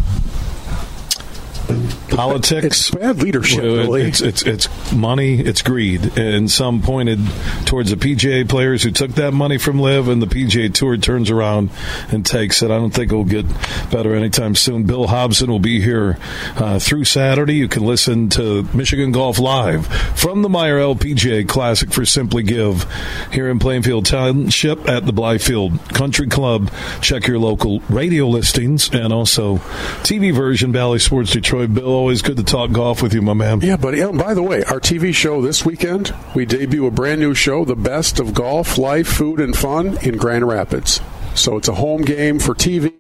politics. 2.17 2.65
It's 2.65 2.91
bad 2.91 3.21
leadership. 3.21 3.63
Really. 3.63 4.03
It's, 4.03 4.21
it's 4.21 4.43
it's 4.43 4.93
money. 4.93 5.39
It's 5.39 5.61
greed, 5.61 6.17
and 6.17 6.49
some 6.49 6.81
pointed 6.81 7.19
towards 7.65 7.89
the 7.89 7.95
PGA 7.95 8.47
players 8.47 8.83
who 8.83 8.91
took 8.91 9.11
that 9.11 9.31
money 9.33 9.57
from 9.57 9.79
LIV, 9.79 10.07
and 10.07 10.21
the 10.21 10.27
PGA 10.27 10.73
Tour 10.73 10.97
turns 10.97 11.29
around 11.29 11.71
and 12.09 12.25
takes 12.25 12.61
it. 12.61 12.71
I 12.71 12.77
don't 12.77 12.93
think 12.93 13.11
it'll 13.11 13.23
get 13.23 13.45
better 13.91 14.15
anytime 14.15 14.55
soon. 14.55 14.83
Bill 14.83 15.07
Hobson 15.07 15.49
will 15.49 15.59
be 15.59 15.81
here 15.81 16.17
uh, 16.55 16.79
through 16.79 17.05
Saturday. 17.05 17.55
You 17.55 17.67
can 17.67 17.83
listen 17.85 18.29
to 18.29 18.63
Michigan 18.73 19.11
Golf 19.11 19.39
Live 19.39 19.87
from 20.17 20.41
the 20.41 20.49
Meijer 20.49 20.95
LPGA 20.95 21.47
Classic 21.47 21.91
for 21.91 22.05
Simply 22.05 22.43
Give 22.43 22.85
here 23.31 23.49
in 23.49 23.59
Plainfield 23.59 24.05
Township 24.05 24.87
at 24.87 25.05
the 25.05 25.13
Blythefield 25.13 25.93
Country 25.93 26.27
Club. 26.27 26.71
Check 27.01 27.27
your 27.27 27.39
local 27.39 27.79
radio 27.89 28.27
listings 28.27 28.89
and 28.93 29.11
also 29.11 29.57
TV 30.03 30.33
version 30.33 30.71
Bally 30.71 30.99
Sports 30.99 31.31
Detroit. 31.31 31.73
Bill 31.73 32.02
always 32.03 32.21
good 32.21 32.35
to 32.35 32.43
talk 32.43 32.69
golf 32.73 33.01
with 33.01 33.13
you, 33.13 33.21
my 33.21 33.33
man. 33.33 33.61
Yeah, 33.61 33.77
buddy. 33.77 34.01
And 34.01 34.19
by 34.19 34.33
the 34.33 34.43
way, 34.43 34.61
our 34.65 34.81
TV 34.81 35.15
show 35.15 35.41
this 35.41 35.63
weekend, 35.63 36.13
we 36.35 36.45
debut 36.45 36.85
a 36.85 36.91
brand 36.91 37.21
new 37.21 37.33
show, 37.33 37.63
The 37.63 37.77
Best 37.77 38.19
of 38.19 38.33
Golf, 38.33 38.77
Life, 38.77 39.07
Food, 39.07 39.39
and 39.39 39.55
Fun 39.55 39.97
in 40.05 40.17
Grand 40.17 40.45
Rapids. 40.45 40.99
So 41.33 41.55
it's 41.55 41.69
a 41.69 41.73
home 41.73 42.01
game 42.01 42.39
for 42.39 42.53
TV. 42.53 42.91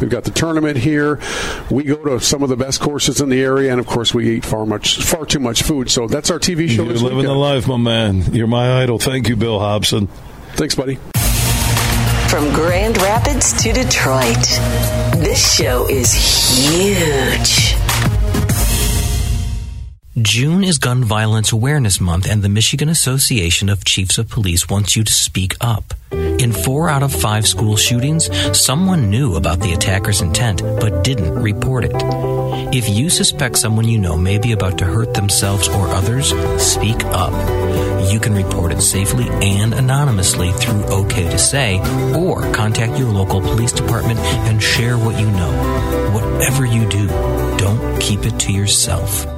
We've 0.00 0.10
got 0.10 0.24
the 0.24 0.32
tournament 0.32 0.76
here. 0.76 1.20
We 1.70 1.84
go 1.84 2.02
to 2.04 2.20
some 2.20 2.42
of 2.42 2.48
the 2.48 2.56
best 2.56 2.80
courses 2.80 3.20
in 3.20 3.28
the 3.28 3.40
area, 3.40 3.70
and 3.70 3.78
of 3.78 3.86
course, 3.86 4.12
we 4.12 4.28
eat 4.28 4.44
far 4.44 4.66
much, 4.66 5.00
far 5.04 5.24
too 5.24 5.38
much 5.38 5.62
food. 5.62 5.88
So 5.88 6.08
that's 6.08 6.28
our 6.28 6.40
TV 6.40 6.68
show. 6.68 6.82
You're 6.82 6.94
living 6.94 7.18
weekend. 7.18 7.28
the 7.28 7.34
life, 7.34 7.68
my 7.68 7.76
man. 7.76 8.34
You're 8.34 8.48
my 8.48 8.82
idol. 8.82 8.98
Thank 8.98 9.28
you, 9.28 9.36
Bill 9.36 9.60
Hobson. 9.60 10.08
Thanks, 10.54 10.74
buddy. 10.74 10.96
From 12.28 12.52
Grand 12.52 12.96
Rapids 12.98 13.52
to 13.62 13.72
Detroit, 13.72 14.42
this 15.22 15.54
show 15.54 15.88
is 15.88 16.12
huge. 16.12 17.67
June 20.22 20.64
is 20.64 20.78
Gun 20.78 21.04
Violence 21.04 21.52
Awareness 21.52 22.00
Month, 22.00 22.28
and 22.28 22.42
the 22.42 22.48
Michigan 22.48 22.88
Association 22.88 23.68
of 23.68 23.84
Chiefs 23.84 24.18
of 24.18 24.28
Police 24.28 24.68
wants 24.68 24.96
you 24.96 25.04
to 25.04 25.12
speak 25.12 25.54
up. 25.60 25.94
In 26.10 26.52
four 26.52 26.88
out 26.88 27.04
of 27.04 27.12
five 27.12 27.46
school 27.46 27.76
shootings, 27.76 28.28
someone 28.58 29.10
knew 29.10 29.36
about 29.36 29.60
the 29.60 29.74
attacker's 29.74 30.20
intent 30.20 30.62
but 30.62 31.04
didn't 31.04 31.34
report 31.40 31.84
it. 31.84 31.92
If 32.74 32.88
you 32.88 33.10
suspect 33.10 33.58
someone 33.58 33.86
you 33.86 33.98
know 33.98 34.16
may 34.16 34.38
be 34.38 34.52
about 34.52 34.78
to 34.78 34.86
hurt 34.86 35.14
themselves 35.14 35.68
or 35.68 35.88
others, 35.88 36.30
speak 36.60 37.04
up. 37.04 37.32
You 38.10 38.18
can 38.18 38.34
report 38.34 38.72
it 38.72 38.80
safely 38.80 39.28
and 39.28 39.72
anonymously 39.72 40.50
through 40.52 40.84
OK 40.86 41.28
to 41.28 41.38
Say, 41.38 41.78
or 42.16 42.40
contact 42.52 42.98
your 42.98 43.10
local 43.10 43.40
police 43.40 43.72
department 43.72 44.18
and 44.18 44.60
share 44.60 44.98
what 44.98 45.20
you 45.20 45.30
know. 45.30 46.10
Whatever 46.12 46.66
you 46.66 46.88
do, 46.88 47.06
don't 47.58 48.00
keep 48.00 48.24
it 48.24 48.40
to 48.40 48.52
yourself. 48.52 49.37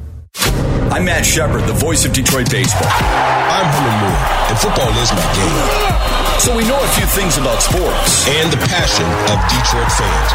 I'm 0.91 1.05
Matt 1.07 1.25
Shepard, 1.25 1.63
the 1.65 1.77
voice 1.77 2.03
of 2.03 2.11
Detroit 2.11 2.51
baseball. 2.51 2.91
I'm 2.91 3.67
Herman 3.71 3.95
Moore, 4.03 4.21
and 4.51 4.57
football 4.59 4.91
is 4.99 5.09
my 5.15 5.27
game. 5.33 6.11
So 6.43 6.51
we 6.57 6.65
know 6.65 6.75
a 6.75 6.91
few 6.97 7.05
things 7.05 7.37
about 7.37 7.61
sports 7.61 8.27
and 8.27 8.51
the 8.51 8.57
passion 8.65 9.07
of 9.29 9.37
Detroit 9.47 9.87
fans. 9.93 10.29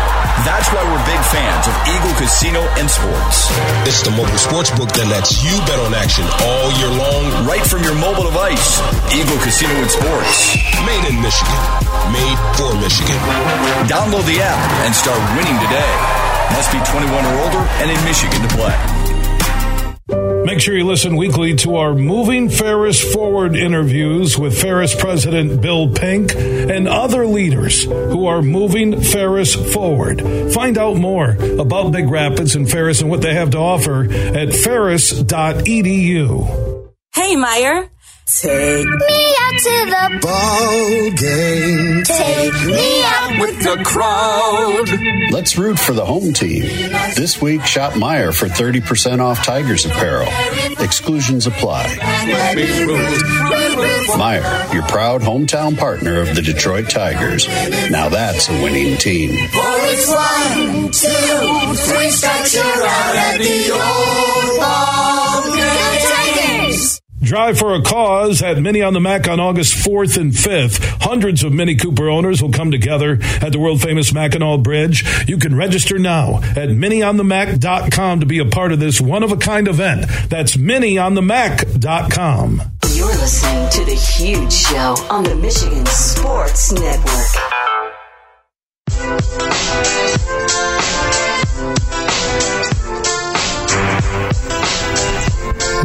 That's 0.49 0.71
why 0.71 0.81
we're 0.87 1.03
big 1.03 1.19
fans 1.29 1.67
of 1.67 1.75
Eagle 1.91 2.15
Casino 2.15 2.63
and 2.79 2.87
Sports. 2.87 3.51
It's 3.85 4.07
the 4.07 4.15
mobile 4.15 4.39
sports 4.39 4.71
book 4.79 4.89
that 4.95 5.11
lets 5.11 5.43
you 5.43 5.51
bet 5.67 5.83
on 5.83 5.93
action 5.99 6.23
all 6.47 6.69
year 6.79 6.93
long, 6.95 7.27
right 7.43 7.65
from 7.67 7.83
your 7.83 7.99
mobile 7.99 8.25
device. 8.31 8.79
Eagle 9.11 9.37
Casino 9.43 9.75
and 9.83 9.91
Sports. 9.91 10.55
Made 10.87 11.05
in 11.11 11.19
Michigan. 11.19 11.61
Made 12.15 12.39
for 12.55 12.71
Michigan. 12.79 13.19
Download 13.91 14.23
the 14.31 14.39
app 14.41 14.61
and 14.87 14.95
start 14.95 15.19
winning 15.35 15.59
today. 15.59 15.93
Must 16.55 16.71
be 16.71 16.79
21 16.87 17.13
or 17.13 17.35
older 17.51 17.63
and 17.83 17.91
in 17.91 17.99
Michigan 18.07 18.41
to 18.47 18.51
play. 18.55 19.16
Make 20.09 20.61
sure 20.61 20.77
you 20.77 20.85
listen 20.85 21.17
weekly 21.17 21.57
to 21.57 21.75
our 21.77 21.93
Moving 21.93 22.49
Ferris 22.49 23.03
Forward 23.13 23.57
interviews 23.57 24.39
with 24.39 24.57
Ferris 24.57 24.95
President 24.95 25.61
Bill 25.61 25.93
Pink 25.93 26.33
and 26.37 26.87
other 26.87 27.27
leaders 27.27 27.83
who 27.83 28.27
are 28.27 28.41
moving 28.41 29.01
Ferris 29.01 29.57
forward. 29.73 30.23
Find 30.53 30.79
out 30.79 30.97
more 30.97 31.31
about 31.59 31.91
Big 31.91 32.09
Rapids 32.09 32.55
and 32.55 32.71
Ferris 32.71 33.01
and 33.01 33.11
what 33.11 33.21
they 33.23 33.35
have 33.35 33.51
to 33.51 33.59
offer 33.59 34.05
at 34.05 34.55
ferris.edu. 34.55 35.25
Hey, 37.13 37.35
Meijer. 37.35 37.91
Take 38.27 38.89
me 38.89 39.37
out 39.41 39.59
to 39.61 39.87
the 39.87 40.19
ball 40.21 41.11
game. 41.13 42.03
Take 42.03 42.67
me 42.67 43.05
out 43.05 43.39
with 43.41 43.63
the 43.63 43.85
crowd. 43.85 45.31
Let's 45.31 45.57
root 45.57 45.79
for 45.79 45.93
the 45.93 46.05
home 46.05 46.33
team. 46.33 46.63
This 47.15 47.41
week, 47.41 47.65
shop 47.65 47.93
Meijer 47.93 48.35
for 48.35 48.49
30% 48.49 49.21
off 49.21 49.45
Tigers 49.45 49.87
apparel. 49.87 50.27
Exclusions 50.81 51.47
apply. 51.47 51.87
Meijer, 54.17 54.75
your 54.75 54.83
proud 54.89 55.21
hometown 55.23 55.79
partner 55.79 56.21
of 56.21 56.35
the 56.35 56.43
Detroit 56.43 56.91
Tigers. 56.91 57.47
Now 57.93 58.09
that's 58.09 58.49
a 58.49 58.61
winning 58.61 58.97
team. 58.97 59.37
One, 59.55 60.91
two, 60.91 61.75
three 61.77 62.11
strikes, 62.11 62.55
you're 62.55 62.65
out 62.65 63.17
at 63.17 63.39
the 63.39 63.71
old 63.71 64.61
ball! 64.61 65.26
Drive 67.27 67.59
for 67.59 67.75
a 67.75 67.83
Cause 67.83 68.41
at 68.41 68.57
Mini 68.59 68.83
on 68.83 68.93
the 68.93 69.01
Mac 69.01 69.27
on 69.27 69.41
August 69.41 69.75
4th 69.75 70.17
and 70.17 70.31
5th. 70.31 70.79
Hundreds 71.03 71.43
of 71.43 71.53
Mini 71.53 71.75
Cooper 71.75 72.09
owners 72.09 72.41
will 72.41 72.53
come 72.53 72.71
together 72.71 73.19
at 73.43 73.51
the 73.51 73.59
world 73.59 73.83
famous 73.83 74.13
Mackinac 74.13 74.63
Bridge. 74.63 75.05
You 75.29 75.37
can 75.37 75.57
register 75.57 75.99
now 75.99 76.37
at 76.37 76.69
minionthemac.com 76.69 78.21
to 78.21 78.27
be 78.27 78.39
a 78.39 78.45
part 78.45 78.71
of 78.71 78.79
this 78.79 79.01
one 79.01 79.25
of 79.25 79.33
a 79.33 79.37
kind 79.37 79.67
event. 79.67 80.07
That's 80.29 80.57
minionthemac.com. 80.57 82.63
You're 82.95 83.09
listening 83.09 83.71
to 83.71 83.85
The 83.85 83.97
Huge 83.97 84.53
Show 84.53 84.95
on 85.11 85.25
the 85.25 85.35
Michigan 85.35 85.85
Sports 85.87 86.71
Network. 86.71 87.27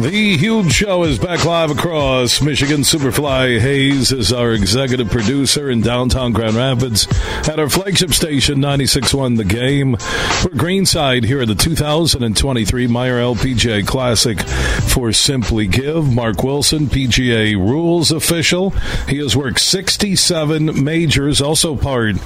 The 0.00 0.36
Huge 0.36 0.72
Show 0.72 1.04
is 1.04 1.18
back 1.18 1.44
live 1.44 1.70
across 1.70 2.40
Michigan. 2.40 2.80
Superfly 2.80 3.60
Hayes 3.60 4.10
is 4.10 4.32
our 4.32 4.52
executive 4.52 5.10
producer 5.10 5.70
in 5.70 5.80
downtown 5.80 6.32
Grand 6.32 6.56
Rapids 6.56 7.06
at 7.48 7.60
our 7.60 7.68
flagship 7.68 8.12
station, 8.12 8.58
96.1 8.58 9.36
The 9.36 9.44
Game. 9.44 9.92
We're 9.92 10.58
Greenside 10.58 11.24
here 11.24 11.42
at 11.42 11.48
the 11.48 11.54
2023 11.54 12.88
Meijer 12.88 13.36
LPGA 13.36 13.86
Classic 13.86 14.40
for 14.40 15.12
Simply 15.12 15.68
Give. 15.68 16.12
Mark 16.12 16.42
Wilson, 16.42 16.86
PGA 16.86 17.54
rules 17.54 18.10
official. 18.10 18.70
He 19.08 19.18
has 19.18 19.36
worked 19.36 19.60
67 19.60 20.82
majors, 20.82 21.40
also 21.40 21.76
part 21.76 22.16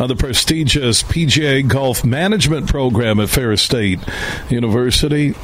of 0.00 0.08
the 0.08 0.16
prestigious 0.16 1.02
PGA 1.04 1.68
Golf 1.68 2.04
Management 2.04 2.66
Program 2.66 3.20
at 3.20 3.28
Ferris 3.28 3.62
State 3.62 4.00
University 4.48 5.34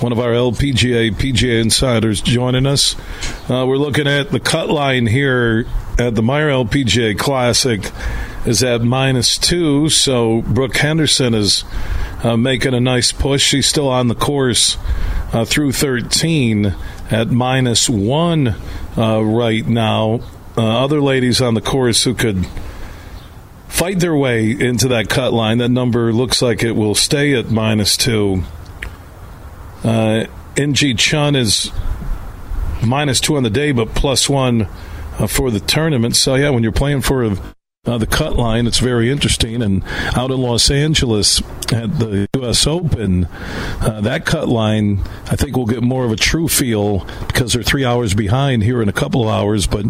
one 0.00 0.12
of 0.12 0.18
our 0.18 0.32
LPGA 0.32 1.12
PGA 1.12 1.60
insiders 1.60 2.22
joining 2.22 2.66
us. 2.66 2.96
Uh, 3.50 3.66
we're 3.66 3.76
looking 3.76 4.06
at 4.06 4.30
the 4.30 4.40
cut 4.40 4.70
line 4.70 5.06
here 5.06 5.66
at 5.98 6.14
the 6.14 6.22
Meijer 6.22 6.66
LPGA 6.66 7.18
Classic 7.18 7.90
is 8.46 8.62
at 8.62 8.80
minus 8.80 9.36
two, 9.36 9.90
so 9.90 10.40
Brooke 10.42 10.76
Henderson 10.76 11.34
is 11.34 11.64
uh, 12.22 12.36
making 12.38 12.72
a 12.72 12.80
nice 12.80 13.12
push. 13.12 13.42
She's 13.42 13.66
still 13.66 13.88
on 13.88 14.08
the 14.08 14.14
course 14.14 14.78
uh, 15.34 15.44
through 15.44 15.72
13 15.72 16.74
at 17.10 17.28
minus 17.28 17.90
one 17.90 18.54
uh, 18.96 19.22
right 19.22 19.66
now. 19.66 20.20
Uh, 20.56 20.82
other 20.82 21.02
ladies 21.02 21.42
on 21.42 21.52
the 21.52 21.60
course 21.60 22.04
who 22.04 22.14
could 22.14 22.46
fight 23.68 24.00
their 24.00 24.16
way 24.16 24.50
into 24.50 24.88
that 24.88 25.10
cut 25.10 25.34
line. 25.34 25.58
That 25.58 25.68
number 25.68 26.10
looks 26.12 26.40
like 26.40 26.62
it 26.62 26.72
will 26.72 26.94
stay 26.94 27.34
at 27.34 27.50
minus 27.50 27.98
two. 27.98 28.44
Uh, 29.84 30.26
In 30.56 30.74
Gee 30.74 30.94
Chun 30.94 31.36
is 31.36 31.70
minus 32.84 33.20
two 33.20 33.36
on 33.36 33.42
the 33.42 33.50
day, 33.50 33.72
but 33.72 33.94
plus 33.94 34.28
one 34.28 34.68
uh, 35.18 35.26
for 35.26 35.50
the 35.50 35.60
tournament. 35.60 36.16
So, 36.16 36.34
yeah, 36.34 36.50
when 36.50 36.62
you're 36.62 36.72
playing 36.72 37.02
for 37.02 37.24
a, 37.24 37.36
uh, 37.86 37.98
the 37.98 38.06
cut 38.06 38.36
line, 38.36 38.66
it's 38.66 38.78
very 38.78 39.10
interesting. 39.10 39.62
And 39.62 39.82
out 40.16 40.30
in 40.30 40.40
Los 40.40 40.70
Angeles 40.70 41.42
at 41.72 41.98
the 41.98 42.28
U.S. 42.36 42.66
Open, 42.66 43.26
uh, 43.26 44.00
that 44.02 44.24
cut 44.24 44.48
line, 44.48 45.00
I 45.26 45.36
think 45.36 45.56
we'll 45.56 45.66
get 45.66 45.82
more 45.82 46.04
of 46.04 46.12
a 46.12 46.16
true 46.16 46.48
feel 46.48 47.06
because 47.26 47.52
they're 47.52 47.62
three 47.62 47.84
hours 47.84 48.14
behind 48.14 48.62
here 48.62 48.82
in 48.82 48.88
a 48.88 48.92
couple 48.92 49.22
of 49.22 49.28
hours. 49.28 49.66
But 49.66 49.86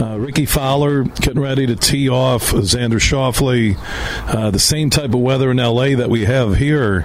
uh, 0.00 0.18
Rickie 0.18 0.46
Fowler 0.46 1.04
getting 1.04 1.40
ready 1.40 1.66
to 1.66 1.76
tee 1.76 2.08
off, 2.08 2.50
Xander 2.50 3.00
Schauffele, 3.00 3.76
uh, 4.28 4.50
the 4.50 4.58
same 4.58 4.90
type 4.90 5.14
of 5.14 5.20
weather 5.20 5.50
in 5.50 5.58
L.A. 5.58 5.94
that 5.94 6.10
we 6.10 6.24
have 6.24 6.56
here 6.56 7.04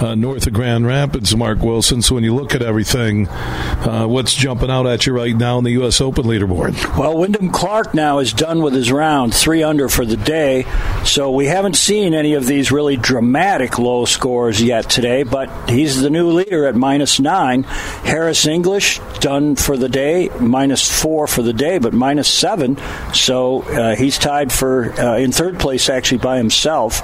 uh, 0.00 0.14
north 0.14 0.46
of 0.46 0.52
Grand 0.52 0.86
Rapids, 0.86 1.34
Mark 1.36 1.60
Wilson. 1.60 2.02
So 2.02 2.14
when 2.14 2.24
you 2.24 2.34
look 2.34 2.54
at 2.54 2.62
everything, 2.62 3.28
uh, 3.28 4.06
what's 4.06 4.34
jumping 4.34 4.70
out 4.70 4.86
at 4.86 5.06
you 5.06 5.12
right 5.12 5.36
now 5.36 5.58
in 5.58 5.64
the 5.64 5.72
U.S. 5.72 6.00
Open 6.00 6.24
leaderboard? 6.24 6.98
Well, 6.98 7.16
Wyndham 7.16 7.50
Clark 7.50 7.94
now 7.94 8.18
is 8.18 8.32
done 8.32 8.62
with 8.62 8.74
his 8.74 8.90
round, 8.90 9.34
three 9.34 9.62
under 9.62 9.88
for 9.88 10.04
the 10.04 10.16
day. 10.16 10.66
So 11.04 11.30
we 11.30 11.46
haven't 11.46 11.76
seen 11.76 12.14
any 12.14 12.34
of 12.34 12.46
these 12.46 12.72
really 12.72 12.96
dramatic 12.96 13.61
low 13.78 14.04
scores 14.04 14.62
yet 14.62 14.90
today, 14.90 15.22
but 15.22 15.70
he's 15.70 16.00
the 16.00 16.10
new 16.10 16.30
leader 16.30 16.66
at 16.66 16.74
minus 16.74 17.20
nine. 17.20 17.62
Harris 17.62 18.46
English 18.46 19.00
done 19.20 19.56
for 19.56 19.76
the 19.76 19.88
day, 19.88 20.28
minus 20.40 20.90
four 20.90 21.26
for 21.26 21.42
the 21.42 21.52
day, 21.52 21.78
but 21.78 21.92
minus 21.92 22.28
seven. 22.28 22.76
So 23.14 23.62
uh, 23.62 23.94
he's 23.94 24.18
tied 24.18 24.52
for 24.52 24.92
uh, 25.00 25.18
in 25.18 25.32
third 25.32 25.58
place 25.58 25.88
actually 25.88 26.18
by 26.18 26.38
himself. 26.38 27.00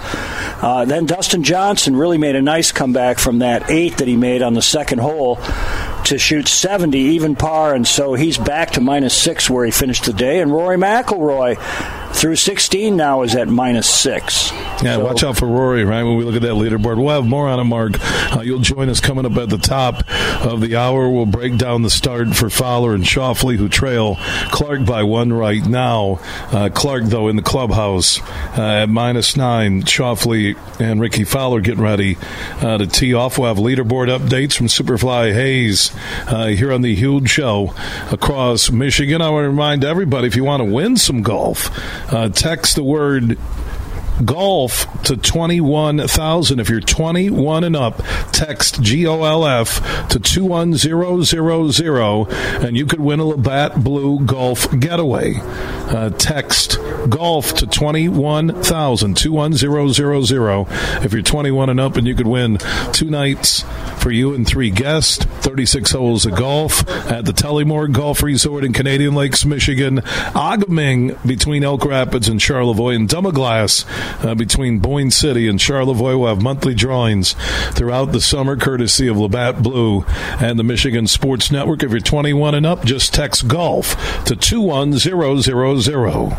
Uh, 0.63 0.85
then 0.85 1.07
Dustin 1.07 1.45
Johnson 1.45 1.95
really 1.97 2.19
made 2.19 2.35
a 2.37 2.43
nice 2.43 2.73
comeback 2.73 3.19
from 3.19 3.39
that 3.39 3.71
eight 3.71 3.99
that 3.99 4.09
he 4.09 4.17
made 4.17 4.43
on 4.43 4.55
the 4.55 4.63
second 4.63 4.99
hole 4.99 5.39
to 6.05 6.19
shoot 6.19 6.49
70 6.49 6.99
even 6.99 7.37
par, 7.37 7.75
and 7.75 7.87
so 7.87 8.15
he's 8.15 8.39
back 8.39 8.71
to 8.73 8.81
minus 8.81 9.15
six 9.15 9.51
where 9.51 9.65
he 9.65 9.71
finished 9.71 10.05
the 10.05 10.13
day. 10.13 10.41
And 10.41 10.51
Rory 10.51 10.77
McIlroy 10.77 11.57
through 12.19 12.35
16 12.35 12.97
now 12.97 13.23
is 13.23 13.37
at 13.37 13.47
minus 13.47 13.89
six. 13.89 14.51
Yeah, 14.83 14.97
so, 14.97 15.05
watch 15.05 15.23
out 15.23 15.37
for 15.37 15.47
Rory, 15.47 15.85
right? 15.85 16.03
When 16.03 16.17
we 16.17 16.25
look 16.25 16.35
at 16.35 16.43
that 16.43 16.55
leaderboard, 16.55 16.97
we'll 16.97 17.15
have 17.15 17.25
more 17.25 17.49
on 17.49 17.61
it, 17.61 17.65
Mark. 17.65 17.93
Uh, 18.37 18.41
you'll 18.41 18.59
join 18.59 18.89
us 18.89 19.01
coming 19.01 19.25
up 19.25 19.37
at 19.37 19.49
the 19.49 19.59
top 19.59 20.03
of 20.45 20.61
the 20.61 20.75
hour. 20.75 21.09
We'll 21.09 21.27
break 21.27 21.57
down 21.57 21.83
the 21.83 21.91
start 21.91 22.35
for 22.35 22.51
Fowler 22.51 22.93
and 22.93 23.05
Schauffele, 23.05 23.57
who 23.57 23.69
trail 23.69 24.17
Clark 24.51 24.85
by 24.85 25.05
one 25.05 25.33
right 25.33 25.65
now. 25.65 26.19
Uh, 26.51 26.71
Clark, 26.73 27.05
though, 27.05 27.29
in 27.29 27.37
the 27.37 27.43
clubhouse 27.43 28.21
uh, 28.59 28.83
at 28.83 28.89
minus 28.89 29.37
nine. 29.37 29.83
Schauffele 29.83 30.57
and 30.81 31.01
Rickie 31.01 31.25
Fowler 31.25 31.61
getting 31.61 31.83
ready 31.83 32.17
uh, 32.61 32.79
to 32.79 32.87
tee 32.89 33.15
off. 33.15 33.39
We'll 33.39 33.55
have 33.55 33.59
leaderboard 33.59 34.09
updates 34.09 34.57
from 34.57 34.67
Superfly 34.67 35.33
Hayes 35.35 35.93
uh, 36.27 36.47
here 36.47 36.73
on 36.73 36.83
the 36.83 36.95
Huge 36.97 37.31
Show 37.31 37.75
across 38.11 38.71
Michigan. 38.71 39.23
I 39.23 39.31
want 39.31 39.45
to 39.45 39.51
remind 39.51 39.85
everybody 39.85 40.27
if 40.27 40.35
you 40.35 40.45
want 40.45 40.63
to 40.63 40.69
win 40.73 40.97
some 40.97 41.23
golf, 41.23 41.71
uh, 42.09 42.29
text 42.29 42.77
the 42.77 42.83
word 42.83 43.39
golf 44.25 44.87
to 45.05 45.17
21,000. 45.17 46.61
If 46.61 46.69
you're 46.69 46.81
21 46.81 47.65
and 47.65 47.77
up, 47.77 48.03
text 48.33 48.83
GOLF 48.83 50.09
to 50.09 50.19
21000 50.19 52.65
and 52.65 52.77
you 52.77 52.87
could 52.87 53.01
win 53.01 53.21
a 53.21 53.25
Labatt 53.25 53.83
Blue 53.83 54.25
Golf 54.25 54.69
Getaway. 54.79 55.35
Uh, 55.39 56.11
text 56.11 56.79
golf 57.09 57.55
to 57.55 57.67
21,000, 57.67 59.17
21000 59.17 61.05
if 61.05 61.13
you're 61.13 61.23
21 61.23 61.71
and 61.71 61.81
up 61.81 61.97
and 61.97 62.07
you 62.07 62.15
could 62.15 62.27
win 62.27 62.59
two 62.93 63.11
nights 63.11 63.65
for 64.03 64.11
you 64.11 64.35
and 64.35 64.47
three 64.47 64.71
guests, 64.71 65.25
36 65.25 65.91
holes 65.91 66.27
of 66.27 66.35
golf 66.35 66.89
at 67.11 67.25
the 67.25 67.33
Tullymore 67.33 67.91
Golf 67.91 68.23
Resort 68.23 68.65
in 68.65 68.73
Canadian 68.73 69.15
Lakes, 69.15 69.45
Michigan, 69.45 69.99
A-Ga-Ming 70.35 71.17
between 71.27 71.65
Elk 71.65 71.85
Rapids 71.85 72.29
and 72.29 72.41
Charlevoix, 72.41 72.95
and 72.95 73.09
Dunmaglas 73.09 73.85
uh, 74.23 74.35
between 74.35 74.79
Boyne 74.79 75.11
City 75.11 75.49
and 75.49 75.61
Charlevoix. 75.61 76.17
We'll 76.17 76.29
have 76.29 76.43
monthly 76.43 76.75
drawings 76.75 77.35
throughout 77.73 78.13
the 78.13 78.21
summer, 78.21 78.57
courtesy 78.57 79.09
of 79.09 79.17
Labatt 79.17 79.63
Blue 79.63 80.05
and 80.41 80.59
the 80.59 80.65
Michigan 80.65 81.07
Sports 81.07 81.51
Network. 81.51 81.83
If 81.83 81.91
you're 81.91 82.01
21 82.01 82.55
and 82.55 82.67
up, 82.67 82.85
just 82.85 83.15
text 83.15 83.49
golf 83.49 84.25
to 84.25 84.37
21000. 84.37 86.37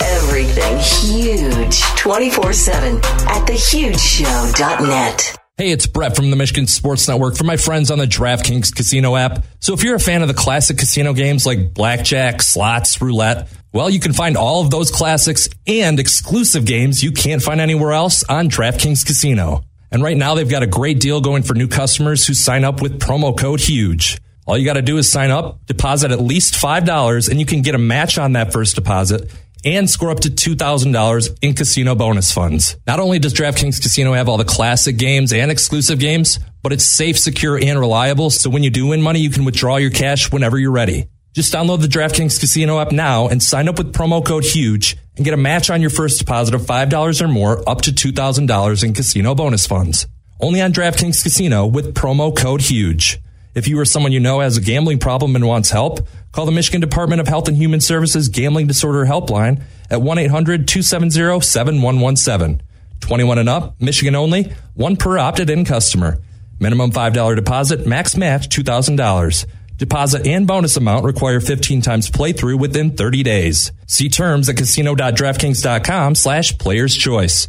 Everything 0.00 0.78
huge 0.78 1.80
24 1.96 2.52
7 2.52 2.96
at 2.96 3.46
thehugeshow.net. 3.46 5.38
Hey, 5.56 5.70
it's 5.70 5.86
Brett 5.86 6.16
from 6.16 6.30
the 6.30 6.36
Michigan 6.36 6.66
Sports 6.66 7.06
Network 7.06 7.36
for 7.36 7.44
my 7.44 7.56
friends 7.56 7.92
on 7.92 7.98
the 7.98 8.06
DraftKings 8.06 8.74
Casino 8.74 9.14
app. 9.14 9.44
So 9.60 9.72
if 9.72 9.84
you're 9.84 9.94
a 9.94 10.00
fan 10.00 10.22
of 10.22 10.26
the 10.26 10.34
classic 10.34 10.78
casino 10.78 11.12
games 11.12 11.46
like 11.46 11.72
blackjack, 11.72 12.42
slots, 12.42 13.00
roulette, 13.00 13.48
well, 13.74 13.90
you 13.90 13.98
can 13.98 14.12
find 14.12 14.36
all 14.36 14.62
of 14.62 14.70
those 14.70 14.92
classics 14.92 15.48
and 15.66 15.98
exclusive 15.98 16.64
games 16.64 17.02
you 17.02 17.10
can't 17.10 17.42
find 17.42 17.60
anywhere 17.60 17.90
else 17.90 18.22
on 18.28 18.48
DraftKings 18.48 19.04
Casino. 19.04 19.64
And 19.90 20.00
right 20.00 20.16
now 20.16 20.36
they've 20.36 20.48
got 20.48 20.62
a 20.62 20.68
great 20.68 21.00
deal 21.00 21.20
going 21.20 21.42
for 21.42 21.54
new 21.54 21.66
customers 21.66 22.24
who 22.24 22.34
sign 22.34 22.62
up 22.62 22.80
with 22.80 23.00
promo 23.00 23.36
code 23.36 23.60
HUGE. 23.60 24.20
All 24.46 24.56
you 24.56 24.64
got 24.64 24.74
to 24.74 24.82
do 24.82 24.96
is 24.96 25.10
sign 25.10 25.32
up, 25.32 25.66
deposit 25.66 26.12
at 26.12 26.20
least 26.20 26.54
$5, 26.54 27.28
and 27.28 27.40
you 27.40 27.46
can 27.46 27.62
get 27.62 27.74
a 27.74 27.78
match 27.78 28.16
on 28.16 28.34
that 28.34 28.52
first 28.52 28.76
deposit 28.76 29.28
and 29.64 29.90
score 29.90 30.10
up 30.10 30.20
to 30.20 30.30
$2,000 30.30 31.38
in 31.42 31.54
casino 31.54 31.96
bonus 31.96 32.30
funds. 32.30 32.76
Not 32.86 33.00
only 33.00 33.18
does 33.18 33.34
DraftKings 33.34 33.82
Casino 33.82 34.12
have 34.12 34.28
all 34.28 34.36
the 34.36 34.44
classic 34.44 34.98
games 34.98 35.32
and 35.32 35.50
exclusive 35.50 35.98
games, 35.98 36.38
but 36.62 36.72
it's 36.72 36.84
safe, 36.84 37.18
secure, 37.18 37.58
and 37.60 37.80
reliable. 37.80 38.30
So 38.30 38.50
when 38.50 38.62
you 38.62 38.70
do 38.70 38.88
win 38.88 39.02
money, 39.02 39.18
you 39.18 39.30
can 39.30 39.44
withdraw 39.44 39.78
your 39.78 39.90
cash 39.90 40.30
whenever 40.30 40.58
you're 40.58 40.70
ready. 40.70 41.08
Just 41.34 41.52
download 41.52 41.80
the 41.80 41.88
DraftKings 41.88 42.38
Casino 42.38 42.78
app 42.78 42.92
now 42.92 43.26
and 43.26 43.42
sign 43.42 43.68
up 43.68 43.76
with 43.76 43.92
promo 43.92 44.24
code 44.24 44.44
HUGE 44.44 44.96
and 45.16 45.24
get 45.24 45.34
a 45.34 45.36
match 45.36 45.68
on 45.68 45.80
your 45.80 45.90
first 45.90 46.20
deposit 46.20 46.54
of 46.54 46.62
$5 46.62 47.20
or 47.20 47.26
more 47.26 47.68
up 47.68 47.82
to 47.82 47.90
$2,000 47.90 48.84
in 48.84 48.94
casino 48.94 49.34
bonus 49.34 49.66
funds. 49.66 50.06
Only 50.40 50.62
on 50.62 50.72
DraftKings 50.72 51.24
Casino 51.24 51.66
with 51.66 51.92
promo 51.92 52.36
code 52.36 52.60
HUGE. 52.60 53.18
If 53.56 53.66
you 53.66 53.80
or 53.80 53.84
someone 53.84 54.12
you 54.12 54.20
know 54.20 54.38
has 54.38 54.56
a 54.56 54.60
gambling 54.60 55.00
problem 55.00 55.34
and 55.34 55.44
wants 55.44 55.70
help, 55.70 56.06
call 56.30 56.46
the 56.46 56.52
Michigan 56.52 56.80
Department 56.80 57.20
of 57.20 57.26
Health 57.26 57.48
and 57.48 57.56
Human 57.56 57.80
Services 57.80 58.28
Gambling 58.28 58.68
Disorder 58.68 59.04
Helpline 59.04 59.60
at 59.90 59.98
1-800-270-7117. 59.98 62.60
21 63.00 63.38
and 63.38 63.48
up, 63.48 63.74
Michigan 63.80 64.14
only, 64.14 64.52
one 64.74 64.94
per 64.94 65.18
opted 65.18 65.50
in 65.50 65.64
customer. 65.64 66.18
Minimum 66.60 66.92
$5 66.92 67.34
deposit, 67.34 67.88
max 67.88 68.16
match 68.16 68.48
$2,000. 68.48 69.46
Deposit 69.76 70.26
and 70.26 70.46
bonus 70.46 70.76
amount 70.76 71.04
require 71.04 71.40
15 71.40 71.80
times 71.82 72.10
playthrough 72.10 72.58
within 72.58 72.96
30 72.96 73.22
days. 73.22 73.72
See 73.86 74.08
terms 74.08 74.48
at 74.48 74.56
casino.draftkings.com 74.56 76.14
slash 76.14 76.58
players 76.58 76.94
choice. 76.94 77.48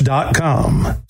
Match.com. 0.00 1.09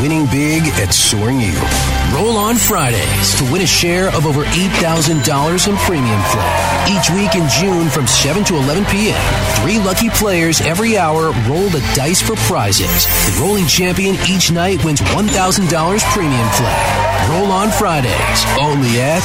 winning 0.00 0.26
big 0.26 0.66
at 0.80 0.92
Soaring 0.92 1.40
Eagle. 1.40 1.68
Roll 2.14 2.36
on 2.36 2.56
Fridays 2.56 3.36
to 3.38 3.44
win 3.52 3.62
a 3.62 3.66
share 3.66 4.08
of 4.08 4.26
over 4.26 4.44
$8,000 4.44 5.68
in 5.68 5.76
premium 5.76 6.20
play. 6.32 6.52
Each 6.88 7.10
week 7.10 7.34
in 7.34 7.48
June 7.48 7.88
from 7.88 8.06
7 8.06 8.44
to 8.44 8.56
11 8.56 8.84
p.m., 8.86 9.20
three 9.60 9.78
lucky 9.78 10.08
players 10.10 10.60
every 10.60 10.96
hour 10.96 11.32
roll 11.48 11.68
the 11.68 11.84
dice 11.94 12.20
for 12.20 12.34
prizes. 12.48 13.06
The 13.26 13.40
rolling 13.40 13.66
champion 13.66 14.16
each 14.28 14.50
night 14.50 14.84
wins 14.84 15.00
$1,000 15.00 16.00
premium 16.12 16.48
play. 16.56 17.10
Roll 17.30 17.52
on 17.52 17.70
Fridays, 17.70 18.40
only 18.60 19.00
at 19.00 19.24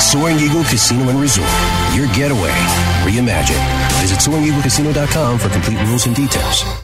Soaring 0.00 0.38
Eagle 0.38 0.64
Casino 0.64 1.08
and 1.08 1.20
Resort. 1.20 1.50
Your 1.94 2.06
getaway 2.14 2.54
reimagined. 3.04 3.62
Visit 4.00 4.18
SoaringEagleCasino.com 4.18 5.38
for 5.38 5.48
complete 5.50 5.78
rules 5.88 6.06
and 6.06 6.14
details. 6.14 6.83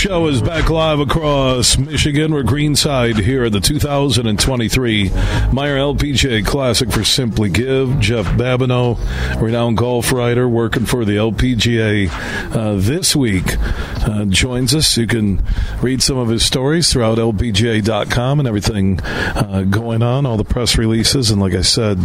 Show 0.00 0.28
is 0.28 0.40
back 0.40 0.70
live 0.70 0.98
across 0.98 1.76
Michigan. 1.76 2.32
We're 2.32 2.42
Greenside 2.42 3.18
here 3.18 3.44
at 3.44 3.52
the 3.52 3.60
2023 3.60 5.10
Meijer 5.10 5.50
LPGA 5.52 6.46
Classic 6.46 6.90
for 6.90 7.04
Simply 7.04 7.50
Give. 7.50 8.00
Jeff 8.00 8.24
Babineau, 8.24 8.98
renowned 9.38 9.76
golf 9.76 10.10
writer, 10.10 10.48
working 10.48 10.86
for 10.86 11.04
the 11.04 11.16
LPGA 11.16 12.08
uh, 12.56 12.76
this 12.76 13.14
week, 13.14 13.44
uh, 13.58 14.24
joins 14.24 14.74
us. 14.74 14.96
You 14.96 15.06
can 15.06 15.44
read 15.82 16.02
some 16.02 16.16
of 16.16 16.30
his 16.30 16.46
stories 16.46 16.90
throughout 16.90 17.18
LPGA.com 17.18 18.38
and 18.38 18.48
everything 18.48 19.00
uh, 19.02 19.66
going 19.68 20.00
on, 20.02 20.24
all 20.24 20.38
the 20.38 20.44
press 20.44 20.78
releases, 20.78 21.30
and 21.30 21.42
like 21.42 21.52
I 21.52 21.60
said, 21.60 21.98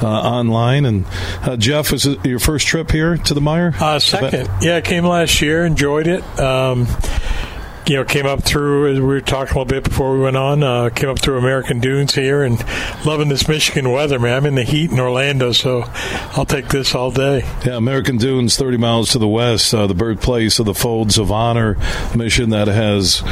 uh, 0.00 0.06
online. 0.06 0.84
And 0.84 1.04
uh, 1.42 1.56
Jeff, 1.56 1.90
was 1.90 2.04
your 2.24 2.38
first 2.38 2.68
trip 2.68 2.92
here 2.92 3.16
to 3.16 3.34
the 3.34 3.40
Meijer? 3.40 3.74
Uh, 3.74 3.98
second. 3.98 4.48
Yeah, 4.62 4.76
I 4.76 4.82
came 4.82 5.04
last 5.04 5.42
year, 5.42 5.66
enjoyed 5.66 6.06
it. 6.06 6.22
Um, 6.38 6.86
you 7.86 7.96
know, 7.96 8.04
came 8.04 8.26
up 8.26 8.42
through, 8.42 8.92
as 8.92 9.00
we 9.00 9.06
were 9.06 9.20
talking 9.20 9.54
a 9.56 9.58
little 9.58 9.64
bit 9.64 9.84
before 9.84 10.12
we 10.12 10.20
went 10.20 10.36
on, 10.36 10.62
uh, 10.62 10.90
came 10.90 11.08
up 11.08 11.18
through 11.18 11.38
American 11.38 11.80
Dunes 11.80 12.14
here 12.14 12.42
and 12.42 12.58
loving 13.04 13.28
this 13.28 13.48
Michigan 13.48 13.90
weather, 13.90 14.18
man. 14.18 14.36
I'm 14.36 14.46
in 14.46 14.54
the 14.54 14.64
heat 14.64 14.90
in 14.90 15.00
Orlando, 15.00 15.52
so 15.52 15.84
I'll 16.36 16.46
take 16.46 16.68
this 16.68 16.94
all 16.94 17.10
day. 17.10 17.44
Yeah, 17.64 17.76
American 17.76 18.16
Dunes, 18.16 18.56
30 18.56 18.76
miles 18.76 19.10
to 19.10 19.18
the 19.18 19.28
west, 19.28 19.74
uh, 19.74 19.86
the 19.86 19.94
birthplace 19.94 20.58
of 20.58 20.66
the 20.66 20.74
Folds 20.74 21.18
of 21.18 21.32
Honor 21.32 21.76
mission 22.14 22.50
that 22.50 22.68
has 22.68 23.22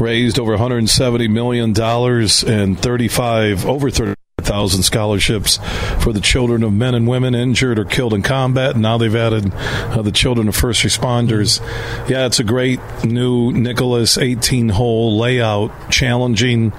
raised 0.00 0.38
over 0.38 0.52
170 0.52 1.28
million 1.28 1.72
dollars 1.72 2.42
and 2.42 2.78
35 2.80 3.66
over 3.66 3.90
30 3.90 4.14
thousand 4.44 4.82
scholarships 4.82 5.58
for 6.02 6.12
the 6.12 6.20
children 6.20 6.62
of 6.62 6.72
men 6.72 6.94
and 6.94 7.06
women 7.06 7.34
injured 7.34 7.78
or 7.78 7.84
killed 7.84 8.14
in 8.14 8.22
combat. 8.22 8.72
And 8.72 8.82
now 8.82 8.98
they've 8.98 9.14
added 9.14 9.52
uh, 9.54 10.02
the 10.02 10.12
children 10.12 10.48
of 10.48 10.56
first 10.56 10.82
responders. 10.82 11.60
Yeah, 12.08 12.26
it's 12.26 12.40
a 12.40 12.44
great 12.44 12.80
new 13.04 13.52
Nicklaus 13.52 14.18
18 14.18 14.70
hole 14.70 15.18
layout, 15.18 15.90
challenging 15.90 16.72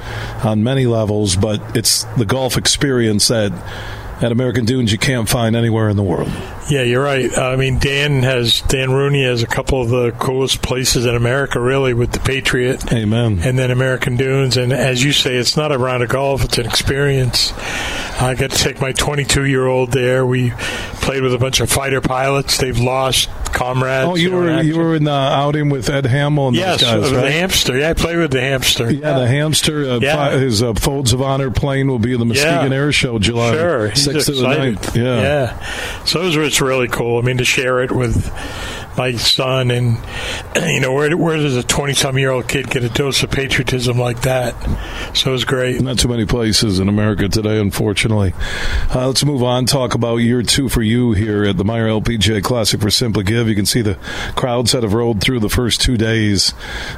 on 0.44 0.64
many 0.64 0.86
levels, 0.86 1.36
but 1.36 1.62
it's 1.76 2.04
the 2.18 2.26
golf 2.26 2.58
experience 2.58 3.28
that 3.30 3.52
at 4.22 4.32
American 4.32 4.66
Dunes 4.66 4.92
you 4.92 4.98
can't 4.98 5.28
find 5.28 5.56
anywhere 5.56 5.90
in 5.90 5.98
the 5.98 6.04
world. 6.04 6.32
Yeah, 6.70 6.84
you're 6.84 7.04
right. 7.04 7.36
I 7.38 7.56
mean, 7.56 7.80
Dan 7.80 8.24
has 8.24 8.62
Dan 8.62 8.92
Rooney 8.92 9.24
has 9.24 9.44
a 9.44 9.48
couple 9.48 9.82
of 9.82 9.90
the 9.90 10.12
coolest 10.12 10.62
places 10.62 11.06
in 11.06 11.16
America, 11.16 11.60
really, 11.60 11.94
with 11.94 12.12
the 12.12 12.20
Patriot. 12.20 12.92
Amen. 12.94 13.40
And 13.44 13.58
then 13.60 13.72
American 13.72 14.16
Dunes, 14.16 14.58
and 14.58 14.72
as 14.72 15.04
you 15.04 15.12
say, 15.12 15.36
it's 15.36 15.58
not 15.58 15.72
a 15.72 15.78
round 15.78 16.04
of 16.04 16.10
golf; 16.10 16.44
it's 16.46 16.58
an 16.58 16.66
experience. 16.66 17.52
I 18.22 18.36
got 18.38 18.52
to 18.52 18.58
take 18.58 18.80
my 18.80 18.92
22 18.92 19.46
year 19.46 19.66
old 19.66 19.92
there. 19.92 20.26
We 20.26 20.52
played 21.02 21.24
with 21.24 21.34
a 21.34 21.40
bunch 21.40 21.60
of 21.60 21.70
fighter 21.72 22.00
pilots. 22.02 22.58
They've 22.58 22.78
lost 22.78 23.30
comrades. 23.46 24.08
Oh, 24.08 24.16
you 24.16 24.32
were 24.32 24.62
you 24.62 24.78
were 24.78 24.96
in 24.96 25.04
the 25.06 25.12
outing 25.12 25.70
with 25.70 25.90
Ed 25.90 26.06
Hamill 26.06 26.50
and 26.50 26.56
yes, 26.56 26.82
those 26.82 27.10
guys, 27.10 27.12
the 27.12 27.32
hamster. 27.32 27.78
Yeah, 27.78 27.90
I 27.90 27.94
played 27.94 28.18
with 28.18 28.32
the 28.32 28.42
hamster. 28.42 28.92
Yeah, 28.92 29.20
the 29.20 29.28
hamster. 29.28 29.90
Uh, 29.90 30.00
Yeah. 30.00 30.38
His 30.38 30.62
uh, 30.62 30.74
Folds 30.76 31.12
of 31.14 31.22
Honor 31.22 31.50
plane 31.52 31.88
will 31.88 32.00
be 32.00 32.14
in 32.14 32.20
the 32.20 32.26
Muskegon 32.26 32.72
Yeah. 32.72 32.78
Air 32.78 32.92
Show 32.92 33.18
July 33.20 33.54
Sure, 33.54 33.90
he's 33.90 34.08
6th 34.08 34.26
to 34.28 34.32
the 34.34 34.50
excited. 34.50 34.78
9th. 34.78 34.96
Yeah. 34.96 35.22
yeah. 35.22 36.04
So 36.06 36.22
it 36.22 36.26
was 36.26 36.38
it's 36.52 36.60
really 36.60 36.90
cool. 36.90 37.18
I 37.18 37.22
mean, 37.22 37.38
to 37.38 37.46
share 37.46 37.82
it 37.82 37.94
with 37.94 38.30
my 38.98 39.14
son, 39.14 39.72
and 39.72 39.98
you 40.56 40.80
know 40.80 40.94
where 40.94 41.16
where 41.18 41.38
does 41.38 41.56
a 41.56 41.64
twenty 41.64 41.94
some 41.94 42.18
year 42.18 42.32
old 42.32 42.48
kid 42.48 42.70
get 42.70 42.84
a 42.84 42.90
dose 42.90 43.24
of 43.24 43.32
patriotism 43.32 43.98
like 43.98 44.22
that? 44.22 44.56
So 45.16 45.30
it 45.30 45.34
was 45.34 45.46
great. 45.46 45.82
Not 45.82 46.00
too 46.00 46.08
many 46.08 46.26
places 46.26 46.80
in 46.80 46.90
America 46.90 47.30
today, 47.30 47.60
unfortunately. 47.60 48.34
Uh, 48.94 49.08
let's 49.08 49.24
move 49.24 49.44
on. 49.44 49.66
Talk 49.66 49.94
about 49.94 50.18
year 50.18 50.44
two 50.44 50.70
for 50.70 50.82
you 50.82 51.14
here 51.14 51.44
at 51.44 51.58
the 51.58 51.64
Meijer 51.64 52.02
LPGA 52.02 52.44
Classic 52.44 52.80
for 52.80 52.90
Simply 52.90 53.24
Give. 53.24 53.48
You 53.48 53.56
can 53.56 53.66
see 53.66 53.82
the 53.82 53.96
crowds 54.36 54.72
that 54.72 54.84
have 54.84 54.94
rolled 54.94 55.22
through 55.22 55.40
the 55.40 55.50
first 55.50 55.82
two 55.82 55.98
days. 55.98 56.54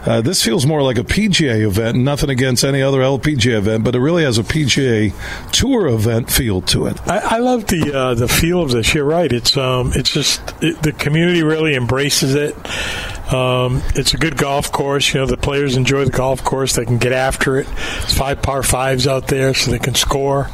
Uh, 0.06 0.22
this 0.22 0.44
feels 0.44 0.66
more 0.66 0.82
like 0.82 0.98
a 0.98 1.04
PGA 1.04 1.66
event. 1.66 1.98
Nothing 1.98 2.30
against 2.30 2.64
any 2.64 2.82
other 2.82 3.00
LPGA 3.00 3.58
event, 3.58 3.84
but 3.84 3.96
it 3.96 4.00
really 4.00 4.24
has 4.24 4.38
a 4.38 4.44
PGA 4.44 5.14
Tour 5.52 5.88
event 5.88 6.30
feel 6.30 6.62
to 6.62 6.88
it. 6.88 7.00
I, 7.08 7.36
I 7.36 7.38
love 7.38 7.68
the 7.68 7.94
uh, 7.94 8.14
the 8.14 8.28
feel 8.28 8.62
of 8.62 8.72
this. 8.72 8.94
You're 8.94 9.06
right. 9.06 9.32
It's 9.32 9.56
um, 9.58 9.92
it's 9.96 10.12
just 10.12 10.42
it, 10.62 10.82
the 10.82 10.92
community 10.92 11.44
really 11.44 11.76
embraces 11.84 12.34
it. 12.34 12.56
Um, 13.34 13.82
it's 13.96 14.14
a 14.14 14.18
good 14.18 14.38
golf 14.38 14.72
course. 14.72 15.14
You 15.14 15.22
know, 15.22 15.26
the 15.26 15.38
players 15.38 15.76
enjoy 15.76 16.06
the 16.06 16.12
golf 16.12 16.44
course. 16.44 16.76
They 16.76 16.86
can 16.86 17.00
get 17.00 17.12
after 17.12 17.58
it. 17.58 17.68
It's 18.04 18.18
five 18.18 18.42
par 18.42 18.64
fives 18.64 19.08
out 19.08 19.28
there, 19.28 19.54
so 19.54 19.72
they 19.72 19.80
can 19.80 19.96
score. 19.96 20.50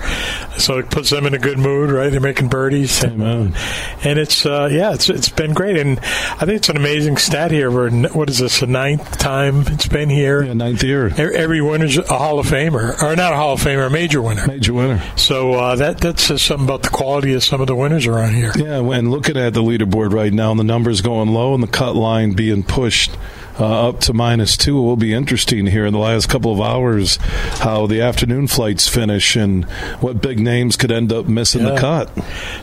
So 0.58 0.78
it 0.78 0.90
puts 0.90 1.10
them 1.10 1.26
in 1.26 1.34
a 1.34 1.40
good 1.40 1.58
mood, 1.58 1.90
right? 1.92 2.10
They're 2.10 2.20
making 2.20 2.50
birdies, 2.50 3.04
and, 3.04 3.22
and 3.24 4.20
it's 4.20 4.46
uh, 4.46 4.70
yeah, 4.72 4.94
it's 4.94 5.10
it's 5.10 5.30
been 5.30 5.54
great. 5.54 5.78
And 5.78 6.00
I 6.00 6.46
think 6.46 6.58
it's 6.58 6.70
an 6.70 6.78
amazing 6.78 7.18
stat 7.18 7.52
here. 7.52 7.72
We're 7.72 7.90
what 8.10 8.30
is 8.30 8.40
this? 8.40 8.60
The 8.60 8.68
ninth 8.68 9.18
time 9.18 9.62
it's 9.68 9.88
been 9.88 10.10
here. 10.10 10.44
Yeah, 10.44 10.54
ninth 10.54 10.84
year. 10.84 11.08
Every, 11.08 11.36
every 11.36 11.62
winner's 11.62 11.98
a 11.98 12.18
Hall 12.18 12.40
of 12.40 12.48
Famer, 12.48 13.02
or 13.02 13.16
not 13.16 13.34
a 13.34 13.36
Hall 13.36 13.54
of 13.54 13.62
Famer, 13.62 13.88
a 13.88 13.90
major 13.90 14.22
winner. 14.22 14.46
Major 14.48 14.74
winner. 14.74 15.02
So 15.16 15.54
uh, 15.54 15.76
that 15.76 16.00
that 16.02 16.20
says 16.20 16.42
something 16.42 16.66
about 16.66 16.84
the 16.84 16.90
quality 16.90 17.34
of 17.34 17.44
some 17.44 17.62
of 17.62 17.68
the 17.68 17.76
winners 17.76 18.06
around 18.08 18.36
here. 18.36 18.52
Yeah, 18.56 18.80
and 18.80 19.12
looking 19.12 19.38
at 19.38 19.54
the 19.54 19.62
leaderboard 19.62 20.14
right 20.14 20.32
now, 20.32 20.52
and 20.52 20.60
the 20.60 20.64
numbers 20.66 21.02
going 21.02 21.30
low, 21.30 21.54
and 21.54 21.64
the 21.64 21.68
cut 21.68 21.96
line 21.96 22.34
being 22.34 22.64
pushed. 22.70 23.12
Uh, 23.60 23.90
up 23.90 24.00
to 24.02 24.14
minus 24.14 24.56
two. 24.56 24.78
It 24.78 24.82
will 24.82 24.96
be 24.96 25.14
interesting 25.14 25.66
here 25.66 25.86
in 25.86 25.92
the 25.94 26.00
last 26.00 26.30
couple 26.30 26.52
of 26.54 26.62
hours 26.62 27.18
how 27.18 27.88
the 27.88 28.02
afternoon 28.02 28.48
flights 28.48 28.88
finish 28.88 29.36
and 29.36 29.66
what 30.00 30.22
big 30.22 30.40
names 30.40 30.78
could 30.78 30.92
end 30.92 31.12
up 31.12 31.28
missing 31.28 31.64
the 31.64 31.76
cut. 31.78 32.10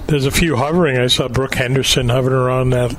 There's 0.07 0.25
a 0.27 0.31
few 0.31 0.57
hovering. 0.57 0.97
I 0.97 1.09
saw 1.09 1.29
Brooke 1.29 1.55
Henderson 1.55 2.09
hovering 2.09 2.37
around 2.37 2.71
that 2.71 2.91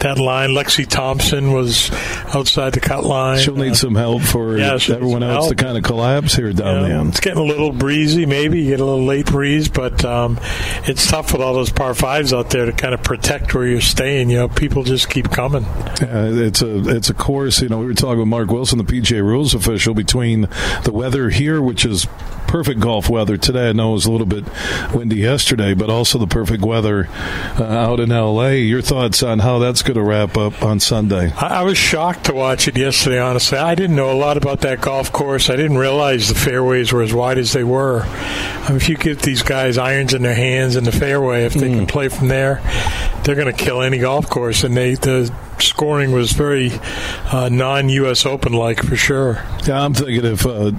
that 0.00 0.18
line. 0.18 0.50
Lexi 0.50 0.86
Thompson 0.86 1.52
was 1.52 1.90
outside 2.34 2.72
the 2.72 2.80
cut 2.80 3.04
line. 3.04 3.38
She'll 3.38 3.56
need 3.56 3.76
some 3.76 3.94
help 3.94 4.22
for 4.22 4.56
Yeah, 4.56 4.74
everyone 4.74 5.22
else 5.22 5.48
to 5.48 5.54
kind 5.54 5.76
of 5.76 5.84
collapse 5.84 6.34
here 6.34 6.52
down 6.52 6.82
Yeah, 6.82 6.88
the 6.88 6.94
end. 6.94 7.08
It's 7.10 7.20
getting 7.20 7.38
a 7.40 7.44
little 7.44 7.72
breezy, 7.72 8.24
maybe 8.26 8.62
you 8.62 8.70
get 8.70 8.80
a 8.80 8.84
little 8.84 9.04
late 9.04 9.26
breeze, 9.26 9.68
but 9.68 10.04
um, 10.04 10.38
it's 10.84 11.06
tough 11.10 11.32
with 11.32 11.42
all 11.42 11.54
those 11.54 11.70
par 11.70 11.94
fives 11.94 12.32
out 12.32 12.50
there 12.50 12.66
to 12.66 12.72
kind 12.72 12.94
of 12.94 13.02
protect 13.02 13.54
where 13.54 13.66
you're 13.66 13.80
staying. 13.80 14.30
You 14.30 14.36
know, 14.38 14.48
people 14.48 14.82
just 14.82 15.10
keep 15.10 15.30
coming. 15.30 15.64
Yeah, 16.00 16.28
it's 16.30 16.62
a 16.62 16.88
it's 16.88 17.10
a 17.10 17.14
course. 17.34 17.60
You 17.60 17.68
know, 17.68 17.80
we 17.80 17.86
were 17.86 17.94
talking 17.94 18.20
with 18.20 18.28
Mark 18.28 18.48
Wilson, 18.48 18.78
the 18.78 18.84
PGA 18.84 19.20
rules 19.20 19.54
official, 19.54 19.92
between 19.92 20.42
the 20.84 20.92
weather 20.92 21.30
here, 21.30 21.60
which 21.60 21.84
is 21.84 22.06
perfect 22.46 22.78
golf 22.78 23.10
weather 23.10 23.36
today. 23.36 23.70
I 23.70 23.72
know 23.72 23.90
it 23.90 23.94
was 23.94 24.06
a 24.06 24.12
little 24.12 24.28
bit 24.28 24.44
windy 24.94 25.16
yesterday, 25.16 25.74
but 25.74 25.90
also 25.90 26.16
the 26.16 26.28
perfect 26.28 26.62
weather 26.62 27.08
uh, 27.58 27.64
out 27.64 27.98
in 27.98 28.10
LA. 28.10 28.50
Your 28.50 28.82
thoughts 28.82 29.24
on 29.24 29.40
how 29.40 29.58
that's 29.58 29.82
going 29.82 29.96
to 29.96 30.02
wrap 30.02 30.36
up 30.36 30.62
on 30.62 30.78
Sunday? 30.78 31.32
I, 31.32 31.46
I 31.46 31.62
was 31.62 31.76
shocked 31.76 32.26
to 32.26 32.34
watch 32.34 32.68
it 32.68 32.78
yesterday. 32.78 33.18
Honestly, 33.18 33.58
I 33.58 33.74
didn't 33.74 33.96
know 33.96 34.12
a 34.12 34.14
lot 34.16 34.36
about 34.36 34.60
that 34.60 34.80
golf 34.80 35.10
course. 35.10 35.50
I 35.50 35.56
didn't 35.56 35.78
realize 35.78 36.28
the 36.28 36.36
fairways 36.36 36.92
were 36.92 37.02
as 37.02 37.12
wide 37.12 37.38
as 37.38 37.52
they 37.52 37.64
were. 37.64 38.02
I 38.04 38.68
mean, 38.68 38.76
if 38.76 38.88
you 38.88 38.96
get 38.96 39.22
these 39.22 39.42
guys 39.42 39.76
irons 39.76 40.14
in 40.14 40.22
their 40.22 40.36
hands 40.36 40.76
in 40.76 40.84
the 40.84 40.92
fairway, 40.92 41.46
if 41.46 41.54
they 41.54 41.70
can 41.70 41.88
play 41.88 42.06
from 42.06 42.28
there, 42.28 42.62
they're 43.24 43.34
going 43.34 43.52
to 43.52 43.64
kill 43.64 43.82
any 43.82 43.98
golf 43.98 44.30
course. 44.30 44.62
And 44.62 44.76
they 44.76 44.94
the 44.94 45.34
scoring 45.62 46.12
was 46.12 46.32
very 46.32 46.70
uh, 47.32 47.48
non-U.S. 47.50 48.26
Open 48.26 48.52
like 48.52 48.82
for 48.82 48.96
sure. 48.96 49.44
Yeah, 49.66 49.82
I'm 49.82 49.94
thinking 49.94 50.24
if 50.24 50.44
uh, 50.46 50.70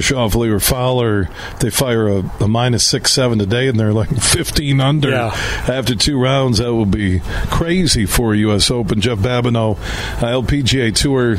Schauffele 0.00 0.48
or 0.50 0.60
Fowler, 0.60 1.28
they 1.60 1.70
fire 1.70 2.08
a, 2.08 2.18
a 2.40 2.48
minus 2.48 2.84
six 2.84 3.12
seven 3.12 3.38
today, 3.38 3.68
and 3.68 3.78
they're 3.78 3.92
like 3.92 4.08
15 4.20 4.80
under 4.80 5.10
Yeah. 5.10 5.26
after 5.68 5.94
two 5.94 6.20
rounds, 6.20 6.58
that 6.58 6.74
would 6.74 6.90
be 6.90 7.20
crazy 7.50 8.06
for 8.06 8.34
a 8.34 8.36
U.S. 8.38 8.70
Open. 8.70 9.00
Jeff 9.00 9.18
Babineau, 9.18 9.76
uh, 10.22 10.42
LPGA 10.42 10.94
Tour. 10.94 11.36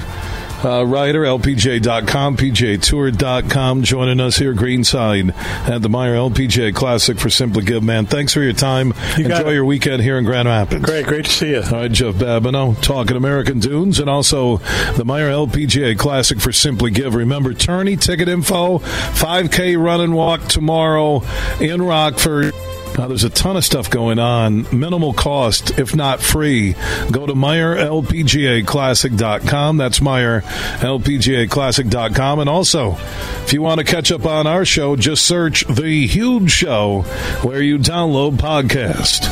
Uh, 0.63 0.83
writer, 0.85 1.21
LPGA.com, 1.21 2.35
PGATour.com, 2.35 3.83
joining 3.83 4.19
us 4.19 4.37
here, 4.37 4.53
Greenside, 4.53 5.33
at 5.69 5.81
the 5.81 5.87
Meijer 5.87 6.29
LPGA 6.31 6.75
Classic 6.75 7.17
for 7.17 7.29
Simply 7.29 7.63
Give. 7.63 7.81
Man, 7.81 8.05
thanks 8.05 8.33
for 8.33 8.41
your 8.41 8.51
time. 8.53 8.93
You 9.17 9.25
Enjoy 9.25 9.51
it. 9.51 9.53
your 9.53 9.63
weekend 9.65 10.03
here 10.03 10.17
in 10.17 10.25
Grand 10.25 10.47
Rapids. 10.49 10.83
Great, 10.83 11.05
great 11.05 11.25
to 11.25 11.31
see 11.31 11.51
you. 11.51 11.61
All 11.63 11.71
right, 11.71 11.91
Jeff 11.91 12.15
Babineau 12.15 12.79
talking 12.81 13.15
American 13.15 13.59
Dunes 13.59 13.99
and 13.99 14.09
also 14.09 14.57
the 14.57 15.05
Meijer 15.05 15.47
LPGA 15.47 15.97
Classic 15.97 16.39
for 16.41 16.51
Simply 16.51 16.91
Give. 16.91 17.15
Remember, 17.15 17.53
tourney 17.53 17.95
ticket 17.95 18.27
info, 18.27 18.79
5K 18.79 19.81
run 19.81 20.01
and 20.01 20.13
walk 20.13 20.47
tomorrow 20.47 21.23
in 21.61 21.81
Rockford. 21.81 22.53
Now, 22.97 23.07
there's 23.07 23.23
a 23.23 23.29
ton 23.29 23.55
of 23.55 23.63
stuff 23.63 23.89
going 23.89 24.19
on. 24.19 24.65
Minimal 24.77 25.13
cost, 25.13 25.79
if 25.79 25.95
not 25.95 26.19
free. 26.21 26.73
Go 27.11 27.25
to 27.25 27.33
MeijerLPGAClassic.com. 27.33 29.77
That's 29.77 29.99
MeijerLPGAClassic.com. 29.99 32.39
And 32.39 32.49
also, 32.49 32.97
if 33.43 33.53
you 33.53 33.61
want 33.61 33.79
to 33.79 33.85
catch 33.85 34.11
up 34.11 34.25
on 34.25 34.47
our 34.47 34.65
show, 34.65 34.95
just 34.97 35.25
search 35.25 35.65
The 35.67 36.07
Huge 36.07 36.51
Show 36.51 37.03
where 37.43 37.61
you 37.61 37.77
download 37.77 38.35
podcast. 38.37 39.29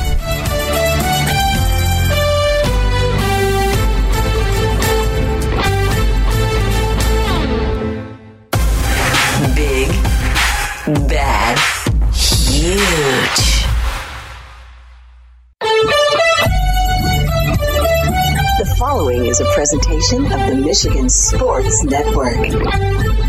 Big, 9.56 9.90
bad, 11.10 11.58
huge. 12.14 13.47
Presentation 19.58 20.24
of 20.26 20.40
the 20.46 20.54
Michigan 20.64 21.10
Sports 21.10 21.84
Network. 21.84 23.27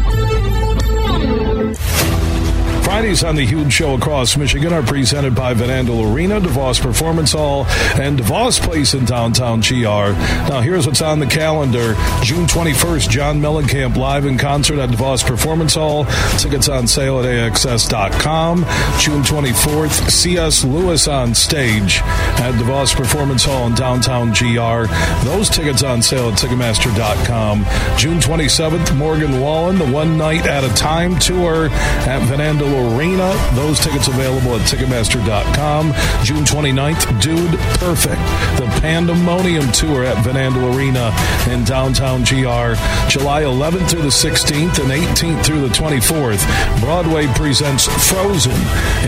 Fridays 2.88 3.22
on 3.22 3.36
the 3.36 3.44
Huge 3.44 3.70
Show 3.70 3.94
across 3.96 4.34
Michigan 4.38 4.72
are 4.72 4.82
presented 4.82 5.34
by 5.34 5.52
Van 5.52 5.68
Andel 5.68 6.10
Arena, 6.10 6.40
DeVos 6.40 6.80
Performance 6.80 7.32
Hall, 7.32 7.66
and 8.00 8.18
DeVos 8.18 8.62
Place 8.62 8.94
in 8.94 9.04
downtown 9.04 9.60
GR. 9.60 10.16
Now, 10.48 10.62
here's 10.62 10.86
what's 10.86 11.02
on 11.02 11.18
the 11.18 11.26
calendar. 11.26 11.94
June 12.22 12.46
21st, 12.46 13.10
John 13.10 13.40
Mellencamp 13.42 13.94
live 13.96 14.24
in 14.24 14.38
concert 14.38 14.78
at 14.78 14.88
DeVos 14.88 15.22
Performance 15.22 15.74
Hall. 15.74 16.06
Tickets 16.38 16.70
on 16.70 16.86
sale 16.86 17.20
at 17.20 17.26
AXS.com. 17.26 18.60
June 18.98 19.22
24th, 19.22 20.10
C.S. 20.10 20.64
Lewis 20.64 21.06
on 21.06 21.34
stage 21.34 21.98
at 22.40 22.54
DeVos 22.54 22.96
Performance 22.96 23.44
Hall 23.44 23.66
in 23.66 23.74
downtown 23.74 24.28
GR. 24.28 24.90
Those 25.26 25.50
tickets 25.50 25.82
on 25.82 26.00
sale 26.00 26.30
at 26.30 26.38
Ticketmaster.com. 26.38 27.66
June 27.98 28.18
27th, 28.18 28.96
Morgan 28.96 29.42
Wallen, 29.42 29.76
the 29.76 29.90
One 29.92 30.16
Night 30.16 30.46
at 30.46 30.64
a 30.64 30.74
Time 30.74 31.18
tour 31.18 31.66
at 31.68 32.22
Van 32.22 32.38
Andel 32.38 32.77
Arena. 32.78 33.34
Those 33.54 33.78
tickets 33.80 34.08
available 34.08 34.56
at 34.56 34.62
Ticketmaster.com. 34.62 35.92
June 36.24 36.44
29th, 36.44 37.20
Dude 37.20 37.58
Perfect, 37.78 38.20
the 38.58 38.66
Pandemonium 38.80 39.70
tour 39.72 40.04
at 40.04 40.22
Van 40.24 40.34
Andel 40.34 40.74
Arena 40.74 41.12
in 41.52 41.64
downtown 41.64 42.20
GR. 42.20 42.74
July 43.08 43.42
11th 43.42 43.90
through 43.90 44.02
the 44.02 44.08
16th 44.08 44.78
and 44.78 44.90
18th 44.90 45.44
through 45.44 45.60
the 45.60 45.74
24th, 45.74 46.44
Broadway 46.80 47.26
presents 47.34 47.86
Frozen 48.10 48.52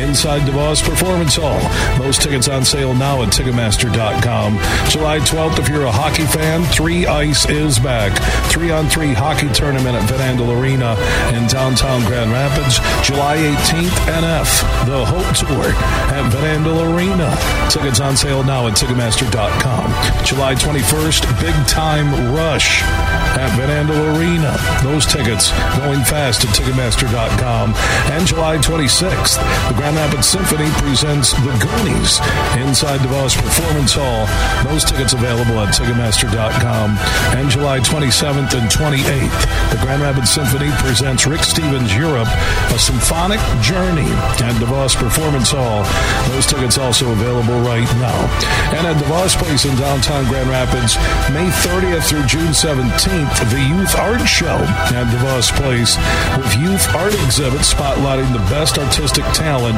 inside 0.00 0.42
DeVos 0.42 0.82
Performance 0.82 1.36
Hall. 1.36 1.60
Those 1.98 2.18
tickets 2.18 2.48
on 2.48 2.64
sale 2.64 2.94
now 2.94 3.22
at 3.22 3.28
Ticketmaster.com. 3.28 4.58
July 4.88 5.18
12th, 5.20 5.58
if 5.58 5.68
you're 5.68 5.84
a 5.84 5.92
hockey 5.92 6.24
fan, 6.24 6.62
Three 6.64 7.06
Ice 7.06 7.48
is 7.48 7.78
back. 7.78 8.12
Three 8.50 8.70
on 8.70 8.88
three 8.88 9.12
hockey 9.12 9.48
tournament 9.52 9.96
at 9.96 10.08
Van 10.08 10.36
Andel 10.36 10.60
Arena 10.60 10.96
in 11.36 11.46
downtown 11.48 12.02
Grand 12.04 12.32
Rapids. 12.32 12.78
July 13.06 13.36
18th, 13.36 13.59
NF, 13.68 14.86
the 14.86 15.04
Hope 15.04 15.36
Tour 15.36 15.68
at 16.10 16.32
Van 16.32 16.64
Andel 16.64 16.94
Arena. 16.94 17.36
Tickets 17.70 18.00
on 18.00 18.16
sale 18.16 18.42
now 18.42 18.66
at 18.66 18.74
Ticketmaster.com. 18.74 20.24
July 20.24 20.54
21st, 20.54 21.40
Big 21.40 21.54
Time 21.68 22.34
Rush 22.34 22.82
at 23.36 23.52
Van 23.56 23.68
Andel 23.68 24.16
Arena. 24.16 24.56
Those 24.82 25.06
tickets 25.06 25.50
going 25.76 26.02
fast 26.04 26.44
at 26.44 26.54
Ticketmaster.com. 26.56 27.74
And 28.12 28.26
July 28.26 28.56
26th, 28.58 29.36
the 29.68 29.74
Grand 29.74 29.96
Rapids 29.96 30.26
Symphony 30.26 30.68
presents 30.80 31.32
The 31.32 31.52
Goonies 31.60 32.18
inside 32.56 33.00
DeVos 33.00 33.36
Performance 33.36 33.92
Hall. 33.94 34.26
Those 34.64 34.84
tickets 34.84 35.12
available 35.12 35.60
at 35.60 35.74
Ticketmaster.com. 35.74 36.96
And 37.36 37.50
July 37.50 37.80
27th 37.80 38.54
and 38.54 38.70
28th, 38.70 39.70
the 39.70 39.78
Grand 39.82 40.02
Rapids 40.02 40.30
Symphony 40.30 40.70
presents 40.78 41.26
Rick 41.26 41.40
Steves 41.40 41.96
Europe, 41.96 42.28
a 42.72 42.78
symphonic 42.78 43.40
Journey 43.62 44.08
at 44.40 44.54
DeVos 44.58 44.96
Performance 44.96 45.50
Hall. 45.50 45.84
Those 46.32 46.46
tickets 46.46 46.78
also 46.78 47.10
available 47.12 47.60
right 47.60 47.88
now. 47.98 48.18
And 48.76 48.86
at 48.86 48.96
DeVos 49.02 49.36
Place 49.36 49.64
in 49.64 49.76
downtown 49.76 50.26
Grand 50.26 50.48
Rapids, 50.48 50.96
May 51.34 51.48
30th 51.66 52.08
through 52.08 52.26
June 52.26 52.52
17th, 52.52 53.50
the 53.50 53.62
Youth 53.62 53.94
Art 53.96 54.26
Show 54.26 54.58
at 54.94 55.06
DeVos 55.12 55.52
Place 55.56 55.96
with 56.36 56.52
youth 56.60 56.86
art 56.94 57.14
exhibits 57.24 57.72
spotlighting 57.72 58.32
the 58.32 58.44
best 58.50 58.78
artistic 58.78 59.24
talent 59.32 59.76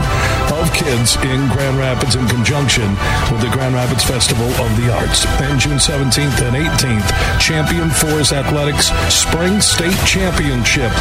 of 0.53 0.73
kids 0.73 1.17
in 1.25 1.49
Grand 1.53 1.79
Rapids 1.79 2.15
in 2.15 2.27
conjunction 2.29 2.89
with 3.31 3.41
the 3.41 3.51
Grand 3.53 3.75
Rapids 3.75 4.05
Festival 4.05 4.49
of 4.63 4.71
the 4.77 4.93
Arts. 4.93 5.27
And 5.41 5.61
June 5.61 5.79
17th 5.79 6.41
and 6.43 6.57
18th, 6.57 7.41
Champion 7.41 7.91
Force 7.91 8.33
Athletics 8.33 8.91
Spring 9.13 9.61
State 9.61 9.99
Championship 10.07 10.93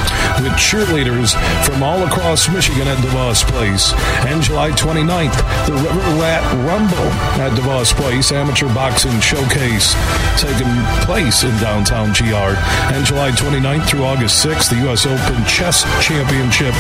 with 0.42 0.54
cheerleaders 0.60 1.34
from 1.66 1.84
all 1.84 2.04
across 2.04 2.48
Michigan 2.54 2.88
at 2.88 2.98
DeVos 3.00 3.44
Place. 3.48 3.94
And 4.28 4.42
July 4.42 4.72
29th, 4.72 5.36
the 5.66 5.74
River 5.74 6.06
Rat 6.20 6.44
Rumble 6.68 7.10
at 7.40 7.52
DeVos 7.58 7.94
Place 7.96 8.32
Amateur 8.32 8.68
Boxing 8.74 9.20
Showcase 9.20 9.96
taking 10.38 10.70
place 11.08 11.44
in 11.44 11.52
downtown 11.60 12.12
GR. 12.14 12.56
And 12.92 13.06
July 13.06 13.32
29th 13.32 13.88
through 13.88 14.04
August 14.04 14.46
6th, 14.46 14.70
the 14.70 14.80
U.S. 14.88 15.06
Open 15.06 15.44
Chess 15.46 15.84
Championship 16.04 16.76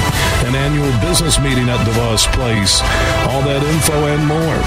and 0.45 0.55
annual 0.55 0.91
business 0.99 1.39
meeting 1.39 1.69
at 1.69 1.79
DeVos 1.85 2.27
Place. 2.33 2.81
All 3.31 3.41
that 3.43 3.63
info 3.63 4.07
and 4.07 4.25
more. 4.27 4.59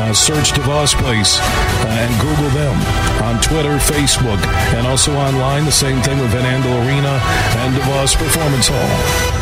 Uh, 0.00 0.12
search 0.12 0.52
DeVos 0.52 0.94
Place 1.00 1.38
uh, 1.40 2.02
and 2.02 2.12
Google 2.20 2.50
them 2.50 2.76
on 3.22 3.40
Twitter, 3.40 3.76
Facebook, 3.78 4.40
and 4.74 4.86
also 4.86 5.14
online. 5.14 5.64
The 5.64 5.72
same 5.72 6.00
thing 6.02 6.18
with 6.18 6.30
Van 6.30 6.44
Andel 6.44 6.86
Arena 6.86 7.20
and 7.62 7.74
DeVos 7.74 8.16
Performance 8.16 8.68
Hall. 8.70 9.41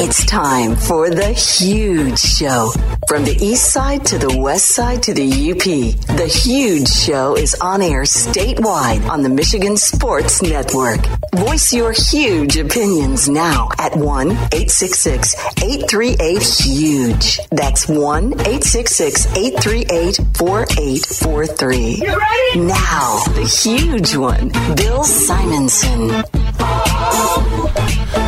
It's 0.00 0.24
time 0.26 0.76
for 0.76 1.10
the 1.10 1.32
huge 1.32 2.20
show. 2.20 2.70
From 3.08 3.24
the 3.24 3.36
east 3.40 3.72
side 3.72 4.06
to 4.06 4.16
the 4.16 4.38
west 4.38 4.66
side 4.68 5.02
to 5.02 5.12
the 5.12 5.26
UP, 5.50 5.64
the 6.16 6.26
huge 6.28 6.86
show 6.86 7.36
is 7.36 7.56
on 7.60 7.82
air 7.82 8.02
statewide 8.02 9.08
on 9.08 9.22
the 9.22 9.28
Michigan 9.28 9.76
Sports 9.76 10.40
Network. 10.40 11.00
Voice 11.34 11.72
your 11.72 11.90
huge 11.90 12.56
opinions 12.58 13.28
now 13.28 13.70
at 13.80 13.96
1 13.96 14.30
866 14.30 15.34
838 15.64 16.42
HUGE. 16.44 17.40
That's 17.50 17.88
1 17.88 18.34
866 18.34 19.26
838 19.36 20.20
4843. 20.38 21.96
Now, 22.66 23.24
the 23.34 23.42
huge 23.42 24.14
one, 24.14 24.52
Bill 24.76 25.02
Simonson. 25.02 26.22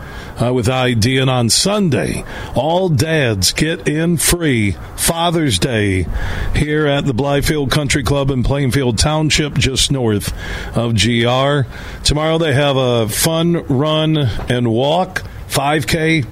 uh, 0.42 0.52
with 0.52 0.68
ID. 0.68 1.18
And 1.18 1.30
on 1.30 1.50
Sunday, 1.50 2.24
all 2.54 2.88
dads 2.88 3.52
get 3.52 3.86
in 3.88 4.16
free 4.16 4.72
Father's 4.96 5.58
Day 5.58 6.06
here 6.54 6.86
at 6.86 7.04
the 7.06 7.14
Blythefield 7.14 7.70
Country 7.70 8.02
Club 8.02 8.30
in 8.30 8.42
Plainfield 8.42 8.98
Township, 8.98 9.54
just 9.54 9.92
north 9.92 10.32
of 10.76 10.94
GR. 10.94 11.60
Tomorrow 12.04 12.38
they 12.38 12.54
have 12.54 12.76
a 12.76 13.08
fun 13.08 13.64
run 13.66 14.16
and 14.16 14.72
walk, 14.76 15.22
5K. 15.48 16.26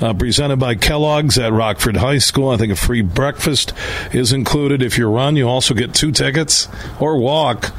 Uh, 0.00 0.14
presented 0.14 0.60
by 0.60 0.76
Kellogg's 0.76 1.36
at 1.38 1.52
Rockford 1.52 1.96
High 1.96 2.18
School. 2.18 2.50
I 2.50 2.56
think 2.56 2.72
a 2.72 2.76
free 2.76 3.02
breakfast 3.02 3.72
is 4.12 4.32
included. 4.32 4.80
If 4.80 4.96
you 4.96 5.08
run, 5.08 5.34
you 5.34 5.48
also 5.48 5.74
get 5.74 5.92
two 5.92 6.12
tickets 6.12 6.68
or 7.00 7.18
walk 7.18 7.72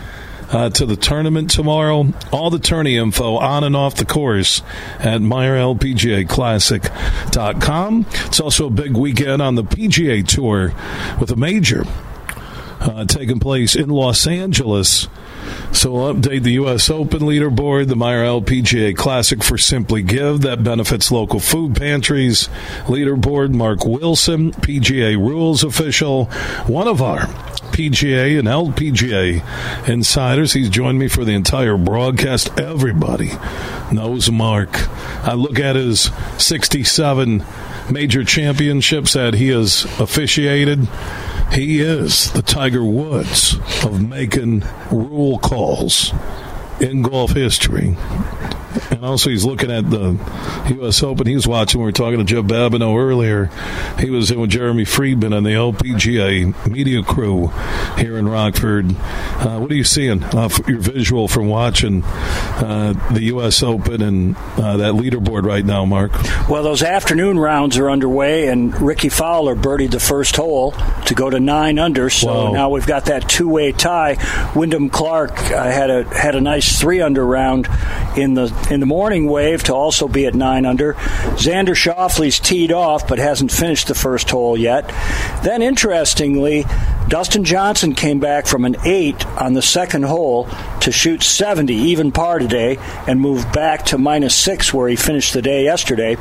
uh, 0.51 0.69
to 0.71 0.85
the 0.85 0.97
tournament 0.97 1.49
tomorrow. 1.49 2.11
All 2.31 2.49
the 2.49 2.59
tourney 2.59 2.97
info 2.97 3.37
on 3.37 3.63
and 3.63 3.73
off 3.73 3.95
the 3.95 4.03
course 4.03 4.61
at 4.99 5.21
MeijerLPGAClassic.com. 5.21 8.05
It's 8.25 8.41
also 8.41 8.67
a 8.67 8.71
big 8.71 8.97
weekend 8.97 9.41
on 9.41 9.55
the 9.55 9.63
PGA 9.63 10.27
Tour 10.27 10.73
with 11.19 11.31
a 11.31 11.37
major 11.37 11.85
uh, 12.79 13.05
taking 13.05 13.39
place 13.39 13.75
in 13.75 13.89
Los 13.89 14.25
Angeles. 14.27 15.07
So 15.71 15.93
we'll 15.93 16.13
update 16.13 16.43
the 16.43 16.53
U.S. 16.53 16.89
Open 16.89 17.21
leaderboard, 17.21 17.87
the 17.87 17.95
Meijer 17.95 18.41
LPGA 18.41 18.95
Classic 18.95 19.43
for 19.43 19.57
Simply 19.57 20.01
Give 20.01 20.41
that 20.41 20.63
benefits 20.63 21.11
local 21.11 21.39
food 21.39 21.75
pantries. 21.75 22.49
Leaderboard, 22.85 23.53
Mark 23.53 23.85
Wilson, 23.85 24.51
PGA 24.51 25.17
Rules 25.17 25.63
official, 25.63 26.25
one 26.65 26.87
of 26.87 27.01
our 27.01 27.19
PGA 27.71 28.37
and 28.37 28.47
LPGA 28.47 29.87
insiders. 29.87 30.53
He's 30.53 30.69
joined 30.69 30.99
me 30.99 31.07
for 31.07 31.23
the 31.23 31.33
entire 31.33 31.77
broadcast. 31.77 32.59
Everybody 32.59 33.31
knows 33.91 34.29
Mark. 34.29 34.69
I 35.25 35.33
look 35.33 35.59
at 35.59 35.75
his 35.75 36.11
67 36.37 37.45
major 37.91 38.23
championships 38.23 39.13
that 39.13 39.35
he 39.35 39.49
has 39.49 39.85
officiated. 39.99 40.87
He 41.51 41.81
is 41.81 42.31
the 42.31 42.41
Tiger 42.43 42.83
Woods 42.83 43.55
of 43.83 44.07
making 44.07 44.63
rule 44.91 45.39
calls 45.39 46.13
in 46.79 47.01
golf 47.01 47.31
history. 47.31 47.95
And 48.91 49.03
also, 49.03 49.29
he's 49.31 49.45
looking 49.45 49.71
at 49.71 49.89
the 49.89 50.17
U.S. 50.75 51.01
Open. 51.01 51.25
He 51.25 51.33
was 51.35 51.47
watching. 51.47 51.79
We 51.81 51.85
were 51.85 51.91
talking 51.91 52.19
to 52.19 52.23
Joe 52.23 52.43
Babineau 52.43 52.97
earlier. 52.99 53.49
He 53.99 54.09
was 54.11 54.29
in 54.29 54.39
with 54.39 54.51
Jeremy 54.51 54.85
Friedman 54.85 55.33
and 55.33 55.43
the 55.45 55.51
LPGA 55.51 56.69
media 56.69 57.01
crew 57.01 57.47
here 57.97 58.15
in 58.17 58.27
Rockford. 58.29 58.95
Uh, 58.95 59.57
what 59.59 59.71
are 59.71 59.75
you 59.75 59.83
seeing? 59.83 60.23
off 60.35 60.59
your 60.67 60.79
visual 60.79 61.27
from 61.27 61.47
watching 61.47 62.03
uh, 62.03 62.93
the 63.13 63.23
U.S. 63.25 63.63
Open 63.63 64.01
and 64.03 64.35
uh, 64.57 64.77
that 64.77 64.93
leaderboard 64.93 65.43
right 65.45 65.65
now, 65.65 65.83
Mark? 65.85 66.11
Well, 66.47 66.61
those 66.63 66.83
afternoon 66.83 67.39
rounds 67.39 67.77
are 67.77 67.89
underway, 67.89 68.47
and 68.47 68.79
Rickie 68.79 69.09
Fowler 69.09 69.55
birdied 69.55 69.91
the 69.91 69.99
first 69.99 70.35
hole 70.35 70.71
to 71.05 71.15
go 71.15 71.29
to 71.29 71.39
nine 71.39 71.79
under. 71.79 72.09
So 72.11 72.27
Wow. 72.27 72.51
now 72.51 72.69
we've 72.69 72.87
got 72.87 73.05
that 73.05 73.27
two-way 73.27 73.71
tie. 73.71 74.17
Wyndham 74.55 74.89
Clark 74.89 75.31
uh, 75.51 75.63
had 75.63 75.89
a 75.89 76.03
had 76.15 76.35
a 76.35 76.41
nice 76.41 76.68
three 76.77 77.01
under 77.01 77.25
round 77.25 77.67
in 78.17 78.33
the 78.33 78.53
in 78.69 78.79
the 78.79 78.85
morning 78.85 79.27
wave 79.27 79.63
to 79.63 79.73
also 79.73 80.07
be 80.07 80.25
at 80.25 80.35
nine 80.35 80.65
under. 80.65 80.93
Xander 80.93 81.75
Schauffele's 81.75 82.39
teed 82.39 82.71
off, 82.71 83.07
but 83.07 83.19
hasn't 83.19 83.51
finished 83.51 83.87
the 83.87 83.95
first 83.95 84.29
hole 84.29 84.57
yet. 84.57 84.87
Then, 85.43 85.61
interestingly, 85.61 86.65
Dustin 87.09 87.43
Johnson 87.43 87.95
came 87.95 88.19
back 88.19 88.45
from 88.45 88.65
an 88.65 88.75
eight 88.85 89.25
on 89.25 89.53
the 89.53 89.63
second 89.63 90.03
hole 90.03 90.47
to 90.81 90.91
shoot 90.91 91.23
70 91.23 91.73
even 91.73 92.11
par 92.11 92.37
today 92.37 92.77
and 93.07 93.19
moved 93.19 93.51
back 93.51 93.85
to 93.85 93.97
minus 93.97 94.35
six 94.35 94.71
where 94.71 94.87
he 94.87 94.95
finished 94.95 95.33
the 95.33 95.41
day 95.41 95.63
yesterday. 95.63 96.17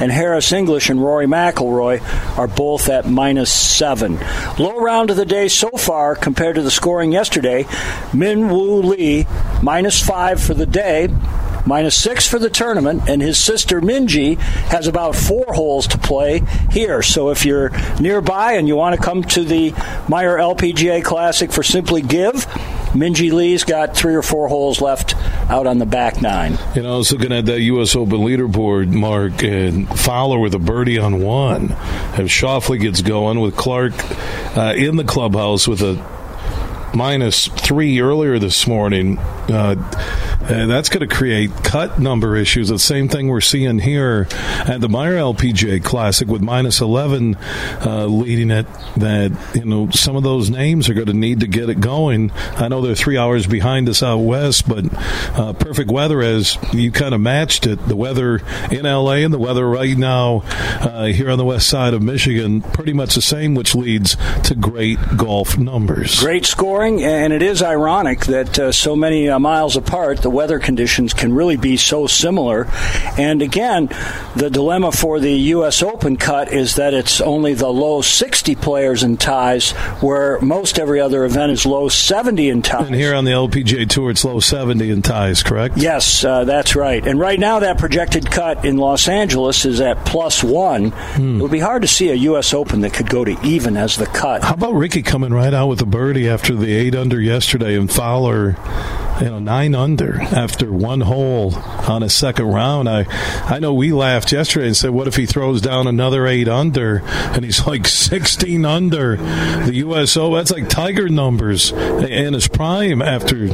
And 0.00 0.12
Harris 0.12 0.52
English 0.52 0.90
and 0.90 1.02
Rory 1.02 1.26
McIlroy 1.26 2.00
are 2.38 2.46
both 2.46 2.88
at 2.88 3.08
minus 3.08 3.52
seven. 3.52 4.18
Low 4.58 4.78
round 4.78 5.10
of 5.10 5.16
the 5.16 5.26
day 5.26 5.48
so 5.48 5.70
far 5.70 6.14
compared 6.14 6.54
to 6.54 6.62
the 6.62 6.70
scoring 6.70 7.10
yesterday. 7.10 7.66
Min 8.14 8.48
Woo 8.48 8.80
Lee 8.82 9.26
minus 9.60 9.87
five 9.96 10.42
for 10.42 10.54
the 10.54 10.66
day 10.66 11.08
minus 11.68 11.96
six 11.96 12.26
for 12.26 12.38
the 12.38 12.48
tournament, 12.48 13.08
and 13.08 13.20
his 13.20 13.38
sister 13.38 13.80
Minjee 13.80 14.38
has 14.70 14.86
about 14.86 15.14
four 15.14 15.44
holes 15.52 15.86
to 15.88 15.98
play 15.98 16.42
here. 16.70 17.02
So 17.02 17.30
if 17.30 17.44
you're 17.44 17.70
nearby 18.00 18.54
and 18.54 18.66
you 18.66 18.74
want 18.74 18.96
to 18.96 19.02
come 19.02 19.22
to 19.24 19.44
the 19.44 19.72
Meijer 19.72 20.38
LPGA 20.38 21.04
Classic 21.04 21.52
for 21.52 21.62
Simply 21.62 22.00
Give, 22.00 22.34
Minjee 22.94 23.32
Lee's 23.32 23.64
got 23.64 23.94
three 23.94 24.14
or 24.14 24.22
four 24.22 24.48
holes 24.48 24.80
left 24.80 25.14
out 25.50 25.66
on 25.66 25.78
the 25.78 25.86
back 25.86 26.22
nine. 26.22 26.58
Know, 26.74 26.94
I 26.94 26.96
was 26.96 27.12
looking 27.12 27.32
at 27.32 27.44
that 27.46 27.60
U.S. 27.60 27.94
Open 27.94 28.20
leaderboard, 28.20 28.88
Mark, 28.88 29.42
and 29.42 29.86
Fowler 29.88 30.38
with 30.38 30.54
a 30.54 30.58
birdie 30.58 30.98
on 30.98 31.20
one. 31.20 31.64
If 31.64 32.28
Schauffele 32.28 32.80
gets 32.80 33.02
going 33.02 33.40
with 33.40 33.56
Clark 33.56 33.92
uh, 34.56 34.72
in 34.74 34.96
the 34.96 35.04
clubhouse 35.04 35.68
with 35.68 35.82
a 35.82 36.02
minus 36.94 37.48
three 37.48 38.00
earlier 38.00 38.38
this 38.38 38.66
morning. 38.66 39.18
Uh, 39.18 39.74
that's 40.40 40.88
going 40.88 41.06
to 41.06 41.14
create 41.14 41.50
cut 41.62 41.98
number 41.98 42.36
issues. 42.36 42.68
The 42.68 42.78
same 42.78 43.08
thing 43.08 43.28
we're 43.28 43.40
seeing 43.40 43.78
here 43.78 44.26
at 44.30 44.80
the 44.80 44.88
Meijer 44.88 45.34
LPGA 45.34 45.82
Classic 45.84 46.26
with 46.28 46.40
minus 46.42 46.80
11 46.80 47.36
uh, 47.84 48.06
leading 48.06 48.50
it. 48.50 48.66
That, 48.96 49.32
you 49.54 49.64
know, 49.64 49.90
some 49.90 50.16
of 50.16 50.22
those 50.22 50.50
names 50.50 50.88
are 50.88 50.94
going 50.94 51.06
to 51.06 51.12
need 51.12 51.40
to 51.40 51.46
get 51.46 51.68
it 51.68 51.80
going. 51.80 52.30
I 52.56 52.68
know 52.68 52.80
they're 52.80 52.94
three 52.94 53.18
hours 53.18 53.46
behind 53.46 53.88
us 53.88 54.02
out 54.02 54.18
west, 54.18 54.68
but 54.68 54.84
uh, 55.38 55.52
perfect 55.52 55.90
weather 55.90 56.22
as 56.22 56.56
you 56.72 56.90
kind 56.92 57.14
of 57.14 57.20
matched 57.20 57.66
it. 57.66 57.86
The 57.86 57.96
weather 57.96 58.40
in 58.70 58.84
LA 58.84 59.18
and 59.24 59.32
the 59.32 59.38
weather 59.38 59.68
right 59.68 59.96
now 59.96 60.42
uh, 60.80 61.06
here 61.06 61.30
on 61.30 61.38
the 61.38 61.44
west 61.44 61.68
side 61.68 61.94
of 61.94 62.02
Michigan, 62.02 62.62
pretty 62.62 62.92
much 62.92 63.14
the 63.14 63.22
same, 63.22 63.54
which 63.54 63.74
leads 63.74 64.16
to 64.44 64.54
great 64.54 64.98
golf 65.16 65.58
numbers. 65.58 66.20
Great 66.20 66.46
scoring, 66.78 67.02
and 67.02 67.32
it 67.32 67.42
is 67.42 67.60
ironic 67.60 68.26
that 68.26 68.56
uh, 68.56 68.70
so 68.70 68.94
many 68.94 69.28
uh, 69.28 69.36
miles 69.36 69.76
apart, 69.76 70.22
the 70.22 70.30
weather 70.30 70.60
conditions 70.60 71.12
can 71.12 71.34
really 71.34 71.56
be 71.56 71.76
so 71.76 72.06
similar. 72.06 72.68
And 73.18 73.42
again, 73.42 73.86
the 74.36 74.48
dilemma 74.48 74.92
for 74.92 75.18
the 75.18 75.32
U.S. 75.58 75.82
Open 75.82 76.16
cut 76.16 76.52
is 76.52 76.76
that 76.76 76.94
it's 76.94 77.20
only 77.20 77.54
the 77.54 77.68
low 77.68 78.00
60 78.00 78.54
players 78.54 79.02
in 79.02 79.16
ties, 79.16 79.72
where 80.00 80.40
most 80.40 80.78
every 80.78 81.00
other 81.00 81.24
event 81.24 81.50
is 81.50 81.66
low 81.66 81.88
70 81.88 82.48
in 82.48 82.62
ties. 82.62 82.86
And 82.86 82.94
here 82.94 83.12
on 83.12 83.24
the 83.24 83.32
LPGA 83.32 83.88
Tour, 83.88 84.10
it's 84.10 84.24
low 84.24 84.38
70 84.38 84.88
in 84.88 85.02
ties, 85.02 85.42
correct? 85.42 85.78
Yes, 85.78 86.24
uh, 86.24 86.44
that's 86.44 86.76
right. 86.76 87.04
And 87.04 87.18
right 87.18 87.40
now, 87.40 87.58
that 87.58 87.78
projected 87.78 88.30
cut 88.30 88.64
in 88.64 88.76
Los 88.76 89.08
Angeles 89.08 89.64
is 89.64 89.80
at 89.80 90.06
plus 90.06 90.44
one. 90.44 90.92
It 91.16 91.42
would 91.42 91.50
be 91.50 91.58
hard 91.58 91.82
to 91.82 91.88
see 91.88 92.10
a 92.10 92.14
U.S. 92.14 92.54
Open 92.54 92.82
that 92.82 92.94
could 92.94 93.10
go 93.10 93.24
to 93.24 93.36
even 93.44 93.76
as 93.76 93.96
the 93.96 94.06
cut. 94.06 94.44
How 94.44 94.54
about 94.54 94.74
Rickie 94.74 95.02
coming 95.02 95.32
right 95.32 95.52
out 95.52 95.66
with 95.66 95.80
a 95.80 95.86
birdie 95.86 96.28
after 96.28 96.54
the 96.54 96.67
eight 96.74 96.94
under 96.94 97.20
yesterday 97.20 97.76
and 97.76 97.90
Fowler, 97.90 98.52
you 99.20 99.26
know, 99.26 99.38
nine 99.38 99.74
under 99.74 100.20
after 100.20 100.72
one 100.72 101.00
hole 101.00 101.54
on 101.56 102.02
his 102.02 102.14
second 102.14 102.46
round? 102.46 102.88
I, 102.88 103.04
I 103.44 103.58
know 103.58 103.74
we 103.74 103.92
laughed 103.92 104.32
yesterday 104.32 104.66
and 104.68 104.76
said, 104.76 104.90
what 104.90 105.06
if 105.08 105.16
he 105.16 105.26
throws 105.26 105.60
down 105.60 105.86
another 105.86 106.26
eight 106.26 106.48
under 106.48 107.02
and 107.04 107.44
he's 107.44 107.66
like 107.66 107.86
16 107.86 108.64
under 108.64 109.16
the 109.16 109.72
USO? 109.76 110.34
That's 110.34 110.50
like 110.52 110.68
Tiger 110.68 111.08
numbers 111.08 111.72
in 111.72 112.34
his 112.34 112.48
prime 112.48 113.02
after 113.02 113.48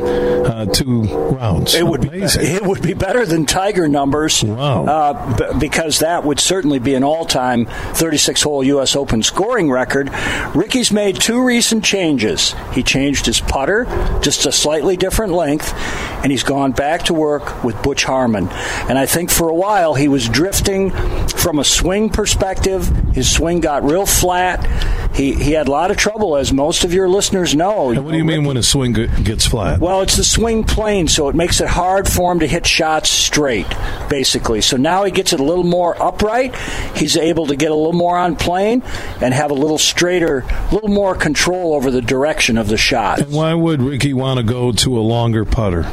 uh, 0.47 0.66
two 0.66 1.03
rounds. 1.05 1.74
It 1.74 1.86
would 1.86 2.05
Amazing. 2.05 2.43
be 2.43 2.49
it 2.49 2.62
would 2.62 2.82
be 2.82 2.95
better 2.95 3.24
than 3.27 3.47
Tiger 3.47 3.89
numbers. 3.89 4.43
Wow. 4.43 4.85
Uh, 4.86 5.36
b- 5.36 5.59
because 5.59 6.01
that 6.01 6.24
would 6.24 6.41
certainly 6.41 6.78
be 6.78 6.95
an 6.95 7.05
all-time 7.05 7.66
36-hole 7.66 8.65
U.S. 8.65 8.97
Open 8.97 9.23
scoring 9.23 9.70
record. 9.70 10.11
Rickie's 10.55 10.93
made 10.93 11.16
two 11.16 11.45
recent 11.45 11.85
changes. 11.85 12.55
He 12.73 12.82
changed 12.82 13.27
his 13.27 13.41
putter, 13.41 13.85
just 14.23 14.47
a 14.47 14.53
slightly 14.53 14.97
different 14.97 15.32
and 15.62 16.32
he's 16.32 16.43
gone 16.43 16.72
back 16.72 17.05
to 17.05 17.14
work 17.14 17.62
with 17.62 17.81
Butch 17.82 18.05
Harmon. 18.05 18.48
And 18.89 18.98
I 18.98 19.06
think 19.06 19.31
for 19.31 19.48
a 19.48 19.55
while 19.55 19.94
he 19.94 20.09
was 20.09 20.28
drifting 20.28 20.90
from 21.44 21.59
a 21.59 21.64
swing 21.64 22.09
perspective. 22.09 22.86
His 23.12 23.31
swing 23.31 23.60
got 23.60 23.85
real 23.85 24.06
flat. 24.06 24.64
He 25.14 25.35
he 25.35 25.52
had 25.52 25.68
a 25.68 25.70
lot 25.70 25.90
of 25.90 25.97
trouble, 25.97 26.36
as 26.36 26.52
most 26.52 26.85
of 26.85 26.93
your 26.93 27.09
listeners 27.09 27.55
know. 27.55 27.90
And 27.90 28.05
what 28.05 28.12
do 28.12 28.16
you 28.16 28.24
mean 28.24 28.44
when 28.44 28.56
a 28.56 28.62
swing 28.62 28.94
gets 28.94 29.47
flat? 29.47 29.78
Well, 29.78 30.01
it's 30.01 30.16
the 30.16 30.24
swing 30.24 30.64
plane, 30.64 31.06
so 31.06 31.28
it 31.28 31.36
makes 31.36 31.60
it 31.60 31.68
hard 31.68 32.09
for 32.09 32.32
him 32.32 32.40
to 32.40 32.48
hit 32.48 32.66
shots 32.66 33.10
straight, 33.10 33.66
basically. 34.09 34.60
So 34.62 34.76
now 34.76 35.05
he 35.05 35.12
gets 35.12 35.32
it 35.32 35.39
a 35.39 35.44
little 35.44 35.64
more 35.64 36.01
upright. 36.02 36.56
He's 36.97 37.16
able 37.16 37.47
to 37.48 37.56
get 37.56 37.70
a 37.70 37.74
little 37.74 37.93
more 37.93 38.16
on 38.16 38.35
plane 38.35 38.82
and 39.20 39.35
have 39.35 39.51
a 39.51 39.55
little 39.55 39.78
straighter, 39.78 40.39
a 40.48 40.74
little 40.74 40.89
more 40.89 41.14
control 41.14 41.74
over 41.74 41.90
the 41.90 42.02
direction 42.02 42.59
of 42.59 42.68
the 42.68 42.78
shot. 42.78 43.20
And 43.20 43.32
why 43.32 43.55
would 43.55 43.82
Rickie 43.82 44.14
want 44.14 44.39
to 44.39 44.43
go 44.44 44.72
to 44.72 44.98
a 44.98 45.02
longer 45.02 45.44
putter? 45.45 45.85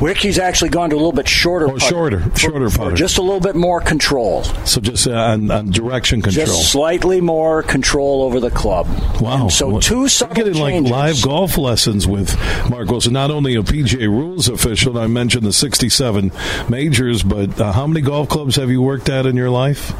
Rickie's 0.00 0.38
actually 0.38 0.70
gone 0.70 0.90
to 0.90 0.96
a 0.96 0.98
little 0.98 1.12
bit 1.12 1.28
shorter. 1.28 1.66
Putter 1.66 1.80
shorter, 1.80 2.20
for- 2.20 2.38
shorter 2.38 2.70
putter. 2.70 2.96
just 2.96 3.18
a 3.18 3.22
little 3.22 3.40
bit 3.40 3.56
more 3.56 3.80
control. 3.80 4.44
So 4.64 4.80
just 4.80 5.06
uh, 5.06 5.12
on, 5.12 5.50
on 5.50 5.70
direction 5.70 6.22
control. 6.22 6.46
Just 6.46 6.72
slightly 6.72 7.20
more 7.20 7.62
control 7.62 8.22
over 8.22 8.40
the 8.40 8.50
club. 8.50 8.86
Wow. 9.20 9.42
And 9.42 9.52
so 9.52 9.68
Well, 9.68 9.80
two 9.80 10.08
subtle 10.08 10.34
getting 10.34 10.54
like 10.54 10.82
live 10.84 11.22
golf 11.22 11.58
lessons 11.58 12.06
with 12.06 12.36
Mark 12.70 12.88
Wilson. 12.88 13.12
Not 13.12 13.30
only 13.30 13.54
a 13.56 13.62
PGA 13.62 14.08
rules 14.08 14.48
official, 14.48 14.96
and 14.96 15.04
I 15.04 15.06
mentioned 15.06 15.44
the 15.44 15.52
67 15.52 16.32
majors, 16.68 17.22
but 17.22 17.60
uh, 17.60 17.72
how 17.72 17.86
many 17.86 18.00
golf 18.00 18.28
clubs 18.28 18.56
have 18.56 18.70
you 18.70 18.80
worked 18.82 19.08
at 19.08 19.26
in 19.26 19.36
your 19.36 19.50
life? 19.50 19.92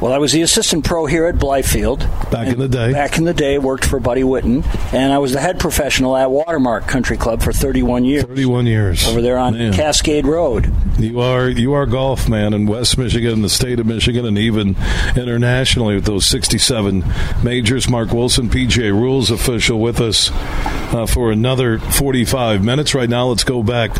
Well, 0.00 0.12
I 0.12 0.18
was 0.18 0.32
the 0.32 0.42
assistant 0.42 0.84
pro 0.84 1.06
here 1.06 1.26
at 1.26 1.36
Blythefield. 1.36 2.00
Back 2.30 2.48
in 2.48 2.58
the 2.58 2.68
day. 2.68 2.92
Back 2.92 3.16
in 3.18 3.24
the 3.24 3.34
day, 3.34 3.58
worked 3.58 3.84
for 3.84 4.00
Buddy 4.00 4.22
Witten, 4.22 4.64
and 4.92 5.12
I 5.12 5.18
was 5.18 5.32
the 5.32 5.40
head 5.40 5.58
professional 5.60 6.16
at 6.16 6.30
Watermark 6.30 6.86
Country 6.86 7.16
Club 7.16 7.42
for 7.42 7.52
31 7.52 8.04
years. 8.04 8.23
31 8.26 8.66
years. 8.66 9.06
Over 9.06 9.20
there 9.20 9.36
on 9.36 9.52
Man. 9.52 9.72
Cascade 9.72 10.26
Road. 10.26 10.72
You 10.98 11.20
are 11.20 11.48
you 11.48 11.74
are 11.74 11.84
golf 11.84 12.28
man 12.28 12.54
in 12.54 12.66
West 12.66 12.96
Michigan, 12.96 13.42
the 13.42 13.48
state 13.48 13.78
of 13.78 13.86
Michigan, 13.86 14.24
and 14.24 14.38
even 14.38 14.76
internationally 15.16 15.96
with 15.96 16.04
those 16.06 16.24
67 16.26 17.04
majors. 17.42 17.88
Mark 17.88 18.12
Wilson, 18.12 18.48
PGA 18.48 18.92
rules 18.92 19.30
official, 19.30 19.78
with 19.78 20.00
us 20.00 20.30
uh, 20.32 21.06
for 21.06 21.30
another 21.30 21.78
45 21.78 22.64
minutes. 22.64 22.94
Right 22.94 23.10
now, 23.10 23.26
let's 23.26 23.44
go 23.44 23.62
back 23.62 23.90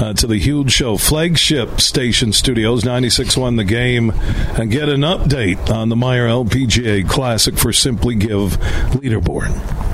uh, 0.00 0.12
to 0.14 0.26
the 0.26 0.38
huge 0.38 0.70
show 0.70 0.96
flagship 0.96 1.80
station 1.80 2.32
studios, 2.32 2.84
96.1 2.84 3.56
The 3.56 3.64
Game, 3.64 4.10
and 4.10 4.70
get 4.70 4.88
an 4.88 5.00
update 5.00 5.70
on 5.70 5.88
the 5.88 5.96
Meijer 5.96 6.46
LPGA 6.46 7.08
Classic 7.08 7.56
for 7.56 7.72
Simply 7.72 8.14
Give 8.14 8.56
leaderboard. 8.92 9.91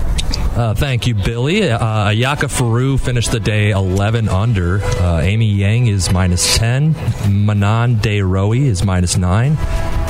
Uh, 0.59 0.75
thank 0.75 1.07
you, 1.07 1.15
Billy. 1.15 1.71
Uh, 1.71 1.79
Ayaka 1.79 2.51
Furue 2.51 2.99
finished 2.99 3.31
the 3.31 3.39
day 3.39 3.71
11 3.71 4.29
under. 4.29 4.81
Uh, 4.83 5.21
Amy 5.21 5.47
Yang 5.47 5.87
is 5.87 6.11
minus 6.11 6.59
10. 6.59 6.97
Manan 7.29 8.01
De 8.01 8.21
Roe 8.23 8.53
is 8.53 8.85
minus 8.85 9.17
9. 9.17 9.57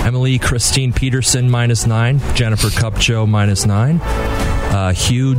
Emily 0.06 0.38
Kristine 0.38 0.94
Pedersen 0.94 1.50
minus 1.50 1.86
9. 1.86 2.18
Jennifer 2.34 2.68
Kupcho 2.68 3.28
minus 3.28 3.66
9. 3.66 3.98
Uh, 4.70 4.92
Hyo 4.92 5.34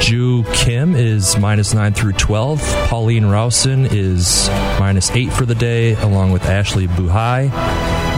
Joo 0.00 0.44
Kim 0.52 0.94
is 0.94 1.36
minus 1.38 1.72
9 1.72 1.94
through 1.94 2.12
12. 2.12 2.60
Pauline 2.88 3.24
Roussin 3.24 3.88
is 3.90 4.48
minus 4.78 5.10
8 5.10 5.32
for 5.32 5.46
the 5.46 5.54
day, 5.54 5.94
along 5.94 6.32
with 6.32 6.42
Ashleigh 6.42 6.88
Buhai. 6.88 7.48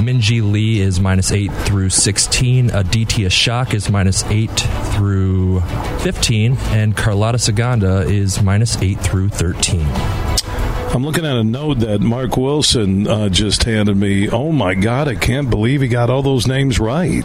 Minjee 0.03 0.43
Lee 0.43 0.81
is 0.81 1.01
minus 1.01 1.33
8 1.33 1.53
through 1.53 1.91
16. 1.91 2.71
Aditya 2.71 3.31
Shock 3.31 3.75
is 3.75 3.89
minus 3.89 4.25
8 4.25 4.51
through 4.95 5.61
15. 6.01 6.57
And 6.71 6.97
Carlota 6.97 7.39
Ciganda 7.39 8.09
is 8.09 8.43
minus 8.43 8.77
8 8.77 9.01
through 9.01 9.29
13. 9.31 9.87
I'm 10.95 11.05
looking 11.05 11.27
at 11.27 11.37
a 11.37 11.45
note 11.45 11.81
that 11.81 12.01
Mark 12.01 12.37
Wilson 12.37 13.07
uh, 13.07 13.29
just 13.29 13.65
handed 13.65 13.97
me. 13.97 14.29
Oh 14.31 14.51
my 14.53 14.75
God, 14.75 15.09
I 15.09 15.15
can't 15.15 15.51
believe 15.51 15.81
he 15.81 15.89
got 15.89 16.11
all 16.11 16.23
those 16.23 16.47
names 16.47 16.81
right. 16.81 17.25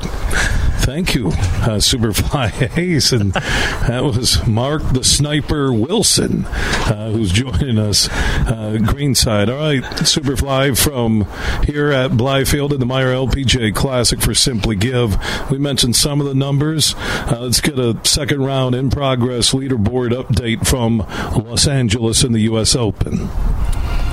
Thank 0.82 1.14
you, 1.14 1.28
uh, 1.28 1.78
Superfly 1.80 2.76
Ace. 2.78 3.12
And 3.12 3.34
that 3.34 4.04
was 4.04 4.46
Mark 4.48 4.82
the 4.94 5.04
Sniper 5.04 5.72
Wilson, 5.72 6.46
uh, 6.46 7.12
who's 7.12 7.32
joining 7.32 7.78
us 7.78 8.10
uh, 8.10 8.78
Greenside. 8.82 9.50
All 9.50 9.60
right, 9.60 9.84
Superfly 10.00 10.76
from 10.78 11.28
here 11.66 11.92
at 11.92 12.12
Blythefield 12.12 12.74
in 12.74 12.80
the 12.80 12.88
Meijer 12.88 13.28
LPGA 13.28 13.76
Classic 13.76 14.20
for 14.20 14.34
Simply 14.34 14.76
Give. 14.76 15.18
We 15.52 15.60
mentioned 15.60 15.96
some 15.96 16.20
of 16.20 16.26
the 16.26 16.36
numbers. 16.36 16.96
Uh, 16.98 17.38
let's 17.42 17.62
get 17.62 17.78
a 17.78 18.00
second 18.04 18.44
round 18.44 18.74
in 18.74 18.90
progress 18.90 19.52
leaderboard 19.52 20.12
update 20.12 20.66
from 20.68 20.98
Los 21.46 21.68
Angeles 21.68 22.24
in 22.24 22.32
the 22.32 22.42
U.S. 22.42 22.76
Open. 22.76 23.30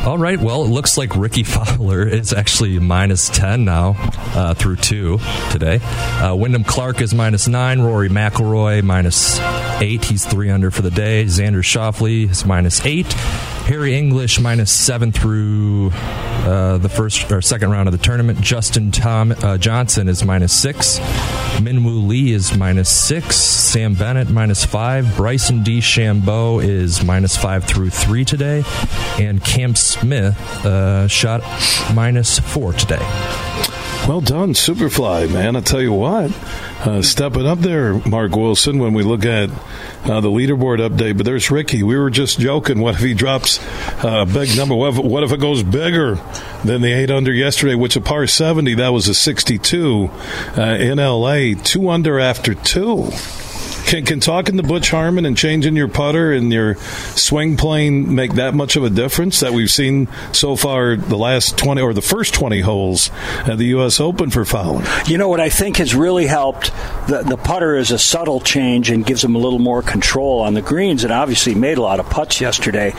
All 0.04 0.16
right. 0.16 0.40
Well, 0.40 0.64
it 0.64 0.68
looks 0.68 0.96
like 0.96 1.14
Rickie 1.16 1.42
Fowler 1.44 2.06
is 2.06 2.32
actually 2.32 2.78
minus 2.78 3.28
10 3.28 3.64
now 3.64 3.94
uh, 4.34 4.54
through 4.54 4.76
two 4.76 5.18
today. 5.50 5.80
Uh, 5.82 6.34
Wyndham 6.34 6.64
Clark 6.64 7.00
is 7.02 7.12
minus 7.14 7.46
nine. 7.46 7.80
Rory 7.80 8.08
McIlroy 8.08 8.82
minus 8.82 9.38
eight. 9.82 10.04
He's 10.04 10.24
three 10.24 10.50
under 10.50 10.70
for 10.70 10.82
the 10.82 10.90
day. 10.90 11.24
Xander 11.24 11.62
Schauffele 11.62 12.30
is 12.30 12.46
minus 12.46 12.84
eight. 12.86 13.12
Harry 13.68 13.94
English 13.98 14.40
minus 14.40 14.72
seven 14.72 15.12
through 15.12 15.90
uh, 15.92 16.78
the 16.78 16.88
first 16.88 17.30
or 17.30 17.42
second 17.42 17.70
round 17.70 17.86
of 17.86 17.92
the 17.92 18.02
tournament. 18.02 18.40
Justin 18.40 18.90
Tom 18.90 19.32
uh, 19.42 19.58
Johnson 19.58 20.08
is 20.08 20.24
minus 20.24 20.54
six. 20.54 20.98
Minwoo 21.58 22.06
Lee 22.06 22.32
is 22.32 22.56
minus 22.56 22.88
six. 22.88 23.36
Sam 23.36 23.92
Bennett 23.92 24.30
minus 24.30 24.64
five. 24.64 25.14
Bryson 25.16 25.64
DeChambeau 25.64 26.64
is 26.64 27.04
minus 27.04 27.36
five 27.36 27.64
through 27.64 27.90
three 27.90 28.24
today, 28.24 28.62
and 29.18 29.44
Cam 29.44 29.74
Smith 29.88 30.36
uh, 30.64 31.08
shot 31.08 31.42
minus 31.94 32.38
four 32.38 32.72
today. 32.72 32.98
Well 34.08 34.22
done, 34.22 34.54
Superfly, 34.54 35.30
man. 35.30 35.54
I 35.54 35.60
tell 35.60 35.82
you 35.82 35.92
what, 35.92 36.30
uh, 36.80 37.02
stepping 37.02 37.46
up 37.46 37.58
there, 37.58 37.94
Mark 38.08 38.34
Wilson, 38.34 38.78
when 38.78 38.94
we 38.94 39.02
look 39.02 39.26
at 39.26 39.50
uh, 40.04 40.20
the 40.22 40.30
leaderboard 40.30 40.78
update. 40.78 41.18
But 41.18 41.26
there's 41.26 41.50
Rickie. 41.50 41.82
We 41.82 41.98
were 41.98 42.08
just 42.08 42.40
joking. 42.40 42.80
What 42.80 42.94
if 42.94 43.00
he 43.00 43.12
drops 43.12 43.60
a 44.02 44.24
big 44.24 44.56
number? 44.56 44.74
What 44.74 44.94
if, 44.94 45.04
what 45.04 45.24
if 45.24 45.32
it 45.32 45.40
goes 45.40 45.62
bigger 45.62 46.18
than 46.64 46.80
the 46.80 46.90
8 46.90 47.10
under 47.10 47.34
yesterday, 47.34 47.74
which 47.74 47.96
a 47.96 48.00
par 48.00 48.26
70, 48.26 48.74
that 48.74 48.88
was 48.88 49.08
a 49.08 49.14
62 49.14 50.08
uh, 50.56 50.62
in 50.62 50.96
LA, 50.96 51.60
two 51.62 51.90
under 51.90 52.18
after 52.18 52.54
two. 52.54 53.10
Can, 53.88 54.04
can 54.04 54.20
talking 54.20 54.58
to 54.58 54.62
Butch 54.62 54.90
Harmon 54.90 55.24
and 55.24 55.34
changing 55.34 55.74
your 55.74 55.88
putter 55.88 56.30
and 56.30 56.52
your 56.52 56.74
swing 57.14 57.56
plane 57.56 58.14
make 58.14 58.34
that 58.34 58.52
much 58.52 58.76
of 58.76 58.84
a 58.84 58.90
difference 58.90 59.40
that 59.40 59.54
we've 59.54 59.70
seen 59.70 60.08
so 60.30 60.56
far 60.56 60.94
the 60.94 61.16
last 61.16 61.56
20 61.56 61.80
or 61.80 61.94
the 61.94 62.02
first 62.02 62.34
20 62.34 62.60
holes 62.60 63.10
at 63.46 63.56
the 63.56 63.64
U.S. 63.68 63.98
Open 63.98 64.28
for 64.28 64.44
Fowler? 64.44 64.84
You 65.06 65.16
know 65.16 65.30
what 65.30 65.40
I 65.40 65.48
think 65.48 65.78
has 65.78 65.94
really 65.94 66.26
helped? 66.26 66.70
The, 67.08 67.22
the 67.26 67.38
putter 67.38 67.76
is 67.76 67.90
a 67.90 67.98
subtle 67.98 68.40
change 68.40 68.90
and 68.90 69.06
gives 69.06 69.24
him 69.24 69.34
a 69.34 69.38
little 69.38 69.58
more 69.58 69.80
control 69.80 70.42
on 70.42 70.52
the 70.52 70.60
greens, 70.60 71.02
and 71.02 71.10
obviously 71.10 71.54
made 71.54 71.78
a 71.78 71.82
lot 71.82 71.98
of 71.98 72.10
putts 72.10 72.42
yesterday. 72.42 72.92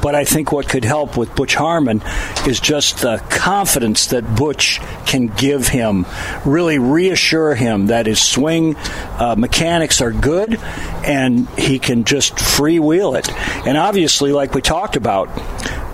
But 0.00 0.14
I 0.14 0.24
think 0.24 0.52
what 0.52 0.68
could 0.68 0.84
help 0.84 1.16
with 1.16 1.34
Butch 1.34 1.56
Harmon 1.56 2.02
is 2.46 2.60
just 2.60 2.98
the 2.98 3.18
confidence 3.30 4.06
that 4.06 4.36
Butch 4.36 4.80
can 5.06 5.26
give 5.26 5.66
him, 5.66 6.06
really 6.44 6.78
reassure 6.78 7.56
him 7.56 7.88
that 7.88 8.06
his 8.06 8.22
swing 8.22 8.76
uh, 8.76 9.34
mechanics 9.36 10.00
are 10.00 10.12
good 10.12 10.35
and 10.38 11.48
he 11.50 11.78
can 11.78 12.04
just 12.04 12.34
freewheel 12.36 13.18
it. 13.18 13.30
And 13.66 13.76
obviously, 13.76 14.32
like 14.32 14.54
we 14.54 14.62
talked 14.62 14.96
about, 14.96 15.28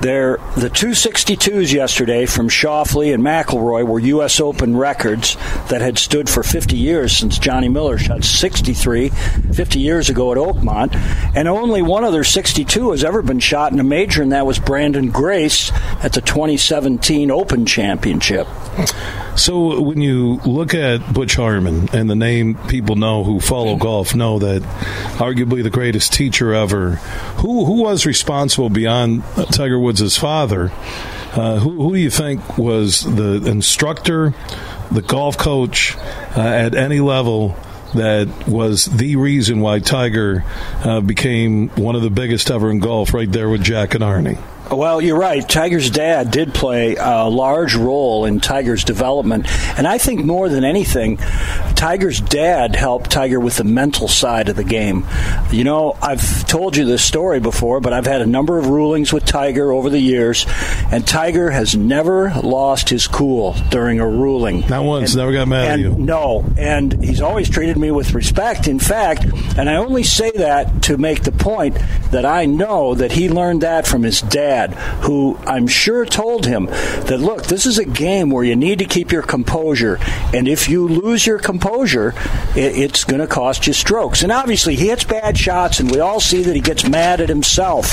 there 0.02 0.38
the 0.56 0.68
262s 0.68 1.72
yesterday 1.72 2.26
from 2.26 2.48
Schauffele 2.48 3.14
and 3.14 3.22
McIlroy 3.22 3.86
were 3.86 4.00
U.S. 4.00 4.40
Open 4.40 4.76
records 4.76 5.36
that 5.68 5.80
had 5.80 5.96
stood 5.96 6.28
for 6.28 6.42
50 6.42 6.76
years 6.76 7.16
since 7.16 7.38
Johnny 7.38 7.68
Miller 7.68 7.98
shot 7.98 8.24
63 8.24 9.10
50 9.10 9.78
years 9.78 10.10
ago 10.10 10.32
at 10.32 10.38
Oakmont, 10.38 10.94
and 11.36 11.46
only 11.46 11.82
one 11.82 12.02
other 12.02 12.24
62 12.24 12.90
has 12.90 13.04
ever 13.04 13.22
been 13.22 13.38
shot 13.38 13.72
in 13.72 13.78
a 13.78 13.84
major, 13.84 14.22
and 14.22 14.32
that 14.32 14.44
was 14.44 14.58
Branden 14.58 15.12
Grace 15.12 15.70
at 16.02 16.12
the 16.14 16.20
2017 16.20 17.30
Open 17.30 17.64
Championship. 17.64 18.48
So 19.36 19.80
when 19.80 20.00
you 20.02 20.40
look 20.44 20.74
at 20.74 21.14
Butch 21.14 21.36
Harmon 21.36 21.88
and 21.92 22.10
the 22.10 22.16
name 22.16 22.54
people 22.68 22.96
know 22.96 23.24
who 23.24 23.40
follow 23.40 23.76
golf 23.76 24.14
know 24.14 24.31
that 24.40 24.62
arguably 25.18 25.62
the 25.62 25.70
greatest 25.70 26.12
teacher 26.12 26.54
ever, 26.54 26.92
who 27.36 27.64
who 27.64 27.82
was 27.82 28.06
responsible 28.06 28.70
beyond 28.70 29.22
Tiger 29.52 29.78
Woods' 29.78 30.16
father? 30.16 30.70
Uh, 31.32 31.58
who, 31.58 31.70
who 31.70 31.94
do 31.94 32.00
you 32.00 32.10
think 32.10 32.58
was 32.58 33.02
the 33.02 33.42
instructor, 33.46 34.34
the 34.90 35.00
golf 35.00 35.38
coach 35.38 35.96
uh, 36.36 36.40
at 36.40 36.74
any 36.74 37.00
level? 37.00 37.56
That 37.94 38.48
was 38.48 38.86
the 38.86 39.16
reason 39.16 39.60
why 39.60 39.78
Tiger 39.80 40.44
uh, 40.82 41.02
became 41.02 41.68
one 41.70 41.94
of 41.94 42.00
the 42.00 42.08
biggest 42.08 42.50
ever 42.50 42.70
in 42.70 42.78
golf, 42.78 43.12
right 43.12 43.30
there 43.30 43.50
with 43.50 43.62
Jack 43.62 43.94
and 43.94 44.02
Arnie. 44.02 44.40
Well, 44.70 45.02
you're 45.02 45.18
right. 45.18 45.46
Tiger's 45.46 45.90
dad 45.90 46.30
did 46.30 46.54
play 46.54 46.96
a 46.96 47.28
large 47.28 47.74
role 47.74 48.24
in 48.24 48.40
Tiger's 48.40 48.84
development. 48.84 49.46
And 49.76 49.86
I 49.86 49.98
think 49.98 50.24
more 50.24 50.48
than 50.48 50.64
anything, 50.64 51.18
Tiger's 51.74 52.20
dad 52.20 52.74
helped 52.74 53.10
Tiger 53.10 53.38
with 53.40 53.56
the 53.56 53.64
mental 53.64 54.08
side 54.08 54.48
of 54.48 54.56
the 54.56 54.64
game. 54.64 55.04
You 55.50 55.64
know, 55.64 55.96
I've 56.00 56.46
told 56.46 56.76
you 56.76 56.84
this 56.84 57.04
story 57.04 57.40
before, 57.40 57.80
but 57.80 57.92
I've 57.92 58.06
had 58.06 58.22
a 58.22 58.26
number 58.26 58.58
of 58.58 58.68
rulings 58.68 59.12
with 59.12 59.24
Tiger 59.26 59.72
over 59.72 59.90
the 59.90 59.98
years, 59.98 60.46
and 60.90 61.06
Tiger 61.06 61.50
has 61.50 61.76
never 61.76 62.32
lost 62.42 62.88
his 62.88 63.06
cool 63.06 63.54
during 63.70 64.00
a 64.00 64.08
ruling. 64.08 64.60
Not 64.68 64.84
once, 64.84 65.10
and, 65.10 65.18
never 65.18 65.32
got 65.32 65.48
mad 65.48 65.72
at 65.72 65.78
you. 65.80 65.94
No, 65.94 66.46
and 66.56 67.02
he's 67.04 67.20
always 67.20 67.50
treated 67.50 67.76
me 67.76 67.90
with 67.90 68.14
respect. 68.14 68.68
In 68.68 68.78
fact, 68.78 69.24
and 69.58 69.68
I 69.68 69.76
only 69.76 70.04
say 70.04 70.30
that 70.30 70.84
to 70.84 70.96
make 70.96 71.24
the 71.24 71.32
point 71.32 71.76
that 72.10 72.24
I 72.24 72.46
know 72.46 72.94
that 72.94 73.12
he 73.12 73.28
learned 73.28 73.62
that 73.62 73.86
from 73.86 74.02
his 74.02 74.22
dad 74.22 74.61
who 74.70 75.38
I'm 75.46 75.66
sure 75.66 76.06
told 76.06 76.46
him 76.46 76.66
that, 76.66 77.18
look, 77.18 77.44
this 77.44 77.66
is 77.66 77.78
a 77.78 77.84
game 77.84 78.30
where 78.30 78.44
you 78.44 78.56
need 78.56 78.78
to 78.78 78.84
keep 78.84 79.12
your 79.12 79.22
composure. 79.22 79.98
And 80.32 80.48
if 80.48 80.68
you 80.68 80.86
lose 80.88 81.26
your 81.26 81.38
composure, 81.38 82.14
it's 82.54 83.04
going 83.04 83.20
to 83.20 83.26
cost 83.26 83.66
you 83.66 83.72
strokes. 83.72 84.22
And 84.22 84.32
obviously, 84.32 84.76
he 84.76 84.88
hits 84.88 85.04
bad 85.04 85.36
shots, 85.38 85.80
and 85.80 85.90
we 85.90 86.00
all 86.00 86.20
see 86.20 86.42
that 86.42 86.54
he 86.54 86.60
gets 86.60 86.88
mad 86.88 87.20
at 87.20 87.28
himself. 87.28 87.92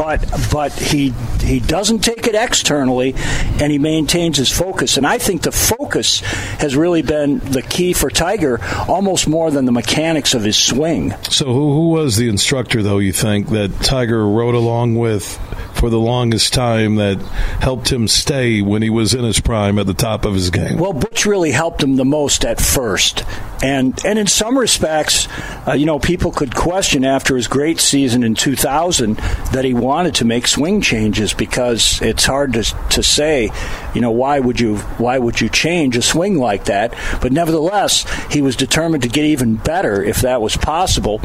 But 0.00 0.48
but 0.50 0.72
he 0.72 1.10
he 1.42 1.60
doesn't 1.60 1.98
take 1.98 2.26
it 2.26 2.34
externally, 2.34 3.14
and 3.60 3.70
he 3.70 3.78
maintains 3.78 4.38
his 4.38 4.50
focus. 4.50 4.96
And 4.96 5.06
I 5.06 5.18
think 5.18 5.42
the 5.42 5.52
focus 5.52 6.20
has 6.58 6.74
really 6.74 7.02
been 7.02 7.40
the 7.40 7.60
key 7.60 7.92
for 7.92 8.08
Tiger, 8.08 8.60
almost 8.88 9.28
more 9.28 9.50
than 9.50 9.66
the 9.66 9.72
mechanics 9.72 10.32
of 10.32 10.42
his 10.42 10.56
swing. 10.56 11.12
So 11.24 11.52
who, 11.52 11.74
who 11.74 11.88
was 11.90 12.16
the 12.16 12.30
instructor, 12.30 12.82
though? 12.82 12.96
You 12.96 13.12
think 13.12 13.50
that 13.50 13.78
Tiger 13.82 14.26
rode 14.26 14.54
along 14.54 14.94
with 14.94 15.38
for 15.74 15.90
the 15.90 16.00
longest 16.00 16.54
time 16.54 16.96
that 16.96 17.20
helped 17.60 17.92
him 17.92 18.08
stay 18.08 18.62
when 18.62 18.80
he 18.80 18.88
was 18.88 19.12
in 19.12 19.24
his 19.24 19.38
prime 19.38 19.78
at 19.78 19.86
the 19.86 19.92
top 19.92 20.24
of 20.24 20.32
his 20.32 20.48
game? 20.48 20.78
Well, 20.78 20.94
Butch 20.94 21.26
really 21.26 21.52
helped 21.52 21.82
him 21.82 21.96
the 21.96 22.06
most 22.06 22.46
at 22.46 22.58
first. 22.58 23.22
And, 23.62 23.98
and 24.04 24.18
in 24.18 24.26
some 24.26 24.58
respects, 24.58 25.28
uh, 25.66 25.72
you 25.72 25.84
know, 25.84 25.98
people 25.98 26.32
could 26.32 26.54
question 26.54 27.04
after 27.04 27.36
his 27.36 27.46
great 27.46 27.78
season 27.78 28.22
in 28.22 28.34
2000 28.34 29.16
that 29.52 29.64
he 29.64 29.74
wanted 29.74 30.14
to 30.16 30.24
make 30.24 30.46
swing 30.46 30.80
changes 30.80 31.34
because 31.34 32.00
it's 32.00 32.24
hard 32.24 32.54
to, 32.54 32.62
to 32.90 33.02
say, 33.02 33.50
you 33.94 34.00
know, 34.00 34.10
why 34.10 34.38
would 34.38 34.60
you 34.60 34.76
why 34.98 35.18
would 35.18 35.40
you 35.40 35.48
change 35.48 35.96
a 35.96 36.02
swing 36.02 36.38
like 36.38 36.64
that? 36.64 36.94
But 37.20 37.32
nevertheless, 37.32 38.06
he 38.30 38.42
was 38.42 38.56
determined 38.56 39.02
to 39.02 39.08
get 39.08 39.24
even 39.24 39.56
better 39.56 40.02
if 40.02 40.20
that 40.22 40.40
was 40.40 40.56
possible, 40.56 41.20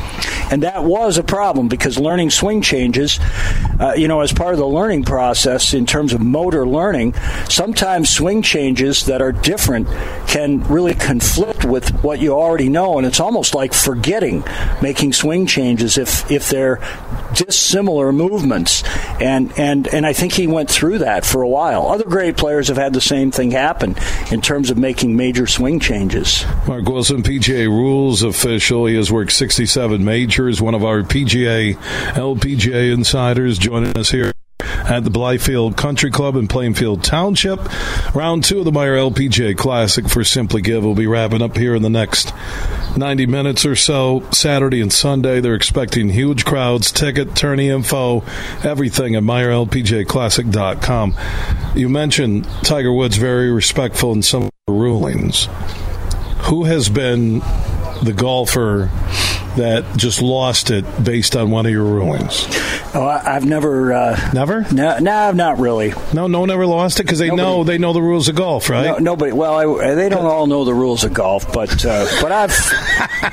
and 0.51 0.63
that 0.63 0.83
was 0.83 1.17
a 1.17 1.23
problem 1.23 1.67
because 1.67 1.97
learning 1.99 2.31
swing 2.31 2.61
changes, 2.61 3.19
uh, 3.79 3.93
you 3.95 4.07
know, 4.07 4.21
as 4.21 4.33
part 4.33 4.53
of 4.53 4.59
the 4.59 4.67
learning 4.67 5.03
process 5.03 5.73
in 5.73 5.85
terms 5.85 6.13
of 6.13 6.21
motor 6.21 6.67
learning, 6.67 7.13
sometimes 7.49 8.09
swing 8.09 8.41
changes 8.41 9.05
that 9.05 9.21
are 9.21 9.31
different 9.31 9.87
can 10.27 10.63
really 10.67 10.93
conflict 10.93 11.65
with 11.65 11.89
what 12.03 12.19
you 12.19 12.24
already 12.29 12.69
know, 12.69 12.97
and 12.97 13.05
it's 13.05 13.19
almost 13.19 13.55
like 13.55 13.73
forgetting 13.73 14.43
making 14.81 15.13
swing 15.13 15.45
changes 15.45 15.97
if 15.97 16.29
if 16.31 16.49
they're 16.49 16.79
dissimilar 17.33 18.11
movements. 18.11 18.83
And 19.21 19.51
and 19.57 19.87
and 19.87 20.05
I 20.05 20.13
think 20.13 20.33
he 20.33 20.47
went 20.47 20.69
through 20.69 20.99
that 20.99 21.25
for 21.25 21.41
a 21.41 21.47
while. 21.47 21.87
Other 21.87 22.05
great 22.05 22.37
players 22.37 22.67
have 22.67 22.77
had 22.77 22.93
the 22.93 23.01
same 23.01 23.31
thing 23.31 23.51
happen 23.51 23.95
in 24.31 24.41
terms 24.41 24.69
of 24.69 24.77
making 24.77 25.15
major 25.15 25.47
swing 25.47 25.79
changes. 25.79 26.45
Mark 26.67 26.85
Wilson, 26.85 27.23
PGA 27.23 27.67
rules 27.67 28.23
official. 28.23 28.85
He 28.85 28.95
has 28.95 29.11
worked 29.11 29.31
67 29.31 30.03
majors. 30.03 30.61
One 30.61 30.75
of 30.75 30.83
our 30.83 31.01
PGA 31.01 31.75
LPGA 32.13 32.93
insiders 32.93 33.57
joining 33.57 33.97
us 33.97 34.11
here 34.11 34.31
at 34.59 35.03
the 35.03 35.09
Blythefield 35.09 35.75
Country 35.75 36.11
Club 36.11 36.35
in 36.35 36.47
Plainfield 36.47 37.03
Township. 37.03 37.59
Round 38.15 38.43
two 38.43 38.59
of 38.59 38.65
the 38.65 38.71
Meijer 38.71 39.11
LPGA 39.11 39.57
Classic 39.57 40.07
for 40.07 40.23
Simply 40.23 40.61
Give 40.61 40.83
will 40.83 40.95
be 40.95 41.07
wrapping 41.07 41.41
up 41.41 41.57
here 41.57 41.75
in 41.75 41.81
the 41.81 41.89
next 41.89 42.33
90 42.95 43.25
minutes 43.25 43.65
or 43.65 43.75
so. 43.75 44.23
Saturday 44.31 44.81
and 44.81 44.93
Sunday, 44.93 45.39
they're 45.39 45.55
expecting 45.55 46.09
huge 46.09 46.45
crowds, 46.45 46.91
ticket, 46.91 47.35
tourney 47.35 47.69
info, 47.69 48.23
everything 48.63 49.15
at 49.15 49.23
MeijerLPGAClassic.com. 49.23 51.15
You 51.75 51.89
mentioned 51.89 52.45
Tiger 52.63 52.93
Woods 52.93 53.17
very 53.17 53.51
respectful 53.51 54.13
in 54.13 54.21
some 54.21 54.43
of 54.43 54.51
the 54.67 54.73
rulings. 54.73 55.49
Who 56.45 56.65
has 56.65 56.89
been 56.89 57.39
the 58.03 58.13
golfer 58.15 58.91
that 59.57 59.85
just 59.97 60.21
lost 60.21 60.69
it 60.71 60.85
based 61.03 61.35
on 61.35 61.51
one 61.51 61.65
of 61.65 61.71
your 61.71 61.83
rulings? 61.83 62.45
Oh, 62.93 63.05
I, 63.05 63.33
have 63.33 63.45
never, 63.45 63.91
uh, 63.93 64.31
never, 64.33 64.61
no, 64.73 64.99
no, 64.99 65.31
not 65.31 65.59
really. 65.59 65.93
No, 66.13 66.27
no 66.27 66.39
one 66.41 66.49
ever 66.51 66.65
lost 66.65 66.99
it 66.99 67.03
because 67.03 67.19
they 67.19 67.27
Nobody- 67.27 67.41
know 67.41 67.63
they 67.63 67.77
know 67.77 67.93
the 67.93 68.01
rules 68.01 68.27
of 68.29 68.35
golf, 68.35 68.69
right? 68.69 68.85
No, 68.85 68.97
nobody. 68.97 69.31
Well, 69.33 69.79
I, 69.81 69.95
they 69.95 70.09
don't 70.09 70.25
all 70.25 70.47
know 70.47 70.63
the 70.65 70.73
rules 70.73 71.03
of 71.03 71.13
golf, 71.13 71.51
but 71.51 71.85
uh, 71.85 72.05
but 72.21 72.31
I've 72.31 72.51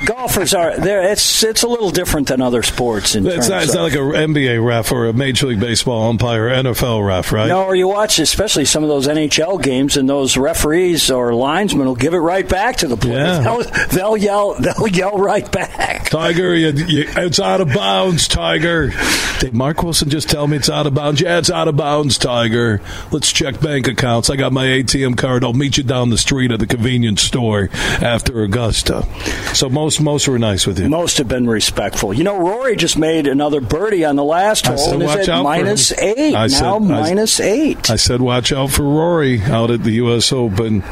golfers 0.05 0.53
are 0.53 0.77
there. 0.77 1.09
It's 1.11 1.43
it's 1.43 1.63
a 1.63 1.67
little 1.67 1.91
different 1.91 2.27
than 2.27 2.41
other 2.41 2.63
sports. 2.63 3.15
In 3.15 3.25
It's 3.25 3.35
terms 3.35 3.49
not, 3.49 3.63
it's 3.63 3.73
not 3.73 3.83
like 3.83 3.93
an 3.93 4.33
NBA 4.33 4.65
ref 4.65 4.91
or 4.91 5.05
a 5.07 5.13
Major 5.13 5.47
League 5.47 5.59
Baseball 5.59 6.09
umpire 6.09 6.47
or 6.47 6.49
NFL 6.49 7.05
ref, 7.05 7.31
right? 7.31 7.47
No, 7.47 7.63
or 7.65 7.75
you 7.75 7.87
watch 7.87 8.19
especially 8.19 8.65
some 8.65 8.83
of 8.83 8.89
those 8.89 9.07
NHL 9.07 9.61
games, 9.61 9.95
and 9.97 10.09
those 10.09 10.35
referees 10.37 11.09
or 11.09 11.33
linesmen 11.33 11.85
will 11.87 11.95
give 11.95 12.13
it 12.13 12.17
right 12.19 12.47
back 12.47 12.77
to 12.77 12.87
the 12.87 12.97
player. 12.97 13.13
Yeah. 13.17 13.39
They'll, 13.41 13.87
they'll 13.89 14.17
yell, 14.17 14.53
they'll 14.59 14.87
yell 14.87 15.17
right 15.17 15.49
back. 15.51 16.09
Tiger, 16.17 16.53
you, 16.53 16.67
you, 16.85 17.05
it's 17.17 17.39
out 17.39 17.59
of 17.59 17.69
bounds, 17.73 18.27
Tiger. 18.27 18.91
Did 19.39 19.55
Mark 19.55 19.81
Wilson 19.81 20.11
just 20.11 20.29
tell 20.29 20.45
me 20.45 20.57
it's 20.57 20.69
out 20.69 20.85
of 20.85 20.93
bounds? 20.93 21.19
Yeah, 21.19 21.39
it's 21.39 21.49
out 21.49 21.67
of 21.67 21.75
bounds, 21.75 22.19
Tiger. 22.19 22.81
Let's 23.11 23.33
check 23.33 23.59
bank 23.59 23.87
accounts. 23.87 24.29
I 24.29 24.35
got 24.35 24.53
my 24.53 24.65
ATM 24.67 25.17
card. 25.17 25.43
I'll 25.43 25.53
meet 25.53 25.77
you 25.77 25.83
down 25.83 26.11
the 26.11 26.19
street 26.19 26.51
at 26.51 26.59
the 26.59 26.67
convenience 26.67 27.23
store 27.23 27.69
after 27.73 28.43
Augusta. 28.43 29.07
So 29.55 29.69
most 29.69 30.01
most 30.01 30.27
were 30.27 30.37
nice 30.37 30.67
with 30.67 30.77
you. 30.79 30.87
Most 30.87 31.17
have 31.17 31.27
been 31.27 31.47
respectful. 31.49 32.13
You 32.13 32.23
know, 32.23 32.37
Rory 32.37 32.75
just 32.75 32.95
made 32.95 33.25
another 33.25 33.59
birdie 33.59 34.05
on 34.05 34.15
the 34.15 34.23
last 34.23 34.67
I 34.67 34.75
hole 34.75 34.77
said 34.77 34.93
and 34.93 35.01
is 35.03 35.07
watch 35.07 35.19
at 35.21 35.29
out 35.29 35.37
for 35.39 35.43
minus 35.45 35.89
him. 35.89 36.13
eight. 36.15 36.35
I 36.35 36.41
now 36.41 36.47
said- 36.47 36.63
I- 36.65 36.77
minus 36.77 37.39
eight. 37.39 37.89
I 37.89 37.95
said, 37.95 38.21
watch 38.21 38.53
out 38.53 38.69
for 38.69 38.83
Rory 38.83 39.41
out 39.41 39.71
at 39.71 39.83
the 39.83 39.93
U.S. 39.93 40.31
Open. 40.31 40.83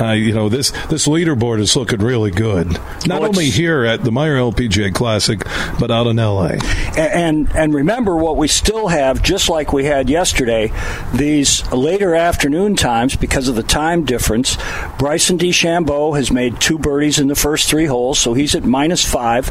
Uh, 0.00 0.12
you 0.12 0.32
know 0.32 0.48
this 0.48 0.70
this 0.88 1.06
leaderboard 1.06 1.60
is 1.60 1.76
looking 1.76 2.00
really 2.00 2.30
good. 2.30 2.72
Not 3.06 3.20
Well, 3.20 3.24
only 3.26 3.50
here 3.50 3.84
at 3.84 4.04
the 4.04 4.10
Meijer 4.10 4.40
LPGA 4.70 4.94
Classic, 4.94 5.40
but 5.78 5.90
out 5.90 6.06
in 6.06 6.18
L.A. 6.18 6.54
A- 6.96 7.16
and 7.16 7.50
and 7.54 7.74
remember 7.74 8.16
what 8.16 8.36
we 8.36 8.48
still 8.48 8.88
have, 8.88 9.22
just 9.22 9.48
like 9.48 9.72
we 9.72 9.84
had 9.84 10.08
yesterday, 10.08 10.72
these 11.12 11.70
later 11.72 12.14
afternoon 12.14 12.76
times 12.76 13.16
because 13.16 13.48
of 13.48 13.56
the 13.56 13.62
time 13.62 14.04
difference. 14.04 14.56
Bryson 14.98 15.38
DeChambeau 15.38 16.16
has 16.16 16.30
made 16.30 16.60
two 16.60 16.78
birdies 16.78 17.18
in 17.18 17.28
the 17.28 17.34
first 17.34 17.68
three 17.68 17.86
holes, 17.86 18.18
so 18.18 18.34
he's 18.34 18.54
at 18.54 18.64
minus 18.64 19.04
five, 19.04 19.50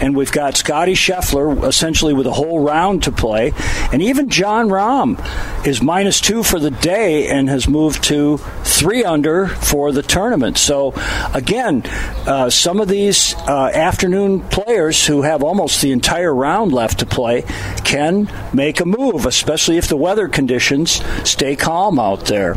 and 0.00 0.16
we've 0.16 0.32
got 0.32 0.56
Scotty 0.56 0.94
Scheffler 0.94 1.66
essentially 1.66 2.12
with 2.14 2.26
a 2.26 2.32
whole 2.32 2.60
round 2.60 3.02
to 3.04 3.12
play, 3.12 3.52
and 3.92 4.02
even 4.02 4.28
Jon 4.28 4.68
Rahm 4.68 5.18
is 5.66 5.82
minus 5.82 6.20
two 6.20 6.42
for 6.42 6.58
the 6.58 6.70
day 6.70 7.28
and 7.28 7.48
has 7.48 7.68
moved 7.68 8.04
to 8.04 8.38
three 8.64 9.04
under 9.04 9.48
for 9.48 9.92
the 9.92 10.02
tournament. 10.02 10.58
So 10.58 10.92
again, 11.32 11.82
uh, 12.26 12.50
some 12.50 12.80
of 12.80 12.88
these 12.88 13.34
uh, 13.34 13.70
afternoon 13.72 14.40
players 14.64 15.06
who 15.06 15.22
have 15.22 15.42
almost 15.42 15.80
the 15.82 15.92
entire 15.92 16.34
round 16.34 16.72
left 16.72 17.00
to 17.00 17.06
play 17.06 17.42
can 17.84 18.30
make 18.52 18.80
a 18.80 18.84
move, 18.84 19.26
especially 19.26 19.76
if 19.78 19.88
the 19.88 19.96
weather 19.96 20.28
conditions 20.28 21.02
stay 21.28 21.56
calm 21.56 21.98
out 21.98 22.26
there. 22.26 22.56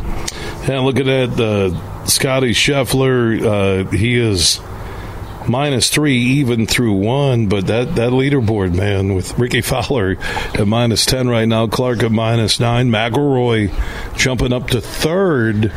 Yeah, 0.67 0.79
look 0.79 0.99
at. 0.99 1.39
Uh, 1.39 2.05
Scotty 2.05 2.51
Scheffler, 2.51 3.85
uh, 3.85 3.91
he 3.91 4.17
is 4.17 4.59
minus 5.47 5.89
three 5.89 6.17
even 6.17 6.65
through 6.65 6.93
one, 6.93 7.47
but 7.47 7.67
that, 7.67 7.95
that 7.95 8.11
leaderboard, 8.11 8.75
man, 8.75 9.13
with 9.13 9.37
Rickie 9.37 9.61
Fowler 9.61 10.17
at 10.53 10.67
minus 10.67 11.05
10 11.05 11.27
right 11.27 11.47
now, 11.47 11.67
Clark 11.67 12.03
at 12.03 12.11
minus 12.11 12.59
nine, 12.59 12.89
McIlroy 12.89 13.71
jumping 14.17 14.51
up 14.51 14.69
to 14.69 14.81
third. 14.81 15.71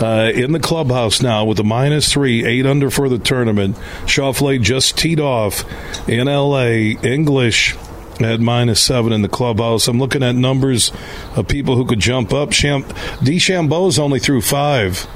Uh, 0.00 0.32
in 0.34 0.52
the 0.52 0.58
clubhouse 0.58 1.22
now 1.22 1.44
with 1.44 1.60
a 1.60 1.64
minus 1.64 2.10
three, 2.10 2.44
eight 2.44 2.66
under 2.66 2.90
for 2.90 3.08
the 3.08 3.18
tournament. 3.18 3.76
Schauffele 4.06 4.60
just 4.60 4.98
teed 4.98 5.20
off 5.20 5.64
in 6.08 6.26
LA. 6.26 6.96
English 7.02 7.76
at 8.20 8.40
minus 8.40 8.80
seven 8.80 9.12
in 9.12 9.22
the 9.22 9.28
clubhouse. 9.28 9.88
I'm 9.88 9.98
looking 9.98 10.22
at 10.22 10.34
numbers 10.34 10.92
of 11.36 11.48
people 11.48 11.76
who 11.76 11.84
could 11.84 12.00
jump 12.00 12.32
up. 12.32 12.50
Cham- 12.50 12.84
DeChambeau's 12.84 13.98
only 13.98 14.18
through 14.18 14.42
five. 14.42 15.06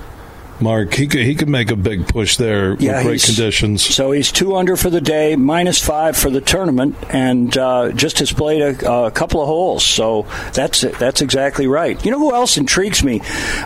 Mark, 0.60 0.94
he 0.94 1.06
could 1.06 1.20
he 1.20 1.34
could 1.34 1.48
make 1.48 1.70
a 1.70 1.76
big 1.76 2.08
push 2.08 2.36
there 2.36 2.70
with 2.70 2.80
great 2.80 3.22
conditions. 3.22 3.82
So 3.82 4.12
he's 4.12 4.32
two 4.32 4.56
under 4.56 4.76
for 4.76 4.88
the 4.88 5.00
day, 5.00 5.36
minus 5.36 5.84
five 5.84 6.16
for 6.16 6.30
the 6.30 6.40
tournament, 6.40 6.96
and 7.10 7.56
uh, 7.56 7.92
just 7.92 8.20
has 8.20 8.32
played 8.32 8.62
a, 8.62 9.06
a 9.06 9.10
couple 9.10 9.40
of 9.40 9.46
holes. 9.48 9.84
So 9.84 10.26
that's 10.54 10.80
that's 10.80 11.20
exactly 11.20 11.66
right. 11.66 12.02
You 12.04 12.10
know 12.10 12.18
who 12.18 12.34
else 12.34 12.56
intrigues 12.56 13.04
me, 13.04 13.20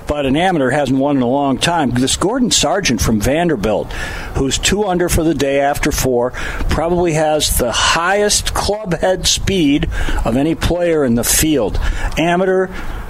but 0.06 0.26
an 0.26 0.36
amateur 0.36 0.70
hasn't 0.70 0.98
won 0.98 1.16
in 1.16 1.22
a 1.22 1.28
long 1.28 1.58
time? 1.58 1.90
This 1.90 2.16
Gordon 2.16 2.50
Sargent 2.50 3.00
from 3.00 3.20
Vanderbilt, 3.20 3.92
who's 4.34 4.58
two 4.58 4.84
under 4.84 5.08
for 5.08 5.22
the 5.22 5.34
day 5.34 5.60
after 5.60 5.92
four, 5.92 6.32
probably 6.70 7.12
has 7.12 7.58
the 7.58 7.72
highest 7.72 8.52
club 8.54 8.94
head 8.94 9.26
speed 9.26 9.88
of 10.24 10.36
any 10.36 10.54
player 10.54 11.04
in 11.04 11.14
the 11.14 11.24
field. 11.24 11.78
Amateur 12.18 12.68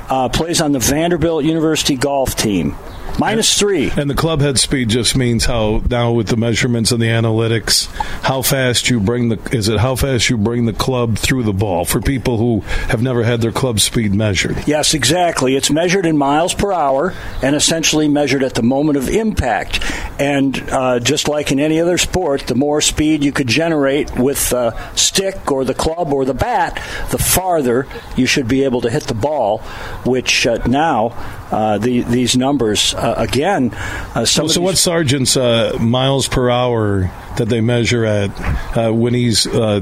uh, 0.08 0.28
plays 0.28 0.60
on 0.60 0.72
the 0.72 0.78
Vanderbilt 0.78 1.44
University 1.44 1.96
golf 1.96 2.36
team. 2.36 2.76
Minus 3.18 3.58
three. 3.58 3.90
And 3.90 4.08
the 4.08 4.14
club 4.14 4.40
head 4.40 4.58
speed 4.58 4.88
just 4.88 5.16
means 5.16 5.44
how 5.44 5.82
now 5.90 6.12
with 6.12 6.28
the 6.28 6.36
measurements 6.36 6.92
and 6.92 7.02
the 7.02 7.08
analytics, 7.08 7.86
how 8.22 8.42
fast 8.42 8.88
you 8.88 9.00
bring 9.00 9.28
the 9.28 9.38
is 9.52 9.68
it 9.68 9.78
how 9.78 9.96
fast 9.96 10.30
you 10.30 10.36
bring 10.36 10.66
the 10.66 10.72
club 10.72 11.18
through 11.18 11.42
the 11.42 11.52
ball 11.52 11.84
for 11.84 12.00
people 12.00 12.38
who 12.38 12.60
have 12.88 13.02
never 13.02 13.22
had 13.22 13.40
their 13.40 13.52
club 13.52 13.80
speed 13.80 14.14
measured. 14.14 14.56
Yes, 14.66 14.94
exactly. 14.94 15.56
It's 15.56 15.70
measured 15.70 16.06
in 16.06 16.16
miles 16.16 16.54
per 16.54 16.72
hour 16.72 17.14
and 17.42 17.54
essentially 17.54 18.08
measured 18.08 18.42
at 18.42 18.54
the 18.54 18.62
moment 18.62 18.96
of 18.96 19.08
impact. 19.08 19.80
And 20.18 20.58
uh, 20.70 21.00
just 21.00 21.28
like 21.28 21.52
in 21.52 21.60
any 21.60 21.80
other 21.80 21.98
sport, 21.98 22.46
the 22.46 22.54
more 22.54 22.80
speed 22.80 23.24
you 23.24 23.32
could 23.32 23.48
generate 23.48 24.16
with 24.16 24.50
the 24.50 24.76
stick 24.94 25.50
or 25.50 25.64
the 25.64 25.74
club 25.74 26.12
or 26.12 26.24
the 26.24 26.34
bat, 26.34 26.76
the 27.10 27.18
farther 27.18 27.86
you 28.16 28.26
should 28.26 28.48
be 28.48 28.64
able 28.64 28.80
to 28.82 28.90
hit 28.90 29.04
the 29.04 29.14
ball. 29.14 29.58
Which 30.04 30.46
uh, 30.46 30.58
now 30.66 31.08
uh, 31.50 31.78
the, 31.78 32.02
these 32.02 32.36
numbers 32.36 32.94
uh, 33.00 33.14
again. 33.16 33.72
Uh, 34.14 34.24
some 34.24 34.48
so 34.48 34.60
of 34.60 34.64
what's 34.64 34.80
Sargent's 34.80 35.36
uh, 35.36 35.76
miles 35.80 36.28
per 36.28 36.50
hour 36.50 37.10
that 37.36 37.48
they 37.48 37.60
measure 37.60 38.04
at 38.04 38.30
uh, 38.76 38.92
when 38.92 39.14
he's 39.14 39.46
uh, 39.46 39.80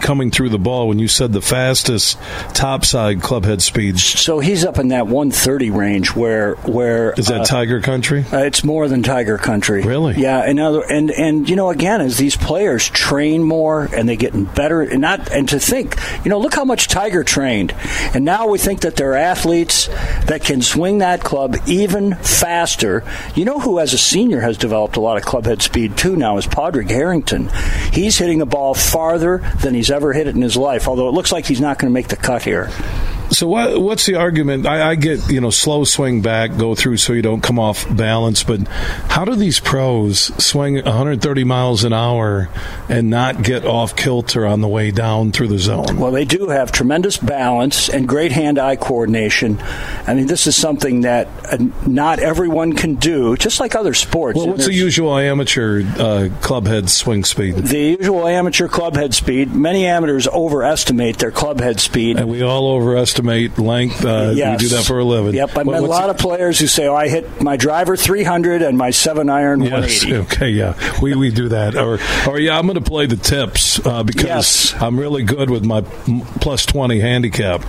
coming 0.00 0.30
through 0.30 0.50
the 0.50 0.58
ball? 0.58 0.88
When 0.88 0.98
you 0.98 1.08
said 1.08 1.32
the 1.32 1.40
fastest 1.40 2.18
topside 2.54 3.20
club 3.22 3.44
head 3.44 3.62
speed, 3.62 3.98
so 3.98 4.38
he's 4.38 4.64
up 4.64 4.78
in 4.78 4.88
that 4.88 5.06
130 5.06 5.70
range. 5.70 6.14
Where 6.14 6.54
where 6.56 7.12
is 7.12 7.26
that 7.26 7.46
Tiger 7.46 7.80
Country? 7.80 8.24
Uh, 8.32 8.38
it's 8.38 8.62
more 8.62 8.88
than 8.88 9.02
Tiger 9.02 9.38
Country. 9.38 9.82
Really? 9.82 10.14
Yeah. 10.20 10.40
And 10.40 10.60
other 10.60 10.82
and 10.82 11.10
and 11.10 11.48
you 11.48 11.56
know 11.56 11.70
again 11.70 12.00
as 12.00 12.16
these 12.16 12.36
players 12.36 12.88
train 12.88 13.42
more 13.42 13.88
and 13.94 14.08
they 14.08 14.16
get 14.16 14.32
better 14.54 14.82
and 14.82 15.00
not 15.00 15.30
and 15.32 15.48
to 15.48 15.58
think 15.58 15.96
you 16.24 16.30
know 16.30 16.38
look 16.38 16.54
how 16.54 16.64
much 16.64 16.88
Tiger 16.88 17.24
trained 17.24 17.74
and 18.14 18.24
now 18.24 18.46
we 18.46 18.58
think 18.58 18.80
that 18.80 18.96
there 18.96 19.12
are 19.12 19.16
athletes 19.16 19.88
that 20.26 20.42
can 20.44 20.62
swing 20.62 20.98
that 20.98 21.22
club 21.22 21.56
even 21.66 22.14
faster. 22.16 22.59
You 23.34 23.44
know 23.44 23.58
who 23.58 23.78
as 23.78 23.92
a 23.92 23.98
senior 23.98 24.40
has 24.40 24.58
developed 24.58 24.96
a 24.96 25.00
lot 25.00 25.16
of 25.16 25.24
clubhead 25.24 25.62
speed 25.62 25.96
too 25.96 26.16
now 26.16 26.38
is 26.38 26.46
Padraig 26.46 26.90
Harrington. 26.90 27.50
He's 27.92 28.18
hitting 28.18 28.38
the 28.38 28.46
ball 28.46 28.74
farther 28.74 29.38
than 29.62 29.74
he's 29.74 29.90
ever 29.90 30.12
hit 30.12 30.26
it 30.26 30.34
in 30.34 30.42
his 30.42 30.56
life. 30.56 30.88
Although 30.88 31.08
it 31.08 31.14
looks 31.14 31.32
like 31.32 31.46
he's 31.46 31.60
not 31.60 31.78
going 31.78 31.90
to 31.90 31.94
make 31.94 32.08
the 32.08 32.16
cut 32.16 32.42
here. 32.42 32.70
So 33.30 33.46
what, 33.46 33.80
what's 33.80 34.06
the 34.06 34.16
argument? 34.16 34.66
I, 34.66 34.90
I 34.90 34.94
get 34.96 35.30
you 35.30 35.40
know 35.40 35.50
slow 35.50 35.84
swing 35.84 36.20
back, 36.20 36.56
go 36.56 36.74
through 36.74 36.96
so 36.96 37.12
you 37.12 37.22
don't 37.22 37.40
come 37.40 37.60
off 37.60 37.86
balance. 37.96 38.42
But 38.42 38.66
how 38.66 39.24
do 39.24 39.36
these 39.36 39.60
pros 39.60 40.32
swing 40.44 40.74
130 40.74 41.44
miles 41.44 41.84
an 41.84 41.92
hour 41.92 42.48
and 42.88 43.08
not 43.08 43.42
get 43.42 43.64
off 43.64 43.94
kilter 43.94 44.46
on 44.46 44.60
the 44.60 44.68
way 44.68 44.90
down 44.90 45.30
through 45.30 45.48
the 45.48 45.58
zone? 45.58 45.96
Well, 45.96 46.10
they 46.10 46.24
do 46.24 46.48
have 46.48 46.72
tremendous 46.72 47.18
balance 47.18 47.88
and 47.88 48.08
great 48.08 48.32
hand-eye 48.32 48.76
coordination. 48.76 49.60
I 50.06 50.14
mean, 50.14 50.26
this 50.26 50.48
is 50.48 50.56
something 50.56 51.02
that 51.02 51.28
uh, 51.44 51.58
not 51.86 52.18
everyone 52.18 52.72
can 52.74 52.96
do, 52.96 53.36
just 53.36 53.60
like 53.60 53.76
other 53.76 53.94
sports. 53.94 54.38
Well, 54.38 54.48
what's 54.48 54.66
the 54.66 54.74
usual 54.74 55.16
amateur 55.16 55.84
uh, 55.84 56.28
club 56.40 56.66
head 56.66 56.90
swing 56.90 57.24
speed? 57.24 57.54
the 57.54 57.96
usual 58.00 58.26
amateur 58.26 58.66
club 58.66 58.96
head 58.96 59.14
speed? 59.14 59.54
Many 59.54 59.86
amateurs 59.86 60.26
overestimate 60.26 61.18
their 61.18 61.30
club 61.30 61.60
head 61.60 61.78
speed. 61.78 62.18
And 62.18 62.28
we 62.28 62.42
all 62.42 62.66
overestimate 62.72 63.19
length. 63.24 64.04
Uh, 64.04 64.32
Yes. 64.34 64.60
We 64.62 64.68
do 64.68 64.76
that 64.76 64.84
for 64.84 64.98
a 64.98 65.04
living. 65.04 65.34
Yep, 65.34 65.56
What- 65.56 65.66
met 65.66 65.82
a 65.82 65.86
lot 65.86 66.08
of 66.10 66.18
players 66.18 66.58
who 66.58 66.66
say, 66.66 66.86
"Oh, 66.86 66.94
I 66.94 67.08
hit 67.08 67.40
my 67.42 67.56
driver 67.56 67.96
300 67.96 68.62
and 68.62 68.78
my 68.78 68.90
seven 68.90 69.28
iron 69.28 69.60
Yes. 69.62 69.72
180." 69.72 70.16
Okay. 70.16 70.50
Yeah. 70.50 70.74
We 71.02 71.14
we 71.14 71.30
do 71.30 71.48
that. 71.48 71.74
Or 71.76 71.98
or 72.28 72.38
yeah, 72.38 72.58
I'm 72.58 72.66
going 72.66 72.74
to 72.82 72.88
play 72.90 73.06
the 73.06 73.16
tips 73.16 73.84
uh, 73.84 74.02
because 74.02 74.24
Yes. 74.24 74.74
I'm 74.80 74.98
really 74.98 75.22
good 75.22 75.50
with 75.50 75.64
my 75.64 75.82
plus 76.40 76.64
twenty 76.66 77.00
handicap. 77.00 77.64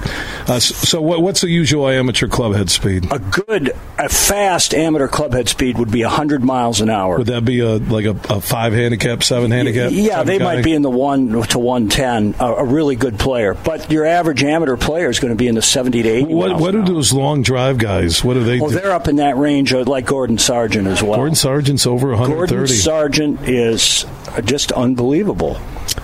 Uh, 0.48 0.60
so 0.60 1.02
what, 1.02 1.22
what's 1.22 1.42
the 1.42 1.50
usual 1.50 1.88
amateur 1.88 2.28
club 2.28 2.54
head 2.56 2.70
speed? 2.70 3.12
A 3.12 3.20
good, 3.20 3.72
a 3.98 4.10
fast 4.10 4.74
amateur 4.74 5.08
club 5.08 5.34
head 5.34 5.48
speed 5.50 5.78
would 5.78 5.92
be 5.92 6.04
100 6.04 6.44
miles 6.44 6.82
an 6.82 6.90
hour. 6.90 7.18
Would 7.18 7.28
that 7.28 7.46
be 7.46 7.60
a 7.60 7.78
like 7.78 8.06
a, 8.06 8.16
a 8.30 8.42
five 8.42 8.74
handicap, 8.74 9.24
seven 9.24 9.52
handicap? 9.52 9.92
Yeah, 9.94 10.24
they 10.24 10.38
guy? 10.40 10.44
might 10.56 10.64
be 10.64 10.74
in 10.74 10.82
the 10.82 10.90
one 10.90 11.42
to 11.44 11.60
one 11.60 11.90
ten. 11.90 12.36
A, 12.40 12.46
a 12.46 12.66
really 12.66 12.96
good 12.96 13.18
player, 13.20 13.54
but 13.54 13.92
your 13.92 14.06
average 14.06 14.44
amateur 14.44 14.78
player 14.78 15.10
is 15.10 15.20
going 15.20 15.32
to 15.34 15.38
be 15.38 15.41
in 15.48 15.56
the 15.56 15.62
seventy 15.62 16.02
to 16.04 16.10
eighty. 16.10 16.34
What 16.34 16.50
miles 16.50 16.62
what 16.62 16.76
hour. 16.76 16.86
those 16.86 17.14
long 17.14 17.42
drive 17.42 17.78
guys? 17.78 18.24
What 18.24 18.38
are 18.38 18.44
they 18.44 18.60
Oh, 18.60 18.70
do? 18.70 18.76
they're 18.76 18.92
up 18.92 19.08
in 19.08 19.18
that 19.18 19.38
range, 19.38 19.74
uh, 19.74 19.84
like 19.86 20.06
Gordon 20.06 20.38
Sargent 20.38 20.88
as 20.88 21.02
well. 21.04 21.16
Gordon 21.18 21.36
Sargent's 21.36 21.86
over 21.88 22.10
130. 22.10 22.56
Gordon 22.56 22.76
Sargent 22.76 23.50
is 23.50 24.06
just 24.46 24.72
unbelievable. 24.72 25.58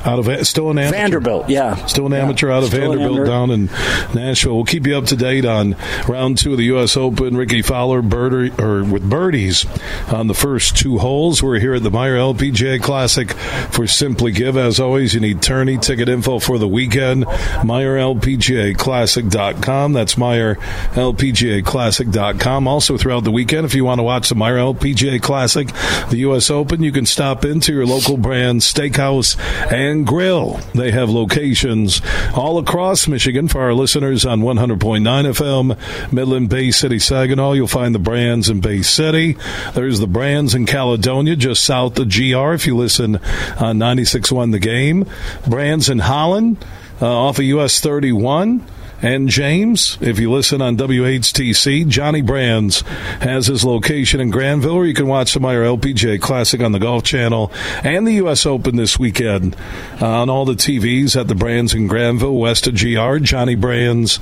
Out 0.05 0.19
of 0.19 0.27
still 0.47 0.69
an 0.69 0.77
amateur. 0.77 0.97
Vanderbilt, 0.97 1.49
yeah, 1.49 1.75
Still 1.85 2.05
an 2.05 2.11
Yeah, 2.13 2.19
amateur 2.23 2.51
out 2.51 2.63
of 2.63 2.69
still 2.69 2.93
Vanderbilt 2.93 3.27
down 3.27 3.51
in 3.51 3.65
Nashville. 4.13 4.55
We'll 4.55 4.65
keep 4.65 4.85
you 4.87 4.97
up 4.97 5.05
to 5.05 5.15
date 5.15 5.45
on 5.45 5.75
round 6.07 6.37
two 6.37 6.51
of 6.51 6.57
the 6.57 6.65
U.S. 6.65 6.95
Open. 6.95 7.35
Rickie 7.35 7.61
Fowler 7.61 8.01
birder, 8.01 8.57
or 8.59 8.83
with 8.83 9.09
birdies 9.09 9.65
on 10.11 10.27
the 10.27 10.33
first 10.33 10.77
two 10.77 10.97
holes. 10.99 11.41
We're 11.43 11.59
here 11.59 11.73
at 11.75 11.83
the 11.83 11.91
Meijer 11.91 12.33
LPGA 12.35 12.81
Classic 12.81 13.31
for 13.31 13.87
Simply 13.87 14.31
Give. 14.31 14.55
As 14.57 14.79
always, 14.79 15.13
you 15.13 15.19
need 15.19 15.41
tourney 15.41 15.77
ticket 15.77 16.07
info 16.09 16.39
for 16.39 16.57
the 16.57 16.67
weekend. 16.67 17.25
MeijerLPGAClassic.com. 17.25 19.93
That's 19.93 20.15
MeijerLPGAClassic.com. 20.15 22.67
Also 22.67 22.97
throughout 22.97 23.23
the 23.23 23.31
weekend, 23.31 23.65
if 23.65 23.73
you 23.75 23.85
want 23.85 23.99
to 23.99 24.03
watch 24.03 24.29
the 24.29 24.35
Meijer 24.35 24.73
LPGA 24.75 25.21
Classic, 25.21 25.67
the 26.09 26.17
U.S. 26.19 26.49
Open, 26.49 26.81
you 26.83 26.91
can 26.91 27.05
stop 27.05 27.45
into 27.45 27.73
your 27.73 27.85
local 27.85 28.17
Brann's 28.17 28.71
steakhouse 28.71 29.37
and 29.77 30.07
Grill. 30.07 30.59
They 30.73 30.89
have 30.91 31.09
locations 31.09 32.01
all 32.33 32.57
across 32.57 33.07
Michigan 33.07 33.47
for 33.47 33.61
our 33.61 33.73
listeners 33.73 34.25
on 34.25 34.41
100.9 34.41 34.77
FM, 34.79 36.11
Midland, 36.11 36.49
Bay 36.49 36.71
City, 36.71 36.97
Saginaw. 36.97 37.53
You'll 37.53 37.67
find 37.67 37.93
the 37.93 37.99
Brann's 37.99 38.49
in 38.49 38.59
Bay 38.59 38.81
City. 38.81 39.37
There's 39.73 39.99
the 39.99 40.07
Brann's 40.07 40.55
in 40.55 40.65
Caledonia, 40.65 41.35
just 41.35 41.63
south 41.63 41.99
of 41.99 42.09
GR 42.09 42.53
if 42.53 42.65
you 42.65 42.75
listen 42.75 43.17
on 43.17 43.77
96.1 43.77 44.51
The 44.51 44.59
Game. 44.59 45.05
Brann's 45.47 45.89
in 45.89 45.99
Holland, 45.99 46.65
uh, 46.99 47.05
off 47.05 47.37
of 47.37 47.45
US 47.45 47.79
31. 47.79 48.65
And 49.01 49.29
James, 49.29 49.97
if 50.01 50.19
you 50.19 50.31
listen 50.31 50.61
on 50.61 50.75
WHTC, 50.75 51.87
Johnny 51.87 52.21
Brann's 52.21 52.81
has 53.21 53.45
his 53.45 53.63
location 53.63 54.19
in 54.19 54.31
Granville, 54.31 54.77
where 54.77 54.85
you 54.85 54.95
can 54.95 55.07
watch 55.07 55.33
the 55.33 55.39
Meijer 55.39 55.77
LPGA 55.77 56.19
Classic 56.19 56.61
on 56.61 56.71
the 56.71 56.79
Golf 56.79 57.03
Channel 57.03 57.51
and 57.83 58.07
the 58.07 58.13
U.S. 58.13 58.45
Open 58.45 58.75
this 58.75 58.97
weekend 58.97 59.55
on 60.01 60.31
all 60.31 60.45
the 60.45 60.53
TVs 60.53 61.19
at 61.19 61.27
the 61.27 61.35
Brann's 61.35 61.75
in 61.75 61.87
Granville, 61.87 62.37
west 62.37 62.65
of 62.65 62.75
GR. 62.75 63.17
Johnny 63.17 63.55
Brann's 63.55 64.19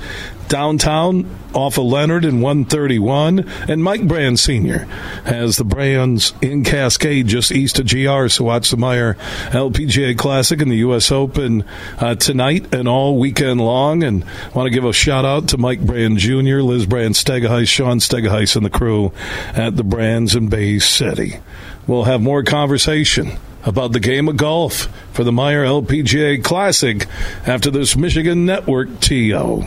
downtown 0.48 1.28
off 1.54 1.78
of 1.78 1.84
Leonard 1.84 2.24
and 2.24 2.42
131. 2.42 3.48
And 3.68 3.82
Mike 3.82 4.06
Brann 4.06 4.36
Sr. 4.36 4.80
has 5.24 5.56
the 5.56 5.64
Brann's 5.64 6.34
in 6.40 6.64
Cascade 6.64 7.26
just 7.26 7.52
east 7.52 7.78
of 7.78 7.86
GR. 7.86 8.28
So 8.28 8.44
watch 8.44 8.70
the 8.70 8.76
Meijer 8.76 9.16
LPGA 9.50 10.16
Classic 10.16 10.60
and 10.60 10.70
the 10.70 10.76
U.S. 10.76 11.10
Open 11.10 11.64
uh, 11.98 12.14
tonight 12.14 12.74
and 12.74 12.86
all 12.88 13.18
weekend 13.18 13.60
long. 13.60 14.02
And 14.02 14.24
want 14.54 14.66
to 14.66 14.70
give 14.70 14.84
a 14.84 14.92
shout 14.92 15.24
out 15.24 15.48
to 15.48 15.58
Mike 15.58 15.80
Brann 15.80 16.16
Jr., 16.16 16.60
Liz 16.60 16.86
Brann 16.86 17.12
Stegaheis, 17.12 17.68
Sean 17.68 17.98
Stegaheis, 17.98 18.56
and 18.56 18.64
the 18.64 18.70
crew 18.70 19.12
at 19.54 19.76
the 19.76 19.84
Brann's 19.84 20.34
in 20.34 20.48
Bay 20.48 20.78
City. 20.78 21.40
We'll 21.86 22.04
have 22.04 22.20
more 22.20 22.42
conversation 22.42 23.38
about 23.66 23.92
the 23.92 24.00
game 24.00 24.28
of 24.28 24.36
golf 24.36 24.88
for 25.12 25.24
the 25.24 25.32
Meijer 25.32 25.66
LPGA 25.66 26.42
Classic 26.42 27.06
after 27.46 27.70
this 27.70 27.96
Michigan 27.96 28.46
Network 28.46 29.00
TO. 29.00 29.64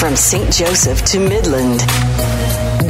From 0.00 0.16
St. 0.16 0.50
Joseph 0.50 1.04
to 1.04 1.20
Midland, 1.20 1.80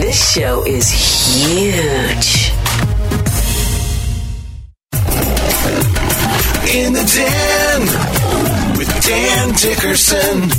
this 0.00 0.32
show 0.32 0.64
is 0.64 0.88
huge. 0.88 2.52
In 6.72 6.92
the 6.92 7.02
den 7.02 8.78
with 8.78 9.04
Dan 9.04 9.48
Dickerson. 9.56 10.50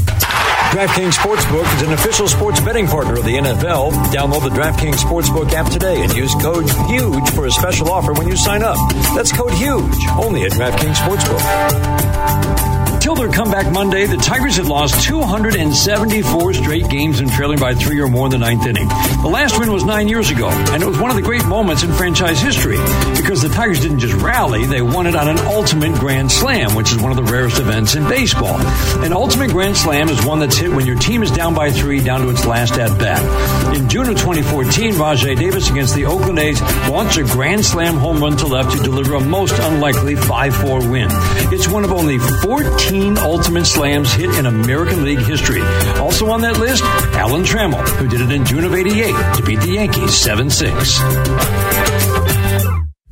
DraftKings 0.71 1.13
Sportsbook 1.13 1.73
is 1.77 1.87
an 1.87 1.93
official 1.93 2.27
sports 2.27 2.59
betting 2.59 2.85
partner 2.85 3.13
of 3.13 3.23
the 3.23 3.37
NFL. 3.37 3.93
Download 4.11 4.43
the 4.43 4.49
DraftKings 4.49 4.95
Sportsbook 4.95 5.53
app 5.53 5.71
today 5.71 6.03
and 6.03 6.13
use 6.13 6.35
code 6.35 6.69
HUGE 6.69 7.29
for 7.29 7.45
a 7.45 7.51
special 7.51 7.89
offer 7.89 8.11
when 8.11 8.27
you 8.27 8.35
sign 8.35 8.61
up. 8.61 8.75
That's 9.15 9.31
code 9.31 9.53
HUGE, 9.53 10.05
only 10.21 10.43
at 10.43 10.51
DraftKings 10.51 10.95
Sportsbook. 10.95 12.90
Till 13.01 13.15
their 13.15 13.31
comeback 13.31 13.73
Monday, 13.73 14.05
the 14.05 14.15
Tigers 14.17 14.57
had 14.57 14.67
lost 14.67 15.07
274 15.07 16.53
straight 16.53 16.87
games 16.87 17.19
and 17.19 17.31
trailing 17.31 17.57
by 17.57 17.73
three 17.73 17.99
or 17.99 18.07
more 18.07 18.27
in 18.27 18.31
the 18.31 18.37
ninth 18.37 18.67
inning. 18.67 18.87
The 18.87 19.27
last 19.27 19.59
win 19.59 19.73
was 19.73 19.83
nine 19.83 20.07
years 20.07 20.29
ago, 20.29 20.49
and 20.49 20.83
it 20.83 20.85
was 20.85 20.99
one 20.99 21.09
of 21.09 21.15
the 21.15 21.23
great 21.23 21.43
moments 21.47 21.81
in 21.81 21.91
franchise 21.93 22.39
history 22.39 22.77
because 23.15 23.41
the 23.41 23.49
Tigers 23.49 23.79
didn't 23.79 23.97
just 23.97 24.13
rally, 24.21 24.67
they 24.67 24.83
won 24.83 25.07
it 25.07 25.15
on 25.15 25.27
an 25.27 25.39
ultimate 25.39 25.99
grand 25.99 26.31
slam, 26.31 26.75
which 26.75 26.91
is 26.91 26.99
one 26.99 27.09
of 27.09 27.17
the 27.17 27.23
rarest 27.23 27.59
events 27.59 27.95
in 27.95 28.07
baseball. 28.07 28.55
An 29.03 29.13
ultimate 29.13 29.49
grand 29.49 29.77
slam 29.77 30.07
is 30.07 30.23
one 30.23 30.39
that's 30.39 30.57
hit 30.57 30.71
when 30.71 30.85
your 30.85 30.99
team 30.99 31.23
is 31.23 31.31
down 31.31 31.55
by 31.55 31.71
three, 31.71 32.03
down 32.03 32.21
to 32.21 32.29
its 32.29 32.45
last 32.45 32.73
at 32.73 32.99
bat. 32.99 33.75
In 33.75 33.89
June 33.89 34.09
of 34.09 34.17
2014, 34.19 34.95
Rajay 34.99 35.33
Davis 35.33 35.71
against 35.71 35.95
the 35.95 36.05
Oakland 36.05 36.37
A's 36.37 36.61
launched 36.87 37.17
a 37.17 37.23
grand 37.23 37.65
slam 37.65 37.95
home 37.95 38.21
run 38.21 38.37
to 38.37 38.45
left 38.45 38.77
to 38.77 38.83
deliver 38.83 39.15
a 39.15 39.19
most 39.19 39.57
unlikely 39.57 40.15
5 40.15 40.55
4 40.55 40.87
win. 40.87 41.07
It's 41.51 41.67
one 41.67 41.83
of 41.83 41.91
only 41.91 42.19
14 42.19 42.90
ultimate 43.19 43.65
slams 43.65 44.11
hit 44.13 44.29
in 44.37 44.45
American 44.45 45.03
League 45.03 45.19
history. 45.19 45.61
Also 45.97 46.29
on 46.29 46.41
that 46.41 46.59
list, 46.59 46.83
Alan 47.15 47.43
Trammell, 47.43 47.87
who 47.97 48.07
did 48.07 48.21
it 48.21 48.31
in 48.31 48.45
June 48.45 48.63
of 48.63 48.73
88 48.73 49.35
to 49.35 49.43
beat 49.43 49.59
the 49.59 49.71
Yankees 49.73 50.13
7 50.13 50.49
6. 50.49 50.99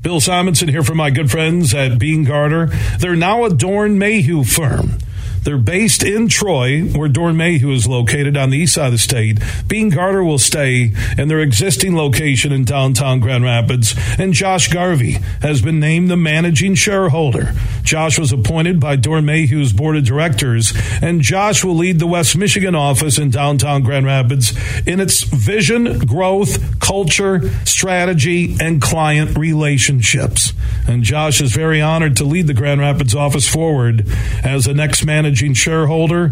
Bill 0.01 0.22
Simonson 0.22 0.69
here 0.69 0.84
for 0.84 0.95
my 0.95 1.10
good 1.10 1.30
friends 1.30 1.73
at 1.73 1.99
Beene 1.99 2.23
Garter. 2.23 2.68
They're 2.99 3.15
now 3.15 3.45
a 3.45 3.49
Doeren 3.49 3.97
Mayhew 3.97 4.43
firm. 4.43 4.97
They're 5.44 5.57
based 5.57 6.03
in 6.03 6.28
Troy, 6.28 6.82
where 6.82 7.10
Doeren 7.10 7.36
Mayhew 7.36 7.72
is 7.72 7.88
located 7.88 8.38
on 8.38 8.49
the 8.49 8.57
east 8.57 8.76
side 8.76 8.88
of 8.88 8.91
the 8.94 8.98
state. 8.98 9.40
Beene 9.68 9.90
Garter 9.90 10.24
will 10.24 10.40
stay 10.40 10.91
in 11.18 11.28
their 11.28 11.40
existing 11.40 11.95
location 11.95 12.52
in 12.52 12.64
downtown 12.66 13.20
Grand 13.20 13.44
Rapids, 13.44 13.95
and 14.18 14.34
Josh 14.34 14.68
Garvey 14.68 15.18
has 15.41 15.61
been 15.61 15.80
named 15.80 16.10
the 16.10 16.18
managing 16.18 16.76
shareholder. 16.76 17.53
Josh 17.84 18.20
was 18.20 18.32
appointed 18.32 18.80
by 18.80 18.95
Doeren 18.98 19.26
Mayhew's 19.26 19.74
board 19.74 19.98
of 19.98 20.03
directors, 20.03 20.74
and 21.02 21.22
Josh 21.22 21.64
will 21.64 21.76
lead 21.76 21.99
the 21.99 22.07
West 22.07 22.38
Michigan 22.38 22.76
office 22.76 23.18
in 23.18 23.30
downtown 23.30 23.84
Grand 23.84 24.06
Rapids 24.06 24.53
in 24.86 24.99
its 24.99 25.24
vision, 25.24 25.99
growth, 25.99 26.80
culture, 26.80 27.49
strategy, 27.66 28.56
and 28.60 28.82
client 28.82 29.38
relationships. 29.38 30.53
And 30.88 31.03
Josh 31.03 31.41
is 31.41 31.53
very 31.53 31.82
honored 31.82 32.18
to 32.18 32.24
lead 32.24 32.48
the 32.48 32.53
Grand 32.53 32.82
Rapids 32.82 33.16
office 33.16 33.48
forward 33.48 34.07
as 34.44 34.66
the 34.66 34.74
next 34.74 35.06
managing 35.30 35.53
shareholder. 35.53 36.31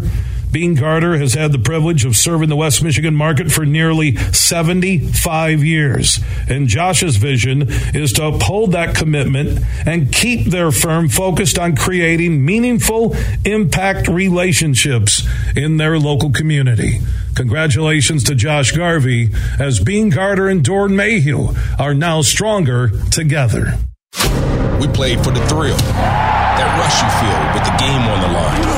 Beene 0.50 0.74
Garter 0.74 1.16
has 1.18 1.34
had 1.34 1.52
the 1.52 1.58
privilege 1.60 2.04
of 2.04 2.16
serving 2.16 2.48
the 2.48 2.56
West 2.56 2.82
Michigan 2.82 3.14
market 3.14 3.52
for 3.52 3.64
nearly 3.64 4.16
75 4.16 5.62
years. 5.62 6.18
And 6.48 6.66
Josh's 6.66 7.16
vision 7.16 7.66
is 7.94 8.12
to 8.14 8.26
uphold 8.26 8.72
that 8.72 8.96
commitment 8.96 9.60
and 9.86 10.12
keep 10.12 10.46
their 10.46 10.72
firm 10.72 11.08
focused 11.08 11.60
on 11.60 11.76
creating 11.76 12.44
meaningful 12.44 13.14
impact 13.44 14.08
relationships 14.08 15.24
in 15.54 15.76
their 15.76 15.96
local 15.96 16.32
community. 16.32 16.98
Congratulations 17.36 18.24
to 18.24 18.34
Josh 18.34 18.72
Garvey 18.72 19.30
as 19.60 19.78
Beene 19.78 20.08
Garter 20.08 20.48
and 20.48 20.64
Doeren 20.64 20.96
Mayhew 20.96 21.54
are 21.78 21.94
now 21.94 22.22
stronger 22.22 22.90
together. 23.12 23.74
We 24.80 24.88
played 24.88 25.22
for 25.22 25.30
the 25.30 25.46
thrill, 25.46 25.76
that 25.76 26.78
rush 26.80 26.98
you 27.02 27.10
feel 27.20 27.38
with 27.54 27.64
the 27.64 27.76
game 27.78 28.02
on 28.02 28.20
the 28.22 28.28
line. 28.28 28.77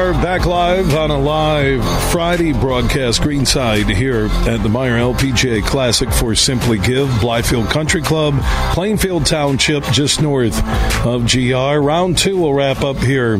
Are 0.00 0.14
back 0.14 0.46
live 0.46 0.94
on 0.94 1.10
a 1.10 1.18
live 1.18 1.84
Friday 2.10 2.54
broadcast 2.54 3.20
greenside 3.20 3.86
here 3.86 4.28
at 4.48 4.62
the 4.62 4.68
Meijer 4.70 5.14
LPGA 5.14 5.62
Classic 5.62 6.10
for 6.10 6.34
Simply 6.34 6.78
Give, 6.78 7.06
Blythefield 7.06 7.68
Country 7.68 8.00
Club, 8.00 8.34
Plainfield 8.72 9.26
Township, 9.26 9.84
just 9.92 10.22
north 10.22 10.58
of 11.04 11.30
GR. 11.30 11.54
Round 11.54 12.16
two 12.16 12.38
will 12.38 12.54
wrap 12.54 12.80
up 12.80 12.96
here 12.96 13.34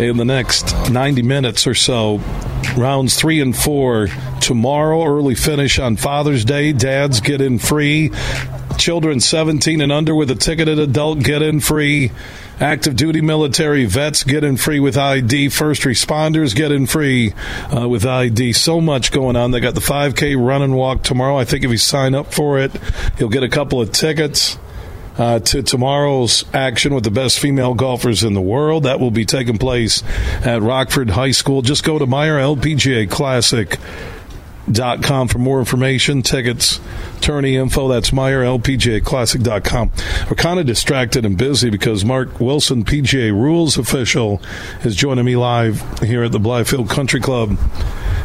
in 0.00 0.16
the 0.16 0.24
next 0.24 0.74
90 0.90 1.22
minutes 1.22 1.68
or 1.68 1.74
so. 1.74 2.20
Rounds 2.76 3.14
three 3.14 3.40
and 3.40 3.56
four 3.56 4.08
tomorrow, 4.40 5.04
early 5.04 5.36
finish 5.36 5.78
on 5.78 5.94
Father's 5.94 6.44
Day. 6.44 6.72
Dads 6.72 7.20
get 7.20 7.40
in 7.40 7.60
free. 7.60 8.10
Children 8.76 9.20
17 9.20 9.80
and 9.80 9.92
under 9.92 10.16
with 10.16 10.32
a 10.32 10.34
ticketed 10.34 10.80
adult 10.80 11.20
get 11.20 11.42
in 11.42 11.60
free 11.60 12.10
Active 12.62 12.94
duty 12.94 13.20
military 13.20 13.86
vets 13.86 14.22
getting 14.22 14.56
free 14.56 14.78
with 14.78 14.96
ID. 14.96 15.48
First 15.48 15.82
responders 15.82 16.54
getting 16.54 16.86
free 16.86 17.34
uh, 17.76 17.88
with 17.88 18.06
ID. 18.06 18.52
So 18.52 18.80
much 18.80 19.10
going 19.10 19.34
on. 19.34 19.50
They 19.50 19.58
got 19.58 19.74
the 19.74 19.80
5K 19.80 20.36
run 20.38 20.62
and 20.62 20.76
walk 20.76 21.02
tomorrow. 21.02 21.36
I 21.36 21.44
think 21.44 21.64
if 21.64 21.72
you 21.72 21.76
sign 21.76 22.14
up 22.14 22.32
for 22.32 22.60
it, 22.60 22.70
you'll 23.18 23.30
get 23.30 23.42
a 23.42 23.48
couple 23.48 23.80
of 23.80 23.90
tickets. 23.90 24.58
Uh, 25.18 25.40
to 25.40 25.62
tomorrow's 25.62 26.42
action 26.54 26.94
with 26.94 27.04
the 27.04 27.10
best 27.10 27.38
female 27.38 27.74
golfers 27.74 28.24
in 28.24 28.32
the 28.32 28.40
world. 28.40 28.84
That 28.84 28.98
will 28.98 29.10
be 29.10 29.26
taking 29.26 29.58
place 29.58 30.02
at 30.42 30.62
Rockford 30.62 31.10
High 31.10 31.32
School. 31.32 31.60
Just 31.60 31.84
go 31.84 31.98
to 31.98 32.06
Meijer 32.06 32.56
LPGA 32.56 33.10
Classic 33.10 33.76
dot 34.70 35.02
com 35.02 35.28
for 35.28 35.38
more 35.38 35.58
information, 35.58 36.22
tickets, 36.22 36.80
tourney 37.20 37.56
info. 37.56 37.88
That's 37.88 38.10
Meijer 38.10 38.44
LPGA 38.60 39.02
We're 40.30 40.36
kind 40.36 40.60
of 40.60 40.66
distracted 40.66 41.24
and 41.24 41.36
busy 41.36 41.70
because 41.70 42.04
Mark 42.04 42.40
Wilson, 42.40 42.84
PGA 42.84 43.32
Rules 43.32 43.76
official, 43.76 44.40
is 44.84 44.94
joining 44.96 45.24
me 45.24 45.36
live 45.36 45.98
here 46.00 46.22
at 46.24 46.32
the 46.32 46.38
Blythefield 46.40 46.88
Country 46.88 47.20
Club. 47.20 47.58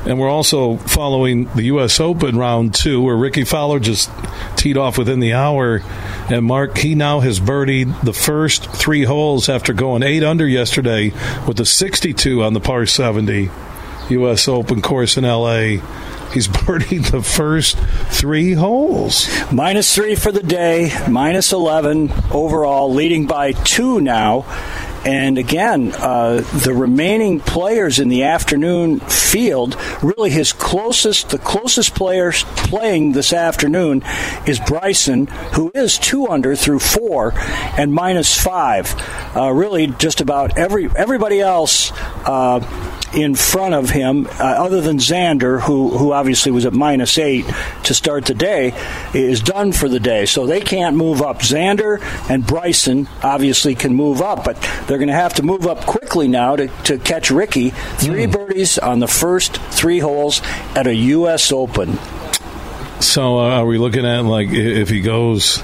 And 0.05 0.19
we're 0.19 0.29
also 0.29 0.77
following 0.77 1.53
the 1.55 1.63
U.S. 1.63 1.99
Open 1.99 2.37
round 2.37 2.73
two, 2.73 3.01
where 3.01 3.15
Rickie 3.15 3.43
Fowler 3.43 3.79
just 3.79 4.09
teed 4.55 4.77
off 4.77 4.97
within 4.97 5.19
the 5.19 5.33
hour. 5.33 5.81
And 6.29 6.45
Mark, 6.45 6.77
he 6.77 6.95
now 6.95 7.19
has 7.19 7.39
birdied 7.39 8.01
the 8.03 8.13
first 8.13 8.69
three 8.71 9.03
holes 9.03 9.49
after 9.49 9.73
going 9.73 10.03
eight 10.03 10.23
under 10.23 10.47
yesterday 10.47 11.11
with 11.45 11.59
a 11.59 11.65
62 11.65 12.43
on 12.43 12.53
the 12.53 12.61
par 12.61 12.85
70 12.85 13.49
U.S. 14.09 14.47
Open 14.47 14.81
course 14.81 15.17
in 15.17 15.25
L.A. 15.25 15.81
He's 16.37 16.47
birdied 16.47 17.05
the 17.11 17.23
first 17.23 17.79
three 17.79 18.53
holes. 18.53 19.27
Minus 19.51 19.95
three 19.95 20.13
for 20.13 20.31
the 20.31 20.43
day, 20.43 20.91
minus 21.09 21.51
11 21.51 22.11
overall, 22.29 22.93
leading 22.93 23.25
by 23.25 23.53
two 23.53 23.99
now. 24.01 24.45
And 25.03 25.39
again, 25.39 25.93
uh, 25.93 26.41
the 26.63 26.75
remaining 26.75 27.39
players 27.39 27.97
in 27.97 28.09
the 28.09 28.25
afternoon 28.25 28.99
field, 28.99 29.77
really 30.03 30.29
his 30.29 30.53
closest, 30.53 31.29
the 31.29 31.39
closest 31.39 31.95
players 31.95 32.43
playing 32.43 33.13
this 33.13 33.33
afternoon 33.33 34.03
is 34.45 34.59
Bryson, 34.59 35.25
who 35.55 35.71
is 35.73 35.97
two 35.97 36.27
under 36.27 36.55
through 36.55 36.79
four 36.79 37.33
and 37.79 37.91
minus 37.91 38.39
five. 38.39 38.93
Uh, 39.35 39.51
really, 39.51 39.87
just 39.87 40.21
about 40.21 40.55
every 40.55 40.87
everybody 40.95 41.41
else. 41.41 41.91
Uh, 42.25 42.59
in 43.13 43.35
front 43.35 43.73
of 43.73 43.89
him, 43.89 44.27
uh, 44.27 44.43
other 44.43 44.81
than 44.81 44.97
Xander, 44.97 45.61
who 45.61 45.97
who 45.97 46.11
obviously 46.11 46.51
was 46.51 46.65
at 46.65 46.73
minus 46.73 47.17
eight 47.17 47.45
to 47.83 47.93
start 47.93 48.25
the 48.25 48.33
day, 48.33 48.73
is 49.13 49.41
done 49.41 49.71
for 49.71 49.87
the 49.87 49.99
day. 49.99 50.25
So 50.25 50.45
they 50.45 50.61
can't 50.61 50.95
move 50.95 51.21
up. 51.21 51.39
Xander 51.39 52.01
and 52.29 52.45
Bryson 52.45 53.07
obviously 53.23 53.75
can 53.75 53.93
move 53.93 54.21
up, 54.21 54.43
but 54.43 54.59
they're 54.87 54.97
going 54.97 55.07
to 55.07 55.13
have 55.13 55.35
to 55.35 55.43
move 55.43 55.67
up 55.67 55.85
quickly 55.85 56.27
now 56.27 56.55
to, 56.55 56.67
to 56.83 56.97
catch 56.97 57.31
Rickie. 57.31 57.69
Three 57.69 58.25
mm. 58.25 58.31
birdies 58.31 58.77
on 58.77 58.99
the 58.99 59.07
first 59.07 59.57
three 59.57 59.99
holes 59.99 60.41
at 60.75 60.87
a 60.87 60.95
U.S. 60.95 61.51
Open. 61.51 61.97
So 62.99 63.39
uh, 63.39 63.59
are 63.59 63.65
we 63.65 63.77
looking 63.77 64.05
at 64.05 64.25
like 64.25 64.49
if 64.49 64.89
he 64.89 65.01
goes 65.01 65.63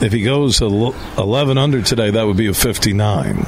if 0.00 0.12
he 0.12 0.22
goes 0.22 0.62
11 0.62 1.58
under 1.58 1.82
today, 1.82 2.10
that 2.10 2.26
would 2.26 2.36
be 2.36 2.46
a 2.46 2.54
59 2.54 3.46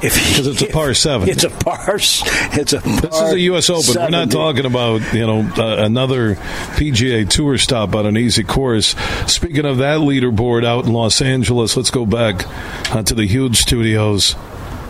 because 0.00 0.46
it's 0.46 0.62
a 0.62 0.66
par 0.66 0.94
seven. 0.94 1.28
It's 1.28 1.44
a 1.44 1.50
par. 1.50 1.96
It's 1.96 2.72
a. 2.72 2.80
Par 2.80 3.00
this 3.00 3.20
is 3.20 3.32
a 3.32 3.40
U.S. 3.40 3.70
Open. 3.70 3.82
70. 3.82 4.04
We're 4.04 4.10
not 4.10 4.30
talking 4.30 4.66
about 4.66 5.14
you 5.14 5.26
know 5.26 5.40
uh, 5.56 5.84
another 5.84 6.34
PGA 6.76 7.28
Tour 7.28 7.58
stop 7.58 7.94
on 7.94 8.06
an 8.06 8.16
easy 8.16 8.44
course. 8.44 8.94
Speaking 9.26 9.64
of 9.64 9.78
that 9.78 10.00
leaderboard 10.00 10.64
out 10.64 10.86
in 10.86 10.92
Los 10.92 11.20
Angeles, 11.22 11.76
let's 11.76 11.90
go 11.90 12.06
back 12.06 12.46
uh, 12.94 13.02
to 13.02 13.14
the 13.14 13.26
huge 13.26 13.56
studios. 13.56 14.34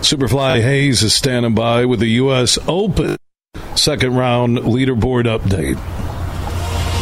Superfly 0.00 0.60
Hayes 0.62 1.02
is 1.02 1.14
standing 1.14 1.54
by 1.54 1.84
with 1.84 2.00
the 2.00 2.08
U.S. 2.08 2.58
Open 2.68 3.16
second 3.74 4.14
round 4.14 4.58
leaderboard 4.58 5.24
update. 5.24 5.95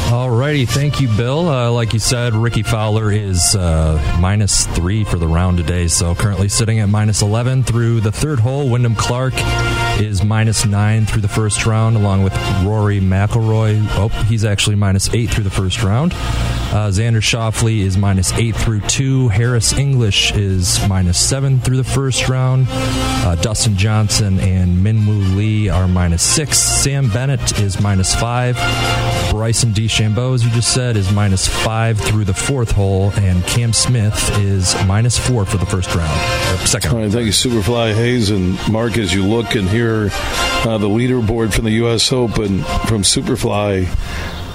Alrighty, 0.07 0.69
thank 0.69 1.01
you, 1.01 1.09
Bill. 1.09 1.49
Uh, 1.49 1.71
like 1.73 1.93
you 1.93 1.99
said, 1.99 2.35
Rickie 2.35 2.63
Fowler 2.63 3.11
is 3.11 3.57
uh, 3.57 4.19
minus 4.21 4.67
three 4.67 5.03
for 5.03 5.19
the 5.19 5.27
round 5.27 5.57
today, 5.57 5.89
so 5.89 6.15
currently 6.15 6.49
sitting 6.49 6.79
at 6.79 6.89
minus 6.89 7.23
11 7.23 7.65
through 7.65 8.01
the 8.01 8.13
third 8.13 8.39
hole. 8.39 8.69
Wyndham 8.69 8.95
Clark 8.95 9.35
is 10.01 10.23
minus 10.23 10.65
nine 10.67 11.07
through 11.07 11.23
the 11.23 11.29
first 11.29 11.67
round, 11.67 11.97
along 11.97 12.23
with 12.23 12.35
Rory 12.65 13.01
McIlroy. 13.01 13.85
Oh, 13.91 14.09
he's 14.27 14.45
actually 14.45 14.77
minus 14.77 15.13
eight 15.15 15.31
through 15.31 15.45
the 15.45 15.51
first 15.51 15.83
round. 15.83 16.13
Uh, 16.13 16.91
Xander 16.91 17.23
Schauffele 17.23 17.81
is 17.81 17.97
minus 17.97 18.33
eight 18.33 18.57
through 18.57 18.81
two. 18.83 19.29
Harris 19.29 19.73
English 19.73 20.33
is 20.33 20.81
minus 20.89 21.19
seven 21.19 21.61
through 21.61 21.77
the 21.77 21.85
first 21.85 22.29
round. 22.29 22.67
Uh, 22.71 23.37
Dustin 23.37 23.77
Johnson 23.77 24.41
and 24.41 24.85
Minwoo 24.85 25.37
Lee 25.37 25.69
are 25.69 25.87
minus 25.87 26.23
six. 26.23 26.59
Sam 26.59 27.09
Bennett 27.11 27.61
is 27.61 27.81
minus 27.81 28.15
five. 28.15 28.57
Bryson 29.31 29.71
DeChambeau, 29.73 30.35
as 30.35 30.45
you 30.45 30.51
just 30.51 30.73
said, 30.73 30.97
is 30.97 31.13
minus 31.13 31.47
five 31.47 31.99
through 31.99 32.25
the 32.25 32.35
fourth 32.35 32.71
hole, 32.71 33.13
and 33.17 33.45
Cam 33.47 33.73
Smith 33.73 34.39
is 34.39 34.75
minus 34.87 35.19
four 35.19 35.45
for 35.45 35.57
the 35.57 35.67
first 35.67 35.95
round, 35.95 36.21
second. 36.69 36.93
All 36.93 36.99
right, 36.99 37.11
thank 37.11 37.27
you, 37.27 37.33
Superfly 37.33 37.95
Hayes 37.95 38.31
and 38.31 38.59
Mark. 38.73 38.97
As 38.97 39.13
you 39.13 39.25
look 39.25 39.55
and 39.55 39.69
hear 39.69 39.84
uh, 39.85 40.79
the 40.79 40.89
leaderboard 40.89 41.53
from 41.53 41.65
the 41.65 41.73
U.S. 41.73 42.13
Open 42.13 42.63
from 42.63 43.03
Superfly, 43.03 43.87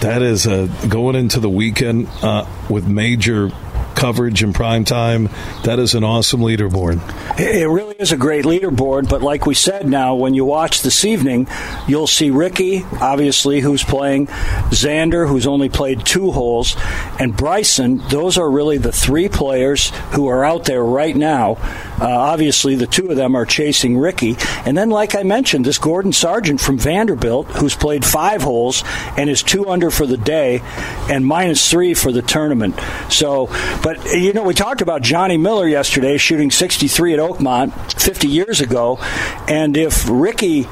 that 0.02 0.22
is 0.22 0.48
uh, 0.48 0.66
going 0.88 1.16
into 1.16 1.40
the 1.40 1.50
weekend 1.50 2.08
uh, 2.22 2.48
with 2.70 2.88
major 2.88 3.52
coverage 4.00 4.42
in 4.42 4.54
prime 4.54 4.86
time. 4.86 5.30
That 5.66 5.78
is 5.78 5.94
an 5.94 6.06
awesome 6.06 6.40
leaderboard. 6.40 7.02
It 7.38 7.68
really 7.68 7.96
is 8.00 8.14
a 8.14 8.18
great 8.18 8.46
leaderboard, 8.46 9.10
but 9.10 9.22
like 9.22 9.46
we 9.46 9.54
said 9.54 9.88
now, 9.88 10.16
when 10.16 10.34
you 10.34 10.46
watch 10.46 10.82
this 10.82 11.04
evening, 11.04 11.48
you'll 11.86 12.08
see 12.08 12.32
Rickie, 12.32 12.86
obviously, 13.02 13.60
who's 13.60 13.84
playing, 13.84 14.28
Xander, 14.28 15.28
who's 15.28 15.46
only 15.46 15.68
played 15.68 16.06
two 16.06 16.32
holes, 16.32 16.78
and 17.20 17.36
Bryson. 17.36 17.98
Those 18.10 18.38
are 18.38 18.50
really 18.50 18.78
the 18.78 18.94
three 18.94 19.28
players 19.28 19.90
who 20.14 20.28
are 20.28 20.46
out 20.46 20.64
there 20.64 20.84
right 20.84 21.16
now. 21.16 21.58
Uh, 22.00 22.08
obviously, 22.08 22.76
the 22.76 22.88
two 22.88 23.10
of 23.10 23.18
them 23.18 23.36
are 23.36 23.46
chasing 23.46 23.98
Rickie. 23.98 24.38
And 24.66 24.78
then, 24.78 24.90
like 24.90 25.16
I 25.16 25.24
mentioned, 25.24 25.66
this 25.66 25.78
Gordon 25.78 26.14
Sargent 26.14 26.62
from 26.62 26.78
Vanderbilt, 26.78 27.48
who's 27.48 27.76
played 27.76 28.06
five 28.06 28.42
holes 28.42 28.84
and 29.18 29.30
is 29.30 29.44
two 29.44 29.68
under 29.68 29.92
for 29.92 30.06
the 30.06 30.16
day 30.18 30.62
and 31.10 31.26
minus 31.26 31.70
three 31.70 31.94
for 31.94 32.14
the 32.14 32.22
tournament. 32.22 32.80
So, 33.10 33.48
but 33.84 33.89
but, 33.90 34.14
you 34.14 34.34
know, 34.34 34.44
we 34.44 34.54
talked 34.54 34.82
about 34.82 35.02
Johnny 35.02 35.36
Miller 35.36 35.68
yesterday 35.68 36.18
shooting 36.18 36.52
63 36.52 37.16
at 37.16 37.20
Oakmont 37.20 38.00
50 38.00 38.28
years 38.28 38.62
ago. 38.62 39.00
And 39.48 39.76
if 39.76 40.08
Rickie 40.08 40.68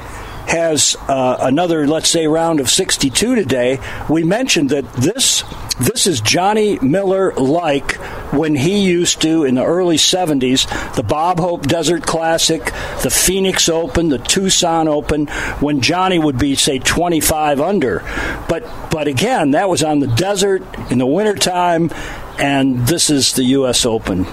has 0.46 0.94
uh, 1.08 1.38
another, 1.40 1.88
let's 1.88 2.08
say, 2.08 2.28
round 2.28 2.60
of 2.60 2.70
62 2.70 3.34
today, 3.34 3.80
we 4.08 4.22
mentioned 4.22 4.70
that 4.70 4.92
this 4.92 5.42
this 5.80 6.06
is 6.06 6.20
Johnny 6.20 6.78
Miller 6.80 7.32
like 7.34 7.96
when 8.32 8.54
he 8.54 8.84
used 8.84 9.22
to 9.22 9.44
in 9.44 9.56
the 9.56 9.64
early 9.64 9.96
70s, 9.96 10.94
the 10.94 11.02
Bob 11.02 11.38
Hope 11.38 11.62
Desert 11.62 12.04
Classic, 12.04 12.64
the 13.02 13.10
Phoenix 13.10 13.68
Open, 13.68 14.10
the 14.10 14.18
Tucson 14.18 14.86
Open, 14.86 15.26
when 15.58 15.80
Johnny 15.80 16.18
would 16.18 16.38
be 16.38 16.54
say 16.54 16.78
25 16.78 17.60
under. 17.60 18.00
But 18.48 18.62
but 18.90 19.08
again, 19.08 19.52
that 19.52 19.68
was 19.68 19.82
on 19.82 19.98
the 19.98 20.06
desert 20.06 20.62
in 20.90 20.98
the 20.98 21.06
wintertime 21.06 21.90
and 22.38 22.86
this 22.86 23.10
is 23.10 23.32
the 23.32 23.44
U.S. 23.44 23.84
Open. 23.84 24.26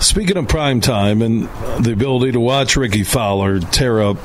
Speaking 0.00 0.36
of 0.36 0.46
prime 0.46 0.80
time 0.80 1.22
and 1.22 1.48
the 1.84 1.92
ability 1.92 2.32
to 2.32 2.40
watch 2.40 2.76
Rickie 2.76 3.02
Fowler 3.02 3.58
tear 3.60 4.00
up 4.00 4.16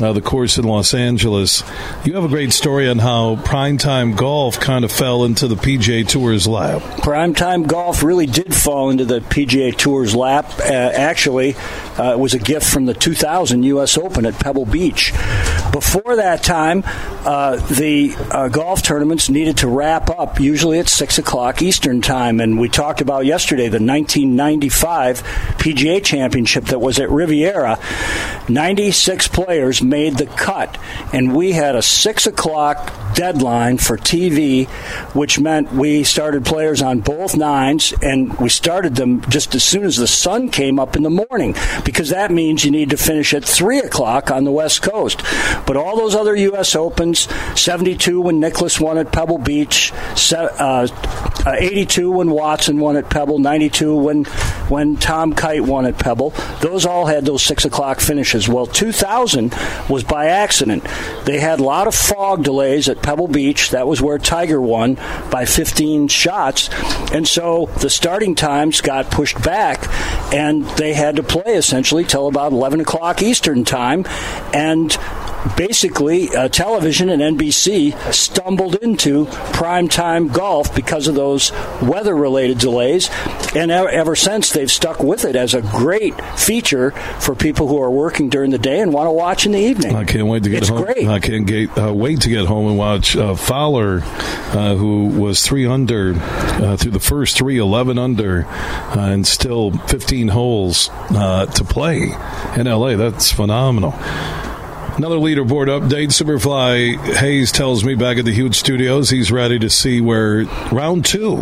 uh, 0.00 0.12
the 0.12 0.20
course 0.20 0.58
in 0.58 0.64
Los 0.64 0.94
Angeles. 0.94 1.62
You 2.04 2.14
have 2.14 2.24
a 2.24 2.28
great 2.28 2.52
story 2.52 2.88
on 2.88 2.98
how 2.98 3.36
primetime 3.36 4.16
golf 4.16 4.58
kind 4.60 4.84
of 4.84 4.92
fell 4.92 5.24
into 5.24 5.48
the 5.48 5.54
PGA 5.54 6.06
Tour's 6.06 6.46
lap. 6.46 6.82
Primetime 7.02 7.66
golf 7.66 8.02
really 8.02 8.26
did 8.26 8.54
fall 8.54 8.90
into 8.90 9.04
the 9.04 9.20
PGA 9.20 9.76
Tour's 9.76 10.14
lap. 10.14 10.46
Uh, 10.58 10.72
actually, 10.72 11.54
uh, 11.98 12.12
it 12.12 12.18
was 12.18 12.34
a 12.34 12.38
gift 12.38 12.66
from 12.66 12.86
the 12.86 12.94
2000 12.94 13.62
U.S. 13.64 13.96
Open 13.98 14.26
at 14.26 14.34
Pebble 14.34 14.66
Beach. 14.66 15.12
Before 15.72 16.16
that 16.16 16.42
time, 16.42 16.82
uh, 17.24 17.56
the 17.56 18.14
uh, 18.30 18.48
golf 18.48 18.82
tournaments 18.82 19.28
needed 19.28 19.58
to 19.58 19.68
wrap 19.68 20.10
up 20.10 20.38
usually 20.38 20.78
at 20.78 20.88
6 20.88 21.18
o'clock 21.18 21.62
Eastern 21.62 22.00
Time. 22.00 22.40
And 22.40 22.58
we 22.58 22.68
talked 22.68 23.00
about 23.00 23.26
yesterday 23.26 23.64
the 23.64 23.80
1995 23.80 25.22
PGA 25.58 26.04
Championship 26.04 26.66
that 26.66 26.80
was 26.80 26.98
at 26.98 27.10
Riviera. 27.10 27.78
96 28.48 29.28
players 29.28 29.82
made 29.84 30.16
the 30.16 30.26
cut, 30.26 30.78
and 31.12 31.34
we 31.34 31.52
had 31.52 31.76
a 31.76 31.82
six 31.82 32.26
o'clock 32.26 32.92
deadline 33.14 33.78
for 33.78 33.96
TV, 33.96 34.66
which 35.14 35.38
meant 35.38 35.72
we 35.72 36.04
started 36.04 36.44
players 36.44 36.82
on 36.82 37.00
both 37.00 37.36
nines, 37.36 37.92
and 38.02 38.36
we 38.38 38.48
started 38.48 38.96
them 38.96 39.20
just 39.30 39.54
as 39.54 39.62
soon 39.64 39.84
as 39.84 39.96
the 39.96 40.06
sun 40.06 40.48
came 40.48 40.78
up 40.78 40.96
in 40.96 41.02
the 41.02 41.10
morning, 41.10 41.54
because 41.84 42.10
that 42.10 42.30
means 42.30 42.64
you 42.64 42.70
need 42.70 42.90
to 42.90 42.96
finish 42.96 43.32
at 43.34 43.44
three 43.44 43.78
o'clock 43.78 44.30
on 44.30 44.44
the 44.44 44.52
West 44.52 44.82
Coast. 44.82 45.22
But 45.66 45.76
all 45.76 45.96
those 45.96 46.14
other 46.14 46.34
U.S. 46.34 46.74
Opens, 46.74 47.28
72 47.60 48.20
when 48.20 48.40
Nicklaus 48.40 48.80
won 48.80 48.98
at 48.98 49.12
Pebble 49.12 49.38
Beach, 49.38 49.92
uh, 50.32 50.48
uh, 50.58 50.86
82 51.46 52.10
when 52.10 52.30
Watson 52.30 52.78
won 52.80 52.96
at 52.96 53.08
Pebble, 53.10 53.38
92 53.38 53.94
when 53.96 54.24
when 54.68 54.96
Tom 54.96 55.34
Kite 55.34 55.62
won 55.62 55.86
at 55.86 55.98
Pebble. 55.98 56.30
Those 56.60 56.86
all 56.86 57.06
had 57.06 57.24
those 57.24 57.42
six 57.42 57.64
o'clock 57.64 58.00
finishes. 58.00 58.48
Well, 58.48 58.66
2000 58.66 59.52
was 59.88 60.04
by 60.04 60.26
accident. 60.26 60.84
They 61.24 61.40
had 61.40 61.60
a 61.60 61.64
lot 61.64 61.86
of 61.86 61.94
fog 61.94 62.44
delays 62.44 62.88
at 62.88 63.02
Pebble 63.02 63.28
Beach. 63.28 63.70
That 63.70 63.86
was 63.86 64.00
where 64.00 64.18
Tiger 64.18 64.60
won 64.60 64.96
by 65.30 65.44
15 65.44 66.08
shots, 66.08 66.68
and 67.12 67.26
so 67.26 67.66
the 67.80 67.90
starting 67.90 68.34
times 68.34 68.80
got 68.80 69.10
pushed 69.10 69.42
back, 69.42 69.88
and 70.32 70.64
they 70.76 70.94
had 70.94 71.16
to 71.16 71.22
play 71.22 71.54
essentially 71.54 72.04
till 72.04 72.26
about 72.26 72.52
11 72.52 72.80
o'clock 72.80 73.22
Eastern 73.22 73.64
time, 73.64 74.04
and 74.52 74.96
basically 75.56 76.34
uh, 76.34 76.48
television 76.48 77.08
and 77.08 77.38
NBC 77.38 77.94
stumbled 78.12 78.76
into 78.76 79.26
primetime 79.26 80.32
golf 80.32 80.74
because 80.74 81.08
of 81.08 81.14
those 81.14 81.52
weather 81.82 82.14
related 82.14 82.58
delays. 82.58 83.10
And 83.54 83.70
ever, 83.70 83.88
ever 83.88 84.16
since, 84.16 84.50
they've 84.50 84.70
stuck 84.70 85.00
with 85.00 85.24
it 85.24 85.36
as 85.36 85.54
a 85.54 85.62
great 85.62 86.14
feature 86.38 86.90
for 87.20 87.34
people 87.34 87.68
who 87.68 87.80
are 87.80 87.90
working 87.90 88.28
during 88.28 88.50
the 88.50 88.58
day 88.58 88.80
and 88.80 88.92
want 88.92 89.06
to 89.06 89.12
watch 89.12 89.46
in 89.46 89.52
the 89.52 89.58
evening. 89.58 89.94
I 89.94 90.04
can't 90.04 90.26
wait 90.26 90.42
to 90.44 90.50
get 90.50 90.58
it's 90.62 90.68
home. 90.68 90.82
Great. 90.82 91.06
I 91.06 91.20
can't 91.20 91.46
get, 91.46 91.76
uh, 91.78 91.92
wait 91.92 92.22
to 92.22 92.28
get 92.28 92.46
home 92.46 92.68
and 92.68 92.78
watch 92.78 93.16
uh, 93.16 93.34
Fowler, 93.34 94.00
uh, 94.02 94.74
who 94.74 95.06
was 95.06 95.44
three 95.44 95.66
under 95.66 96.14
uh, 96.16 96.76
through 96.76 96.92
the 96.92 97.00
first 97.00 97.36
three, 97.36 97.58
11 97.58 97.98
under, 97.98 98.44
uh, 98.46 98.96
and 98.98 99.26
still 99.26 99.70
15 99.70 100.28
holes 100.28 100.90
uh, 101.10 101.46
to 101.46 101.64
play 101.64 102.02
in 102.56 102.66
LA. 102.66 102.96
That's 102.96 103.30
phenomenal. 103.30 103.94
Another 104.96 105.16
leaderboard 105.16 105.66
update. 105.66 106.12
Superfly 106.12 106.96
Hayes 107.16 107.50
tells 107.50 107.84
me 107.84 107.96
back 107.96 108.16
at 108.16 108.24
the 108.24 108.32
huge 108.32 108.56
studios 108.56 109.10
he's 109.10 109.32
ready 109.32 109.58
to 109.58 109.68
see 109.68 110.00
where 110.00 110.44
round 110.70 111.04
two 111.04 111.38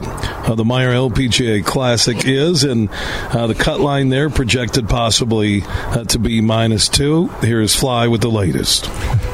of 0.47 0.57
the 0.57 0.65
Meijer 0.65 1.11
LPGA 1.11 1.63
Classic 1.63 2.17
is, 2.25 2.65
and 2.65 2.89
uh, 3.31 3.47
the 3.47 3.55
cut 3.55 3.79
line 3.81 4.09
there 4.09 4.31
projected 4.31 4.89
possibly 4.89 5.63
uh, 5.67 6.05
to 6.05 6.19
be 6.19 6.41
minus 6.41 6.89
two. 6.89 7.29
Here's 7.43 7.77
Fly 7.77 8.09
with 8.09 8.23
the 8.23 8.31
latest. 8.31 8.89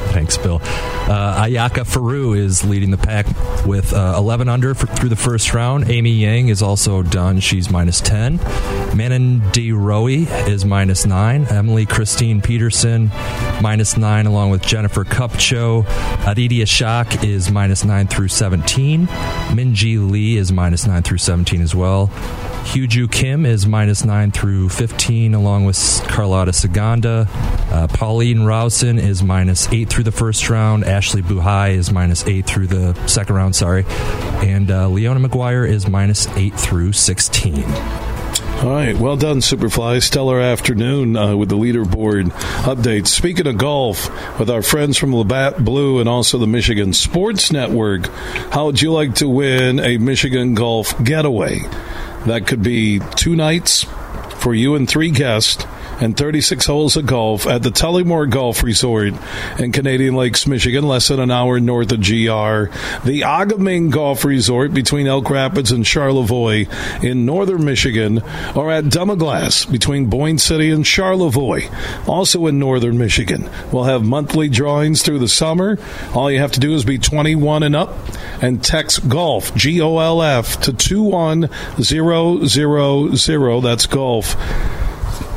Thanks, 0.08 0.36
Bill. 0.38 0.60
Uh, 0.62 1.44
Ayaka 1.44 1.86
Furue 1.86 2.36
is 2.36 2.64
leading 2.64 2.90
the 2.90 2.98
pack 2.98 3.26
with 3.66 3.92
uh, 3.92 4.14
11 4.16 4.48
under 4.48 4.74
for, 4.74 4.86
through 4.86 5.08
the 5.08 5.16
first 5.16 5.54
round. 5.54 5.90
Amy 5.90 6.12
Yang 6.12 6.48
is 6.48 6.62
also 6.62 7.02
done. 7.02 7.40
She's 7.40 7.70
minus 7.70 8.00
10. 8.00 8.38
Manandi 8.38 9.72
Rowe 9.72 10.06
is 10.06 10.64
minus 10.64 11.06
9. 11.06 11.46
Emily 11.46 11.86
Kristine 11.86 12.42
Pedersen, 12.42 13.10
minus 13.62 13.96
9, 13.96 14.26
along 14.26 14.50
with 14.50 14.62
Jennifer 14.62 15.04
Kupcho. 15.04 15.86
Aditi 16.26 16.60
Ashok 16.60 17.22
is 17.22 17.50
minus 17.50 17.84
9 17.84 18.06
through 18.08 18.28
17. 18.28 19.06
Minjee 19.06 20.10
Lee 20.10 20.36
is 20.36 20.52
minus 20.52 20.86
9 20.86 21.02
through 21.02 21.18
17 21.18 21.60
as 21.60 21.74
well. 21.74 22.10
Hyo 22.64 22.86
Joo 22.86 23.08
Kim 23.08 23.46
is 23.46 23.66
minus 23.66 24.04
9 24.04 24.30
through 24.30 24.68
15, 24.68 25.34
along 25.34 25.64
with 25.64 25.78
Carlota 26.08 26.50
Ciganda. 26.52 27.26
Uh, 27.72 27.86
Pauline 27.88 28.40
Roussin 28.40 28.98
is 28.98 29.22
minus 29.22 29.66
8 29.72 29.88
through 29.88 30.04
the 30.04 30.12
first 30.12 30.48
round. 30.50 30.84
Ashleigh 30.84 31.22
Buhai 31.22 31.70
is 31.70 31.90
minus 31.90 32.26
8 32.26 32.44
through 32.46 32.66
the 32.66 32.94
second 33.06 33.36
round, 33.36 33.56
sorry. 33.56 33.84
And 33.86 34.70
uh, 34.70 34.88
Leona 34.88 35.20
Maguire 35.20 35.64
is 35.64 35.88
minus 35.88 36.26
8 36.28 36.54
through 36.54 36.92
16. 36.92 37.64
All 38.58 38.70
right, 38.70 38.96
well 38.96 39.16
done, 39.16 39.38
Superfly. 39.38 40.02
Stellar 40.02 40.40
afternoon 40.40 41.16
uh, 41.16 41.36
with 41.36 41.48
the 41.48 41.56
leaderboard 41.56 42.32
updates. 42.64 43.06
Speaking 43.06 43.46
of 43.46 43.56
golf, 43.56 44.10
with 44.40 44.50
our 44.50 44.62
friends 44.62 44.98
from 44.98 45.14
Labatt 45.14 45.64
Blue 45.64 46.00
and 46.00 46.08
also 46.08 46.38
the 46.38 46.46
Michigan 46.48 46.92
Sports 46.92 47.52
Network, 47.52 48.08
how 48.50 48.66
would 48.66 48.82
you 48.82 48.92
like 48.92 49.14
to 49.16 49.28
win 49.28 49.78
a 49.78 49.98
Michigan 49.98 50.54
golf 50.54 50.92
getaway? 51.04 51.60
That 52.26 52.46
could 52.46 52.62
be 52.62 53.00
two 53.16 53.36
nights 53.36 53.84
for 54.38 54.54
you 54.54 54.74
and 54.74 54.88
three 54.88 55.10
guests 55.10 55.64
and 56.00 56.16
36 56.16 56.66
holes 56.66 56.96
of 56.96 57.06
golf 57.06 57.46
at 57.46 57.62
the 57.62 57.70
Tullymore 57.70 58.28
Golf 58.30 58.62
Resort 58.62 59.14
in 59.58 59.72
Canadian 59.72 60.14
Lakes, 60.14 60.46
Michigan, 60.46 60.86
less 60.86 61.08
than 61.08 61.20
an 61.20 61.30
hour 61.30 61.58
north 61.60 61.92
of 61.92 62.00
GR. 62.00 62.70
The 63.06 63.22
A-Ga-Ming 63.26 63.90
Golf 63.90 64.24
Resort 64.24 64.72
between 64.72 65.06
Elk 65.06 65.30
Rapids 65.30 65.72
and 65.72 65.86
Charlevoix 65.86 66.66
in 67.02 67.26
northern 67.26 67.64
Michigan, 67.64 68.22
or 68.54 68.70
at 68.70 68.84
Dunmaglas 68.84 69.70
between 69.70 70.06
Boyne 70.06 70.38
City 70.38 70.70
and 70.70 70.86
Charlevoix, 70.86 71.68
also 72.06 72.46
in 72.46 72.58
northern 72.58 72.98
Michigan. 72.98 73.48
We'll 73.72 73.84
have 73.84 74.04
monthly 74.04 74.48
drawings 74.48 75.02
through 75.02 75.18
the 75.18 75.28
summer. 75.28 75.78
All 76.14 76.30
you 76.30 76.38
have 76.38 76.52
to 76.52 76.60
do 76.60 76.74
is 76.74 76.84
be 76.84 76.98
21 76.98 77.62
and 77.62 77.74
up 77.76 77.94
and 78.40 78.62
text 78.62 79.08
golf, 79.08 79.54
G 79.54 79.80
O 79.80 79.98
L 79.98 80.22
F, 80.22 80.60
to 80.62 80.72
21000. 80.72 81.48
That's 83.62 83.86
golf 83.86 84.36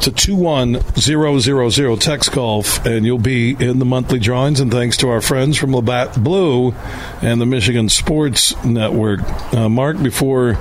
to 0.02 0.12
21000 0.12 2.00
text 2.00 2.32
golf 2.32 2.84
and 2.86 3.06
you'll 3.06 3.20
be 3.20 3.52
in 3.52 3.78
the 3.78 3.86
monthly 3.86 4.20
drawings 4.20 4.60
and 4.60 4.72
thanks 4.72 4.98
to 4.98 5.10
our 5.10 5.22
friends 5.22 5.58
from 5.58 5.76
Labatt 5.76 6.22
Blue 6.24 6.72
and 7.22 7.40
the 7.40 7.46
Michigan 7.46 7.88
Sports 7.88 8.56
Network. 8.66 9.22
Uh, 9.54 9.70
Mark, 9.70 10.02
before 10.02 10.58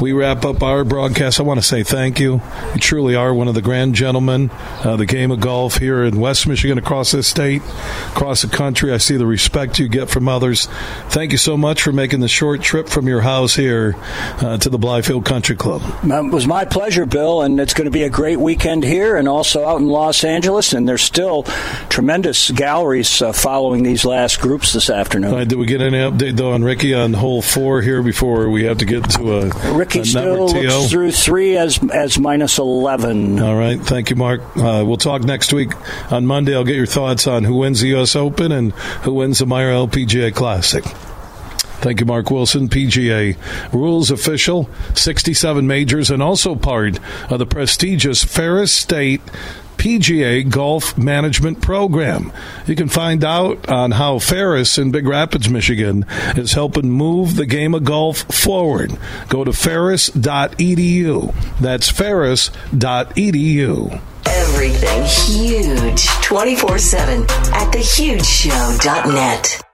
we 0.00 0.12
wrap 0.12 0.44
up 0.44 0.62
our 0.62 0.84
broadcast, 0.84 1.40
I 1.40 1.42
want 1.42 1.58
to 1.58 1.66
say 1.66 1.82
thank 1.82 2.20
you. 2.20 2.40
You 2.74 2.80
truly 2.80 3.16
are 3.16 3.34
one 3.34 3.48
of 3.48 3.54
the 3.54 3.62
grand 3.62 3.96
gentlemen, 3.96 4.50
uh, 4.52 4.96
the 4.96 5.06
game 5.06 5.32
of 5.32 5.40
golf 5.40 5.78
here 5.78 6.04
in 6.04 6.20
West 6.20 6.46
Michigan, 6.46 6.78
across 6.78 7.10
this 7.10 7.26
state, 7.26 7.62
across 8.08 8.42
the 8.42 8.48
country. 8.48 8.92
I 8.92 8.98
see 8.98 9.16
the 9.16 9.26
respect 9.26 9.78
you 9.78 9.88
get 9.88 10.08
from 10.08 10.28
others. 10.28 10.66
Thank 11.08 11.32
you 11.32 11.38
so 11.38 11.56
much 11.56 11.82
for 11.82 11.92
making 11.92 12.20
the 12.20 12.28
short 12.28 12.62
trip 12.62 12.88
from 12.88 13.08
your 13.08 13.22
house 13.22 13.56
here 13.56 13.96
uh, 14.38 14.58
to 14.58 14.68
the 14.68 14.78
Blythefield 14.78 15.24
Country 15.24 15.56
Club. 15.56 15.82
It 16.04 16.32
was 16.32 16.46
my 16.46 16.64
pleasure, 16.64 17.06
Bill, 17.06 17.42
and 17.42 17.58
it's 17.58 17.74
going 17.74 17.86
to 17.86 17.90
be 17.90 18.04
a 18.04 18.10
great 18.10 18.38
weekend 18.38 18.83
here 18.84 19.16
and 19.16 19.28
also 19.28 19.64
out 19.64 19.80
in 19.80 19.88
Los 19.88 20.24
Angeles. 20.24 20.72
And 20.72 20.88
there's 20.88 21.02
still 21.02 21.44
tremendous 21.88 22.50
galleries 22.50 23.22
uh, 23.22 23.32
following 23.32 23.82
these 23.82 24.04
last 24.04 24.40
groups 24.40 24.72
this 24.72 24.90
afternoon. 24.90 25.32
Right, 25.32 25.48
did 25.48 25.58
we 25.58 25.66
get 25.66 25.80
any 25.80 25.98
update 25.98 26.36
though 26.36 26.52
on 26.52 26.62
Rickie 26.62 26.94
on 26.94 27.12
hole 27.12 27.42
four 27.42 27.82
here 27.82 28.02
before 28.02 28.50
we 28.50 28.64
have 28.64 28.78
to 28.78 28.84
get 28.84 29.08
to 29.10 29.38
a 29.38 29.74
Rickie 29.74 30.00
a 30.00 30.04
still 30.04 30.48
looks 30.48 30.90
through 30.90 31.12
three 31.12 31.56
as 31.56 31.78
as 31.92 32.18
minus 32.18 32.58
eleven. 32.58 33.40
All 33.40 33.56
right, 33.56 33.80
thank 33.80 34.10
you, 34.10 34.16
Mark. 34.16 34.40
Uh, 34.56 34.84
we'll 34.86 34.96
talk 34.96 35.22
next 35.22 35.52
week 35.52 35.72
on 36.12 36.26
Monday. 36.26 36.54
I'll 36.54 36.64
get 36.64 36.76
your 36.76 36.86
thoughts 36.86 37.26
on 37.26 37.44
who 37.44 37.56
wins 37.56 37.80
the 37.80 37.88
U.S. 37.88 38.16
Open 38.16 38.52
and 38.52 38.72
who 39.02 39.14
wins 39.14 39.38
the 39.38 39.46
Meijer 39.46 39.88
LPGA 39.88 40.34
Classic. 40.34 40.84
Thank 41.80 42.00
you, 42.00 42.06
Mark 42.06 42.30
Wilson, 42.30 42.68
PGA 42.68 43.36
rules 43.72 44.10
official, 44.10 44.68
67 44.94 45.66
majors, 45.66 46.10
and 46.10 46.22
also 46.22 46.54
part 46.54 46.98
of 47.30 47.38
the 47.38 47.46
prestigious 47.46 48.24
Ferris 48.24 48.72
State 48.72 49.20
PGA 49.76 50.48
Golf 50.48 50.96
Management 50.96 51.60
Program. 51.60 52.32
You 52.66 52.74
can 52.74 52.88
find 52.88 53.22
out 53.22 53.68
on 53.68 53.90
how 53.90 54.18
Ferris 54.18 54.78
in 54.78 54.90
Big 54.90 55.06
Rapids, 55.06 55.50
Michigan 55.50 56.06
is 56.36 56.54
helping 56.54 56.90
move 56.90 57.36
the 57.36 57.44
game 57.44 57.74
of 57.74 57.84
golf 57.84 58.20
forward. 58.34 58.96
Go 59.28 59.44
to 59.44 59.52
ferris.edu. 59.52 61.34
That's 61.60 61.90
ferris.edu. 61.90 64.00
Everything 64.26 65.04
huge 65.04 66.06
24 66.22 66.78
7 66.78 67.22
at 67.22 67.72
thehugeshow.net. 67.72 69.73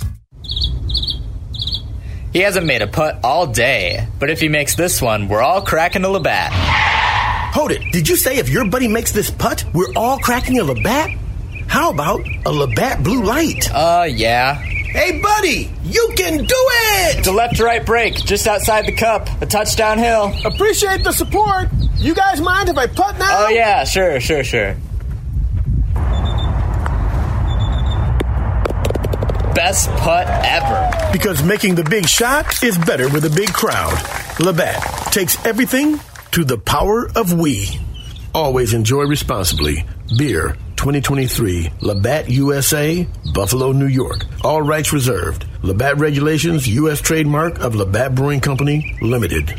He 2.33 2.39
hasn't 2.39 2.65
made 2.65 2.81
a 2.81 2.87
putt 2.87 3.19
all 3.23 3.45
day, 3.47 4.07
but 4.17 4.29
if 4.29 4.39
he 4.39 4.47
makes 4.47 4.75
this 4.75 5.01
one, 5.01 5.27
we're 5.27 5.41
all 5.41 5.61
cracking 5.61 6.05
a 6.05 6.09
Labatt. 6.09 6.51
Hold 7.53 7.71
it. 7.71 7.81
Did 7.91 8.07
you 8.07 8.15
say 8.15 8.37
if 8.37 8.47
your 8.47 8.65
buddy 8.69 8.87
makes 8.87 9.11
this 9.11 9.29
putt, 9.29 9.65
we're 9.73 9.93
all 9.97 10.17
cracking 10.17 10.57
a 10.57 10.63
Labatt? 10.63 11.09
How 11.67 11.91
about 11.91 12.21
a 12.45 12.51
Labatt 12.51 13.03
Blue 13.03 13.23
Light? 13.23 13.69
Uh, 13.73 14.05
yeah. 14.09 14.55
Hey, 14.55 15.19
buddy, 15.21 15.69
you 15.83 16.13
can 16.15 16.37
do 16.37 16.45
it! 16.47 17.19
It's 17.19 17.27
a 17.27 17.31
left 17.33 17.57
to 17.57 17.65
right 17.65 17.85
break, 17.85 18.15
just 18.15 18.47
outside 18.47 18.85
the 18.85 18.91
cup, 18.93 19.27
a 19.41 19.45
touchdown 19.45 19.97
hill. 19.97 20.33
Appreciate 20.45 21.03
the 21.03 21.11
support. 21.11 21.69
You 21.97 22.13
guys 22.13 22.39
mind 22.41 22.69
if 22.69 22.77
I 22.77 22.87
putt 22.87 23.17
now? 23.17 23.45
Oh, 23.45 23.49
yeah, 23.49 23.83
sure, 23.83 24.19
sure, 24.21 24.43
sure. 24.43 24.75
Best 29.53 29.89
putt 29.91 30.27
ever. 30.27 31.11
Because 31.11 31.43
making 31.43 31.75
the 31.75 31.83
big 31.83 32.07
shot 32.07 32.63
is 32.63 32.77
better 32.77 33.09
with 33.09 33.25
a 33.25 33.29
big 33.29 33.53
crowd. 33.53 33.93
Labatt 34.39 34.81
takes 35.11 35.43
everything 35.45 35.99
to 36.31 36.43
the 36.43 36.57
power 36.57 37.09
of 37.15 37.33
we. 37.33 37.79
Always 38.33 38.73
enjoy 38.73 39.03
responsibly. 39.03 39.85
Beer 40.17 40.55
2023, 40.77 41.69
Labatt 41.81 42.29
USA, 42.29 43.07
Buffalo, 43.33 43.71
New 43.71 43.87
York. 43.87 44.25
All 44.43 44.61
rights 44.61 44.91
reserved. 44.93 45.45
Labatt 45.61 45.97
Regulations, 45.97 46.67
U.S. 46.67 47.01
trademark 47.01 47.59
of 47.59 47.75
Labatt 47.75 48.15
Brewing 48.15 48.39
Company, 48.39 48.97
Limited. 49.01 49.53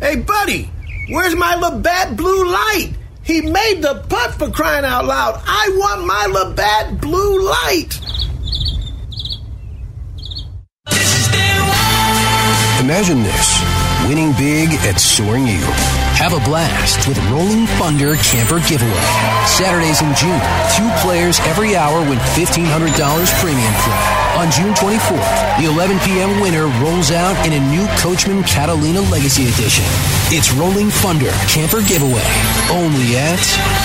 Hey, 0.00 0.16
buddy, 0.16 0.70
where's 1.08 1.34
my 1.34 1.56
Labatt 1.56 2.16
Blue 2.16 2.50
Light? 2.50 2.92
He 3.22 3.40
made 3.40 3.82
the 3.82 4.04
putt 4.08 4.34
for 4.34 4.50
crying 4.50 4.84
out 4.84 5.04
loud. 5.04 5.42
I 5.44 5.70
want 5.74 6.06
my 6.06 6.26
Labatt 6.26 7.00
Blue 7.00 7.44
Light. 7.44 7.98
Imagine 12.90 13.22
this 13.22 13.54
winning 14.10 14.34
big 14.34 14.74
at 14.82 14.98
Soaring 14.98 15.46
Eagle. 15.46 15.70
Have 16.18 16.34
a 16.34 16.42
blast 16.42 17.06
with 17.06 17.14
Rolling 17.30 17.70
Thunder 17.78 18.18
Camper 18.18 18.58
Giveaway. 18.66 19.06
Saturdays 19.46 20.02
in 20.02 20.10
June, 20.18 20.42
two 20.74 20.90
players 20.98 21.38
every 21.46 21.78
hour 21.78 22.02
win 22.02 22.18
$1,500 22.34 22.66
premium 23.38 23.74
play. 23.86 24.02
On 24.42 24.50
June 24.50 24.74
24th, 24.74 25.22
the 25.62 25.70
11 25.70 26.02
p.m. 26.02 26.42
winner 26.42 26.66
rolls 26.82 27.14
out 27.14 27.38
in 27.46 27.54
a 27.54 27.62
new 27.70 27.86
Coachman 28.02 28.42
Catalina 28.42 29.06
Legacy 29.06 29.46
Edition. 29.46 29.86
It's 30.34 30.50
Rolling 30.50 30.90
Thunder 30.90 31.30
Camper 31.46 31.86
Giveaway. 31.86 32.26
Only 32.74 33.14
at 33.14 33.38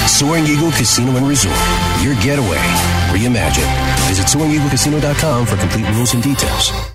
Soaring 0.09 0.49
Eagle 0.49 0.73
Casino 0.73 1.13
and 1.13 1.29
Resort. 1.29 1.61
Your 2.01 2.17
getaway 2.25 2.57
reimagined. 3.13 3.69
Visit 4.09 4.25
SoaringEagleCasino.com 4.33 5.45
for 5.45 5.57
complete 5.61 5.85
rules 5.93 6.17
and 6.17 6.23
details. 6.25 6.94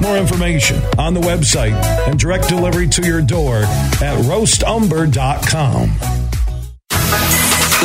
More 0.00 0.16
information 0.16 0.80
on 0.98 1.14
the 1.14 1.20
website 1.20 1.74
and 2.08 2.18
direct 2.18 2.48
delivery 2.48 2.88
to 2.88 3.02
your 3.02 3.20
door 3.20 3.58
at 3.58 4.18
roastumber.com. 4.24 5.90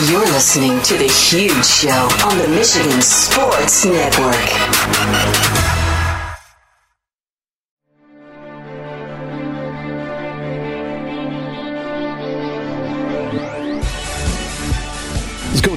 You're 0.09 0.19
listening 0.19 0.81
to 0.83 0.97
The 0.97 1.07
Huge 1.07 1.65
Show 1.65 2.09
on 2.25 2.37
the 2.37 2.47
Michigan 2.49 3.01
Sports 3.01 3.85
Network. 3.85 5.74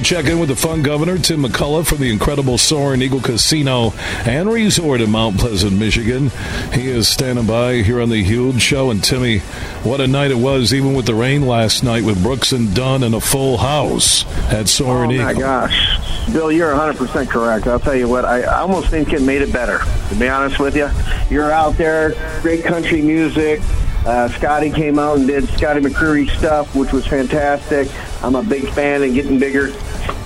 Check 0.09 0.25
in 0.25 0.39
with 0.39 0.49
the 0.49 0.55
fun 0.55 0.81
governor, 0.81 1.19
Tim 1.19 1.43
McCullough, 1.43 1.85
from 1.85 1.99
the 1.99 2.11
incredible 2.11 2.57
Soaring 2.57 3.03
Eagle 3.03 3.21
Casino 3.21 3.91
and 4.25 4.51
Resort 4.51 5.01
in 5.01 5.11
Mount 5.11 5.37
Pleasant, 5.37 5.73
Michigan. 5.73 6.31
He 6.73 6.87
is 6.87 7.07
standing 7.07 7.45
by 7.45 7.83
here 7.83 8.01
on 8.01 8.09
the 8.09 8.23
Huge 8.23 8.59
Show. 8.59 8.89
And 8.89 9.03
Timmy, 9.03 9.37
what 9.83 10.01
a 10.01 10.07
night 10.07 10.31
it 10.31 10.39
was, 10.39 10.73
even 10.73 10.95
with 10.95 11.05
the 11.05 11.13
rain 11.13 11.45
last 11.45 11.83
night 11.83 12.03
with 12.03 12.23
Brooks 12.23 12.53
and 12.53 12.73
Dunn 12.73 13.03
and 13.03 13.13
a 13.13 13.21
full 13.21 13.57
house 13.57 14.25
at 14.51 14.67
Soaring 14.67 15.11
oh, 15.11 15.13
Eagle. 15.13 15.27
Oh, 15.27 15.33
my 15.33 15.39
gosh. 15.39 16.33
Bill, 16.33 16.51
you're 16.51 16.73
100% 16.73 17.29
correct. 17.29 17.67
I'll 17.67 17.79
tell 17.79 17.95
you 17.95 18.07
what, 18.07 18.25
I 18.25 18.45
almost 18.45 18.87
think 18.87 19.13
it 19.13 19.21
made 19.21 19.43
it 19.43 19.53
better, 19.53 19.77
to 20.09 20.15
be 20.15 20.27
honest 20.27 20.57
with 20.57 20.75
you. 20.75 20.89
You're 21.29 21.51
out 21.51 21.75
there, 21.77 22.15
great 22.41 22.63
country 22.63 23.03
music. 23.03 23.61
Uh, 24.07 24.27
Scotty 24.29 24.71
came 24.71 24.97
out 24.97 25.17
and 25.17 25.27
did 25.27 25.47
Scotty 25.49 25.81
McCreery 25.81 26.27
stuff, 26.35 26.73
which 26.75 26.91
was 26.91 27.05
fantastic. 27.05 27.89
I'm 28.23 28.33
a 28.33 28.41
big 28.41 28.67
fan 28.69 29.03
and 29.03 29.13
getting 29.13 29.37
bigger. 29.37 29.71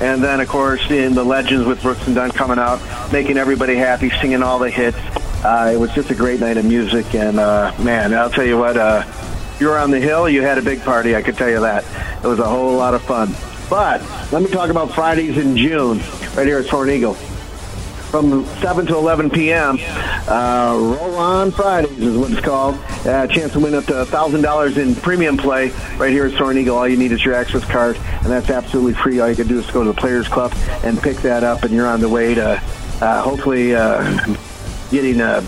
And 0.02 0.24
then, 0.24 0.40
of 0.40 0.48
course, 0.48 0.90
in 0.90 1.14
the 1.14 1.24
Legends 1.24 1.66
with 1.66 1.82
Brooks 1.82 2.06
and 2.08 2.16
Dunn 2.16 2.32
coming 2.32 2.60
out, 2.60 2.82
making 3.12 3.38
everybody 3.38 3.76
happy, 3.76 4.10
singing 4.22 4.44
all 4.44 4.60
the 4.60 4.70
hits. 4.70 4.98
Uh, 5.44 5.72
it 5.74 5.78
was 5.78 5.92
just 5.92 6.10
a 6.10 6.16
great 6.16 6.40
night 6.40 6.58
of 6.58 6.66
music. 6.66 7.14
And, 7.16 7.40
uh, 7.40 7.74
man, 7.80 8.14
I'll 8.14 8.30
tell 8.30 8.46
you 8.46 8.58
what, 8.58 8.78
uh, 8.78 9.04
you 9.60 9.68
were 9.68 9.78
on 9.78 9.92
the 9.92 10.00
hill, 10.00 10.28
you 10.28 10.42
had 10.42 10.58
a 10.58 10.62
big 10.62 10.82
party, 10.82 11.16
I 11.16 11.22
could 11.22 11.38
tell 11.38 11.50
you 11.50 11.62
that. 11.62 11.84
It 12.24 12.28
was 12.28 12.40
a 12.40 12.48
whole 12.48 12.76
lot 12.76 12.94
of 12.94 13.02
fun. 13.04 13.36
But 13.70 14.02
let 14.32 14.42
me 14.42 14.50
talk 14.50 14.70
about 14.70 14.94
Fridays 14.94 15.38
in 15.38 15.58
June, 15.58 16.00
right 16.36 16.46
here 16.46 16.60
at 16.60 16.66
Soaring 16.66 16.96
Eagle 16.96 17.18
from 18.14 18.46
7 18.62 18.86
to 18.86 18.96
11 18.96 19.32
p.m. 19.32 19.80
Uh, 20.28 20.78
Roll 20.78 21.16
On 21.16 21.50
Fridays 21.50 21.98
is 21.98 22.16
what 22.16 22.30
it's 22.30 22.42
called. 22.42 22.76
Uh, 23.08 23.26
chance 23.26 23.54
to 23.54 23.60
win 23.60 23.74
up 23.74 23.86
to 23.86 23.94
$1,000 23.94 24.78
in 24.78 24.94
premium 24.94 25.36
play 25.36 25.70
right 25.98 26.12
here 26.12 26.28
at 26.28 26.38
Soaring 26.38 26.60
Eagle. 26.60 26.78
All 26.78 26.88
you 26.88 26.96
need 26.96 27.12
is 27.12 27.26
your 27.26 27.34
access 27.34 27.66
card, 27.66 27.96
and 27.96 28.28
that's 28.28 28.52
absolutely 28.52 28.94
free. 28.94 29.20
All 29.20 29.28
you 29.28 29.36
can 29.36 29.48
do 29.48 29.58
is 29.58 29.66
go 29.72 29.84
to 29.84 29.92
the 29.92 30.00
Players 30.00 30.28
Club 30.28 30.54
and 30.84 31.02
pick 31.02 31.18
that 31.24 31.44
up, 31.44 31.64
and 31.64 31.74
you're 31.74 31.88
on 31.88 32.02
the 32.02 32.08
way 32.08 32.36
to 32.36 32.62
uh, 33.02 33.24
hopefully 33.24 33.74
uh, 33.74 34.04
getting 34.92 35.20
a 35.20 35.42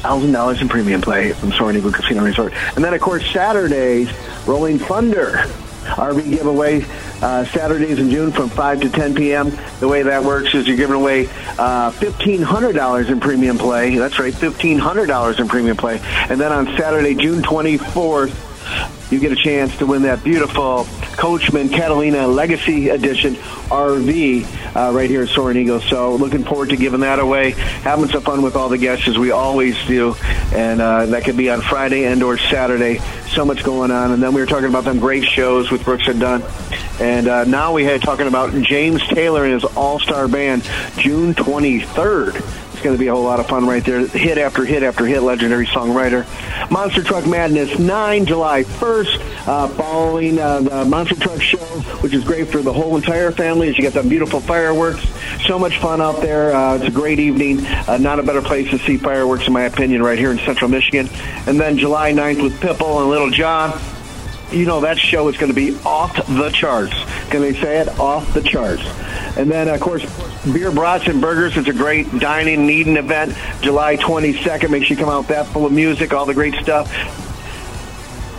thousand 0.00 0.32
dollars 0.32 0.62
in 0.62 0.68
premium 0.70 1.02
play 1.02 1.32
from 1.34 1.52
Soaring 1.52 1.76
Eagle 1.76 1.92
Casino 1.92 2.24
Resort. 2.24 2.54
And 2.74 2.82
then, 2.82 2.94
of 2.94 3.02
course, 3.02 3.30
Saturdays, 3.30 4.10
Rolling 4.46 4.78
Thunder. 4.78 5.44
RV 5.88 6.30
giveaway 6.30 6.84
uh, 7.22 7.44
Saturdays 7.46 7.98
in 7.98 8.10
June 8.10 8.32
from 8.32 8.48
5 8.48 8.80
to 8.82 8.90
10 8.90 9.14
p.m. 9.14 9.52
The 9.80 9.88
way 9.88 10.02
that 10.02 10.24
works 10.24 10.54
is 10.54 10.66
you're 10.66 10.76
giving 10.76 10.96
away 10.96 11.26
uh, 11.58 11.90
$1,500 11.92 13.08
in 13.10 13.20
premium 13.20 13.58
play. 13.58 13.96
That's 13.96 14.18
right, 14.18 14.32
$1,500 14.32 15.40
in 15.40 15.48
premium 15.48 15.76
play. 15.76 16.00
And 16.02 16.40
then 16.40 16.52
on 16.52 16.66
Saturday, 16.76 17.14
June 17.14 17.42
24th, 17.42 19.10
you 19.10 19.18
get 19.18 19.32
a 19.32 19.36
chance 19.36 19.76
to 19.78 19.86
win 19.86 20.02
that 20.02 20.22
beautiful 20.22 20.86
Coachman 21.16 21.70
Catalina 21.70 22.26
Legacy 22.26 22.90
Edition 22.90 23.34
RV 23.34 24.76
uh, 24.76 24.92
right 24.92 25.08
here 25.08 25.22
at 25.22 25.30
Soaring 25.30 25.56
Eagle. 25.56 25.80
So 25.80 26.16
looking 26.16 26.44
forward 26.44 26.68
to 26.70 26.76
giving 26.76 27.00
that 27.00 27.18
away, 27.18 27.52
having 27.52 28.08
some 28.08 28.22
fun 28.22 28.42
with 28.42 28.54
all 28.54 28.68
the 28.68 28.78
guests 28.78 29.08
as 29.08 29.16
we 29.16 29.30
always 29.30 29.82
do, 29.86 30.14
and 30.52 30.80
uh, 30.80 31.06
that 31.06 31.24
could 31.24 31.36
be 31.36 31.48
on 31.50 31.62
Friday 31.62 32.04
and 32.04 32.22
or 32.22 32.36
Saturday. 32.36 32.98
So 33.30 33.44
much 33.44 33.64
going 33.64 33.90
on, 33.90 34.12
and 34.12 34.22
then 34.22 34.34
we 34.34 34.40
were 34.40 34.46
talking 34.46 34.68
about 34.68 34.84
them 34.84 34.98
great 34.98 35.24
shows 35.24 35.70
with 35.70 35.84
Brooks 35.84 36.06
and 36.06 36.20
Dunn, 36.20 36.42
and 37.00 37.28
uh, 37.28 37.44
now 37.44 37.72
we 37.72 37.84
had 37.84 38.02
talking 38.02 38.26
about 38.26 38.52
James 38.62 39.06
Taylor 39.06 39.44
and 39.44 39.54
his 39.54 39.64
All 39.64 40.00
Star 40.00 40.28
Band, 40.28 40.62
June 40.96 41.34
23rd. 41.34 42.34
It's 42.78 42.84
going 42.84 42.94
to 42.94 43.00
be 43.00 43.08
a 43.08 43.12
whole 43.12 43.24
lot 43.24 43.40
of 43.40 43.48
fun 43.48 43.66
right 43.66 43.84
there. 43.84 44.06
Hit 44.06 44.38
after 44.38 44.64
hit 44.64 44.84
after 44.84 45.04
hit, 45.04 45.22
legendary 45.22 45.66
songwriter. 45.66 46.24
Monster 46.70 47.02
Truck 47.02 47.26
Madness, 47.26 47.76
9 47.76 48.24
July 48.24 48.62
1st, 48.62 49.48
uh, 49.48 49.68
following 49.68 50.38
uh, 50.38 50.60
the 50.60 50.84
Monster 50.84 51.16
Truck 51.16 51.42
Show, 51.42 51.58
which 52.02 52.14
is 52.14 52.22
great 52.22 52.46
for 52.46 52.62
the 52.62 52.72
whole 52.72 52.94
entire 52.94 53.32
family. 53.32 53.68
As 53.68 53.76
you 53.76 53.82
get 53.82 53.94
some 53.94 54.08
beautiful 54.08 54.38
fireworks, 54.40 55.04
so 55.44 55.58
much 55.58 55.78
fun 55.78 56.00
out 56.00 56.20
there. 56.20 56.54
Uh, 56.54 56.76
it's 56.76 56.86
a 56.86 56.90
great 56.92 57.18
evening. 57.18 57.66
Uh, 57.66 57.98
not 57.98 58.20
a 58.20 58.22
better 58.22 58.42
place 58.42 58.70
to 58.70 58.78
see 58.78 58.96
fireworks, 58.96 59.48
in 59.48 59.52
my 59.52 59.62
opinion, 59.62 60.00
right 60.00 60.18
here 60.18 60.30
in 60.30 60.38
Central 60.38 60.70
Michigan. 60.70 61.08
And 61.48 61.58
then 61.58 61.78
July 61.78 62.12
9th 62.12 62.44
with 62.44 62.60
Pipple 62.60 63.00
and 63.00 63.10
Little 63.10 63.30
John 63.30 63.72
you 64.50 64.64
know 64.64 64.80
that 64.80 64.98
show 64.98 65.28
is 65.28 65.36
going 65.36 65.52
to 65.52 65.56
be 65.56 65.78
off 65.84 66.14
the 66.26 66.50
charts. 66.50 66.94
Can 67.30 67.42
they 67.42 67.54
say 67.54 67.78
it? 67.78 67.88
Off 67.98 68.32
the 68.34 68.42
charts. 68.42 68.82
And 69.36 69.50
then, 69.50 69.68
of 69.68 69.80
course, 69.80 70.02
Beer 70.52 70.70
Brats 70.70 71.06
and 71.06 71.20
Burgers 71.20 71.56
It's 71.56 71.68
a 71.68 71.72
great 71.72 72.18
dining 72.18 72.68
eating 72.70 72.96
event. 72.96 73.34
July 73.60 73.96
22nd. 73.96 74.70
Make 74.70 74.84
sure 74.84 74.96
you 74.96 75.02
come 75.02 75.12
out 75.12 75.28
that 75.28 75.46
full 75.46 75.66
of 75.66 75.72
music, 75.72 76.12
all 76.12 76.26
the 76.26 76.34
great 76.34 76.54
stuff. 76.54 76.90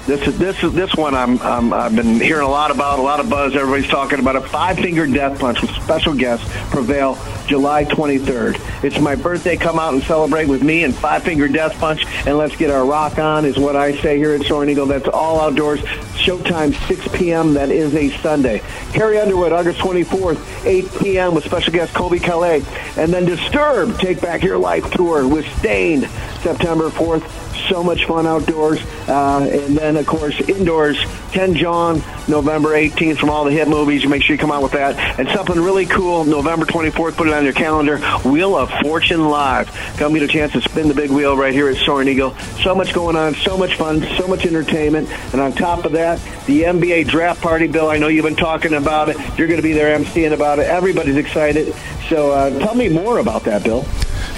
This 0.10 0.28
is 0.28 0.40
this 0.40 0.64
is 0.64 0.74
this 0.74 0.96
one 0.96 1.14
I'm, 1.14 1.40
I'm 1.40 1.72
I've 1.72 1.96
been 1.96 2.20
hearing 2.20 2.42
a 2.42 2.50
lot 2.50 2.72
about, 2.72 2.98
a 2.98 3.02
lot 3.04 3.20
of 3.20 3.30
buzz. 3.30 3.56
Everybody's 3.56 3.92
talking 3.92 4.18
about 4.18 4.36
a 4.36 4.42
five 4.42 4.80
finger 4.80 5.06
death 5.06 5.38
punch 5.38 5.62
with 5.62 5.70
special 5.70 6.16
guests 6.16 6.50
prevail 6.72 7.16
July 7.46 7.86
23rd. 7.86 8.84
It's 8.84 9.00
my 9.00 9.14
birthday. 9.14 9.56
Come 9.56 9.78
out 9.78 9.94
and 9.94 10.02
celebrate 10.02 10.48
with 10.48 10.64
me 10.64 10.84
and 10.84 10.96
five 10.96 11.22
finger 11.22 11.48
death 11.48 11.78
punch, 11.78 12.08
and 12.26 12.40
let's 12.40 12.56
get 12.56 12.72
our 12.72 12.88
rock 12.88 13.20
on. 13.20 13.46
Is 13.46 13.60
what 13.60 13.76
I 13.76 14.02
say 14.02 14.18
here 14.18 14.34
at 14.34 14.42
Soaring 14.48 14.72
Eagle. 14.72 14.88
That's 14.88 15.08
all 15.08 15.40
outdoors. 15.40 15.82
Showtime 15.82 16.74
6 16.88 17.08
p.m. 17.16 17.54
That 17.54 17.70
is 17.70 17.94
a 17.94 18.10
Sunday. 18.18 18.64
Carrie 18.94 19.20
Underwood, 19.20 19.52
August 19.52 19.78
24th, 19.78 20.66
8 20.66 21.04
p.m. 21.04 21.36
with 21.36 21.46
special 21.46 21.72
guest 21.72 21.94
Colby 21.94 22.18
Calais, 22.18 22.64
and 22.98 23.14
then 23.14 23.26
Disturbed 23.26 24.00
Take 24.00 24.22
Back 24.22 24.42
Your 24.42 24.58
Life 24.58 24.90
tour 24.90 25.28
with 25.28 25.46
Staind, 25.60 26.10
September 26.42 26.90
4th 26.90 27.49
So 27.68 27.84
much 27.84 28.06
fun 28.06 28.26
outdoors. 28.26 28.80
Uh, 29.08 29.50
and 29.52 29.78
then, 29.78 29.98
of 29.98 30.06
course, 30.06 30.40
indoors, 30.42 30.98
Ken 31.32 31.56
John, 31.56 32.02
November 32.28 32.70
18th 32.70 33.18
from 33.18 33.30
all 33.30 33.44
the 33.44 33.52
hit 33.52 33.68
movies. 33.68 34.08
Make 34.08 34.24
sure 34.24 34.36
you 34.36 34.40
come 34.40 34.52
out 34.52 34.64
with 34.64 34.74
that. 34.74 35.20
And 35.20 35.28
something 35.30 35.60
really 35.60 35.86
cool, 35.86 36.24
November 36.24 36.66
24th, 36.66 37.16
put 37.16 37.28
it 37.28 37.34
on 37.34 37.44
your 37.44 37.54
calendar, 37.54 37.98
Wheel 38.24 38.56
of 38.56 38.72
Fortune 38.82 39.28
Live. 39.30 39.70
Come 39.98 40.14
get 40.14 40.24
a 40.24 40.28
chance 40.28 40.54
to 40.54 40.62
spin 40.62 40.88
the 40.88 40.94
big 40.94 41.10
wheel 41.10 41.36
right 41.36 41.54
here 41.54 41.68
at 41.70 41.78
Soaring 41.78 42.08
Eagle. 42.08 42.36
So 42.64 42.76
much 42.76 42.94
going 42.94 43.16
on, 43.16 43.36
so 43.36 43.58
much 43.58 43.76
fun, 43.76 44.02
so 44.18 44.28
much 44.28 44.46
entertainment. 44.46 45.10
And 45.34 45.42
on 45.42 45.54
top 45.54 45.86
of 45.86 45.94
that, 45.94 46.20
the 46.46 46.64
NBA 46.64 47.08
draft 47.08 47.42
party, 47.42 47.68
Bill, 47.68 47.90
I 47.90 47.98
know 47.98 48.08
you've 48.08 48.26
been 48.26 48.36
talking 48.36 48.74
about 48.74 49.10
it. 49.10 49.18
You're 49.38 49.48
going 49.48 49.60
to 49.60 49.64
be 49.64 49.74
there 49.74 49.98
emceeing 49.98 50.34
about 50.34 50.60
it. 50.60 50.68
Everybody's 50.68 51.18
excited. 51.18 51.74
So 52.10 52.32
uh, 52.32 52.58
tell 52.60 52.76
me 52.76 52.90
more 52.90 53.20
about 53.20 53.44
that, 53.44 53.64
Bill. 53.64 53.86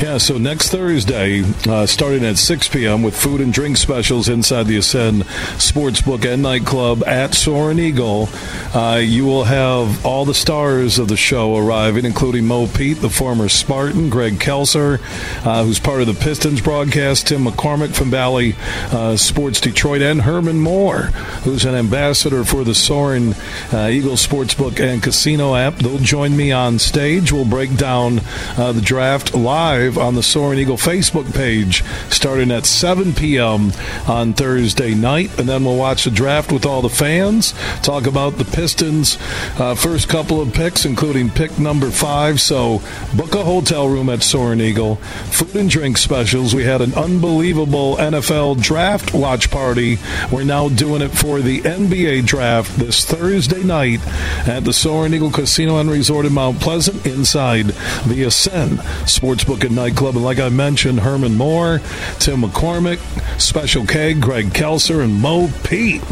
Yeah, 0.02 0.18
so 0.18 0.40
next 0.40 0.70
Thursday, 0.70 1.44
uh, 1.70 1.86
starting 1.86 2.26
at 2.26 2.40
6 2.40 2.70
p.m. 2.70 3.04
with 3.04 3.16
food 3.16 3.40
and 3.40 3.54
drink 3.54 3.78
specials 3.78 4.30
inside 4.30 4.66
the 4.66 4.78
Ascend 4.78 5.26
Sportsbook 5.60 6.26
and 6.26 6.42
Nightclub 6.42 7.04
at 7.04 7.36
Soaring 7.36 7.78
Eagle, 7.78 8.28
uh, 8.74 8.96
you 8.96 9.26
will 9.26 9.44
have 9.44 10.04
all 10.04 10.26
the 10.26 10.34
stars 10.34 10.98
of 10.98 11.08
the 11.08 11.16
show 11.16 11.56
arriving, 11.56 12.04
including 12.04 12.48
Mo 12.48 12.66
Pete, 12.66 12.98
the 12.98 13.12
former 13.12 13.48
Spartan, 13.48 14.10
Greg 14.10 14.40
Kelser, 14.40 15.00
uh, 15.46 15.64
who's 15.64 15.80
part 15.80 16.02
of 16.02 16.08
the 16.08 16.16
Pistons 16.16 16.62
broadcast, 16.62 17.28
Tim 17.28 17.46
McCormick 17.46 17.94
from 17.94 18.10
Bally 18.10 18.56
uh, 18.92 19.16
Sports 19.16 19.62
Detroit, 19.62 20.02
and 20.02 20.24
Herman 20.24 20.62
Moore, 20.62 21.12
who's 21.44 21.64
an 21.64 21.76
ambassador 21.76 22.44
for 22.44 22.64
the 22.64 22.74
Soaring 22.74 23.36
uh, 23.72 23.90
Eagle 23.92 24.16
Sportsbook 24.16 24.80
and 24.80 25.04
Casino 25.04 25.54
app. 25.54 25.76
They'll 25.76 26.00
join 26.00 26.36
me 26.36 26.52
on 26.52 26.80
stage. 26.80 27.32
We'll 27.32 27.46
break 27.46 27.78
down 27.78 28.22
uh, 28.58 28.72
the 28.72 28.82
draft 28.82 29.36
live 29.36 29.91
on 29.98 30.16
the 30.16 30.24
Soaring 30.24 30.60
Eagle 30.60 30.78
Facebook 30.78 31.34
page 31.34 31.84
starting 32.10 32.52
at 32.52 32.66
7 32.66 33.14
p.m. 33.14 33.72
on 34.08 34.34
Thursday 34.34 34.94
night. 34.94 35.38
And 35.40 35.48
then 35.48 35.66
we'll 35.66 35.78
watch 35.78 36.04
the 36.04 36.12
draft 36.12 36.52
with 36.52 36.66
all 36.66 36.82
the 36.82 36.90
fans, 36.90 37.54
talk 37.82 38.08
about 38.08 38.38
the 38.38 38.46
Pistons' 38.46 39.18
uh, 39.60 39.76
first 39.76 40.10
couple 40.10 40.42
of 40.42 40.54
picks, 40.54 40.86
including 40.86 41.30
pick 41.30 41.58
number 41.60 41.90
five. 41.90 42.40
So 42.40 42.82
book 43.16 43.36
a 43.36 43.44
hotel 43.44 43.88
room 43.88 44.10
at 44.10 44.24
Soaring 44.24 44.62
Eagle. 44.62 44.96
Food 45.32 45.56
and 45.56 45.70
drink 45.70 45.98
specials. 45.98 46.54
We 46.54 46.64
had 46.64 46.82
an 46.82 46.94
unbelievable 46.94 47.98
NFL 47.98 48.62
draft 48.62 49.14
watch 49.14 49.52
party. 49.52 49.98
We're 50.32 50.44
now 50.44 50.70
doing 50.70 51.02
it 51.02 51.10
for 51.10 51.40
the 51.40 51.62
NBA 51.62 52.26
draft 52.26 52.78
this 52.78 53.06
Thursday 53.06 53.64
night 53.64 54.00
at 54.48 54.64
the 54.64 54.74
Soaring 54.74 55.14
Eagle 55.14 55.32
Casino 55.32 55.80
and 55.80 55.90
Resort 55.90 56.26
in 56.26 56.34
Mount 56.34 56.60
Pleasant 56.60 57.06
inside 57.06 57.68
the 58.06 58.24
Ascend 58.24 58.80
Sportsbook 59.08 59.64
and 59.64 59.76
Nightclub. 59.82 60.16
And 60.16 60.24
like 60.24 60.38
I 60.38 60.50
mentioned, 60.50 61.00
Herman 61.00 61.36
Moore, 61.36 61.80
Tim 62.20 62.44
McCormick, 62.44 63.00
Special 63.42 63.84
K, 63.84 64.14
Greg 64.14 64.50
Kelser, 64.50 65.04
and 65.04 65.20
Mo 65.20 65.50
Pete 65.64 66.04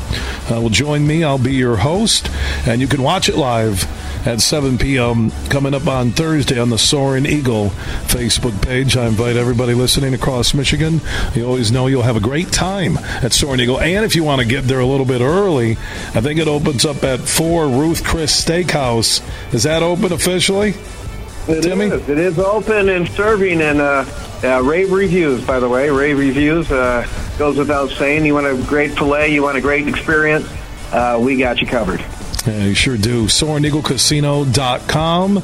uh, 0.52 0.60
will 0.60 0.72
join 0.72 1.06
me. 1.06 1.24
I'll 1.24 1.38
be 1.38 1.54
your 1.54 1.76
host, 1.76 2.32
and 2.66 2.82
you 2.82 2.88
can 2.88 3.04
watch 3.04 3.30
it 3.30 3.36
live 3.36 3.86
at 4.26 4.42
7 4.42 4.80
p.m. 4.80 5.30
coming 5.52 5.76
up 5.76 5.86
on 5.86 6.10
Thursday 6.10 6.60
on 6.60 6.72
the 6.72 6.80
Soaring 6.80 7.28
Eagle 7.28 7.70
Facebook 8.10 8.60
page. 8.66 8.98
I 8.98 9.06
invite 9.06 9.36
everybody 9.36 9.76
listening 9.76 10.16
across 10.16 10.56
Michigan. 10.56 11.00
You 11.36 11.46
always 11.46 11.72
know 11.72 11.86
you'll 11.86 12.02
have 12.02 12.18
a 12.18 12.22
great 12.22 12.52
time 12.52 12.98
at 12.98 13.34
Soaring 13.34 13.60
Eagle. 13.60 13.80
And 13.80 14.04
if 14.04 14.16
you 14.16 14.24
want 14.24 14.42
to 14.42 14.48
get 14.48 14.64
there 14.64 14.80
a 14.80 14.86
little 14.86 15.06
bit 15.06 15.22
early, 15.22 15.74
I 16.16 16.22
think 16.22 16.40
it 16.40 16.48
opens 16.48 16.86
up 16.86 17.04
at 17.04 17.20
4 17.20 17.68
Ruth 17.68 18.04
Chris 18.04 18.44
Steakhouse. 18.44 19.24
Is 19.54 19.62
that 19.62 19.84
open 19.84 20.12
officially? 20.12 20.74
It 21.50 21.64
Timmy? 21.64 21.86
is. 21.86 22.08
It 22.08 22.18
is 22.20 22.38
open 22.38 22.90
and 22.90 23.08
serving 23.10 23.62
and 23.62 23.82
uh, 23.82 24.06
uh, 24.44 24.62
rave 24.62 24.92
reviews, 24.92 25.44
by 25.46 25.60
the 25.60 25.68
way. 25.68 25.90
Rave 25.90 26.18
reviews 26.18 26.72
uh, 26.72 27.08
goes 27.38 27.58
without 27.58 27.90
saying. 27.90 28.26
You 28.26 28.36
want 28.36 28.46
a 28.48 28.56
great 28.68 28.92
filet, 28.92 29.34
you 29.34 29.42
want 29.42 29.58
a 29.58 29.62
great 29.62 29.88
experience, 29.88 30.48
uh, 30.92 31.20
we 31.20 31.38
got 31.38 31.60
you 31.60 31.68
covered. 31.68 32.04
Yeah, 32.48 32.64
you 32.66 32.74
sure 32.74 32.96
do. 32.96 33.26
SoaringEagleCasino.com. 33.26 35.44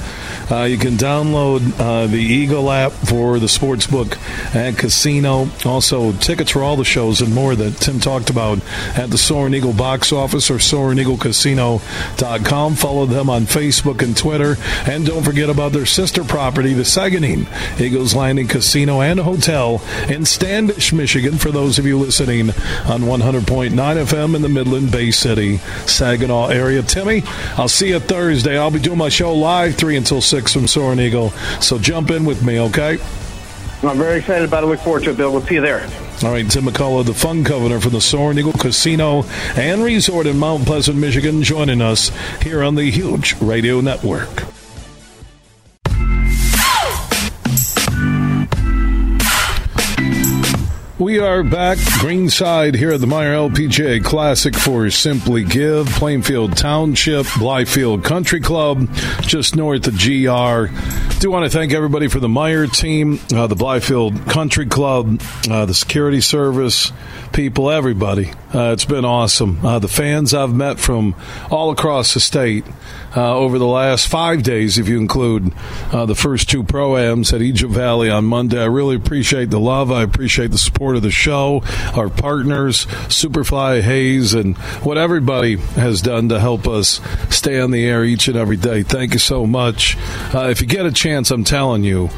Uh, 0.49 0.63
you 0.63 0.77
can 0.77 0.93
download 0.93 1.77
uh, 1.79 2.07
the 2.07 2.15
Eagle 2.17 2.71
app 2.71 2.93
for 2.93 3.37
the 3.37 3.47
sportsbook 3.47 4.17
and 4.55 4.77
casino. 4.77 5.49
Also, 5.65 6.13
tickets 6.13 6.51
for 6.51 6.63
all 6.63 6.77
the 6.77 6.85
shows 6.85 7.19
and 7.19 7.35
more 7.35 7.53
that 7.55 7.75
Tim 7.77 7.99
talked 7.99 8.29
about 8.29 8.59
at 8.97 9.09
the 9.09 9.17
Soaring 9.17 9.53
Eagle 9.53 9.73
box 9.73 10.13
office 10.13 10.49
or 10.49 10.55
SoaringEagleCasino.com. 10.55 12.75
Follow 12.75 13.05
them 13.05 13.29
on 13.29 13.41
Facebook 13.43 14.01
and 14.01 14.15
Twitter. 14.15 14.55
And 14.87 15.05
don't 15.05 15.23
forget 15.23 15.49
about 15.49 15.73
their 15.73 15.85
sister 15.85 16.23
property, 16.23 16.71
the 16.73 16.83
Saganing 16.83 17.45
Eagles 17.79 18.15
Landing 18.15 18.47
Casino 18.47 19.01
and 19.01 19.19
Hotel 19.19 19.81
in 20.07 20.23
Standish, 20.23 20.93
Michigan, 20.93 21.37
for 21.37 21.51
those 21.51 21.77
of 21.77 21.85
you 21.85 21.99
listening 21.99 22.51
on 22.51 23.01
100.9 23.01 23.71
FM 23.71 24.35
in 24.35 24.41
the 24.41 24.47
Midland 24.49 24.93
Bay 24.93 25.11
City, 25.11 25.57
Saginaw 25.87 26.47
area. 26.47 26.84
Timmy, 26.85 27.23
I'll 27.57 27.67
see 27.67 27.89
you 27.89 27.99
Thursday. 27.99 28.57
I'll 28.57 28.71
be 28.71 28.79
doing 28.79 28.97
my 28.97 29.09
show 29.09 29.33
live 29.33 29.75
3 29.75 29.97
until 29.97 30.21
6 30.21 30.53
from 30.53 30.67
Soaring 30.67 30.99
Eagle. 30.99 31.31
So 31.61 31.77
jump 31.77 32.11
in 32.11 32.25
with 32.25 32.43
me, 32.43 32.59
okay? 32.59 32.97
I'm 33.83 33.97
very 33.97 34.19
excited 34.19 34.47
about 34.47 34.63
it. 34.63 34.67
Look 34.67 34.79
forward 34.79 35.03
to 35.03 35.11
it, 35.11 35.17
Bill. 35.17 35.31
We'll 35.31 35.45
see 35.45 35.55
you 35.55 35.61
there. 35.61 35.87
All 36.23 36.31
right, 36.31 36.49
Tim 36.49 36.63
McCullough, 36.63 37.05
the 37.05 37.13
Fun 37.13 37.43
Governor 37.43 37.79
from 37.79 37.91
the 37.91 38.01
Soaring 38.01 38.37
Eagle 38.37 38.53
Casino 38.53 39.23
and 39.55 39.83
Resort 39.83 40.27
in 40.27 40.39
Mount 40.39 40.65
Pleasant, 40.65 40.97
Michigan, 40.97 41.43
joining 41.43 41.81
us 41.81 42.09
here 42.41 42.63
on 42.63 42.75
the 42.75 42.89
huge 42.89 43.35
radio 43.41 43.81
network. 43.81 44.54
We 51.05 51.19
are 51.19 51.43
back 51.43 51.77
greenside 51.99 52.73
here 52.73 52.93
at 52.93 52.99
the 52.99 53.05
Meijer 53.05 53.51
LPGA 53.51 54.03
Classic 54.03 54.55
for 54.55 54.89
Simply 54.89 55.43
Give, 55.43 55.85
Plainfield 55.85 56.57
Township, 56.57 57.27
Blythefield 57.27 58.03
Country 58.03 58.39
Club, 58.39 58.91
just 59.21 59.55
north 59.55 59.85
of 59.85 59.93
GR. 59.99 60.73
Do 61.19 61.29
want 61.29 61.45
to 61.45 61.49
thank 61.55 61.73
everybody 61.73 62.07
for 62.07 62.19
the 62.19 62.27
Meijer 62.27 62.75
team, 62.75 63.19
uh, 63.35 63.45
the 63.45 63.55
Blythefield 63.55 64.31
Country 64.31 64.65
Club, 64.65 65.21
uh, 65.47 65.67
the 65.67 65.75
security 65.75 66.21
service 66.21 66.91
people, 67.33 67.69
everybody. 67.69 68.31
Uh, 68.53 68.71
it's 68.71 68.85
been 68.85 69.03
awesome. 69.05 69.63
Uh, 69.63 69.77
the 69.77 69.87
fans 69.87 70.33
I've 70.33 70.53
met 70.53 70.79
from 70.79 71.13
all 71.51 71.69
across 71.69 72.13
the 72.13 72.19
state 72.19 72.65
uh, 73.15 73.35
over 73.35 73.59
the 73.59 73.67
last 73.67 74.07
five 74.07 74.43
days, 74.43 74.77
if 74.77 74.87
you 74.87 74.97
include 74.97 75.53
uh, 75.91 76.05
the 76.05 76.15
first 76.15 76.49
two 76.49 76.63
proams 76.63 77.33
at 77.33 77.41
Egypt 77.41 77.73
Valley 77.73 78.09
on 78.09 78.25
Monday. 78.25 78.61
I 78.61 78.65
really 78.65 78.95
appreciate 78.95 79.49
the 79.49 79.59
love. 79.59 79.91
I 79.91 80.03
appreciate 80.03 80.51
the 80.51 80.57
support 80.57 80.94
of 80.95 81.01
the 81.01 81.11
show, 81.11 81.63
our 81.93 82.09
partners, 82.09 82.85
Superfly 82.85 83.81
Hayes, 83.81 84.33
and 84.33 84.57
what 84.83 84.97
everybody 84.97 85.57
has 85.57 86.01
done 86.01 86.29
to 86.29 86.39
help 86.39 86.67
us 86.67 87.01
stay 87.29 87.59
on 87.59 87.71
the 87.71 87.85
air 87.85 88.03
each 88.03 88.27
and 88.27 88.37
every 88.37 88.57
day. 88.57 88.83
Thank 88.83 89.13
you 89.13 89.19
so 89.19 89.45
much. 89.45 89.97
Uh, 90.33 90.47
if 90.49 90.61
you 90.61 90.67
get 90.67 90.85
a 90.85 90.91
chance, 90.91 91.31
I'm 91.31 91.43
telling 91.43 91.83
you 91.83 92.09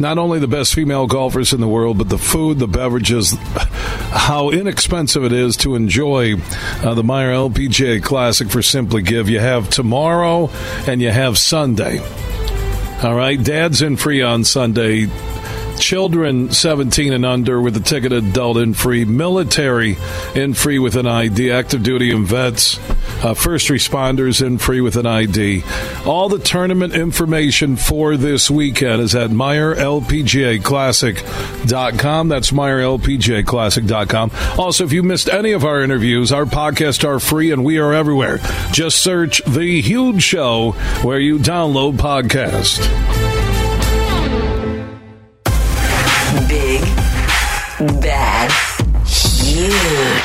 not 0.00 0.18
only 0.18 0.38
the 0.38 0.48
best 0.48 0.74
female 0.74 1.06
golfers 1.06 1.52
in 1.52 1.60
the 1.60 1.68
world, 1.68 1.98
but 1.98 2.08
the 2.08 2.18
food, 2.18 2.58
the 2.58 2.66
beverages, 2.66 3.32
how 4.12 4.50
inexpensive 4.50 5.24
it 5.24 5.32
is 5.32 5.56
to 5.58 5.74
enjoy 5.74 6.34
uh, 6.34 6.94
the 6.94 7.02
Meijer 7.02 7.50
LPGA 7.50 8.02
Classic 8.02 8.48
for 8.48 8.62
Simply 8.62 9.02
Give. 9.02 9.28
You 9.28 9.40
have 9.40 9.68
tomorrow 9.68 10.48
and 10.86 11.02
you 11.02 11.10
have 11.10 11.36
Sunday. 11.38 12.00
All 13.02 13.14
right, 13.14 13.42
dad's 13.42 13.82
in 13.82 13.96
free 13.96 14.22
on 14.22 14.44
Sunday. 14.44 15.06
Children 15.80 16.52
17 16.52 17.12
and 17.12 17.26
under 17.26 17.60
with 17.60 17.76
a 17.76 17.80
ticket 17.80 18.12
adult 18.12 18.58
and 18.58 18.76
free, 18.76 19.04
military 19.04 19.96
in 20.34 20.54
free 20.54 20.78
with 20.78 20.94
an 20.94 21.06
ID, 21.06 21.50
active 21.50 21.82
duty 21.82 22.12
and 22.12 22.24
vets, 22.26 22.78
uh, 23.24 23.34
first 23.34 23.68
responders 23.68 24.46
in 24.46 24.58
free 24.58 24.80
with 24.80 24.94
an 24.96 25.06
ID. 25.06 25.64
All 26.04 26.28
the 26.28 26.38
tournament 26.38 26.94
information 26.94 27.76
for 27.76 28.16
this 28.16 28.48
weekend 28.50 29.02
is 29.02 29.14
at 29.14 29.30
MeijerLPGAClassic.com. 29.30 32.28
That's 32.28 32.50
MeijerLPGAClassic.com. 32.50 34.30
Also, 34.58 34.84
if 34.84 34.92
you 34.92 35.02
missed 35.02 35.28
any 35.28 35.52
of 35.52 35.64
our 35.64 35.80
interviews, 35.82 36.30
our 36.30 36.44
podcasts 36.44 37.08
are 37.08 37.18
free 37.18 37.50
and 37.50 37.64
we 37.64 37.78
are 37.78 37.94
everywhere. 37.94 38.38
Just 38.70 39.02
search 39.02 39.42
The 39.46 39.80
Huge 39.80 40.22
Show 40.22 40.72
where 41.02 41.18
you 41.18 41.38
download 41.38 41.94
podcast. 41.94 43.49
Bad, 48.20 48.52
huge. 49.06 50.19